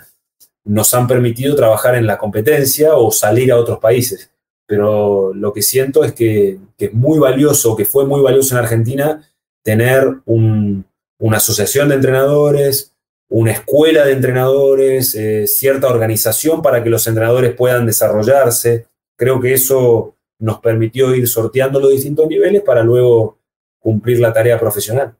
nos 0.65 0.93
han 0.93 1.07
permitido 1.07 1.55
trabajar 1.55 1.95
en 1.95 2.07
la 2.07 2.17
competencia 2.17 2.95
o 2.95 3.11
salir 3.11 3.51
a 3.51 3.57
otros 3.57 3.79
países. 3.79 4.31
Pero 4.67 5.31
lo 5.33 5.53
que 5.53 5.61
siento 5.61 6.03
es 6.03 6.13
que, 6.13 6.59
es 6.77 6.93
muy 6.93 7.19
valioso, 7.19 7.75
que 7.75 7.85
fue 7.85 8.05
muy 8.05 8.21
valioso 8.21 8.55
en 8.55 8.63
Argentina 8.63 9.23
tener 9.65 10.21
una 10.27 11.37
asociación 11.37 11.89
de 11.89 11.95
entrenadores, 11.95 12.93
una 13.27 13.51
escuela 13.51 14.05
de 14.05 14.11
entrenadores, 14.11 15.15
eh, 15.15 15.47
cierta 15.47 15.87
organización 15.87 16.61
para 16.61 16.83
que 16.83 16.91
los 16.91 17.07
entrenadores 17.07 17.55
puedan 17.55 17.87
desarrollarse, 17.87 18.85
creo 19.17 19.41
que 19.41 19.53
eso 19.53 20.15
nos 20.37 20.59
permitió 20.59 21.15
ir 21.15 21.27
sorteando 21.27 21.79
los 21.79 21.91
distintos 21.91 22.27
niveles 22.27 22.61
para 22.61 22.83
luego 22.83 23.39
cumplir 23.79 24.19
la 24.19 24.31
tarea 24.31 24.59
profesional. 24.59 25.17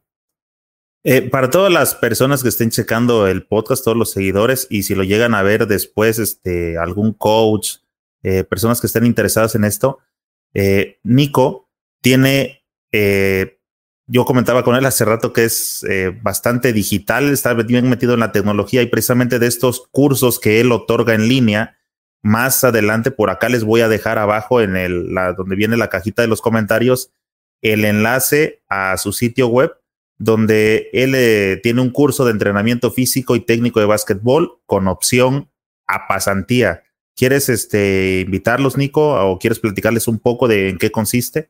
Eh, 1.03 1.27
para 1.27 1.49
todas 1.49 1.73
las 1.73 1.95
personas 1.95 2.43
que 2.43 2.49
estén 2.49 2.69
checando 2.69 3.27
el 3.27 3.47
podcast, 3.47 3.83
todos 3.83 3.97
los 3.97 4.11
seguidores, 4.11 4.67
y 4.69 4.83
si 4.83 4.93
lo 4.93 5.03
llegan 5.03 5.33
a 5.33 5.41
ver 5.41 5.65
después, 5.65 6.19
este, 6.19 6.77
algún 6.77 7.13
coach, 7.13 7.77
eh, 8.21 8.43
personas 8.43 8.79
que 8.79 8.87
estén 8.87 9.07
interesadas 9.07 9.55
en 9.55 9.63
esto, 9.63 9.97
Nico 11.03 11.67
tiene, 12.01 12.63
yo 14.07 14.25
comentaba 14.25 14.63
con 14.63 14.75
él 14.75 14.85
hace 14.85 15.05
rato 15.05 15.33
que 15.33 15.45
es 15.45 15.85
bastante 16.21 16.73
digital, 16.73 17.29
está 17.29 17.53
bien 17.53 17.89
metido 17.89 18.13
en 18.13 18.19
la 18.19 18.31
tecnología 18.31 18.81
y 18.81 18.87
precisamente 18.87 19.39
de 19.39 19.47
estos 19.47 19.87
cursos 19.91 20.39
que 20.39 20.61
él 20.61 20.71
otorga 20.71 21.15
en 21.15 21.27
línea, 21.27 21.77
más 22.21 22.63
adelante 22.63 23.11
por 23.11 23.29
acá 23.29 23.49
les 23.49 23.63
voy 23.63 23.81
a 23.81 23.87
dejar 23.87 24.17
abajo 24.17 24.61
en 24.61 24.75
el, 24.75 25.13
donde 25.37 25.55
viene 25.55 25.77
la 25.77 25.89
cajita 25.89 26.21
de 26.21 26.27
los 26.27 26.41
comentarios 26.41 27.11
el 27.61 27.85
enlace 27.85 28.61
a 28.69 28.97
su 28.97 29.11
sitio 29.11 29.47
web 29.47 29.73
donde 30.17 30.89
él 30.93 31.13
eh, 31.15 31.59
tiene 31.61 31.81
un 31.81 31.89
curso 31.89 32.25
de 32.25 32.31
entrenamiento 32.31 32.91
físico 32.91 33.35
y 33.35 33.41
técnico 33.41 33.79
de 33.79 33.85
básquetbol 33.85 34.59
con 34.65 34.87
opción 34.87 35.49
a 35.87 36.07
pasantía. 36.07 36.83
¿Quieres 37.15 37.49
este, 37.49 38.21
invitarlos, 38.25 38.77
Nico, 38.77 39.29
o 39.29 39.39
quieres 39.39 39.59
platicarles 39.59 40.07
un 40.07 40.19
poco 40.19 40.47
de 40.47 40.69
en 40.69 40.77
qué 40.77 40.91
consiste? 40.91 41.49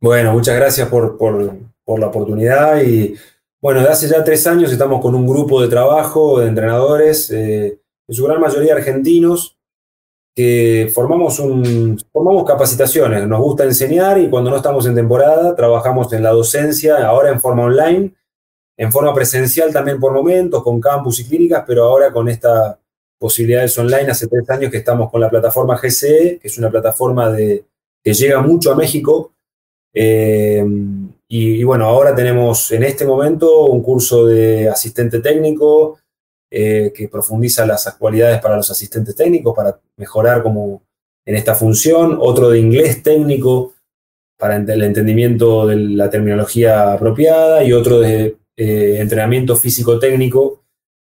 Bueno, 0.00 0.32
muchas 0.32 0.56
gracias 0.56 0.88
por, 0.88 1.16
por, 1.16 1.58
la 1.94 2.08
oportunidad 2.08 2.82
y 2.82 3.14
bueno, 3.60 3.80
de 3.80 3.88
hace 3.88 4.08
ya 4.08 4.22
tres 4.24 4.46
años 4.46 4.72
estamos 4.72 5.00
con 5.00 5.14
un 5.14 5.26
grupo 5.26 5.62
de 5.62 5.68
trabajo 5.68 6.40
de 6.40 6.48
entrenadores, 6.48 7.30
eh, 7.30 7.80
en 8.08 8.14
su 8.14 8.24
gran 8.24 8.40
mayoría 8.40 8.74
argentinos, 8.74 9.56
que 10.34 10.90
formamos, 10.92 11.38
un, 11.38 11.98
formamos 12.12 12.44
capacitaciones, 12.44 13.26
nos 13.26 13.40
gusta 13.40 13.64
enseñar 13.64 14.18
y 14.18 14.28
cuando 14.28 14.50
no 14.50 14.56
estamos 14.56 14.86
en 14.86 14.94
temporada 14.94 15.54
trabajamos 15.54 16.12
en 16.12 16.22
la 16.22 16.30
docencia, 16.30 17.06
ahora 17.06 17.30
en 17.30 17.40
forma 17.40 17.64
online, 17.64 18.14
en 18.76 18.92
forma 18.92 19.14
presencial 19.14 19.72
también 19.72 19.98
por 19.98 20.12
momentos, 20.12 20.62
con 20.62 20.80
campus 20.80 21.20
y 21.20 21.24
clínicas, 21.26 21.64
pero 21.66 21.84
ahora 21.84 22.12
con 22.12 22.28
esta 22.28 22.78
posibilidades 23.18 23.76
online, 23.78 24.10
hace 24.10 24.26
tres 24.26 24.48
años 24.50 24.70
que 24.70 24.76
estamos 24.78 25.10
con 25.10 25.20
la 25.20 25.30
plataforma 25.30 25.78
GCE, 25.78 26.38
que 26.38 26.48
es 26.48 26.58
una 26.58 26.70
plataforma 26.70 27.30
de, 27.30 27.64
que 28.04 28.12
llega 28.12 28.40
mucho 28.42 28.72
a 28.72 28.76
México. 28.76 29.32
Eh, 29.94 30.62
y, 31.28 31.64
bueno, 31.64 31.86
ahora 31.86 32.14
tenemos 32.14 32.70
en 32.70 32.84
este 32.84 33.04
momento 33.04 33.64
un 33.66 33.82
curso 33.82 34.26
de 34.26 34.68
asistente 34.68 35.20
técnico, 35.20 35.98
eh, 36.50 36.92
que 36.94 37.08
profundiza 37.08 37.66
las 37.66 37.92
cualidades 37.98 38.40
para 38.40 38.56
los 38.56 38.70
asistentes 38.70 39.16
técnicos, 39.16 39.54
para 39.54 39.80
mejorar 39.96 40.42
como 40.42 40.82
en 41.26 41.34
esta 41.34 41.56
función, 41.56 42.18
otro 42.20 42.50
de 42.50 42.60
inglés 42.60 43.02
técnico 43.02 43.74
para 44.38 44.56
el 44.56 44.82
entendimiento 44.82 45.66
de 45.66 45.76
la 45.76 46.08
terminología 46.08 46.92
apropiada 46.92 47.64
y 47.64 47.72
otro 47.72 48.00
de 48.00 48.36
eh, 48.56 48.96
entrenamiento 49.00 49.56
físico-técnico 49.56 50.62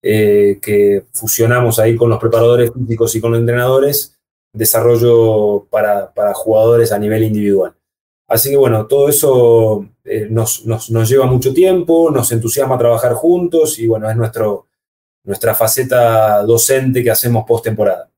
eh, 0.01 0.59
que 0.61 1.05
fusionamos 1.11 1.79
ahí 1.79 1.95
con 1.95 2.09
los 2.09 2.19
preparadores 2.19 2.71
físicos 2.71 3.15
y 3.15 3.21
con 3.21 3.31
los 3.31 3.39
entrenadores, 3.41 4.15
desarrollo 4.53 5.67
para, 5.69 6.13
para 6.13 6.33
jugadores 6.33 6.91
a 6.91 6.99
nivel 6.99 7.23
individual. 7.23 7.76
Así 8.27 8.49
que 8.49 8.57
bueno, 8.57 8.87
todo 8.87 9.07
eso 9.07 9.87
nos, 10.29 10.65
nos, 10.65 10.89
nos, 10.89 11.09
lleva 11.09 11.25
mucho 11.25 11.53
tiempo, 11.53 12.11
nos 12.11 12.31
entusiasma 12.31 12.77
trabajar 12.77 13.13
juntos 13.13 13.79
y 13.79 13.87
bueno, 13.87 14.09
es 14.09 14.17
nuestro, 14.17 14.67
nuestra 15.23 15.53
faceta 15.53 16.41
docente 16.43 17.03
que 17.03 17.11
hacemos 17.11 17.45
post 17.47 17.65
temporada. 17.65 18.09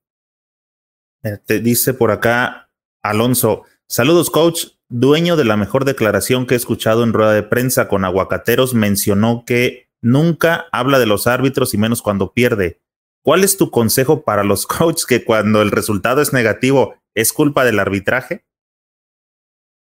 Eh, 1.24 1.38
te 1.46 1.60
dice 1.60 1.94
por 1.94 2.12
acá 2.12 2.70
Alonso, 3.04 3.64
saludos 3.88 4.30
coach, 4.30 4.68
dueño 4.90 5.36
de 5.36 5.46
la 5.46 5.58
mejor 5.58 5.86
declaración 5.86 6.46
que 6.46 6.54
he 6.54 6.58
escuchado 6.58 7.04
en 7.04 7.14
rueda 7.14 7.34
de 7.34 7.44
prensa 7.44 7.88
con 7.88 8.06
aguacateros, 8.06 8.74
mencionó 8.74 9.44
que 9.46 9.90
nunca 10.02 10.68
habla 10.72 11.00
de 11.00 11.08
los 11.08 11.28
árbitros 11.28 11.74
y 11.74 11.78
menos 11.78 12.02
cuando 12.02 12.32
pierde. 12.32 12.80
¿Cuál 13.24 13.44
es 13.44 13.58
tu 13.58 13.70
consejo 13.70 14.24
para 14.24 14.44
los 14.44 14.66
coaches 14.68 15.06
que 15.06 15.26
cuando 15.26 15.62
el 15.62 15.72
resultado 15.72 16.22
es 16.22 16.32
negativo 16.32 16.96
es 17.16 17.34
culpa 17.34 17.66
del 17.66 17.80
arbitraje? 17.80 18.46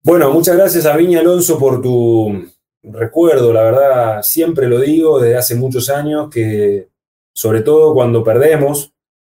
Bueno, 0.07 0.33
muchas 0.33 0.57
gracias 0.57 0.87
a 0.87 0.97
Viña 0.97 1.19
Alonso 1.19 1.59
por 1.59 1.83
tu 1.83 2.49
recuerdo. 2.81 3.53
La 3.53 3.63
verdad, 3.63 4.23
siempre 4.23 4.69
lo 4.69 4.79
digo 4.79 5.19
desde 5.19 5.37
hace 5.37 5.55
muchos 5.57 5.91
años 5.91 6.31
que 6.31 6.91
sobre 7.35 7.63
todo 7.63 7.93
cuando 7.93 8.23
perdemos. 8.23 8.95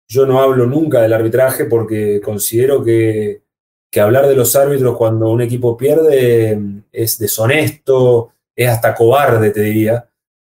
Yo 0.10 0.26
no 0.26 0.41
hablo 0.41 0.65
nunca 0.65 1.02
del 1.02 1.14
arbitraje 1.14 1.64
porque 1.64 2.19
considero 2.19 2.84
que, 2.84 3.44
hablar 3.98 4.27
de 4.27 4.35
los 4.35 4.57
árbitros 4.57 4.98
cuando 4.98 5.30
un 5.30 5.41
equipo 5.41 5.77
pierde 5.77 6.60
es 6.91 7.18
deshonesto, 7.18 8.34
es 8.53 8.68
hasta 8.68 8.94
cobarde, 8.94 9.52
te 9.52 9.61
diría, 9.61 10.10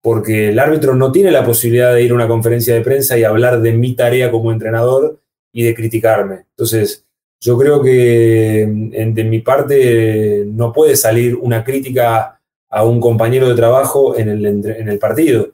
porque 0.01 0.49
el 0.49 0.57
árbitro 0.57 0.95
no 0.95 1.11
tiene 1.11 1.29
la 1.29 1.45
posibilidad 1.45 1.93
de 1.93 2.01
ir 2.01 2.09
a 2.09 2.15
una 2.15 2.27
conferencia 2.27 2.73
de 2.73 2.81
prensa 2.81 3.15
y 3.15 3.25
hablar 3.25 3.61
de 3.61 3.73
mi 3.73 3.95
tarea 3.95 4.31
como 4.31 4.51
entrenador 4.51 5.21
y 5.53 5.61
de 5.65 5.75
criticarme. 5.75 6.47
Entonces, 6.49 7.05
yo 7.41 7.57
creo 7.57 7.81
que 7.81 8.67
de 8.67 9.23
mi 9.23 9.39
parte 9.39 10.45
no 10.47 10.73
puede 10.73 10.95
salir 10.95 11.35
una 11.35 11.63
crítica 11.63 12.39
a 12.69 12.83
un 12.83 12.99
compañero 12.99 13.47
de 13.49 13.55
trabajo 13.55 14.17
en 14.17 14.29
el, 14.29 14.99
partido 14.99 15.53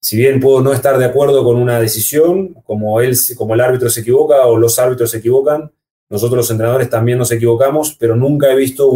si 0.00 0.16
bien 0.16 0.40
puedo 0.40 0.60
no 0.60 0.72
estar 0.72 0.98
de 0.98 1.04
acuerdo 1.04 1.42
con 1.42 1.56
una 1.56 1.80
decisión, 1.80 2.54
como, 2.64 3.00
él, 3.00 3.16
como 3.36 3.54
el 3.54 3.60
árbitro 3.60 3.90
se 3.90 4.02
equivoca 4.02 4.46
o 4.46 4.56
los 4.56 4.78
árbitros 4.78 5.10
se 5.10 5.18
equivocan, 5.18 5.72
nosotros 6.08 6.36
los 6.36 6.50
entrenadores 6.50 6.88
también 6.88 7.18
nos 7.18 7.32
equivocamos, 7.32 7.96
pero 7.98 8.14
nunca 8.14 8.50
he 8.50 8.54
visto 8.54 8.88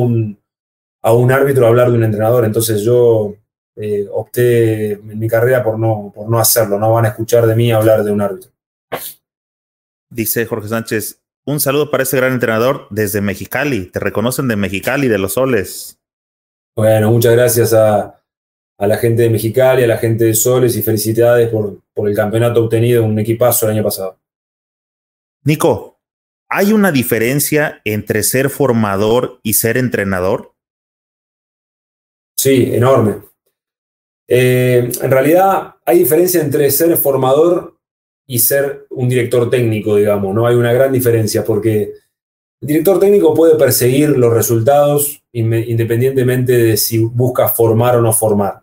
a 1.03 1.13
un 1.13 1.33
árbitro 1.33 1.67
hablar 1.67 1.91
de 1.91 1.97
un 1.97 2.05
entrenador. 2.05 2.45
Entonces 2.45 2.83
yo 2.83 3.35
eh, 3.77 4.07
opté 4.13 4.93
en 4.93 5.19
mi 5.19 5.27
carrera 5.27 5.65
por 5.65 5.79
no, 5.79 6.13
por 6.15 6.29
no 6.29 6.39
hacerlo, 6.39 6.79
no 6.79 6.93
van 6.93 7.07
a 7.07 7.09
escuchar 7.09 7.47
de 7.47 7.57
mí 7.57 7.73
hablar 7.73 8.05
de 8.05 8.13
un 8.13 8.21
árbitro. 8.21 8.51
Dice 10.11 10.47
Jorge 10.47 10.69
Sánchez, 10.69 11.20
un 11.51 11.61
saludo 11.61 11.91
para 11.91 12.05
ese 12.05 12.17
gran 12.17 12.33
entrenador 12.33 12.87
desde 12.91 13.21
Mexicali. 13.21 13.87
Te 13.87 13.99
reconocen 13.99 14.49
de 14.49 14.57
Mexicali, 14.57 15.09
de 15.09 15.19
los 15.19 15.35
soles. 15.35 15.99
Bueno, 16.77 17.11
muchas 17.11 17.33
gracias 17.33 17.73
a, 17.73 18.23
a 18.79 18.87
la 18.87 18.97
gente 18.97 19.23
de 19.23 19.31
Mexicali, 19.31 19.85
a 19.85 19.87
la 19.87 19.99
gente 19.99 20.25
de 20.25 20.35
Soles 20.35 20.77
y 20.77 20.83
felicidades 20.83 21.51
por, 21.51 21.81
por 21.93 22.09
el 22.09 22.17
campeonato 22.17 22.65
obtenido, 22.65 23.05
un 23.05 23.19
equipazo 23.19 23.67
el 23.67 23.73
año 23.73 23.85
pasado. 23.85 24.19
Nico, 25.45 26.01
¿hay 26.49 26.73
una 26.73 26.93
diferencia 26.93 27.81
entre 27.85 28.23
ser 28.23 28.49
formador 28.49 29.41
y 29.43 29.55
ser 29.55 29.77
entrenador? 29.77 30.55
Sí, 32.39 32.71
enorme. 32.73 33.23
Eh, 34.29 34.91
en 35.03 35.11
realidad 35.11 35.75
hay 35.85 35.99
diferencia 35.99 36.41
entre 36.41 36.71
ser 36.71 36.97
formador 36.97 37.80
y 38.31 38.39
ser 38.39 38.87
un 38.91 39.09
director 39.09 39.51
técnico, 39.51 39.97
digamos, 39.97 40.33
¿no? 40.33 40.47
Hay 40.47 40.55
una 40.55 40.73
gran 40.73 40.93
diferencia 40.93 41.45
porque 41.45 41.95
el 42.61 42.69
director 42.69 43.01
técnico 43.01 43.35
puede 43.35 43.57
perseguir 43.57 44.11
los 44.11 44.33
resultados 44.33 45.25
independientemente 45.33 46.53
de 46.53 46.77
si 46.77 46.99
busca 46.99 47.49
formar 47.49 47.97
o 47.97 48.01
no 48.01 48.13
formar. 48.13 48.63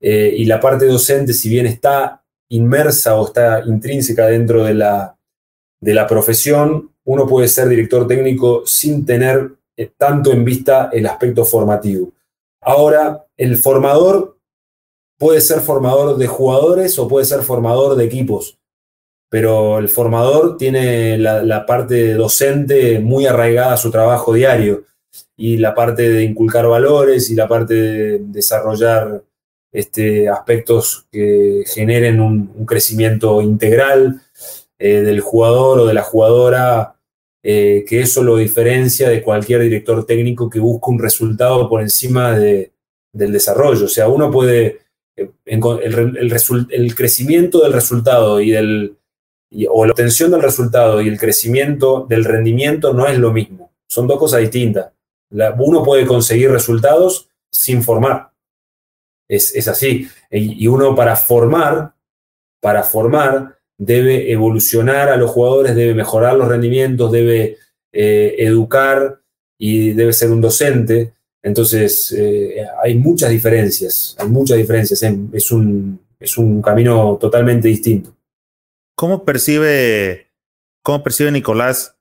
Eh, 0.00 0.34
y 0.38 0.46
la 0.46 0.58
parte 0.58 0.86
docente, 0.86 1.32
si 1.32 1.48
bien 1.48 1.66
está 1.66 2.24
inmersa 2.50 3.14
o 3.14 3.26
está 3.26 3.62
intrínseca 3.64 4.26
dentro 4.26 4.64
de 4.64 4.74
la, 4.74 5.16
de 5.80 5.94
la 5.94 6.08
profesión, 6.08 6.90
uno 7.04 7.24
puede 7.24 7.46
ser 7.46 7.68
director 7.68 8.08
técnico 8.08 8.66
sin 8.66 9.06
tener 9.06 9.52
eh, 9.76 9.92
tanto 9.96 10.32
en 10.32 10.44
vista 10.44 10.90
el 10.92 11.06
aspecto 11.06 11.44
formativo. 11.44 12.10
Ahora, 12.60 13.26
el 13.36 13.58
formador 13.58 14.40
puede 15.16 15.40
ser 15.40 15.60
formador 15.60 16.16
de 16.16 16.26
jugadores 16.26 16.98
o 16.98 17.06
puede 17.06 17.26
ser 17.26 17.42
formador 17.42 17.94
de 17.94 18.04
equipos, 18.04 18.58
pero 19.28 19.78
el 19.78 19.88
formador 19.88 20.56
tiene 20.56 21.18
la, 21.18 21.66
parte 21.66 22.14
docente 22.14 22.98
muy 22.98 23.26
arraigada 23.26 23.74
a 23.74 23.76
su 23.76 23.90
trabajo 23.90 24.32
diario 24.32 24.84
y 25.36 25.58
la 25.58 25.74
parte 25.74 26.08
de 26.08 26.24
inculcar 26.24 26.66
valores 26.66 27.30
y 27.30 27.34
la 27.34 27.46
parte 27.46 27.74
de 27.74 28.18
desarrollar 28.20 29.22
este, 29.70 30.28
aspectos 30.28 31.06
que 31.12 31.62
generen 31.66 32.20
un, 32.20 32.66
crecimiento 32.66 33.42
integral 33.42 34.22
eh, 34.78 35.00
del 35.02 35.20
jugador 35.20 35.80
o 35.80 35.86
de 35.86 35.94
la 35.94 36.02
jugadora, 36.02 36.96
eh, 37.42 37.84
que 37.86 38.00
eso 38.00 38.22
lo 38.22 38.36
diferencia 38.36 39.08
de 39.08 39.22
cualquier 39.22 39.60
director 39.60 40.04
técnico 40.06 40.48
que 40.48 40.60
busca 40.60 40.90
un 40.90 40.98
resultado 40.98 41.68
por 41.68 41.82
encima 41.82 42.38
de, 42.38 42.72
del 43.12 43.32
desarrollo. 43.32 43.84
O 43.84 43.88
sea, 43.88 44.08
uno 44.08 44.30
puede, 44.30 44.80
eh, 45.16 45.30
el, 45.44 46.94
crecimiento 46.94 47.60
del 47.60 47.72
resultado 47.72 48.40
y 48.40 48.50
del, 48.50 48.96
o 49.70 49.86
la 49.86 49.92
obtención 49.92 50.30
del 50.30 50.42
resultado 50.42 51.00
y 51.00 51.08
el 51.08 51.18
crecimiento 51.18 52.06
del 52.08 52.24
rendimiento 52.24 52.92
no 52.92 53.06
es 53.06 53.18
lo 53.18 53.32
mismo. 53.32 53.72
Son 53.88 54.06
dos 54.06 54.18
cosas 54.18 54.40
distintas. 54.40 54.92
uno 55.58 55.82
puede 55.82 56.06
conseguir 56.06 56.50
resultados 56.50 57.28
sin 57.50 57.82
formar. 57.82 58.30
Es, 59.28 59.68
así. 59.68 60.08
Y 60.30 60.66
uno 60.66 60.94
para 60.94 61.16
formar, 61.16 61.94
para 62.60 62.82
formar, 62.82 63.58
debe 63.78 64.32
evolucionar 64.32 65.08
a 65.08 65.16
los 65.16 65.30
jugadores, 65.30 65.74
debe 65.74 65.94
mejorar 65.94 66.34
los 66.34 66.48
rendimientos, 66.48 67.12
debe 67.12 67.58
eh, 67.92 68.34
educar 68.38 69.20
y 69.58 69.92
debe 69.92 70.12
ser 70.12 70.30
un 70.30 70.40
docente. 70.40 71.14
Entonces, 71.42 72.12
eh, 72.12 72.66
hay 72.82 72.96
muchas 72.96 73.30
diferencias, 73.30 74.16
hay 74.18 74.28
muchas 74.28 74.58
diferencias. 74.58 75.02
Es 75.32 75.52
un, 75.52 76.00
es 76.18 76.36
un 76.36 76.60
camino 76.60 77.16
totalmente 77.20 77.68
distinto. 77.68 78.17
¿Cómo 78.98 79.24
percibe, 79.24 80.32
cómo 80.82 81.04
percibe 81.04 81.30
Nicolás 81.30 81.96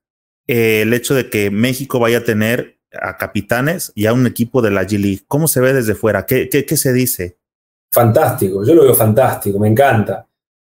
el 0.47 0.91
hecho 0.95 1.13
de 1.13 1.29
que 1.29 1.51
México 1.51 1.99
vaya 1.99 2.17
a 2.17 2.23
tener 2.23 2.79
a 2.91 3.17
capitanes 3.17 3.91
y 3.93 4.07
a 4.07 4.13
un 4.13 4.25
equipo 4.25 4.63
de 4.63 4.71
la 4.71 4.81
G 4.81 4.97
League? 4.97 5.21
¿Cómo 5.27 5.47
se 5.47 5.61
ve 5.61 5.73
desde 5.73 5.93
fuera? 5.93 6.25
¿Qué, 6.25 6.49
qué, 6.49 6.65
qué 6.65 6.75
se 6.75 6.93
dice? 6.93 7.37
Fantástico, 7.91 8.65
yo 8.65 8.73
lo 8.73 8.81
veo 8.81 8.95
fantástico, 8.95 9.59
me 9.59 9.67
encanta, 9.67 10.27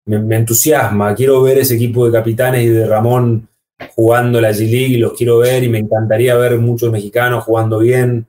me, 0.05 0.17
me, 0.19 0.37
entusiasma. 0.37 1.13
Quiero 1.13 1.41
ver 1.41 1.57
ese 1.57 1.75
equipo 1.75 2.05
de 2.05 2.13
capitanes 2.13 2.63
y 2.63 2.69
de 2.69 2.87
Ramón 2.87 3.49
jugando 3.93 4.39
la 4.39 4.51
G 4.51 4.59
League, 4.59 4.97
los 4.99 5.11
quiero 5.17 5.39
ver 5.39 5.65
y 5.65 5.67
me 5.67 5.79
encantaría 5.79 6.37
ver 6.37 6.57
muchos 6.57 6.89
mexicanos 6.89 7.43
jugando 7.43 7.79
bien. 7.79 8.25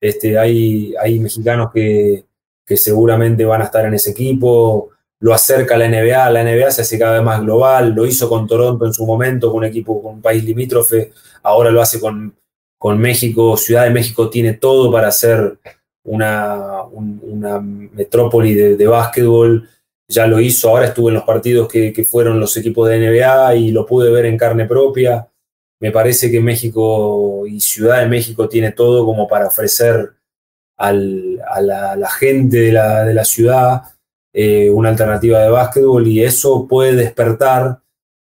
Este, 0.00 0.36
hay, 0.36 0.92
hay 1.00 1.20
mexicanos 1.20 1.70
que, 1.72 2.24
que 2.66 2.76
seguramente 2.76 3.44
van 3.44 3.62
a 3.62 3.66
estar 3.66 3.86
en 3.86 3.94
ese 3.94 4.10
equipo 4.10 4.90
lo 5.20 5.34
acerca 5.34 5.74
a 5.74 5.78
la 5.78 5.88
NBA, 5.88 6.30
la 6.30 6.44
NBA 6.44 6.70
se 6.70 6.82
hace 6.82 6.98
cada 6.98 7.14
vez 7.14 7.22
más 7.22 7.40
global, 7.40 7.92
lo 7.92 8.06
hizo 8.06 8.28
con 8.28 8.46
Toronto 8.46 8.86
en 8.86 8.92
su 8.92 9.04
momento, 9.04 9.48
con 9.50 9.58
un 9.58 9.64
equipo, 9.64 10.00
con 10.02 10.14
un 10.14 10.22
país 10.22 10.44
limítrofe, 10.44 11.12
ahora 11.42 11.70
lo 11.70 11.80
hace 11.80 11.98
con, 12.00 12.36
con 12.78 12.98
México, 12.98 13.56
Ciudad 13.56 13.84
de 13.84 13.90
México 13.90 14.30
tiene 14.30 14.54
todo 14.54 14.92
para 14.92 15.10
ser 15.10 15.58
una, 16.04 16.84
una 16.84 17.60
metrópoli 17.60 18.54
de, 18.54 18.76
de, 18.76 18.86
básquetbol, 18.86 19.68
ya 20.08 20.26
lo 20.26 20.40
hizo, 20.40 20.70
ahora 20.70 20.86
estuve 20.86 21.08
en 21.10 21.16
los 21.16 21.24
partidos 21.24 21.68
que, 21.68 21.92
que, 21.92 22.04
fueron 22.04 22.40
los 22.40 22.56
equipos 22.56 22.88
de 22.88 22.98
NBA 22.98 23.56
y 23.56 23.70
lo 23.72 23.84
pude 23.84 24.10
ver 24.10 24.24
en 24.26 24.38
carne 24.38 24.66
propia. 24.66 25.28
Me 25.80 25.92
parece 25.92 26.30
que 26.30 26.40
México 26.40 27.46
y 27.46 27.60
Ciudad 27.60 28.00
de 28.00 28.08
México 28.08 28.48
tiene 28.48 28.72
todo 28.72 29.04
como 29.04 29.28
para 29.28 29.48
ofrecer 29.48 30.12
al, 30.78 31.40
a, 31.46 31.60
la, 31.60 31.96
la, 31.96 32.08
gente 32.08 32.58
de 32.58 32.72
la, 32.72 33.04
de 33.04 33.14
la 33.14 33.24
ciudad 33.24 33.82
eh, 34.32 34.68
una 34.70 34.90
alternativa 34.90 35.40
de 35.40 35.48
básquetbol 35.48 36.06
y 36.06 36.22
eso 36.22 36.66
puede 36.68 36.94
despertar 36.94 37.80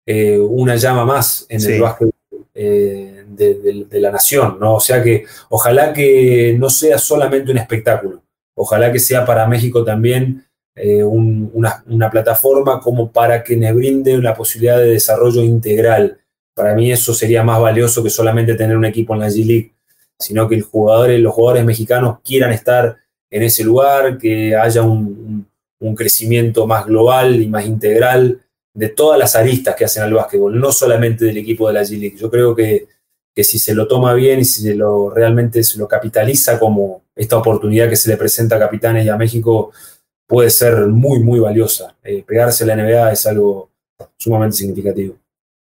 eh, 0.04 0.38
una 0.38 0.76
llama 0.76 1.04
más 1.04 1.46
en 1.48 1.60
sí. 1.60 1.72
el 1.72 1.80
básquetbol 1.80 2.12
eh, 2.54 3.24
de, 3.28 3.54
de, 3.54 3.84
de, 3.84 4.00
la 4.00 4.10
nación, 4.10 4.58
¿no? 4.60 4.76
O 4.76 4.80
sea 4.80 5.02
que 5.02 5.24
ojalá 5.48 5.92
que 5.92 6.54
no 6.58 6.70
sea 6.70 6.98
solamente 6.98 7.50
un 7.50 7.58
espectáculo, 7.58 8.22
ojalá 8.54 8.92
que 8.92 8.98
sea 8.98 9.24
para 9.24 9.46
México 9.48 9.84
también 9.84 10.42
un, 10.78 11.50
una, 11.54 11.82
una, 11.86 12.10
plataforma 12.10 12.80
como 12.80 13.10
para 13.10 13.42
que 13.42 13.56
me 13.56 13.72
brinde 13.72 14.18
una 14.18 14.34
posibilidad 14.34 14.76
de 14.76 14.90
desarrollo 14.90 15.42
integral. 15.42 16.18
Para 16.54 16.74
mí 16.74 16.92
eso 16.92 17.14
sería 17.14 17.42
más 17.42 17.58
valioso 17.58 18.02
que 18.02 18.10
solamente 18.10 18.54
tener 18.56 18.76
un 18.76 18.84
equipo 18.84 19.14
en 19.14 19.20
la 19.20 19.28
G-League, 19.28 19.72
sino 20.18 20.46
que 20.46 20.54
el 20.54 20.62
jugador, 20.62 21.08
los 21.18 21.32
jugadores 21.32 21.64
mexicanos 21.64 22.18
quieran 22.22 22.52
estar 22.52 22.98
en 23.30 23.42
ese 23.42 23.64
lugar, 23.64 24.18
que 24.18 24.54
haya 24.54 24.82
un, 24.82 24.98
un, 24.98 25.46
crecimiento 25.94 26.66
más 26.66 26.86
global 26.86 27.40
y 27.40 27.48
más 27.48 27.66
integral 27.66 28.40
de 28.74 28.88
todas 28.88 29.18
las 29.18 29.36
aristas 29.36 29.74
que 29.74 29.84
hacen 29.84 30.02
al 30.02 30.12
básquetbol, 30.12 30.58
no 30.58 30.70
solamente 30.70 31.24
del 31.24 31.38
equipo 31.38 31.66
de 31.66 31.74
la 31.74 31.82
G-League. 31.82 32.16
Yo 32.16 32.30
creo 32.30 32.54
que, 32.54 32.88
que 33.34 33.44
si 33.44 33.58
se 33.58 33.74
lo 33.74 33.86
toma 33.86 34.12
bien 34.14 34.40
y 34.40 34.44
si 34.44 34.62
se 34.62 34.74
lo, 34.74 35.10
realmente 35.10 35.62
se 35.64 35.78
lo 35.78 35.88
capitaliza 35.88 36.58
como 36.58 37.04
esta 37.14 37.38
oportunidad 37.38 37.88
que 37.88 37.96
se 37.96 38.10
le 38.10 38.16
presenta 38.16 38.56
a 38.56 38.58
Capitanes 38.58 39.06
y 39.06 39.08
a 39.08 39.16
México, 39.16 39.72
puede 40.26 40.50
ser 40.50 40.86
muy, 40.88 41.20
muy 41.20 41.40
valiosa. 41.40 41.96
Eh, 42.04 42.22
pegarse 42.26 42.64
a 42.64 42.66
la 42.66 42.76
NBA 42.76 43.12
es 43.12 43.26
algo 43.26 43.70
sumamente 44.18 44.58
significativo. 44.58 45.16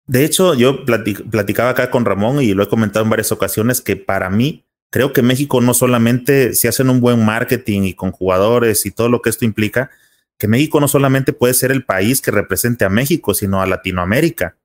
De 0.06 0.24
hecho, 0.24 0.54
yo 0.54 0.84
platic 0.84 1.30
platicaba 1.30 1.70
acá 1.70 1.90
con 1.90 2.04
Ramón 2.04 2.42
y 2.42 2.52
lo 2.52 2.62
he 2.62 2.68
comentado 2.68 3.04
en 3.04 3.10
varias 3.10 3.32
ocasiones 3.32 3.80
que 3.80 3.96
para 3.96 4.28
mí 4.28 4.64
creo 4.90 5.12
que 5.12 5.22
México 5.22 5.60
no 5.60 5.72
solamente 5.72 6.54
si 6.54 6.68
hacen 6.68 6.90
un 6.90 7.00
buen 7.00 7.24
marketing 7.24 7.82
y 7.82 7.94
con 7.94 8.12
jugadores 8.12 8.86
y 8.86 8.90
todo 8.90 9.08
lo 9.08 9.22
que 9.22 9.30
esto 9.30 9.44
implica, 9.44 9.90
que 10.38 10.48
México 10.48 10.80
no 10.80 10.88
solamente 10.88 11.32
puede 11.32 11.54
ser 11.54 11.70
el 11.70 11.84
país 11.84 12.20
que 12.20 12.30
represente 12.30 12.84
a 12.84 12.88
México, 12.88 13.34
sino 13.34 13.60
a 13.60 13.66
Latinoamérica. 13.66 14.58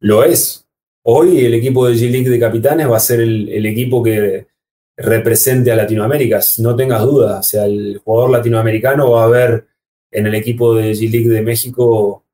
Lo 0.00 0.24
es. 0.24 0.66
Hoy 1.02 1.44
el 1.44 1.54
equipo 1.54 1.86
de 1.86 1.94
G-League 1.94 2.28
de 2.28 2.40
Capitanes 2.40 2.90
va 2.90 2.96
a 2.96 3.00
ser 3.00 3.20
el, 3.20 3.66
equipo 3.66 4.02
que 4.02 4.48
represente 4.96 5.70
a 5.70 5.76
Latinoamérica, 5.76 6.40
no 6.58 6.74
tengas 6.74 7.02
dudas. 7.02 7.38
O 7.38 7.42
sea, 7.48 7.64
el 7.66 8.00
jugador 8.04 8.30
latinoamericano 8.30 9.10
va 9.12 9.24
a 9.24 9.28
ver 9.28 9.66
en 10.10 10.26
el 10.26 10.34
equipo 10.34 10.74
de 10.74 10.92
G-League 10.92 11.28
de 11.28 11.42
México 11.42 12.24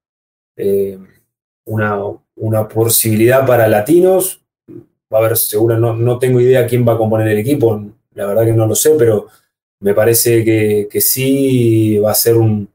eh, 0.56 0.98
una, 1.66 1.98
una, 2.36 2.68
posibilidad 2.68 3.46
para 3.46 3.68
latinos. 3.68 4.40
Va 5.12 5.18
a 5.18 5.26
haber, 5.26 5.36
seguro, 5.36 5.76
no, 5.78 5.94
no, 5.94 6.18
tengo 6.18 6.40
idea 6.40 6.66
quién 6.66 6.86
va 6.88 6.94
a 6.94 6.98
componer 6.98 7.28
el 7.28 7.38
equipo, 7.38 7.84
la 8.14 8.26
verdad 8.26 8.44
que 8.46 8.52
no 8.52 8.66
lo 8.66 8.74
sé, 8.74 8.94
pero 8.98 9.28
me 9.82 9.94
parece 9.94 10.44
que, 10.44 10.88
que 10.90 11.00
sí 11.00 11.98
va 11.98 12.12
a 12.12 12.14
ser 12.14 12.36
un, 12.36 12.68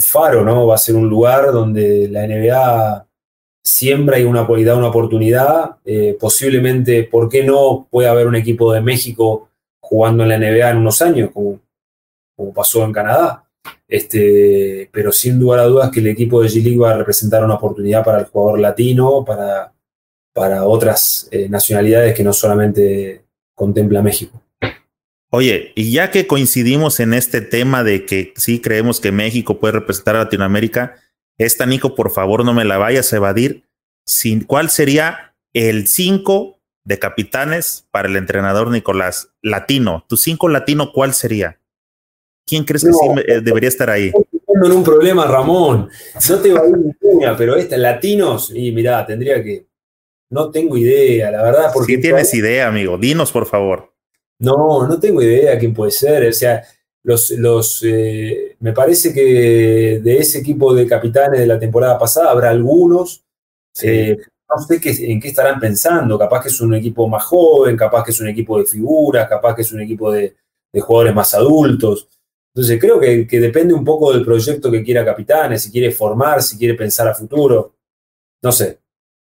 faro, 0.00 0.44
¿no? 0.44 0.66
Va 0.66 0.76
a 0.76 0.78
ser 0.78 0.96
un 0.96 1.08
lugar 1.08 1.52
donde 1.52 2.08
la 2.08 2.26
NBA 2.26 3.06
una, 4.26 4.46
da 4.64 4.76
una 4.76 4.88
oportunidad. 4.88 5.76
Eh, 5.84 6.16
posiblemente, 6.18 7.04
¿por 7.04 7.28
qué 7.28 7.42
no 7.44 7.86
puede 7.90 8.08
haber 8.08 8.26
un 8.26 8.36
equipo 8.36 8.72
de 8.72 8.80
México 8.80 9.50
jugando 9.80 10.22
en 10.22 10.30
la 10.30 10.38
NBA 10.38 10.70
en 10.70 10.78
unos 10.78 11.02
años, 11.02 11.30
como, 11.32 11.60
como 12.36 12.54
pasó 12.54 12.84
en 12.84 12.92
Canadá? 12.92 13.44
Este, 13.86 14.88
pero 14.92 15.12
sin 15.12 15.38
lugar 15.38 15.60
a 15.60 15.64
dudas 15.64 15.90
que 15.90 16.00
el 16.00 16.08
equipo 16.08 16.42
de 16.42 16.48
G-League 16.48 16.78
va 16.78 16.92
a 16.92 16.98
representar 16.98 17.44
una 17.44 17.54
oportunidad 17.54 18.04
para 18.04 18.20
el 18.20 18.26
jugador 18.26 18.60
latino, 18.60 19.24
para, 19.24 19.72
para 20.32 20.64
otras 20.64 21.28
eh, 21.30 21.48
nacionalidades 21.48 22.14
que 22.14 22.24
no 22.24 22.32
solamente 22.32 23.24
contempla 23.54 24.02
México. 24.02 24.43
Oye, 25.36 25.72
y 25.74 25.90
ya 25.90 26.12
que 26.12 26.28
coincidimos 26.28 27.00
en 27.00 27.12
este 27.12 27.40
tema 27.40 27.82
de 27.82 28.06
que 28.06 28.32
sí 28.36 28.60
creemos 28.60 29.00
que 29.00 29.10
México 29.10 29.58
puede 29.58 29.72
representar 29.72 30.14
a 30.14 30.20
Latinoamérica, 30.20 30.94
esta, 31.38 31.66
Nico, 31.66 31.96
por 31.96 32.12
favor, 32.12 32.44
no 32.44 32.54
me 32.54 32.64
la 32.64 32.78
vayas 32.78 33.12
a 33.12 33.16
evadir. 33.16 33.64
Sin, 34.06 34.44
¿Cuál 34.44 34.70
sería 34.70 35.34
el 35.52 35.88
5 35.88 36.60
de 36.84 37.00
capitanes 37.00 37.84
para 37.90 38.06
el 38.06 38.14
entrenador 38.14 38.70
Nicolás? 38.70 39.30
Latino. 39.42 40.04
¿Tu 40.08 40.16
5 40.16 40.48
latino 40.50 40.92
cuál 40.92 41.14
sería? 41.14 41.58
¿Quién 42.46 42.62
crees 42.62 42.84
que 42.84 42.90
no, 42.90 42.98
sí 42.98 43.08
me, 43.08 43.40
debería 43.40 43.70
estar 43.70 43.90
ahí? 43.90 44.12
en 44.12 44.72
un 44.72 44.84
problema, 44.84 45.26
Ramón. 45.26 45.88
No 46.30 46.38
te 46.38 46.52
va 46.52 46.60
a 46.60 46.68
ir 46.68 47.36
pero 47.36 47.56
esta, 47.56 47.76
latinos, 47.76 48.52
y 48.54 48.70
mirá, 48.70 49.04
tendría 49.04 49.42
que. 49.42 49.66
No 50.30 50.52
tengo 50.52 50.76
idea, 50.76 51.32
la 51.32 51.42
verdad. 51.42 51.70
Porque 51.74 51.96
sí 51.96 52.00
tienes 52.00 52.32
idea, 52.34 52.68
amigo. 52.68 52.98
Dinos, 52.98 53.32
por 53.32 53.46
favor. 53.46 53.93
No, 54.40 54.86
no 54.86 55.00
tengo 55.00 55.22
idea 55.22 55.58
quién 55.58 55.74
puede 55.74 55.90
ser. 55.90 56.28
O 56.28 56.32
sea, 56.32 56.62
los, 57.04 57.30
los 57.32 57.82
eh, 57.84 58.56
me 58.60 58.72
parece 58.72 59.12
que 59.12 60.00
de 60.02 60.18
ese 60.18 60.38
equipo 60.38 60.74
de 60.74 60.86
capitanes 60.86 61.40
de 61.40 61.46
la 61.46 61.58
temporada 61.58 61.98
pasada 61.98 62.30
habrá 62.30 62.50
algunos. 62.50 63.24
Sí. 63.74 63.88
Eh, 63.88 64.18
no 64.48 64.62
sé 64.62 64.80
qué, 64.80 64.90
en 64.90 65.20
qué 65.20 65.28
estarán 65.28 65.58
pensando. 65.58 66.18
Capaz 66.18 66.42
que 66.42 66.48
es 66.48 66.60
un 66.60 66.74
equipo 66.74 67.08
más 67.08 67.24
joven, 67.24 67.76
capaz 67.76 68.04
que 68.04 68.10
es 68.10 68.20
un 68.20 68.28
equipo 68.28 68.58
de 68.58 68.66
figuras, 68.66 69.28
capaz 69.28 69.54
que 69.54 69.62
es 69.62 69.72
un 69.72 69.80
equipo 69.80 70.12
de, 70.12 70.36
de 70.72 70.80
jugadores 70.80 71.14
más 71.14 71.34
adultos. 71.34 72.08
Entonces 72.54 72.80
creo 72.80 73.00
que, 73.00 73.26
que, 73.26 73.40
depende 73.40 73.74
un 73.74 73.84
poco 73.84 74.12
del 74.12 74.24
proyecto 74.24 74.70
que 74.70 74.84
quiera 74.84 75.04
Capitanes, 75.04 75.62
si 75.62 75.72
quiere 75.72 75.90
formar, 75.90 76.40
si 76.40 76.56
quiere 76.56 76.74
pensar 76.74 77.08
a 77.08 77.14
futuro. 77.14 77.74
No 78.42 78.52
sé. 78.52 78.78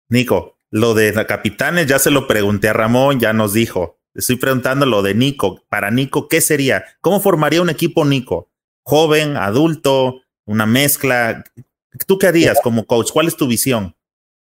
Nico, 0.08 0.56
lo 0.70 0.94
de 0.94 1.12
Capitanes 1.26 1.86
ya 1.86 1.98
se 1.98 2.10
lo 2.10 2.26
pregunté 2.26 2.68
a 2.68 2.72
Ramón, 2.72 3.20
ya 3.20 3.32
nos 3.32 3.52
dijo. 3.52 3.99
Estoy 4.14 4.36
preguntando 4.36 4.86
lo 4.86 5.02
de 5.02 5.14
Nico. 5.14 5.62
Para 5.68 5.90
Nico, 5.90 6.28
¿qué 6.28 6.40
sería? 6.40 6.84
¿Cómo 7.00 7.20
formaría 7.20 7.62
un 7.62 7.70
equipo 7.70 8.04
Nico? 8.04 8.48
¿Joven, 8.82 9.36
adulto, 9.36 10.22
una 10.46 10.66
mezcla? 10.66 11.44
¿Tú 12.06 12.18
qué 12.18 12.26
harías 12.26 12.58
como 12.62 12.86
coach? 12.86 13.10
¿Cuál 13.12 13.28
es 13.28 13.36
tu 13.36 13.46
visión? 13.46 13.94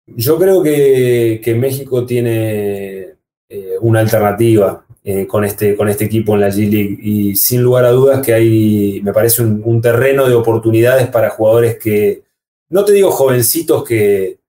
Yo 0.06 0.38
creo 0.38 0.61
que, 0.61 1.40
que 1.44 1.56
México 1.56 2.06
tiene 2.06 3.15
eh, 3.49 3.76
una 3.80 4.02
alternativa 4.02 4.85
eh, 5.03 5.27
con, 5.27 5.45
este, 5.45 5.76
con 5.76 5.88
este 5.88 6.06
equipo 6.06 6.34
en 6.34 6.41
la 6.41 6.49
G-League 6.49 6.98
y 7.02 7.35
sin 7.35 7.61
lugar 7.61 7.85
a 7.85 7.91
dudas 7.91 8.26
que 8.26 8.34
hay, 8.34 9.02
me 9.03 9.14
parece 9.14 9.44
un, 9.44 9.61
un, 9.64 9.81
terreno 9.81 10.27
de 10.27 10.35
oportunidades 10.35 11.07
para 11.07 11.30
jugadores 11.30 11.77
que, 11.77 12.23
no 12.69 12.84
te 12.84 12.94
digo 12.94 13.11
jovencitos 13.11 13.84
que, 13.84 14.40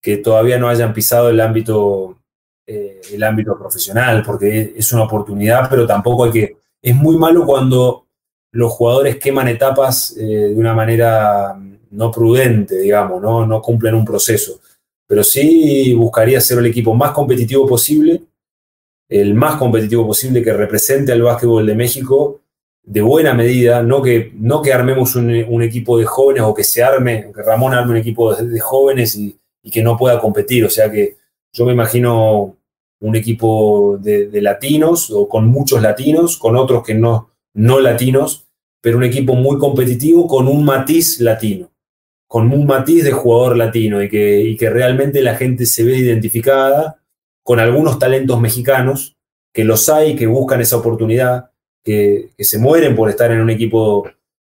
que 0.00 0.18
todavía 0.18 0.58
no 0.58 0.68
hayan 0.68 0.92
pisado 0.92 1.30
el 1.30 1.40
ámbito 1.40 2.18
eh, 2.66 3.00
el 3.12 3.22
ámbito 3.22 3.58
profesional, 3.58 4.22
porque 4.24 4.72
es 4.76 4.92
una 4.92 5.04
oportunidad, 5.04 5.68
pero 5.68 5.86
tampoco 5.86 6.24
hay 6.24 6.30
que... 6.30 6.56
Es 6.80 6.94
muy 6.94 7.16
malo 7.16 7.44
cuando 7.44 8.06
los 8.52 8.72
jugadores 8.72 9.16
queman 9.16 9.48
etapas 9.48 10.16
eh, 10.16 10.24
de 10.24 10.54
una 10.54 10.74
manera 10.74 11.58
no 11.90 12.10
prudente, 12.10 12.78
digamos, 12.78 13.20
¿no? 13.20 13.46
no 13.46 13.60
cumplen 13.60 13.94
un 13.94 14.04
proceso. 14.04 14.60
Pero 15.06 15.22
sí 15.22 15.94
buscaría 15.94 16.40
ser 16.40 16.58
el 16.58 16.66
equipo 16.66 16.94
más 16.94 17.12
competitivo 17.12 17.66
posible, 17.66 18.22
el 19.08 19.34
más 19.34 19.56
competitivo 19.56 20.06
posible 20.06 20.42
que 20.42 20.52
represente 20.52 21.12
al 21.12 21.22
básquetbol 21.22 21.66
de 21.66 21.74
México 21.74 22.40
de 22.82 23.00
buena 23.00 23.32
medida, 23.32 23.82
no 23.82 24.02
que, 24.02 24.32
no 24.36 24.60
que 24.60 24.72
armemos 24.72 25.16
un, 25.16 25.62
equipo 25.62 25.98
de 25.98 26.04
jóvenes 26.04 26.42
o 26.42 26.54
que 26.54 26.64
se 26.64 26.82
arme, 26.82 27.30
que 27.34 27.42
Ramón 27.42 27.72
arme 27.72 27.92
un 27.92 27.96
equipo 27.96 28.34
de, 28.34 28.46
de 28.46 28.60
jóvenes 28.60 29.16
y, 29.16 29.36
y, 29.62 29.70
que 29.70 29.82
no 29.82 29.96
pueda 29.96 30.20
competir, 30.20 30.64
o 30.66 30.70
sea 30.70 30.90
que 30.90 31.16
Yo 31.54 31.64
me 31.64 31.72
imagino 31.72 32.56
un 33.00 33.16
equipo 33.16 33.96
de, 33.98 34.28
latinos 34.42 35.10
o 35.10 35.28
con 35.28 35.46
muchos 35.46 35.80
latinos, 35.80 36.36
con 36.36 36.56
otros 36.56 36.82
que 36.84 36.94
no, 36.94 37.30
no 37.54 37.78
latinos, 37.78 38.48
pero 38.80 38.98
un 38.98 39.04
equipo 39.04 39.34
muy 39.34 39.58
competitivo 39.58 40.26
con 40.26 40.48
un 40.48 40.64
matiz 40.64 41.20
latino, 41.20 41.70
con 42.26 42.52
un 42.52 42.66
matiz 42.66 43.04
de 43.04 43.12
jugador 43.12 43.56
latino 43.56 44.02
y 44.02 44.08
que, 44.08 44.40
y 44.40 44.56
que 44.56 44.68
realmente 44.68 45.22
la 45.22 45.36
gente 45.36 45.64
se 45.64 45.84
ve 45.84 45.96
identificada 45.96 47.00
con 47.44 47.60
algunos 47.60 48.00
talentos 48.00 48.40
mexicanos, 48.40 49.16
que 49.52 49.62
los 49.64 49.88
hay, 49.88 50.16
que 50.16 50.26
buscan 50.26 50.60
esa 50.60 50.76
oportunidad, 50.76 51.50
que, 51.84 52.30
se 52.38 52.58
mueren 52.58 52.96
por 52.96 53.10
estar 53.10 53.30
en 53.30 53.40
un 53.40 53.50
equipo 53.50 54.10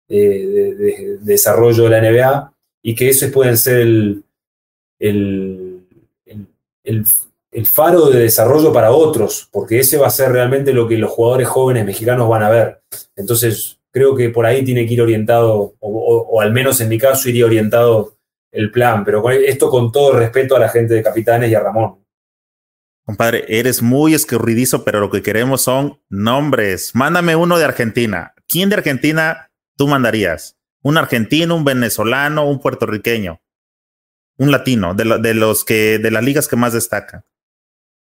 eh, 0.09 0.73
de, 0.77 1.17
desarrollo 1.21 1.83
de 1.83 1.89
la 1.89 2.01
NBA 2.01 2.53
y 2.81 2.95
que 2.95 3.09
esos 3.09 3.29
pueden 3.31 3.57
ser 3.57 3.81
el, 3.81 4.23
el, 4.99 5.66
el, 6.87 7.65
faro 7.65 8.09
de 8.09 8.19
desarrollo 8.19 8.71
para 8.71 8.91
otros, 8.91 9.49
porque 9.51 9.79
ese 9.79 9.97
va 9.97 10.07
a 10.07 10.11
ser 10.11 10.31
realmente 10.31 10.73
lo 10.73 10.87
que 10.87 10.97
los 10.97 11.11
jugadores 11.11 11.47
jóvenes 11.47 11.85
mexicanos 11.85 12.29
van 12.29 12.43
a 12.43 12.49
ver. 12.49 12.81
Entonces, 13.15 13.79
creo 13.91 14.15
que 14.15 14.29
por 14.29 14.45
ahí 14.45 14.63
tiene 14.63 14.85
que 14.85 14.93
ir 14.93 15.01
orientado, 15.01 15.75
o, 15.79 16.41
al 16.41 16.51
menos 16.51 16.79
en 16.81 16.89
mi 16.89 16.97
caso 16.97 17.29
iría 17.29 17.45
orientado 17.45 18.13
el 18.51 18.71
plan, 18.71 19.03
pero 19.03 19.27
esto 19.29 19.69
con 19.69 19.91
todo 19.91 20.17
respeto 20.17 20.55
a 20.55 20.59
la 20.59 20.69
gente 20.69 20.93
de 20.93 21.03
Capitanes 21.03 21.51
y 21.51 21.55
a 21.55 21.59
Ramón. 21.59 22.03
Compadre, 23.05 23.45
eres 23.47 23.81
muy 23.81 24.13
escurridizo, 24.13 24.83
pero 24.83 24.99
lo 24.99 25.09
que 25.09 25.21
queremos 25.21 25.61
son 25.61 26.01
nombres. 26.09 26.91
Mándame 26.93 27.35
uno 27.35 27.57
de 27.57 27.65
Argentina. 27.65 28.33
¿Quién 28.47 28.69
de 28.69 28.75
Argentina 28.75 29.49
tú 29.77 29.87
mandarías? 29.87 30.57
¿Un 30.81 30.97
argentino, 30.97 31.55
un 31.55 31.63
venezolano, 31.63 32.47
un 32.49 32.59
puertorriqueño? 32.59 33.39
Un 34.37 34.51
latino, 34.51 34.93
de, 34.93 35.17
de 35.19 35.33
los 35.33 35.65
que, 35.65 35.99
de 35.99 36.11
las 36.11 36.23
ligas 36.23 36.47
que 36.47 36.55
más 36.55 36.73
destacan. 36.73 37.23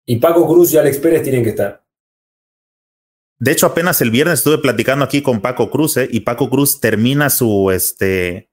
Y 0.05 0.17
Paco 0.17 0.47
Cruz 0.47 0.73
y 0.73 0.77
Alex 0.77 0.97
Pérez 0.97 1.23
tienen 1.23 1.43
que 1.43 1.49
estar. 1.49 1.83
De 3.39 3.51
hecho, 3.51 3.65
apenas 3.65 4.01
el 4.01 4.11
viernes 4.11 4.39
estuve 4.39 4.59
platicando 4.59 5.03
aquí 5.03 5.21
con 5.21 5.41
Paco 5.41 5.69
Cruz, 5.69 5.97
¿eh? 5.97 6.07
y 6.09 6.21
Paco 6.21 6.49
Cruz 6.49 6.79
termina 6.79 7.29
su, 7.29 7.69
este, 7.71 8.49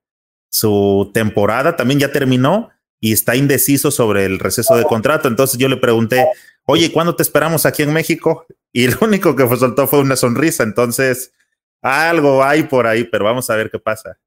su 0.50 1.10
temporada, 1.14 1.76
también 1.76 2.00
ya 2.00 2.10
terminó, 2.10 2.70
y 3.00 3.12
está 3.12 3.34
indeciso 3.36 3.90
sobre 3.90 4.24
el 4.24 4.38
receso 4.38 4.76
de 4.76 4.84
contrato. 4.84 5.28
Entonces 5.28 5.59
yo 5.59 5.68
le 5.68 5.76
pregunté, 5.76 6.24
oye, 6.64 6.92
¿cuándo 6.92 7.16
te 7.16 7.22
esperamos 7.22 7.66
aquí 7.66 7.82
en 7.82 7.92
México? 7.92 8.46
Y 8.72 8.86
lo 8.88 8.96
único 9.02 9.34
que 9.34 9.46
soltó 9.56 9.88
fue 9.88 10.00
una 10.00 10.14
sonrisa. 10.14 10.62
Entonces, 10.62 11.32
algo 11.80 12.44
hay 12.44 12.62
por 12.62 12.86
ahí, 12.86 13.04
pero 13.04 13.24
vamos 13.24 13.50
a 13.50 13.56
ver 13.56 13.70
qué 13.70 13.80
pasa. 13.80 14.18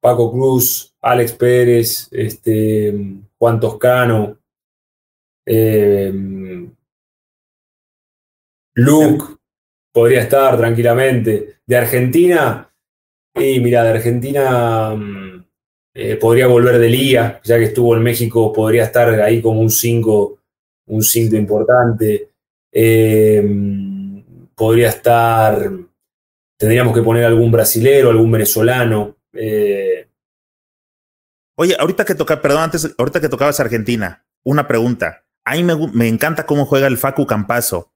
Paco 0.00 0.30
Cruz, 0.32 0.94
Alex 1.00 1.32
Pérez, 1.32 2.08
este, 2.10 2.94
Juan 3.38 3.60
Toscano, 3.60 4.38
eh, 5.46 6.12
Luke 8.74 9.24
podría 9.92 10.22
estar 10.22 10.56
tranquilamente. 10.56 11.56
De 11.66 11.76
Argentina, 11.76 12.70
y 13.34 13.60
mira, 13.60 13.82
de 13.82 13.90
Argentina 13.90 14.94
mm, 14.94 15.44
eh, 15.94 16.16
podría 16.16 16.46
volver 16.46 16.78
de 16.78 16.88
liga, 16.88 17.40
ya 17.44 17.58
que 17.58 17.64
estuvo 17.64 17.96
en 17.96 18.02
México, 18.02 18.52
podría 18.52 18.84
estar 18.84 19.08
ahí 19.20 19.42
como 19.42 19.60
un 19.60 19.70
5 19.70 20.38
un 20.88 21.02
cinco 21.02 21.36
importante. 21.36 22.30
Eh, 22.72 23.42
podría 24.54 24.88
estar, 24.88 25.70
tendríamos 26.56 26.94
que 26.94 27.02
poner 27.02 27.24
algún 27.24 27.52
brasilero, 27.52 28.10
algún 28.10 28.30
venezolano. 28.30 29.16
Eh. 29.32 30.08
Oye, 31.56 31.76
ahorita 31.78 32.04
que 32.04 32.14
toca, 32.14 32.40
perdón, 32.40 32.62
antes, 32.62 32.94
ahorita 32.98 33.20
que 33.20 33.28
tocabas 33.28 33.60
Argentina, 33.60 34.24
una 34.44 34.68
pregunta. 34.68 35.24
A 35.44 35.54
mí 35.54 35.64
me, 35.64 35.74
me 35.92 36.08
encanta 36.08 36.46
cómo 36.46 36.66
juega 36.66 36.86
el 36.86 36.98
Facu 36.98 37.26
Campazo. 37.26 37.92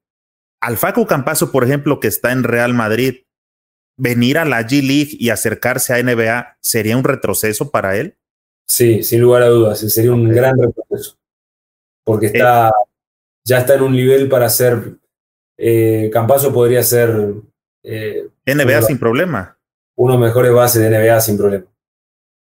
Al 0.61 0.77
Facu 0.77 1.05
Campazo, 1.05 1.51
por 1.51 1.63
ejemplo, 1.63 1.99
que 1.99 2.07
está 2.07 2.31
en 2.31 2.43
Real 2.43 2.73
Madrid, 2.73 3.23
venir 3.97 4.37
a 4.37 4.45
la 4.45 4.61
G 4.61 4.81
League 4.81 5.11
y 5.19 5.29
acercarse 5.29 5.93
a 5.93 6.01
NBA 6.01 6.57
sería 6.61 6.97
un 6.97 7.03
retroceso 7.03 7.71
para 7.71 7.97
él? 7.97 8.17
Sí, 8.67 9.03
sin 9.03 9.21
lugar 9.21 9.43
a 9.43 9.47
dudas, 9.47 9.79
sería 9.79 10.11
un 10.11 10.29
gran 10.29 10.57
retroceso. 10.57 11.17
Porque 12.03 12.27
está, 12.27 12.71
ya 13.45 13.59
está 13.59 13.75
en 13.75 13.83
un 13.83 13.93
nivel 13.93 14.29
para 14.29 14.49
ser, 14.49 14.97
eh, 15.57 16.09
Campazo 16.11 16.53
podría 16.53 16.83
ser... 16.83 17.33
Eh, 17.83 18.29
NBA 18.45 18.81
sin 18.83 18.97
problema. 18.97 19.57
Uno 19.95 20.13
de 20.13 20.19
los 20.19 20.27
mejores 20.27 20.53
bases 20.53 20.81
de 20.81 20.89
NBA 20.89 21.21
sin 21.21 21.37
problema. 21.37 21.65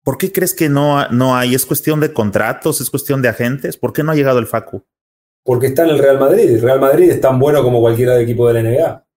¿Por 0.03 0.17
qué 0.17 0.31
crees 0.31 0.53
que 0.53 0.69
no, 0.69 1.07
no 1.09 1.35
hay? 1.35 1.53
¿Es 1.53 1.65
cuestión 1.65 1.99
de 1.99 2.11
contratos? 2.11 2.81
¿Es 2.81 2.89
cuestión 2.89 3.21
de 3.21 3.29
agentes? 3.29 3.77
¿Por 3.77 3.93
qué 3.93 4.03
no 4.03 4.11
ha 4.11 4.15
llegado 4.15 4.39
el 4.39 4.47
Facu? 4.47 4.83
Porque 5.43 5.67
está 5.67 5.83
en 5.83 5.89
el 5.91 5.99
Real 5.99 6.19
Madrid. 6.19 6.49
El 6.49 6.61
Real 6.61 6.79
Madrid 6.79 7.09
es 7.09 7.21
tan 7.21 7.39
bueno 7.39 7.63
como 7.63 7.79
cualquiera 7.81 8.15
de 8.15 8.23
equipo 8.23 8.47
de 8.47 8.53
la 8.53 8.69
NBA. 8.69 9.07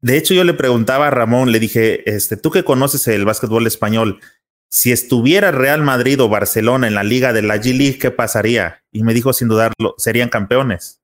De 0.00 0.16
hecho, 0.16 0.34
yo 0.34 0.44
le 0.44 0.54
preguntaba 0.54 1.08
a 1.08 1.10
Ramón, 1.10 1.50
le 1.50 1.58
dije, 1.58 2.08
este, 2.08 2.36
tú 2.36 2.50
que 2.50 2.64
conoces 2.64 3.08
el 3.08 3.24
básquetbol 3.24 3.66
español, 3.66 4.20
si 4.68 4.92
estuviera 4.92 5.50
Real 5.50 5.82
Madrid 5.82 6.20
o 6.20 6.28
Barcelona 6.28 6.86
en 6.86 6.94
la 6.94 7.04
liga 7.04 7.32
de 7.32 7.42
la 7.42 7.56
G 7.56 7.76
League, 7.76 7.98
¿qué 7.98 8.10
pasaría? 8.10 8.84
Y 8.92 9.02
me 9.02 9.14
dijo 9.14 9.32
sin 9.32 9.48
dudarlo, 9.48 9.94
serían 9.96 10.28
campeones. 10.28 11.00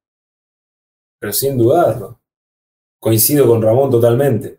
Pero 1.19 1.33
sin 1.33 1.57
dudarlo. 1.57 2.21
Coincido 3.01 3.47
con 3.47 3.63
Ramón 3.63 3.91
totalmente. 3.91 4.59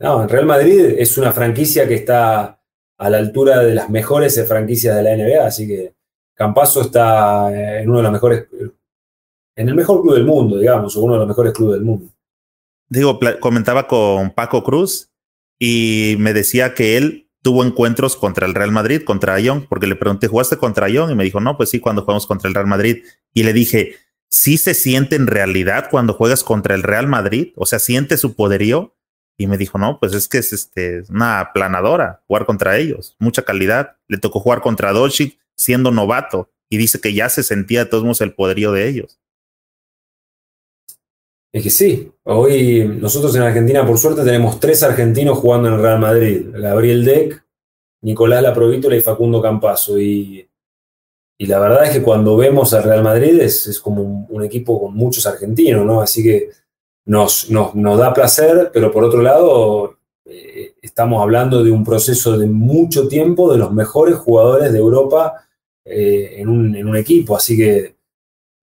No, 0.00 0.26
Real 0.26 0.46
Madrid 0.46 0.96
es 0.98 1.16
una 1.18 1.32
franquicia 1.32 1.86
que 1.86 1.94
está 1.94 2.60
a 2.98 3.10
la 3.10 3.18
altura 3.18 3.60
de 3.60 3.74
las 3.74 3.90
mejores 3.90 4.42
franquicias 4.46 4.96
de 4.96 5.02
la 5.02 5.16
NBA, 5.16 5.46
así 5.46 5.66
que 5.66 5.94
Campaso 6.34 6.80
está 6.80 7.80
en 7.80 7.88
uno 7.88 7.98
de 7.98 8.02
los 8.02 8.12
mejores, 8.12 8.46
en 9.56 9.68
el 9.68 9.74
mejor 9.74 10.02
club 10.02 10.14
del 10.14 10.24
mundo, 10.24 10.58
digamos, 10.58 10.96
o 10.96 11.02
uno 11.02 11.14
de 11.14 11.20
los 11.20 11.28
mejores 11.28 11.52
clubes 11.52 11.74
del 11.74 11.84
mundo 11.84 12.14
digo, 12.88 13.18
comentaba 13.40 13.86
con 13.86 14.30
Paco 14.30 14.62
Cruz 14.62 15.10
y 15.58 16.16
me 16.18 16.32
decía 16.32 16.74
que 16.74 16.96
él 16.96 17.28
tuvo 17.42 17.64
encuentros 17.64 18.16
contra 18.16 18.46
el 18.46 18.54
Real 18.54 18.72
Madrid, 18.72 19.02
contra 19.04 19.38
Young, 19.38 19.66
porque 19.68 19.86
le 19.86 19.96
pregunté, 19.96 20.28
¿jugaste 20.28 20.56
contra 20.56 20.88
Young? 20.88 21.10
Y 21.10 21.14
me 21.14 21.24
dijo, 21.24 21.40
no, 21.40 21.56
pues 21.56 21.68
sí, 21.70 21.80
cuando 21.80 22.02
jugamos 22.02 22.26
contra 22.26 22.48
el 22.48 22.54
Real 22.54 22.66
Madrid. 22.66 23.04
Y 23.34 23.42
le 23.42 23.52
dije, 23.52 23.96
¿sí 24.30 24.56
se 24.56 24.72
siente 24.72 25.16
en 25.16 25.26
realidad 25.26 25.88
cuando 25.90 26.14
juegas 26.14 26.42
contra 26.42 26.74
el 26.74 26.82
Real 26.82 27.06
Madrid? 27.06 27.52
O 27.56 27.66
sea, 27.66 27.78
¿siente 27.78 28.16
su 28.16 28.34
poderío? 28.34 28.94
Y 29.36 29.46
me 29.46 29.58
dijo, 29.58 29.78
no, 29.78 29.98
pues 29.98 30.14
es 30.14 30.28
que 30.28 30.38
es 30.38 30.52
este, 30.52 31.02
una 31.08 31.40
aplanadora 31.40 32.22
jugar 32.28 32.46
contra 32.46 32.78
ellos, 32.78 33.16
mucha 33.18 33.42
calidad. 33.42 33.96
Le 34.06 34.18
tocó 34.18 34.40
jugar 34.40 34.60
contra 34.60 34.92
Dolchik 34.92 35.38
siendo 35.56 35.90
novato 35.90 36.50
y 36.68 36.76
dice 36.76 37.00
que 37.00 37.12
ya 37.12 37.28
se 37.28 37.42
sentía 37.42 37.84
de 37.84 37.90
todos 37.90 38.04
modos 38.04 38.20
el 38.20 38.34
poderío 38.34 38.72
de 38.72 38.88
ellos. 38.88 39.20
Es 41.54 41.62
que 41.62 41.70
sí, 41.70 42.12
hoy 42.24 42.84
nosotros 43.00 43.34
en 43.36 43.42
Argentina, 43.42 43.86
por 43.86 43.96
suerte, 43.96 44.24
tenemos 44.24 44.58
tres 44.58 44.82
argentinos 44.82 45.38
jugando 45.38 45.68
en 45.68 45.74
el 45.74 45.82
Real 45.82 46.00
Madrid: 46.00 46.46
Gabriel 46.52 47.04
Deck, 47.04 47.46
Nicolás 48.02 48.42
Laprovítola 48.42 48.96
y 48.96 49.00
Facundo 49.00 49.40
Campazo. 49.40 50.00
Y, 50.00 50.48
y, 51.38 51.46
la 51.46 51.60
verdad 51.60 51.84
es 51.84 51.90
que 51.90 52.02
cuando 52.02 52.36
vemos 52.36 52.74
al 52.74 52.82
Real 52.82 53.04
Madrid 53.04 53.40
es, 53.40 53.78
como 53.78 54.26
un, 54.28 54.44
equipo 54.44 54.80
con 54.80 54.94
muchos 54.94 55.26
argentinos, 55.26 55.86
¿no? 55.86 56.00
Así 56.00 56.24
que 56.24 56.50
nos, 57.06 57.50
nos, 57.50 57.74
nos 57.74 57.98
da 57.98 58.14
placer, 58.14 58.70
pero 58.72 58.90
por 58.90 59.04
otro 59.04 59.22
lado, 59.22 59.98
eh, 60.24 60.74
estamos 60.82 61.22
hablando 61.22 61.62
de 61.62 61.70
un 61.70 61.84
proceso 61.84 62.38
de 62.38 62.46
mucho 62.46 63.08
tiempo 63.08 63.52
de 63.52 63.58
los 63.58 63.72
mejores 63.72 64.16
jugadores 64.16 64.72
de 64.72 64.78
Europa 64.78 65.46
eh, 65.84 66.36
en, 66.38 66.48
un, 66.48 66.74
en 66.74 66.88
un 66.88 66.96
equipo. 66.96 67.36
Así 67.36 67.56
que 67.56 67.96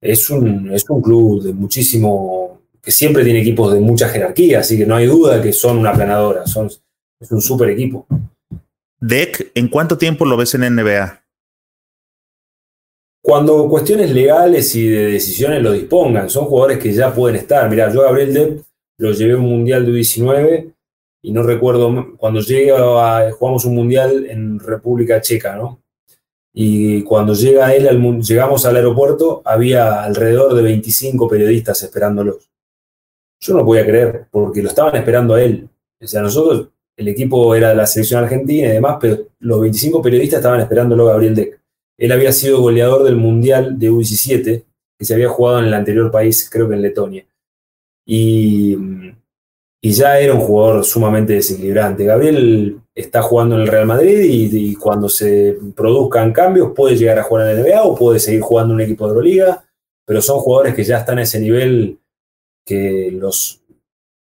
es 0.02 0.30
un, 0.30 0.72
es 0.74 0.90
un 0.90 1.02
club 1.02 1.44
de 1.44 1.54
muchísimo 1.54 2.62
que 2.82 2.92
siempre 2.92 3.24
tiene 3.24 3.42
equipos 3.42 3.72
de 3.74 3.80
mucha 3.80 4.10
jerarquía, 4.10 4.62
así 4.62 4.76
que 4.76 4.88
no 4.88 4.96
hay 4.96 5.06
duda 5.06 5.40
que 5.42 5.54
son 5.54 5.78
una 5.78 5.94
planadora, 5.94 6.48
son, 6.48 6.68
es 7.20 7.32
un 7.32 7.40
super 7.40 7.70
equipo. 7.70 8.08
Deck, 9.00 9.52
¿en 9.54 9.68
cuánto 9.68 10.00
tiempo 10.00 10.26
lo 10.26 10.36
ves 10.36 10.56
en 10.56 10.62
NBA? 10.76 11.21
Cuando 13.24 13.70
cuestiones 13.70 14.12
legales 14.12 14.76
y 14.76 14.88
de 14.88 15.12
decisiones 15.12 15.62
lo 15.62 15.72
dispongan, 15.72 16.30
son 16.30 16.46
jugadores 16.46 16.80
que 16.80 16.92
ya 16.92 17.14
pueden 17.14 17.38
estar. 17.38 17.70
Mirá, 17.70 17.92
yo 17.94 18.02
a 18.02 18.06
Gabriel 18.06 18.34
Deck 18.34 18.64
lo 18.98 19.12
llevé 19.12 19.34
a 19.34 19.38
un 19.38 19.44
mundial 19.44 19.86
de 19.86 19.92
19 19.92 20.74
y 21.24 21.32
no 21.32 21.44
recuerdo, 21.44 22.18
cuando 22.18 22.40
llegué 22.40 22.72
a, 22.72 23.32
jugamos 23.32 23.66
un 23.66 23.76
mundial 23.76 24.26
en 24.28 24.60
República 24.60 25.22
Checa, 25.22 25.56
¿no? 25.56 25.82
Y 26.54 27.04
cuando 27.04 27.34
llega 27.34 27.74
él 27.76 27.88
al, 27.88 28.22
llegamos 28.22 28.66
al 28.66 28.76
aeropuerto, 28.76 29.42
había 29.46 30.04
alrededor 30.04 30.56
de 30.56 30.64
25 30.64 31.28
periodistas 31.30 31.84
esperándolos. 31.84 32.50
Yo 33.40 33.54
no 33.56 33.64
podía 33.64 33.86
creer, 33.86 34.28
porque 34.32 34.64
lo 34.64 34.70
estaban 34.70 34.96
esperando 34.96 35.36
a 35.36 35.44
él. 35.44 35.70
O 36.02 36.08
sea, 36.08 36.22
nosotros, 36.22 36.70
el 36.98 37.08
equipo 37.08 37.54
era 37.56 37.70
de 37.70 37.76
la 37.76 37.86
selección 37.86 38.24
argentina 38.24 38.68
y 38.68 38.72
demás, 38.72 38.98
pero 39.00 39.20
los 39.40 39.62
25 39.62 40.02
periodistas 40.02 40.40
estaban 40.40 40.60
esperándolo 40.60 41.08
a 41.08 41.14
Gabriel 41.14 41.36
Deck. 41.36 41.61
Él 42.02 42.12
había 42.12 42.32
sido 42.32 42.62
goleador 42.62 43.04
del 43.04 43.16
Mundial 43.16 43.78
de 43.78 43.92
U17, 43.92 44.64
que 44.98 45.06
se 45.06 45.14
había 45.14 45.30
jugado 45.30 45.60
en 45.60 45.66
el 45.66 45.74
anterior 45.74 46.12
país, 46.12 46.50
creo 46.50 46.68
que 46.68 46.76
en 46.76 46.82
Letonia. 46.82 47.26
Y, 48.06 48.78
ya 49.84 50.20
era 50.20 50.34
un 50.34 50.42
jugador 50.42 50.86
sumamente 50.86 51.34
desequilibrante. 51.34 52.06
Gabriel 52.06 52.80
está 52.94 53.22
jugando 53.22 53.56
en 53.56 53.62
el 53.62 53.68
Real 53.68 53.86
Madrid 53.86 54.52
y, 54.54 54.76
cuando 54.76 55.10
se 55.10 55.58
produzcan 55.76 56.34
cambios 56.34 56.72
puede 56.76 56.96
llegar 56.96 57.20
a 57.20 57.24
jugar 57.24 57.48
en 57.48 57.56
la 57.56 57.62
NBA 57.62 57.84
o 57.84 57.96
puede 57.96 58.20
seguir 58.20 58.42
jugando 58.42 58.74
en 58.74 58.76
un 58.76 58.82
equipo 58.82 59.06
de 59.06 59.10
Euroliga 59.10 59.64
pero 60.12 60.22
son 60.22 60.40
jugadores 60.40 60.76
que 60.76 60.84
ya 60.84 60.98
están 60.98 61.20
a 61.20 61.22
ese 61.22 61.40
nivel 61.40 61.98
que 62.66 63.12
los 63.14 63.62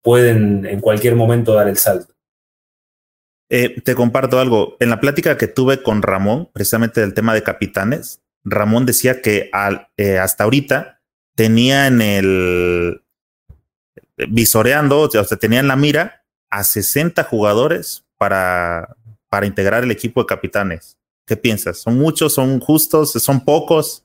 pueden 0.02 0.66
en 0.66 0.80
cualquier 0.80 1.16
momento 1.16 1.54
dar 1.54 1.66
el 1.66 1.78
salto. 1.78 2.14
Eh, 3.50 3.80
te 3.80 3.94
comparto 3.94 4.38
algo. 4.38 4.76
En 4.80 4.90
la 4.90 5.00
plática 5.00 5.38
que 5.38 5.46
tuve 5.46 5.82
con 5.82 6.02
Ramón, 6.02 6.50
precisamente 6.52 7.00
del 7.00 7.14
tema 7.14 7.34
de 7.34 7.42
capitanes, 7.42 8.20
Ramón 8.44 8.86
decía 8.86 9.22
que 9.22 9.50
eh, 9.96 10.18
hasta 10.18 10.44
ahorita 10.44 11.00
tenía 11.34 11.86
en 11.86 12.00
el 12.00 13.02
visoreando, 14.28 15.02
o 15.02 15.10
sea, 15.10 15.36
tenía 15.38 15.60
en 15.60 15.68
la 15.68 15.76
mira 15.76 16.24
a 16.50 16.64
60 16.64 17.22
jugadores 17.24 18.04
para, 18.16 18.96
para 19.28 19.46
integrar 19.46 19.84
el 19.84 19.90
equipo 19.90 20.20
de 20.20 20.26
capitanes. 20.26 20.98
¿Qué 21.26 21.36
piensas? 21.36 21.78
¿Son 21.78 21.96
muchos? 21.96 22.34
¿Son 22.34 22.58
justos? 22.58 23.12
¿Son 23.12 23.44
pocos? 23.44 24.04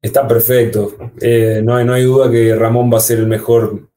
Está 0.00 0.26
perfecto. 0.28 0.96
Eh, 1.20 1.60
no, 1.64 1.74
hay, 1.74 1.84
no 1.84 1.92
hay 1.92 2.04
duda 2.04 2.30
que 2.30 2.54
Ramón 2.54 2.90
va 2.92 2.98
a 2.98 3.02
ser 3.02 3.18
el 3.18 3.26
mejor 3.26 3.87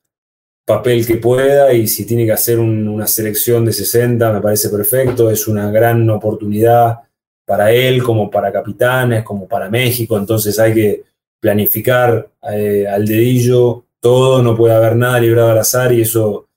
papel 0.72 1.06
que 1.06 1.18
pueda 1.18 1.74
y 1.74 1.88
si 1.88 2.06
tiene 2.06 2.26
que 2.26 2.32
hacer 2.32 2.60
una 2.60 3.06
selección 3.08 3.66
de 3.66 3.74
60 3.74 4.32
me 4.32 4.42
parece 4.42 4.70
perfecto. 4.70 5.30
Es 5.30 5.48
una 5.48 5.70
gran 5.70 6.10
oportunidad 6.10 7.00
para 7.46 7.72
él, 7.72 8.02
como 8.02 8.30
para 8.30 8.52
capitanes, 8.52 9.24
como 9.24 9.48
para 9.48 9.70
México. 9.70 10.18
Entonces 10.18 10.58
hay 10.60 10.74
que 10.74 11.04
planificar 11.40 12.30
eh, 12.54 12.88
al 12.88 13.06
dedillo 13.06 13.86
todo, 14.00 14.42
no 14.42 14.56
puede 14.56 14.74
haber 14.74 14.96
nada 14.96 15.20
librado 15.20 15.52
al 15.52 15.60
azar 15.60 15.92
y 15.94 16.02
eso 16.02 16.48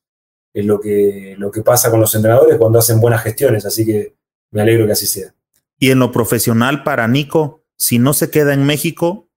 es 0.53 0.65
lo 0.65 0.81
que, 0.81 1.35
lo 1.37 1.51
que 1.51 1.63
pasa 1.63 1.91
con 1.91 2.01
los 2.01 2.15
entrenadores 2.15 2.57
cuando 2.57 2.79
hacen 2.79 3.01
buenas 3.01 3.23
gestiones. 3.23 3.67
Así 3.67 3.85
que 3.85 4.15
me 4.53 4.63
alegro 4.63 4.87
que 4.87 4.93
así 4.93 5.07
sea. 5.07 5.35
Y 5.79 5.91
en 5.91 5.99
lo 5.99 6.13
profesional 6.13 6.85
para 6.85 7.09
Nico, 7.09 7.65
si 7.77 7.99
no 7.99 8.15
se 8.15 8.31
queda 8.31 8.55
en 8.55 8.65
México, 8.65 9.29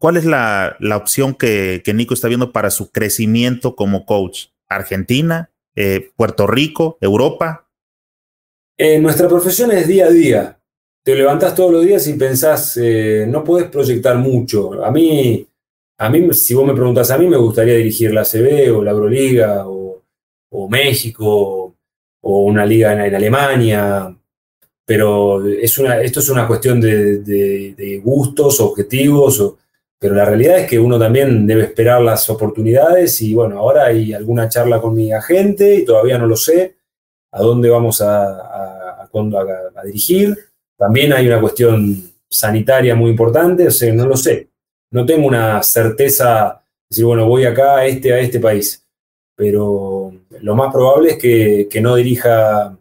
¿cuál 0.00 0.16
es 0.16 0.24
la, 0.24 0.76
la 0.80 0.96
opción 0.96 1.34
que, 1.34 1.82
que, 1.84 1.94
Nico 1.94 2.14
está 2.14 2.26
viendo 2.26 2.50
para 2.50 2.72
su 2.72 2.90
crecimiento 2.90 3.76
como 3.76 4.04
coach? 4.04 4.46
¿Argentina? 4.68 5.50
Eh, 5.76 6.10
¿Puerto 6.16 6.48
Rico? 6.48 6.98
¿Europa? 7.00 7.68
Eh, 8.76 8.98
nuestra 8.98 9.28
profesión 9.28 9.70
es 9.70 9.86
día 9.86 10.06
a 10.06 10.10
día. 10.10 10.60
Te 11.04 11.14
levantás 11.14 11.54
todos 11.54 11.70
los 11.70 11.84
días 11.84 12.06
y 12.08 12.14
pensás, 12.14 12.76
eh, 12.76 13.26
no 13.28 13.44
puedes 13.44 13.68
proyectar 13.68 14.16
mucho. 14.16 14.84
A 14.84 14.90
mí, 14.90 15.46
a 15.98 16.10
mí, 16.10 16.32
si 16.32 16.54
vos 16.54 16.66
me 16.66 16.74
preguntás 16.74 17.12
a 17.12 17.18
mí, 17.18 17.28
me 17.28 17.36
gustaría 17.36 17.74
dirigir 17.74 18.12
la 18.12 18.24
CB 18.24 18.76
o 18.76 18.82
la 18.82 18.90
Euroliga 18.90 19.68
o, 19.68 20.02
o 20.50 20.68
México 20.68 21.76
o 22.22 22.44
una 22.44 22.66
liga 22.66 22.92
en, 22.92 23.00
en 23.00 23.14
Alemania 23.14 24.16
pero 24.90 25.46
es 25.46 25.78
una, 25.78 26.00
esto 26.00 26.18
es 26.18 26.28
una 26.30 26.48
cuestión 26.48 26.80
de, 26.80 27.18
de, 27.20 28.00
gustos, 28.02 28.58
objetivos, 28.58 29.54
pero 30.00 30.14
la 30.14 30.24
realidad 30.24 30.58
es 30.58 30.66
que 30.66 30.78
uno 30.78 30.98
también 30.98 31.46
debe 31.46 31.64
esperar 31.64 32.00
las 32.00 32.28
oportunidades 32.30 33.20
y 33.20 33.34
bueno, 33.34 33.58
ahora 33.58 33.84
hay 33.84 34.14
alguna 34.14 34.48
charla 34.48 34.80
con 34.80 34.94
mi 34.94 35.12
agente 35.12 35.74
y 35.74 35.84
todavía 35.84 36.16
no 36.16 36.26
lo 36.26 36.36
sé 36.36 36.76
a 37.32 37.42
dónde 37.42 37.68
vamos 37.68 38.00
a, 38.00 38.40
a, 38.40 39.10
a 39.12 39.84
dirigir. 39.84 40.36
También 40.78 41.12
hay 41.12 41.26
una 41.26 41.40
cuestión 41.40 42.10
sanitaria 42.28 42.94
muy 42.94 43.10
importante, 43.10 43.66
o 43.66 43.70
sea, 43.70 43.92
no 43.92 44.06
lo 44.06 44.16
sé. 44.16 44.48
No 44.90 45.04
tengo 45.04 45.26
una 45.28 45.62
certeza 45.62 46.62
de 46.64 46.86
decir, 46.88 47.04
bueno, 47.04 47.28
voy 47.28 47.44
acá 47.44 47.76
a 47.76 47.86
este, 47.86 48.12
a 48.14 48.18
este 48.18 48.40
país, 48.40 48.84
pero 49.36 50.12
lo 50.40 50.54
más 50.54 50.72
probable 50.72 51.10
es 51.10 51.18
que, 51.18 51.68
que 51.70 51.80
no 51.80 51.94
dirija 51.94 52.76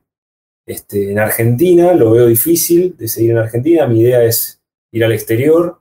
este, 0.66 1.12
en 1.12 1.20
Argentina 1.20 1.94
lo 1.94 2.12
veo 2.12 2.28
difícil 2.28 2.96
de 2.96 3.08
seguir 3.08 3.32
en 3.32 3.40
Argentina. 3.40 3.88
Mi 3.88 4.02
idea 4.02 4.24
es 4.24 4.62
ir 4.92 5.04
al 5.04 5.12
exterior, 5.12 5.79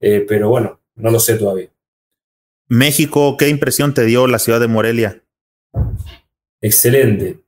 eh, 0.00 0.24
pero 0.26 0.48
bueno, 0.48 0.80
no 0.96 1.10
lo 1.10 1.20
sé 1.20 1.36
todavía. 1.36 1.68
México, 2.68 3.36
¿qué 3.36 3.48
impresión 3.48 3.94
te 3.94 4.04
dio 4.04 4.26
la 4.26 4.38
ciudad 4.38 4.60
de 4.60 4.68
Morelia? 4.68 5.22
Excelente. 6.60 7.40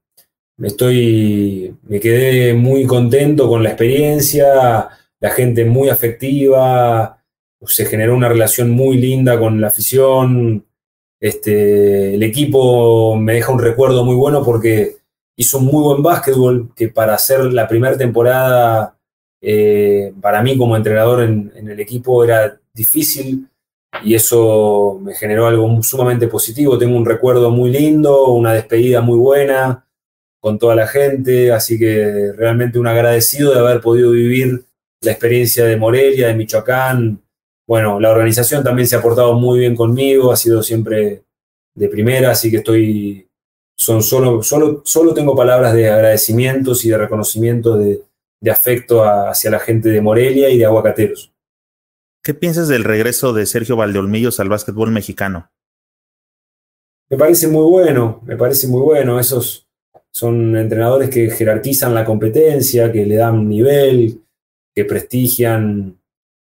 Me 0.59 0.69
estoy, 0.69 1.75
me 1.83 2.01
quedé 2.01 2.55
muy 2.55 2.87
contento 2.87 3.49
con 3.49 3.63
la 3.63 3.71
experiencia, 3.71 4.89
la 5.21 5.31
gente 5.31 5.65
muy 5.65 5.89
afectiva, 5.89 7.23
se 7.67 7.87
generó 7.87 8.15
una 8.15 8.29
relación 8.29 8.71
muy 8.71 8.97
linda 8.99 9.39
con 9.39 9.61
la 9.61 9.69
afición. 9.69 10.65
Este, 11.21 12.15
el 12.15 12.23
equipo 12.23 13.17
me 13.17 13.35
deja 13.35 13.53
un 13.53 13.59
recuerdo 13.59 14.05
muy 14.05 14.15
bueno 14.15 14.45
porque 14.45 14.97
hizo 15.37 15.59
un 15.59 15.67
muy 15.67 15.83
buen 15.83 16.03
básquetbol, 16.03 16.73
que 16.75 16.89
para 16.89 17.15
hacer 17.15 17.53
la 17.53 17.69
primera 17.69 17.97
temporada, 17.97 18.96
eh, 19.49 20.13
para 20.21 20.43
mí 20.43 20.59
como 20.59 20.77
entrenador 20.77 21.23
en, 21.23 21.53
el 21.55 21.79
equipo 21.79 22.25
era 22.25 22.59
difícil 22.75 23.49
y 24.03 24.17
eso 24.17 24.99
me 25.01 25.15
generó 25.15 25.47
algo 25.47 25.81
sumamente 25.85 26.27
positivo. 26.27 26.77
Tengo 26.77 26.97
un 26.97 27.07
recuerdo 27.07 27.53
muy 27.53 27.71
lindo, 27.71 28.33
una 28.33 28.53
despedida 28.53 29.03
muy 29.03 29.17
buena 29.17 29.87
con 30.41 30.59
toda 30.59 30.75
la 30.75 30.89
gente, 30.89 31.53
así 31.53 31.79
que 31.79 32.33
realmente 32.37 32.81
un 32.81 32.89
agradecido 32.89 33.55
de 33.55 33.61
haber 33.61 33.81
podido 33.81 34.11
vivir 34.11 34.65
la 35.01 35.13
experiencia 35.13 35.65
de 35.65 35.77
Morelia, 35.77 36.27
de 36.27 36.35
Michoacán. 36.35 37.23
Bueno, 37.69 38.01
la 38.01 38.11
organización 38.11 38.65
también 38.65 38.89
se 38.89 38.97
ha 38.97 39.03
portado 39.03 39.35
muy 39.35 39.61
bien 39.61 39.77
conmigo, 39.77 40.33
ha 40.33 40.37
sido 40.37 40.61
siempre 40.61 41.23
de 41.73 41.89
primera, 41.89 42.33
así 42.33 42.51
que 42.51 42.57
estoy 42.57 43.29
son 43.79 44.03
solo, 44.03 44.43
solo, 44.43 44.83
solo 44.85 45.15
tengo 45.15 45.37
palabras 45.37 45.73
de 45.73 45.89
agradecimientos 45.89 46.85
y 46.85 46.89
de 46.89 46.99
reconocimiento 46.99 47.77
de, 47.77 48.03
de 48.41 48.51
afecto 48.51 49.05
hacia 49.05 49.51
la 49.51 49.59
gente 49.59 49.89
de 49.89 50.01
Morelia 50.01 50.51
y 50.51 50.59
de 50.59 50.65
Aguacateros. 50.65 51.33
¿Qué 52.23 52.35
piensas 52.35 52.69
del 52.69 52.85
regreso 52.85 53.33
de 53.33 53.47
Sergio 53.47 53.77
Valdeolmillos 53.77 54.41
al 54.41 54.49
básquetbol 54.49 54.91
mexicano? 54.91 55.51
Me 57.09 57.17
parece 57.17 57.47
muy 57.47 57.71
bueno, 57.71 58.21
me 58.27 58.37
parece 58.37 58.67
muy 58.67 58.81
bueno. 58.81 59.21
Esos 59.21 59.69
son 60.11 60.57
entrenadores 60.57 61.09
que 61.09 61.31
jerarquizan 61.31 61.95
la 61.95 62.05
competencia, 62.05 62.91
que 62.91 63.07
le 63.07 63.17
dan 63.17 63.49
nivel, 63.49 64.23
que 64.75 64.85
prestigian 64.85 66.01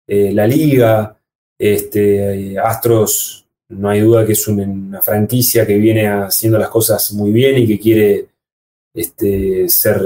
eh, 0.06 0.34
la 0.34 0.46
liga. 0.46 1.18
Este, 1.58 2.58
Astros 2.60 3.48
no 3.70 3.90
hay 3.90 4.02
duda 4.02 4.26
que 4.26 4.34
es 4.34 4.48
una 4.48 5.02
franquicia 5.02 5.66
que 5.66 5.78
viene 5.78 6.08
haciendo 6.08 6.58
las 6.58 6.70
cosas 6.70 7.12
muy 7.14 7.32
bien 7.32 7.58
y 7.58 7.68
que 7.68 7.80
quiere 7.80 8.28
este, 8.94 9.70
ser 9.70 10.02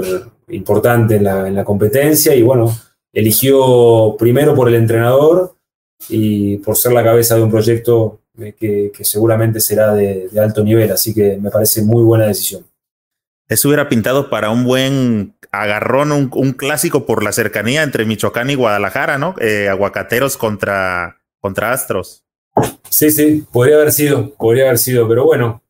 importante 0.48 1.16
en 1.16 1.24
la, 1.24 1.64
competencia 1.64 2.34
y 2.34 2.42
bueno, 2.42 2.74
eligió 3.12 4.16
primero 4.18 4.54
por 4.54 4.68
el 4.68 4.74
entrenador 4.74 5.56
y 6.08 6.58
por 6.58 6.76
ser 6.76 6.92
la 6.92 7.04
cabeza 7.04 7.36
de 7.36 7.42
un 7.42 7.50
proyecto 7.50 8.20
que, 8.58 8.92
seguramente 9.02 9.60
será 9.60 9.94
de, 9.94 10.28
alto 10.38 10.62
nivel, 10.62 10.90
así 10.92 11.14
que 11.14 11.36
me 11.36 11.50
parece 11.50 11.82
muy 11.82 12.02
buena 12.02 12.26
decisión. 12.26 12.64
Eso 13.48 13.68
hubiera 13.68 13.88
pintado 13.88 14.30
para 14.30 14.50
un 14.50 14.64
buen 14.64 15.34
agarrón, 15.52 16.12
un, 16.12 16.52
clásico 16.52 17.04
por 17.06 17.22
la 17.22 17.32
cercanía 17.32 17.82
entre 17.82 18.06
Michoacán 18.06 18.50
y 18.50 18.54
Guadalajara, 18.54 19.18
¿no? 19.18 19.34
Eh, 19.38 19.68
aguacateros 19.68 20.36
contra, 20.36 21.20
contra 21.40 21.72
Astros. 21.72 22.24
Sí, 22.88 23.10
sí, 23.10 23.44
podría 23.52 23.76
haber 23.76 23.92
sido, 23.92 24.34
podría 24.34 24.64
haber 24.64 24.78
sido, 24.78 25.08
pero 25.08 25.24
bueno, 25.24 25.62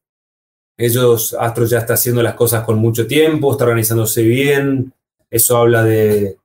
ellos, 0.77 1.37
Astros 1.39 1.71
ya 1.71 1.79
está 1.79 1.95
haciendo 1.95 2.23
las 2.23 2.35
cosas 2.35 2.65
con 2.65 2.79
mucho 2.79 3.07
tiempo, 3.07 3.53
está 3.53 3.65
organizándose 3.65 4.23
bien, 4.23 4.93
eso 5.31 5.57
habla 5.57 5.83
de, 5.83 6.37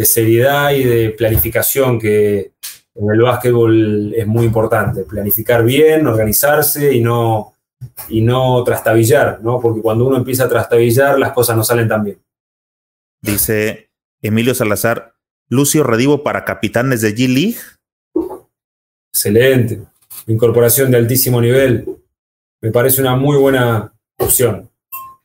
seriedad 0.00 0.72
y 0.72 0.84
de 0.84 1.10
planificación 1.10 1.98
que 1.98 2.52
en 2.94 3.10
el 3.10 3.22
básquetbol 3.22 4.14
es 4.14 4.26
muy 4.26 4.44
importante, 4.44 5.04
planificar 5.04 5.64
bien, 5.64 6.06
organizarse 6.06 6.94
y 6.94 7.00
no, 7.00 7.54
y 8.08 8.20
no 8.20 8.62
trastabillar, 8.64 9.40
¿no? 9.42 9.60
Porque 9.60 9.80
cuando 9.80 10.06
uno 10.06 10.16
empieza 10.16 10.44
a 10.44 10.48
trastabillar, 10.48 11.18
las 11.18 11.32
cosas 11.32 11.56
no 11.56 11.64
salen 11.64 11.88
tan 11.88 12.04
bien. 12.04 12.18
Dice 13.22 13.90
Emilio 14.20 14.54
Salazar, 14.54 15.14
Lucio 15.48 15.84
Redivo 15.84 16.22
para 16.22 16.44
capitanes 16.44 17.00
de 17.00 17.14
G-League. 17.14 17.58
Excelente. 19.12 19.82
Incorporación 20.26 20.90
de 20.90 20.98
altísimo 20.98 21.40
nivel. 21.40 22.01
Me 22.62 22.70
parece 22.70 23.00
una 23.00 23.16
muy 23.16 23.36
buena 23.36 23.92
opción. 24.18 24.70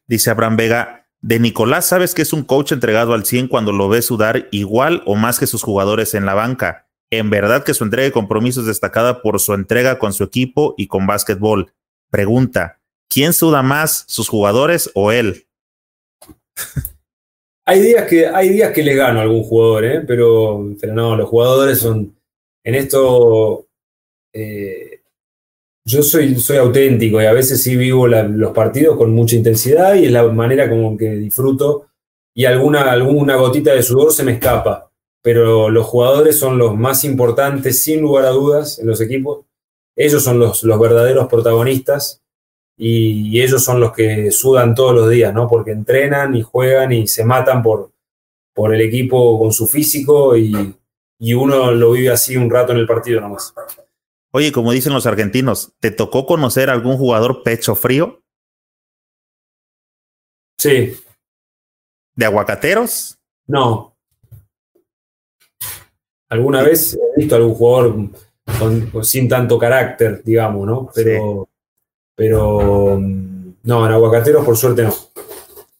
Dice 0.07 0.31
Abraham 0.31 0.57
Vega, 0.57 1.07
de 1.21 1.39
Nicolás, 1.39 1.85
¿sabes 1.85 2.15
que 2.15 2.23
es 2.23 2.33
un 2.33 2.43
coach 2.43 2.71
entregado 2.71 3.13
al 3.13 3.25
100 3.25 3.47
cuando 3.47 3.71
lo 3.71 3.87
ves 3.89 4.05
sudar 4.05 4.47
igual 4.49 5.03
o 5.05 5.15
más 5.15 5.37
que 5.37 5.45
sus 5.45 5.61
jugadores 5.61 6.15
en 6.15 6.25
la 6.25 6.33
banca? 6.33 6.87
En 7.11 7.29
verdad 7.29 7.63
que 7.63 7.75
su 7.75 7.83
entrega 7.83 8.05
de 8.05 8.11
compromiso 8.11 8.61
es 8.61 8.65
destacada 8.65 9.21
por 9.21 9.39
su 9.39 9.53
entrega 9.53 9.99
con 9.99 10.13
su 10.13 10.23
equipo 10.23 10.73
y 10.79 10.87
con 10.87 11.05
básquetbol. 11.05 11.71
Pregunta, 12.09 12.79
¿quién 13.07 13.33
suda 13.33 13.61
más, 13.61 14.05
sus 14.07 14.29
jugadores 14.29 14.89
o 14.95 15.11
él? 15.11 15.45
hay 17.65 17.81
días 17.81 18.07
que, 18.07 18.25
hay 18.25 18.49
días 18.49 18.73
que 18.73 18.81
le 18.81 18.95
gano 18.95 19.19
a 19.19 19.21
algún 19.21 19.43
jugador, 19.43 19.85
¿eh? 19.85 20.01
pero, 20.07 20.73
pero 20.81 20.95
no, 20.95 21.15
los 21.15 21.29
jugadores 21.29 21.77
son, 21.77 22.17
en 22.63 22.75
esto 22.75 23.67
eh, 24.33 25.01
yo 25.87 26.03
soy, 26.03 26.35
soy 26.35 26.57
auténtico 26.57 27.21
y 27.21 27.25
a 27.25 27.31
veces 27.31 27.63
sí 27.63 27.77
vivo 27.77 28.07
los 28.07 28.51
partidos 28.51 28.97
con 28.97 29.13
mucha 29.13 29.37
intensidad 29.37 29.95
y 29.95 30.05
es 30.05 30.11
la 30.11 30.27
manera 30.27 30.69
como 30.69 30.97
que 30.97 31.11
disfruto 31.11 31.87
y 32.35 32.43
alguna, 32.43 32.91
alguna 32.91 33.37
gotita 33.37 33.73
de 33.73 33.81
sudor 33.81 34.11
se 34.11 34.23
me 34.23 34.33
escapa. 34.33 34.91
pero 35.21 35.69
los 35.69 35.85
jugadores 35.85 36.37
son 36.37 36.57
los 36.57 36.75
más 36.75 37.03
importantes, 37.03 37.83
sin 37.83 38.01
lugar 38.01 38.25
a 38.25 38.29
dudas, 38.29 38.79
en 38.79 38.87
los 38.87 39.01
equipos. 39.01 39.45
Ellos 39.95 40.23
son 40.23 40.39
los, 40.39 40.63
los 40.63 40.79
verdaderos 40.79 41.27
protagonistas 41.27 42.21
y, 42.77 43.41
ellos 43.41 43.63
son 43.63 43.79
los 43.79 43.91
que 43.93 44.31
sudan 44.31 44.75
todos 44.75 44.93
los 44.93 45.09
días, 45.09 45.33
¿no? 45.33 45.47
Porque 45.47 45.71
entrenan 45.71 46.35
y 46.35 46.43
juegan 46.43 46.91
y 46.91 47.07
se 47.07 47.25
matan 47.25 47.63
por, 47.63 47.91
por 48.53 48.73
el 48.75 48.81
equipo 48.81 49.39
con 49.39 49.51
su 49.51 49.67
físico 49.67 50.37
y, 50.37 50.75
y 51.19 51.33
uno 51.33 51.71
lo 51.71 51.91
vive 51.91 52.09
así 52.09 52.37
un 52.37 52.49
rato 52.49 52.73
en 52.73 52.79
el 52.79 52.87
partido 52.87 53.21
nomás. 53.21 53.53
Oye, 54.37 54.51
como 54.51 54.71
dicen 54.71 54.93
los 54.93 55.07
argentinos, 55.07 55.73
¿te 55.79 55.89
tocó 55.89 56.27
conocer 56.27 56.69
algún 56.69 56.95
jugador 56.95 57.41
pecho 57.41 57.73
frío? 57.73 58.21
Sí. 60.59 60.95
¿De 62.15 62.25
aguacateros? 62.25 63.17
No, 63.47 63.97
Alguna 66.29 66.61
vez 66.61 66.93
he 66.93 67.19
visto 67.19 67.35
algún 67.35 67.55
jugador 67.55 69.03
sin 69.03 69.27
tanto 69.27 69.57
carácter, 69.57 70.21
digamos, 70.23 70.67
¿no? 70.67 70.91
Pero, 70.93 71.49
pero 72.15 72.99
no, 72.99 73.85
en 73.87 73.91
Aguacateros 73.91 74.45
por 74.45 74.55
suerte 74.55 74.83
no. 74.83 74.93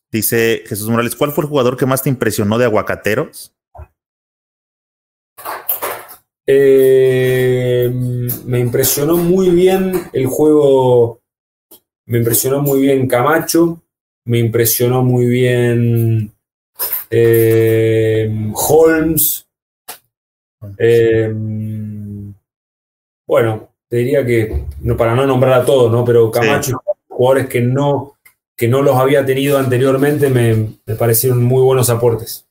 Dice 0.09 0.63
Jesús 0.65 0.89
Morales, 0.89 1.15
¿cuál 1.15 1.31
fue 1.31 1.43
el 1.43 1.49
jugador 1.51 1.77
que 1.77 1.85
más 1.85 2.01
te 2.01 2.09
impresionó 2.09 2.57
de 2.57 2.65
Aguacateros? 2.65 3.53
Eh, 6.47 7.91
me 8.45 8.59
impresionó 8.59 9.17
muy 9.17 9.49
bien 9.49 9.91
el 10.13 10.27
juego, 10.27 11.21
me 12.05 12.19
impresionó 12.19 12.61
muy 12.61 12.79
bien 12.81 13.07
Camacho, 13.07 13.83
me 14.25 14.39
impresionó 14.39 15.03
muy 15.03 15.25
bien 15.25 16.31
eh, 17.09 18.51
Holmes, 18.53 19.45
eh, 20.77 21.33
bueno, 23.27 23.69
te 23.89 23.97
diría 23.97 24.25
que, 24.25 24.65
no, 24.81 24.95
para 24.95 25.15
no 25.15 25.27
nombrar 25.27 25.61
a 25.61 25.65
todos, 25.65 25.91
¿no? 25.91 26.05
Pero 26.05 26.31
Camacho 26.31 26.81
jugadores 27.17 27.47
que 27.47 27.61
no, 27.61 28.13
que 28.55 28.67
no 28.67 28.81
los 28.83 28.95
había 28.95 29.25
tenido 29.25 29.57
anteriormente 29.57 30.29
me, 30.29 30.95
parecieron 30.95 31.43
muy 31.43 31.63
buenos 31.63 31.89
aportes. 31.89 32.46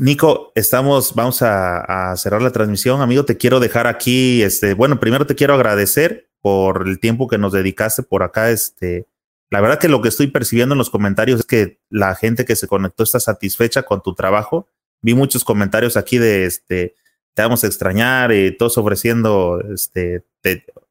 Nico, 0.00 0.50
estamos, 0.54 1.14
vamos 1.14 1.42
a, 1.42 2.14
cerrar 2.16 2.42
la 2.42 2.50
transmisión. 2.50 3.02
Amigo, 3.02 3.24
te 3.24 3.36
quiero 3.36 3.60
dejar 3.60 3.86
aquí, 3.86 4.42
este, 4.42 4.74
bueno, 4.74 4.98
primero 4.98 5.26
te 5.26 5.34
quiero 5.34 5.54
agradecer 5.54 6.30
por 6.40 6.88
el 6.88 6.98
tiempo 6.98 7.28
que 7.28 7.38
nos 7.38 7.52
dedicaste 7.52 8.02
por 8.02 8.22
acá. 8.22 8.50
Este, 8.50 9.06
la 9.50 9.60
verdad 9.60 9.78
que 9.78 9.88
lo 9.88 10.00
que 10.00 10.08
estoy 10.08 10.28
percibiendo 10.28 10.74
en 10.74 10.78
los 10.78 10.90
comentarios 10.90 11.40
es 11.40 11.46
que 11.46 11.80
la 11.90 12.14
gente 12.14 12.44
que 12.44 12.56
se 12.56 12.66
conectó 12.66 13.02
está 13.02 13.20
satisfecha 13.20 13.82
con 13.82 14.02
tu 14.02 14.14
trabajo 14.14 14.66
vi 15.02 15.14
muchos 15.14 15.44
comentarios 15.44 15.96
aquí 15.96 16.18
de 16.18 16.44
este, 16.44 16.94
te 17.34 17.42
vamos 17.42 17.64
a 17.64 17.66
extrañar 17.66 18.32
y 18.32 18.56
todos 18.56 18.76
ofreciendo, 18.78 19.60
este, 19.72 20.24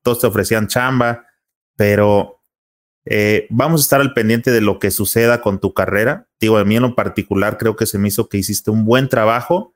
todos 0.02 0.20
te 0.20 0.28
ofrecían 0.28 0.68
chamba, 0.68 1.26
pero 1.76 2.39
eh, 3.12 3.48
vamos 3.50 3.82
a 3.82 3.84
estar 3.84 4.02
al 4.02 4.14
pendiente 4.14 4.52
de 4.52 4.62
lo 4.62 4.78
que 4.78 4.92
suceda 4.92 5.42
con 5.42 5.60
tu 5.60 5.74
carrera. 5.74 6.28
Digo, 6.40 6.60
a 6.60 6.64
mí 6.64 6.76
en 6.76 6.84
lo 6.84 6.94
particular 6.94 7.58
creo 7.58 7.76
que 7.76 7.88
se 7.88 7.98
me 7.98 8.10
hizo 8.10 8.30
que 8.30 8.38
hiciste 8.38 8.70
un 8.70 8.86
buen 8.86 9.10
trabajo 9.10 9.74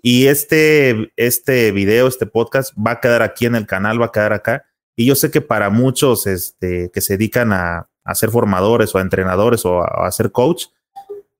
y 0.00 0.28
este, 0.28 1.12
este 1.16 1.72
video, 1.72 2.06
este 2.06 2.26
podcast 2.26 2.72
va 2.78 2.92
a 2.92 3.00
quedar 3.00 3.22
aquí 3.22 3.44
en 3.44 3.56
el 3.56 3.66
canal, 3.66 4.00
va 4.00 4.06
a 4.06 4.12
quedar 4.12 4.32
acá. 4.32 4.66
Y 4.94 5.04
yo 5.04 5.16
sé 5.16 5.32
que 5.32 5.40
para 5.40 5.68
muchos 5.68 6.28
este, 6.28 6.92
que 6.92 7.00
se 7.00 7.14
dedican 7.14 7.52
a, 7.52 7.90
a 8.04 8.14
ser 8.14 8.30
formadores 8.30 8.94
o 8.94 8.98
a 8.98 9.02
entrenadores 9.02 9.64
o 9.64 9.82
a, 9.82 10.06
a 10.06 10.12
ser 10.12 10.30
coach, 10.30 10.66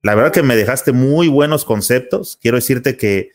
la 0.03 0.15
verdad 0.15 0.33
que 0.33 0.43
me 0.43 0.57
dejaste 0.57 0.91
muy 0.91 1.29
buenos 1.29 1.63
conceptos. 1.63 2.37
Quiero 2.41 2.57
decirte 2.57 2.97
que 2.97 3.31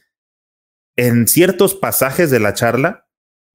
en 0.96 1.26
ciertos 1.28 1.74
pasajes 1.74 2.30
de 2.30 2.40
la 2.40 2.52
charla 2.52 3.06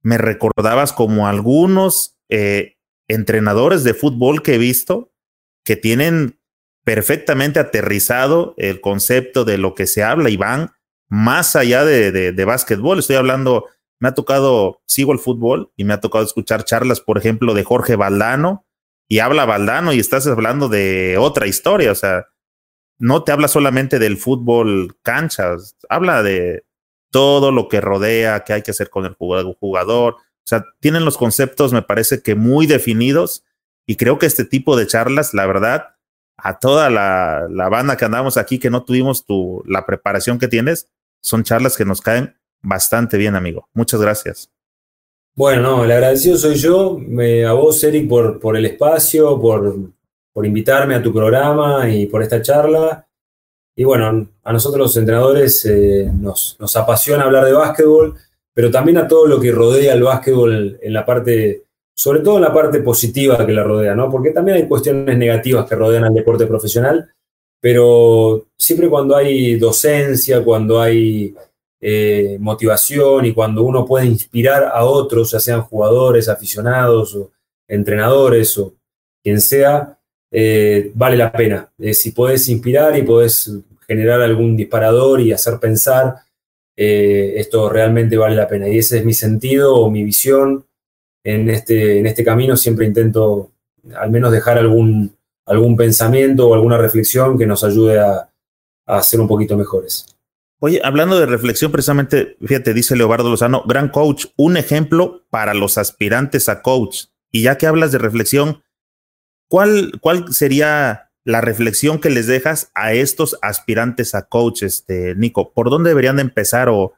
me 0.02 0.18
recordabas 0.18 0.92
como 0.92 1.28
algunos 1.28 2.18
eh, 2.28 2.77
entrenadores 3.08 3.84
de 3.84 3.94
fútbol 3.94 4.42
que 4.42 4.54
he 4.54 4.58
visto 4.58 5.12
que 5.64 5.76
tienen 5.76 6.38
perfectamente 6.84 7.60
aterrizado 7.60 8.54
el 8.56 8.80
concepto 8.80 9.44
de 9.44 9.58
lo 9.58 9.74
que 9.74 9.86
se 9.86 10.02
habla 10.02 10.30
y 10.30 10.36
van 10.36 10.70
más 11.08 11.56
allá 11.56 11.84
de, 11.84 12.12
de, 12.12 12.32
de 12.32 12.44
básquetbol. 12.44 12.98
Estoy 12.98 13.16
hablando, 13.16 13.66
me 13.98 14.08
ha 14.08 14.14
tocado, 14.14 14.82
sigo 14.86 15.12
el 15.12 15.18
fútbol 15.18 15.72
y 15.76 15.84
me 15.84 15.94
ha 15.94 16.00
tocado 16.00 16.24
escuchar 16.24 16.64
charlas, 16.64 17.00
por 17.00 17.18
ejemplo, 17.18 17.54
de 17.54 17.64
Jorge 17.64 17.96
Valdano 17.96 18.66
y 19.08 19.18
habla 19.20 19.46
Valdano 19.46 19.92
y 19.92 19.98
estás 19.98 20.26
hablando 20.26 20.68
de 20.68 21.16
otra 21.18 21.46
historia. 21.46 21.92
O 21.92 21.94
sea, 21.94 22.26
no 22.98 23.24
te 23.24 23.32
habla 23.32 23.48
solamente 23.48 23.98
del 23.98 24.16
fútbol 24.16 24.98
canchas, 25.02 25.76
habla 25.88 26.22
de 26.22 26.64
todo 27.10 27.52
lo 27.52 27.68
que 27.68 27.80
rodea, 27.80 28.44
qué 28.44 28.52
hay 28.54 28.62
que 28.62 28.72
hacer 28.72 28.90
con 28.90 29.06
el 29.06 29.14
jugador. 29.14 30.16
Sea, 30.48 30.64
tienen 30.80 31.04
los 31.04 31.18
conceptos, 31.18 31.72
me 31.72 31.82
parece 31.82 32.22
que 32.22 32.34
muy 32.34 32.66
definidos 32.66 33.44
y 33.86 33.96
creo 33.96 34.18
que 34.18 34.26
este 34.26 34.44
tipo 34.44 34.76
de 34.76 34.86
charlas, 34.86 35.34
la 35.34 35.46
verdad, 35.46 35.96
a 36.36 36.58
toda 36.58 36.88
la, 36.88 37.46
la 37.50 37.68
banda 37.68 37.96
que 37.96 38.04
andamos 38.04 38.36
aquí, 38.36 38.58
que 38.58 38.70
no 38.70 38.84
tuvimos 38.84 39.26
tu, 39.26 39.62
la 39.66 39.84
preparación 39.84 40.38
que 40.38 40.48
tienes, 40.48 40.88
son 41.20 41.42
charlas 41.44 41.76
que 41.76 41.84
nos 41.84 42.00
caen 42.00 42.36
bastante 42.62 43.16
bien, 43.16 43.34
amigo. 43.34 43.68
Muchas 43.74 44.00
gracias. 44.00 44.50
Bueno, 45.34 45.62
no, 45.62 45.84
el 45.84 45.92
agradecido 45.92 46.36
soy 46.36 46.56
yo, 46.56 46.98
me, 46.98 47.44
a 47.44 47.52
vos, 47.52 47.84
Eric, 47.84 48.08
por, 48.08 48.40
por 48.40 48.56
el 48.56 48.66
espacio, 48.66 49.40
por, 49.40 49.76
por 50.32 50.46
invitarme 50.46 50.94
a 50.94 51.02
tu 51.02 51.12
programa 51.12 51.88
y 51.88 52.06
por 52.06 52.22
esta 52.22 52.42
charla. 52.42 53.06
Y 53.76 53.84
bueno, 53.84 54.28
a 54.42 54.52
nosotros 54.52 54.80
los 54.80 54.96
entrenadores 54.96 55.64
eh, 55.66 56.10
nos, 56.12 56.56
nos, 56.58 56.74
apasiona 56.74 57.24
hablar 57.24 57.44
de 57.44 57.52
básquetbol, 57.52 58.16
pero 58.58 58.72
también 58.72 58.98
a 58.98 59.06
todo 59.06 59.24
lo 59.28 59.38
que 59.38 59.52
rodea 59.52 59.94
el 59.94 60.02
básquetbol 60.02 60.80
en 60.82 60.92
la 60.92 61.06
parte, 61.06 61.62
sobre 61.94 62.18
todo 62.18 62.38
en 62.38 62.42
la 62.42 62.52
parte 62.52 62.80
positiva 62.80 63.46
que 63.46 63.52
la 63.52 63.62
rodea, 63.62 63.94
¿no? 63.94 64.10
Porque 64.10 64.32
también 64.32 64.56
hay 64.56 64.66
cuestiones 64.66 65.16
negativas 65.16 65.64
que 65.68 65.76
rodean 65.76 66.02
al 66.02 66.12
deporte 66.12 66.44
profesional, 66.44 67.08
pero 67.60 68.46
siempre 68.58 68.88
cuando 68.88 69.14
hay 69.14 69.54
docencia, 69.54 70.42
cuando 70.42 70.80
hay 70.80 71.36
eh, 71.80 72.36
motivación 72.40 73.26
y 73.26 73.32
cuando 73.32 73.62
uno 73.62 73.86
puede 73.86 74.06
inspirar 74.06 74.64
a 74.74 74.84
otros, 74.84 75.30
ya 75.30 75.38
sean 75.38 75.62
jugadores, 75.62 76.28
aficionados 76.28 77.14
o 77.14 77.30
entrenadores 77.68 78.58
o 78.58 78.74
quien 79.22 79.40
sea, 79.40 79.96
eh, 80.32 80.90
vale 80.94 81.16
la 81.16 81.30
pena. 81.30 81.70
Eh, 81.78 81.94
si 81.94 82.10
puedes 82.10 82.48
inspirar 82.48 82.98
y 82.98 83.02
puedes 83.02 83.52
generar 83.86 84.20
algún 84.20 84.56
disparador 84.56 85.20
y 85.20 85.30
hacer 85.30 85.60
pensar, 85.60 86.16
eh, 86.80 87.40
esto 87.40 87.68
realmente 87.68 88.16
vale 88.16 88.36
la 88.36 88.46
pena. 88.46 88.68
Y 88.68 88.78
ese 88.78 88.98
es 88.98 89.04
mi 89.04 89.12
sentido 89.12 89.74
o 89.74 89.90
mi 89.90 90.04
visión 90.04 90.64
en 91.24 91.50
este, 91.50 91.98
en 91.98 92.06
este 92.06 92.24
camino. 92.24 92.56
Siempre 92.56 92.86
intento 92.86 93.50
al 93.96 94.12
menos 94.12 94.30
dejar 94.30 94.58
algún, 94.58 95.16
algún 95.44 95.76
pensamiento 95.76 96.48
o 96.48 96.54
alguna 96.54 96.78
reflexión 96.78 97.36
que 97.36 97.46
nos 97.46 97.64
ayude 97.64 97.98
a, 97.98 98.30
a 98.86 99.02
ser 99.02 99.20
un 99.20 99.26
poquito 99.26 99.56
mejores. 99.56 100.06
Oye, 100.60 100.80
hablando 100.84 101.18
de 101.18 101.26
reflexión, 101.26 101.72
precisamente, 101.72 102.36
fíjate, 102.40 102.74
dice 102.74 102.94
Leobardo 102.94 103.28
Lozano, 103.28 103.64
gran 103.66 103.88
coach, 103.88 104.26
un 104.36 104.56
ejemplo 104.56 105.24
para 105.30 105.54
los 105.54 105.78
aspirantes 105.78 106.48
a 106.48 106.62
coach. 106.62 107.06
Y 107.32 107.42
ya 107.42 107.58
que 107.58 107.66
hablas 107.66 107.90
de 107.90 107.98
reflexión, 107.98 108.62
¿Cuál, 109.48 109.92
¿Cuál 110.00 110.32
sería 110.32 111.07
la 111.28 111.42
reflexión 111.42 112.00
que 112.00 112.08
les 112.08 112.26
dejas 112.26 112.70
a 112.74 112.94
estos 112.94 113.36
aspirantes 113.42 114.14
a 114.14 114.22
coach, 114.22 114.62
este, 114.62 115.14
Nico? 115.14 115.52
¿Por 115.52 115.68
dónde 115.68 115.90
deberían 115.90 116.16
de 116.16 116.22
empezar 116.22 116.70
o, 116.70 116.94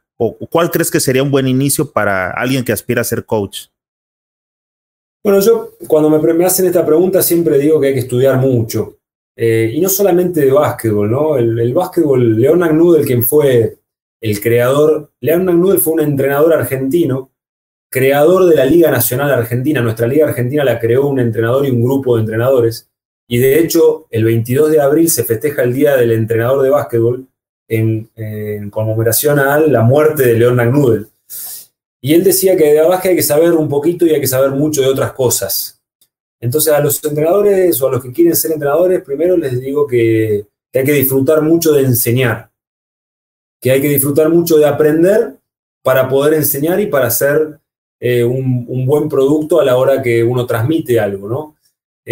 cuál 0.51 0.71
crees 0.71 0.89
que 0.89 1.01
sería 1.01 1.25
un 1.25 1.33
buen 1.33 1.49
inicio 1.49 1.91
para 1.91 2.31
alguien 2.31 2.65
que 2.65 2.71
aspira 2.71 3.01
a 3.01 3.05
ser 3.05 3.25
coach? 3.25 3.67
Bueno, 5.25 5.41
yo 5.41 5.71
cuando 5.89 6.09
me, 6.11 6.45
hacen 6.45 6.67
esta 6.67 6.87
pregunta 6.87 7.23
siempre 7.23 7.59
digo 7.59 7.81
que 7.81 7.89
hay 7.89 7.95
que 7.95 8.01
estudiar 8.01 8.39
mucho. 8.39 8.99
Eh, 9.37 9.73
y 9.75 9.81
no 9.81 9.89
solamente 9.89 10.43
de 10.43 10.53
básquetbol, 10.53 11.11
¿no? 11.11 11.37
El, 11.37 11.59
el 11.59 11.75
básquetbol, 11.75 12.41
Leon 12.41 12.63
Agnudel, 12.63 13.05
quien 13.05 13.25
fue 13.25 13.79
el 14.21 14.41
creador, 14.41 15.11
Leon 15.21 15.49
Agnudel 15.49 15.81
fue 15.81 15.95
un 15.95 16.03
entrenador 16.03 16.53
argentino 16.53 17.33
creador 17.91 18.47
de 18.47 18.55
la 18.55 18.65
Liga 18.65 18.93
Nacional 18.93 19.33
Argentina. 19.33 19.81
Nuestra 19.81 20.07
Liga 20.07 20.29
Argentina 20.29 20.63
la 20.63 20.79
creó 20.79 21.09
un 21.09 21.19
entrenador 21.19 21.67
y 21.67 21.71
un 21.71 21.83
grupo 21.83 22.15
de 22.15 22.21
entrenadores. 22.21 22.90
Y 23.33 23.39
de 23.39 23.61
hecho, 23.61 24.09
el 24.11 24.25
22 24.25 24.73
de 24.73 24.81
abril 24.81 25.09
se 25.09 25.23
festeja 25.23 25.63
el 25.63 25.73
Día 25.73 25.97
del 25.97 26.11
Entrenador 26.11 26.65
de 26.65 26.71
Básquetbol 26.71 27.29
en, 27.69 28.11
conmemoración 28.71 29.39
a 29.39 29.61
la 29.61 29.83
muerte 29.83 30.25
de 30.25 30.35
León 30.35 30.57
Nagnudel. 30.57 31.07
Y 32.01 32.15
él 32.15 32.25
decía 32.25 32.57
que 32.57 32.75
de 32.75 32.81
básquet 32.81 33.11
hay 33.11 33.17
que 33.17 33.23
saber 33.23 33.53
un 33.53 33.69
poquito 33.69 34.05
y 34.05 34.11
hay 34.11 34.21
que 34.21 34.27
saber 34.27 34.51
mucho 34.51 34.81
de 34.81 34.89
otras 34.89 35.13
cosas. 35.13 35.81
Entonces, 36.41 36.73
a 36.73 36.81
los 36.81 37.05
entrenadores 37.05 37.81
o 37.81 37.87
a 37.87 37.93
los 37.93 38.03
que 38.03 38.11
quieren 38.11 38.35
ser 38.35 38.51
entrenadores, 38.51 39.01
primero 39.05 39.37
les 39.37 39.61
digo 39.61 39.87
que 39.87 40.47
hay 40.75 40.85
que 40.85 40.93
disfrutar 40.93 41.41
mucho 41.41 41.71
de 41.71 41.83
enseñar, 41.83 42.51
que 43.61 43.71
hay 43.71 43.81
que 43.81 43.91
disfrutar 43.91 44.29
mucho 44.29 44.59
de 44.59 44.67
aprender 44.67 45.37
para 45.85 46.09
poder 46.09 46.35
enseñar 46.35 46.81
y 46.81 46.87
para 46.87 47.09
ser 47.11 47.61
eh, 48.01 48.25
un, 48.25 48.85
buen 48.87 49.09
producto 49.09 49.61
a 49.61 49.65
la 49.65 49.77
hora 49.77 50.03
que 50.03 50.25
uno 50.25 50.47
transmite 50.47 50.99
algo, 50.99 51.29
¿no? 51.29 51.60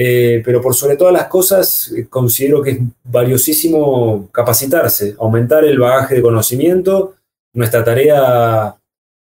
Eh, 0.01 0.43
pero 0.45 0.62
por 0.62 0.77
sobre 0.77 0.97
todas 0.97 1.12
las 1.12 1.27
cosas, 1.27 1.91
eh, 1.91 2.07
considero 2.09 2.62
que 2.62 2.70
es 2.70 2.79
valiosísimo 3.03 4.29
capacitarse, 4.31 5.16
aumentar 5.19 5.65
el 5.65 5.77
bagaje 5.77 6.15
de 6.15 6.23
conocimiento. 6.23 7.16
Nuestra 7.53 7.83
tarea 7.83 8.77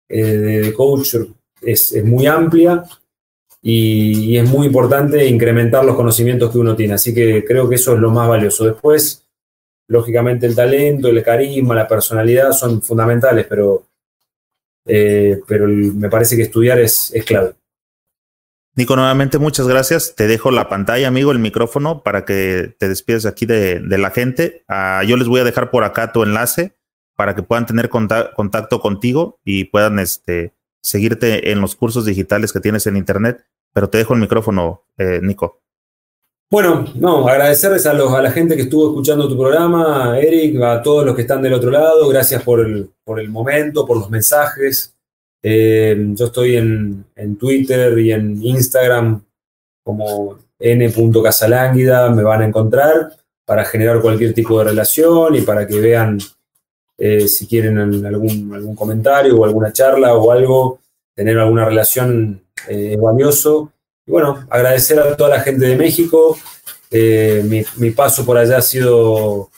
de 0.08 0.72
coach 0.76 1.14
es, 1.62 2.04
muy 2.04 2.26
amplia 2.26 2.82
y, 3.62 4.36
es 4.36 4.50
muy 4.50 4.66
importante 4.66 5.24
incrementar 5.26 5.84
los 5.84 5.94
conocimientos 5.94 6.50
que 6.50 6.58
uno 6.58 6.74
tiene. 6.74 6.94
Así 6.94 7.14
que 7.14 7.44
creo 7.44 7.68
que 7.68 7.76
eso 7.76 7.94
es 7.94 8.00
lo 8.00 8.10
más 8.10 8.28
valioso. 8.28 8.64
Después, 8.64 9.24
lógicamente, 9.86 10.46
el 10.46 10.56
talento, 10.56 11.06
el 11.06 11.22
carisma, 11.22 11.76
la 11.76 11.86
personalidad 11.86 12.50
son 12.50 12.82
fundamentales, 12.82 13.46
pero, 13.48 13.86
eh, 14.84 15.40
pero 15.46 15.68
me 15.68 16.10
parece 16.10 16.34
que 16.34 16.42
estudiar 16.42 16.80
es, 16.80 17.12
es 17.14 17.24
clave. 17.24 17.54
Nico, 18.76 18.94
nuevamente 18.94 19.38
muchas 19.38 19.66
gracias. 19.66 20.14
Te 20.16 20.26
dejo 20.26 20.50
la 20.50 20.68
pantalla, 20.68 21.08
amigo, 21.08 21.32
el 21.32 21.38
micrófono 21.38 22.02
para 22.02 22.26
que 22.26 22.76
te 22.78 22.90
despides 22.90 23.24
aquí 23.24 23.46
de, 23.46 23.80
la 23.80 24.10
gente. 24.10 24.64
Uh, 24.68 25.02
yo 25.06 25.16
les 25.16 25.28
voy 25.28 25.40
a 25.40 25.44
dejar 25.44 25.70
por 25.70 25.82
acá 25.82 26.12
tu 26.12 26.22
enlace 26.22 26.76
para 27.16 27.34
que 27.34 27.42
puedan 27.42 27.64
tener 27.64 27.88
contacto 27.88 28.78
contigo 28.80 29.40
y 29.44 29.64
puedan 29.64 29.98
este, 29.98 30.52
seguirte 30.82 31.52
en 31.52 31.62
los 31.62 31.74
cursos 31.74 32.04
digitales 32.04 32.52
que 32.52 32.60
tienes 32.60 32.86
en 32.86 32.98
Internet. 32.98 33.46
Pero 33.72 33.88
te 33.88 33.96
dejo 33.96 34.12
el 34.12 34.20
micrófono, 34.20 34.84
eh, 34.98 35.20
Nico. 35.22 35.62
Bueno, 36.50 36.84
no, 36.96 37.26
agradecerles 37.26 37.86
a, 37.86 37.92
a 37.92 38.22
la 38.22 38.30
gente 38.30 38.56
que 38.56 38.62
estuvo 38.62 38.88
escuchando 38.88 39.26
tu 39.26 39.38
programa, 39.38 40.18
Eric, 40.18 40.60
a 40.62 40.82
todos 40.82 41.06
los 41.06 41.16
que 41.16 41.22
están 41.22 41.40
del 41.40 41.54
otro 41.54 41.70
lado. 41.70 42.06
Gracias 42.08 42.42
por 42.42 42.60
el, 42.60 42.90
por 43.04 43.20
el 43.20 43.30
momento, 43.30 43.86
por 43.86 43.96
los 43.96 44.10
mensajes. 44.10 44.95
Eh, 45.48 45.96
yo 46.14 46.26
estoy 46.26 46.56
en, 46.56 47.04
en, 47.14 47.36
Twitter 47.36 47.96
y 48.00 48.10
en 48.10 48.44
Instagram 48.44 49.22
como 49.84 50.38
n.casalánguida, 50.58 52.10
me 52.10 52.24
van 52.24 52.42
a 52.42 52.46
encontrar 52.46 53.12
para 53.44 53.64
generar 53.64 54.00
cualquier 54.00 54.34
tipo 54.34 54.58
de 54.58 54.64
relación 54.64 55.36
y 55.36 55.42
para 55.42 55.64
que 55.64 55.78
vean 55.78 56.18
eh, 56.98 57.28
si 57.28 57.46
quieren 57.46 57.78
algún, 57.78 58.52
algún 58.52 58.74
comentario 58.74 59.36
o 59.36 59.44
alguna 59.44 59.72
charla 59.72 60.14
o 60.14 60.32
algo, 60.32 60.80
tener 61.14 61.38
alguna 61.38 61.64
relación 61.64 62.42
eh, 62.66 62.96
valioso. 63.00 63.70
Y 64.04 64.10
bueno, 64.10 64.44
agradecer 64.50 64.98
a 64.98 65.16
toda 65.16 65.30
la 65.30 65.40
gente 65.42 65.64
de 65.64 65.76
México. 65.76 66.36
Eh, 66.90 67.44
mi, 67.44 67.62
mi, 67.76 67.92
paso 67.92 68.26
por 68.26 68.36
allá 68.36 68.56
ha 68.56 68.62
sido 68.62 69.48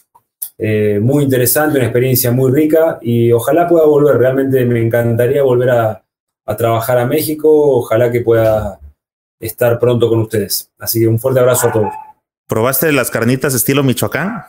eh, 0.58 0.98
muy 1.00 1.24
interesante, 1.24 1.78
una 1.78 1.86
experiencia 1.86 2.32
muy 2.32 2.50
rica 2.50 2.98
y 3.00 3.30
ojalá 3.30 3.68
pueda 3.68 3.86
volver. 3.86 4.18
Realmente 4.18 4.64
me 4.64 4.82
encantaría 4.82 5.42
volver 5.42 5.70
a, 5.70 6.04
a, 6.46 6.56
trabajar 6.56 6.98
a 6.98 7.06
México. 7.06 7.78
Ojalá 7.78 8.10
que 8.10 8.22
pueda 8.22 8.80
estar 9.40 9.78
pronto 9.78 10.08
con 10.08 10.20
ustedes. 10.20 10.70
Así 10.78 11.00
que 11.00 11.06
un 11.06 11.18
fuerte 11.18 11.40
abrazo 11.40 11.68
a 11.68 11.72
todos. 11.72 11.92
¿Probaste 12.48 12.90
las 12.92 13.10
carnitas 13.10 13.54
estilo 13.54 13.82
Michoacán? 13.82 14.46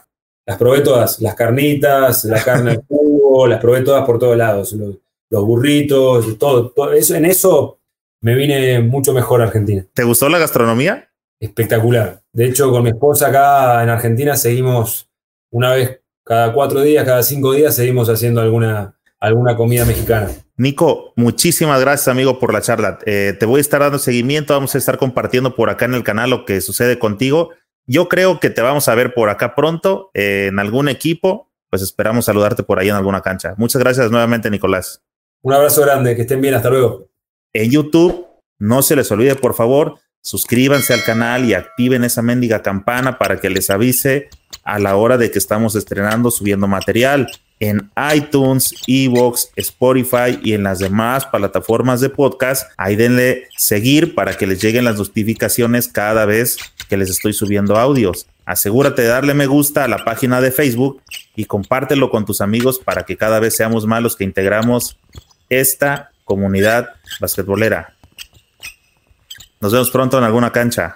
Las 0.47 0.57
probé 0.57 0.81
todas, 0.81 1.19
las 1.19 1.35
carnitas, 1.35 2.25
la 2.25 2.41
carne 2.43 2.71
al 2.71 2.83
jugo, 2.87 3.45
las 3.45 3.59
probé 3.59 3.81
todas 3.81 4.05
por 4.05 4.17
todos 4.17 4.35
lados, 4.35 4.73
los, 4.73 4.95
los 5.29 5.45
burritos, 5.45 6.39
todo, 6.39 6.69
todo, 6.69 6.93
eso. 6.93 7.13
En 7.15 7.25
eso 7.25 7.77
me 8.21 8.35
vine 8.35 8.79
mucho 8.79 9.13
mejor 9.13 9.41
a 9.41 9.45
Argentina. 9.45 9.85
¿Te 9.93 10.03
gustó 10.03 10.27
la 10.27 10.39
gastronomía? 10.39 11.09
Espectacular. 11.39 12.21
De 12.33 12.45
hecho, 12.45 12.71
con 12.71 12.83
mi 12.83 12.89
esposa 12.89 13.27
acá 13.27 13.83
en 13.83 13.89
Argentina 13.89 14.35
seguimos 14.35 15.08
una 15.51 15.71
vez 15.73 15.99
cada 16.23 16.53
cuatro 16.53 16.81
días, 16.81 17.05
cada 17.05 17.23
cinco 17.23 17.53
días, 17.53 17.75
seguimos 17.75 18.07
haciendo 18.09 18.41
alguna, 18.41 18.95
alguna 19.19 19.55
comida 19.55 19.85
mexicana. 19.85 20.29
Nico, 20.57 21.13
muchísimas 21.15 21.79
gracias, 21.81 22.07
amigo, 22.07 22.37
por 22.37 22.53
la 22.53 22.61
charla. 22.61 22.99
Eh, 23.05 23.35
te 23.39 23.45
voy 23.45 23.59
a 23.59 23.61
estar 23.61 23.79
dando 23.79 23.97
seguimiento, 23.97 24.53
vamos 24.53 24.75
a 24.75 24.77
estar 24.77 24.97
compartiendo 24.97 25.55
por 25.55 25.69
acá 25.69 25.85
en 25.85 25.93
el 25.93 26.03
canal 26.03 26.29
lo 26.29 26.45
que 26.45 26.61
sucede 26.61 26.99
contigo. 26.99 27.51
Yo 27.87 28.07
creo 28.09 28.39
que 28.39 28.49
te 28.49 28.61
vamos 28.61 28.87
a 28.87 28.95
ver 28.95 29.13
por 29.13 29.29
acá 29.29 29.55
pronto 29.55 30.11
eh, 30.13 30.47
en 30.49 30.59
algún 30.59 30.89
equipo. 30.89 31.49
Pues 31.69 31.81
esperamos 31.81 32.25
saludarte 32.25 32.63
por 32.63 32.79
ahí 32.79 32.89
en 32.89 32.95
alguna 32.95 33.21
cancha. 33.21 33.53
Muchas 33.57 33.81
gracias 33.81 34.11
nuevamente, 34.11 34.49
Nicolás. 34.49 35.01
Un 35.41 35.53
abrazo 35.53 35.81
grande, 35.81 36.15
que 36.15 36.23
estén 36.23 36.41
bien, 36.41 36.53
hasta 36.53 36.69
luego. 36.69 37.07
En 37.53 37.71
YouTube, 37.71 38.27
no 38.59 38.81
se 38.81 38.95
les 38.95 39.11
olvide, 39.11 39.35
por 39.35 39.55
favor, 39.55 39.95
suscríbanse 40.21 40.93
al 40.93 41.03
canal 41.03 41.45
y 41.45 41.53
activen 41.53 42.03
esa 42.03 42.21
mendiga 42.21 42.61
campana 42.61 43.17
para 43.17 43.39
que 43.39 43.49
les 43.49 43.69
avise 43.69 44.29
a 44.63 44.79
la 44.79 44.95
hora 44.95 45.17
de 45.17 45.31
que 45.31 45.39
estamos 45.39 45.75
estrenando, 45.75 46.31
subiendo 46.31 46.67
material 46.67 47.29
en 47.59 47.91
iTunes, 48.13 48.73
Evox, 48.87 49.51
Spotify 49.55 50.39
y 50.41 50.53
en 50.53 50.63
las 50.63 50.79
demás 50.79 51.25
plataformas 51.25 51.99
de 52.01 52.09
podcast. 52.09 52.71
Ahí 52.77 52.95
denle 52.95 53.47
seguir 53.57 54.15
para 54.15 54.37
que 54.37 54.47
les 54.47 54.61
lleguen 54.61 54.85
las 54.85 54.97
notificaciones 54.97 55.87
cada 55.87 56.25
vez 56.25 56.57
que 56.87 56.97
les 56.97 57.09
estoy 57.09 57.33
subiendo 57.33 57.77
audios. 57.77 58.27
Asegúrate 58.45 59.03
de 59.03 59.09
darle 59.09 59.33
me 59.33 59.45
gusta 59.45 59.83
a 59.83 59.87
la 59.87 60.03
página 60.05 60.41
de 60.41 60.51
Facebook 60.51 61.01
y 61.35 61.45
compártelo 61.45 62.09
con 62.09 62.25
tus 62.25 62.41
amigos 62.41 62.79
para 62.79 63.03
que 63.03 63.17
cada 63.17 63.39
vez 63.39 63.55
seamos 63.55 63.85
más 63.85 64.01
los 64.01 64.15
que 64.15 64.23
integramos 64.23 64.97
esta 65.49 66.11
comunidad 66.23 66.89
basquetbolera. 67.19 67.98
Nos 69.61 69.73
vemos 69.73 69.91
pronto 69.91 70.17
en 70.17 70.23
alguna 70.23 70.51
cancha. 70.51 70.95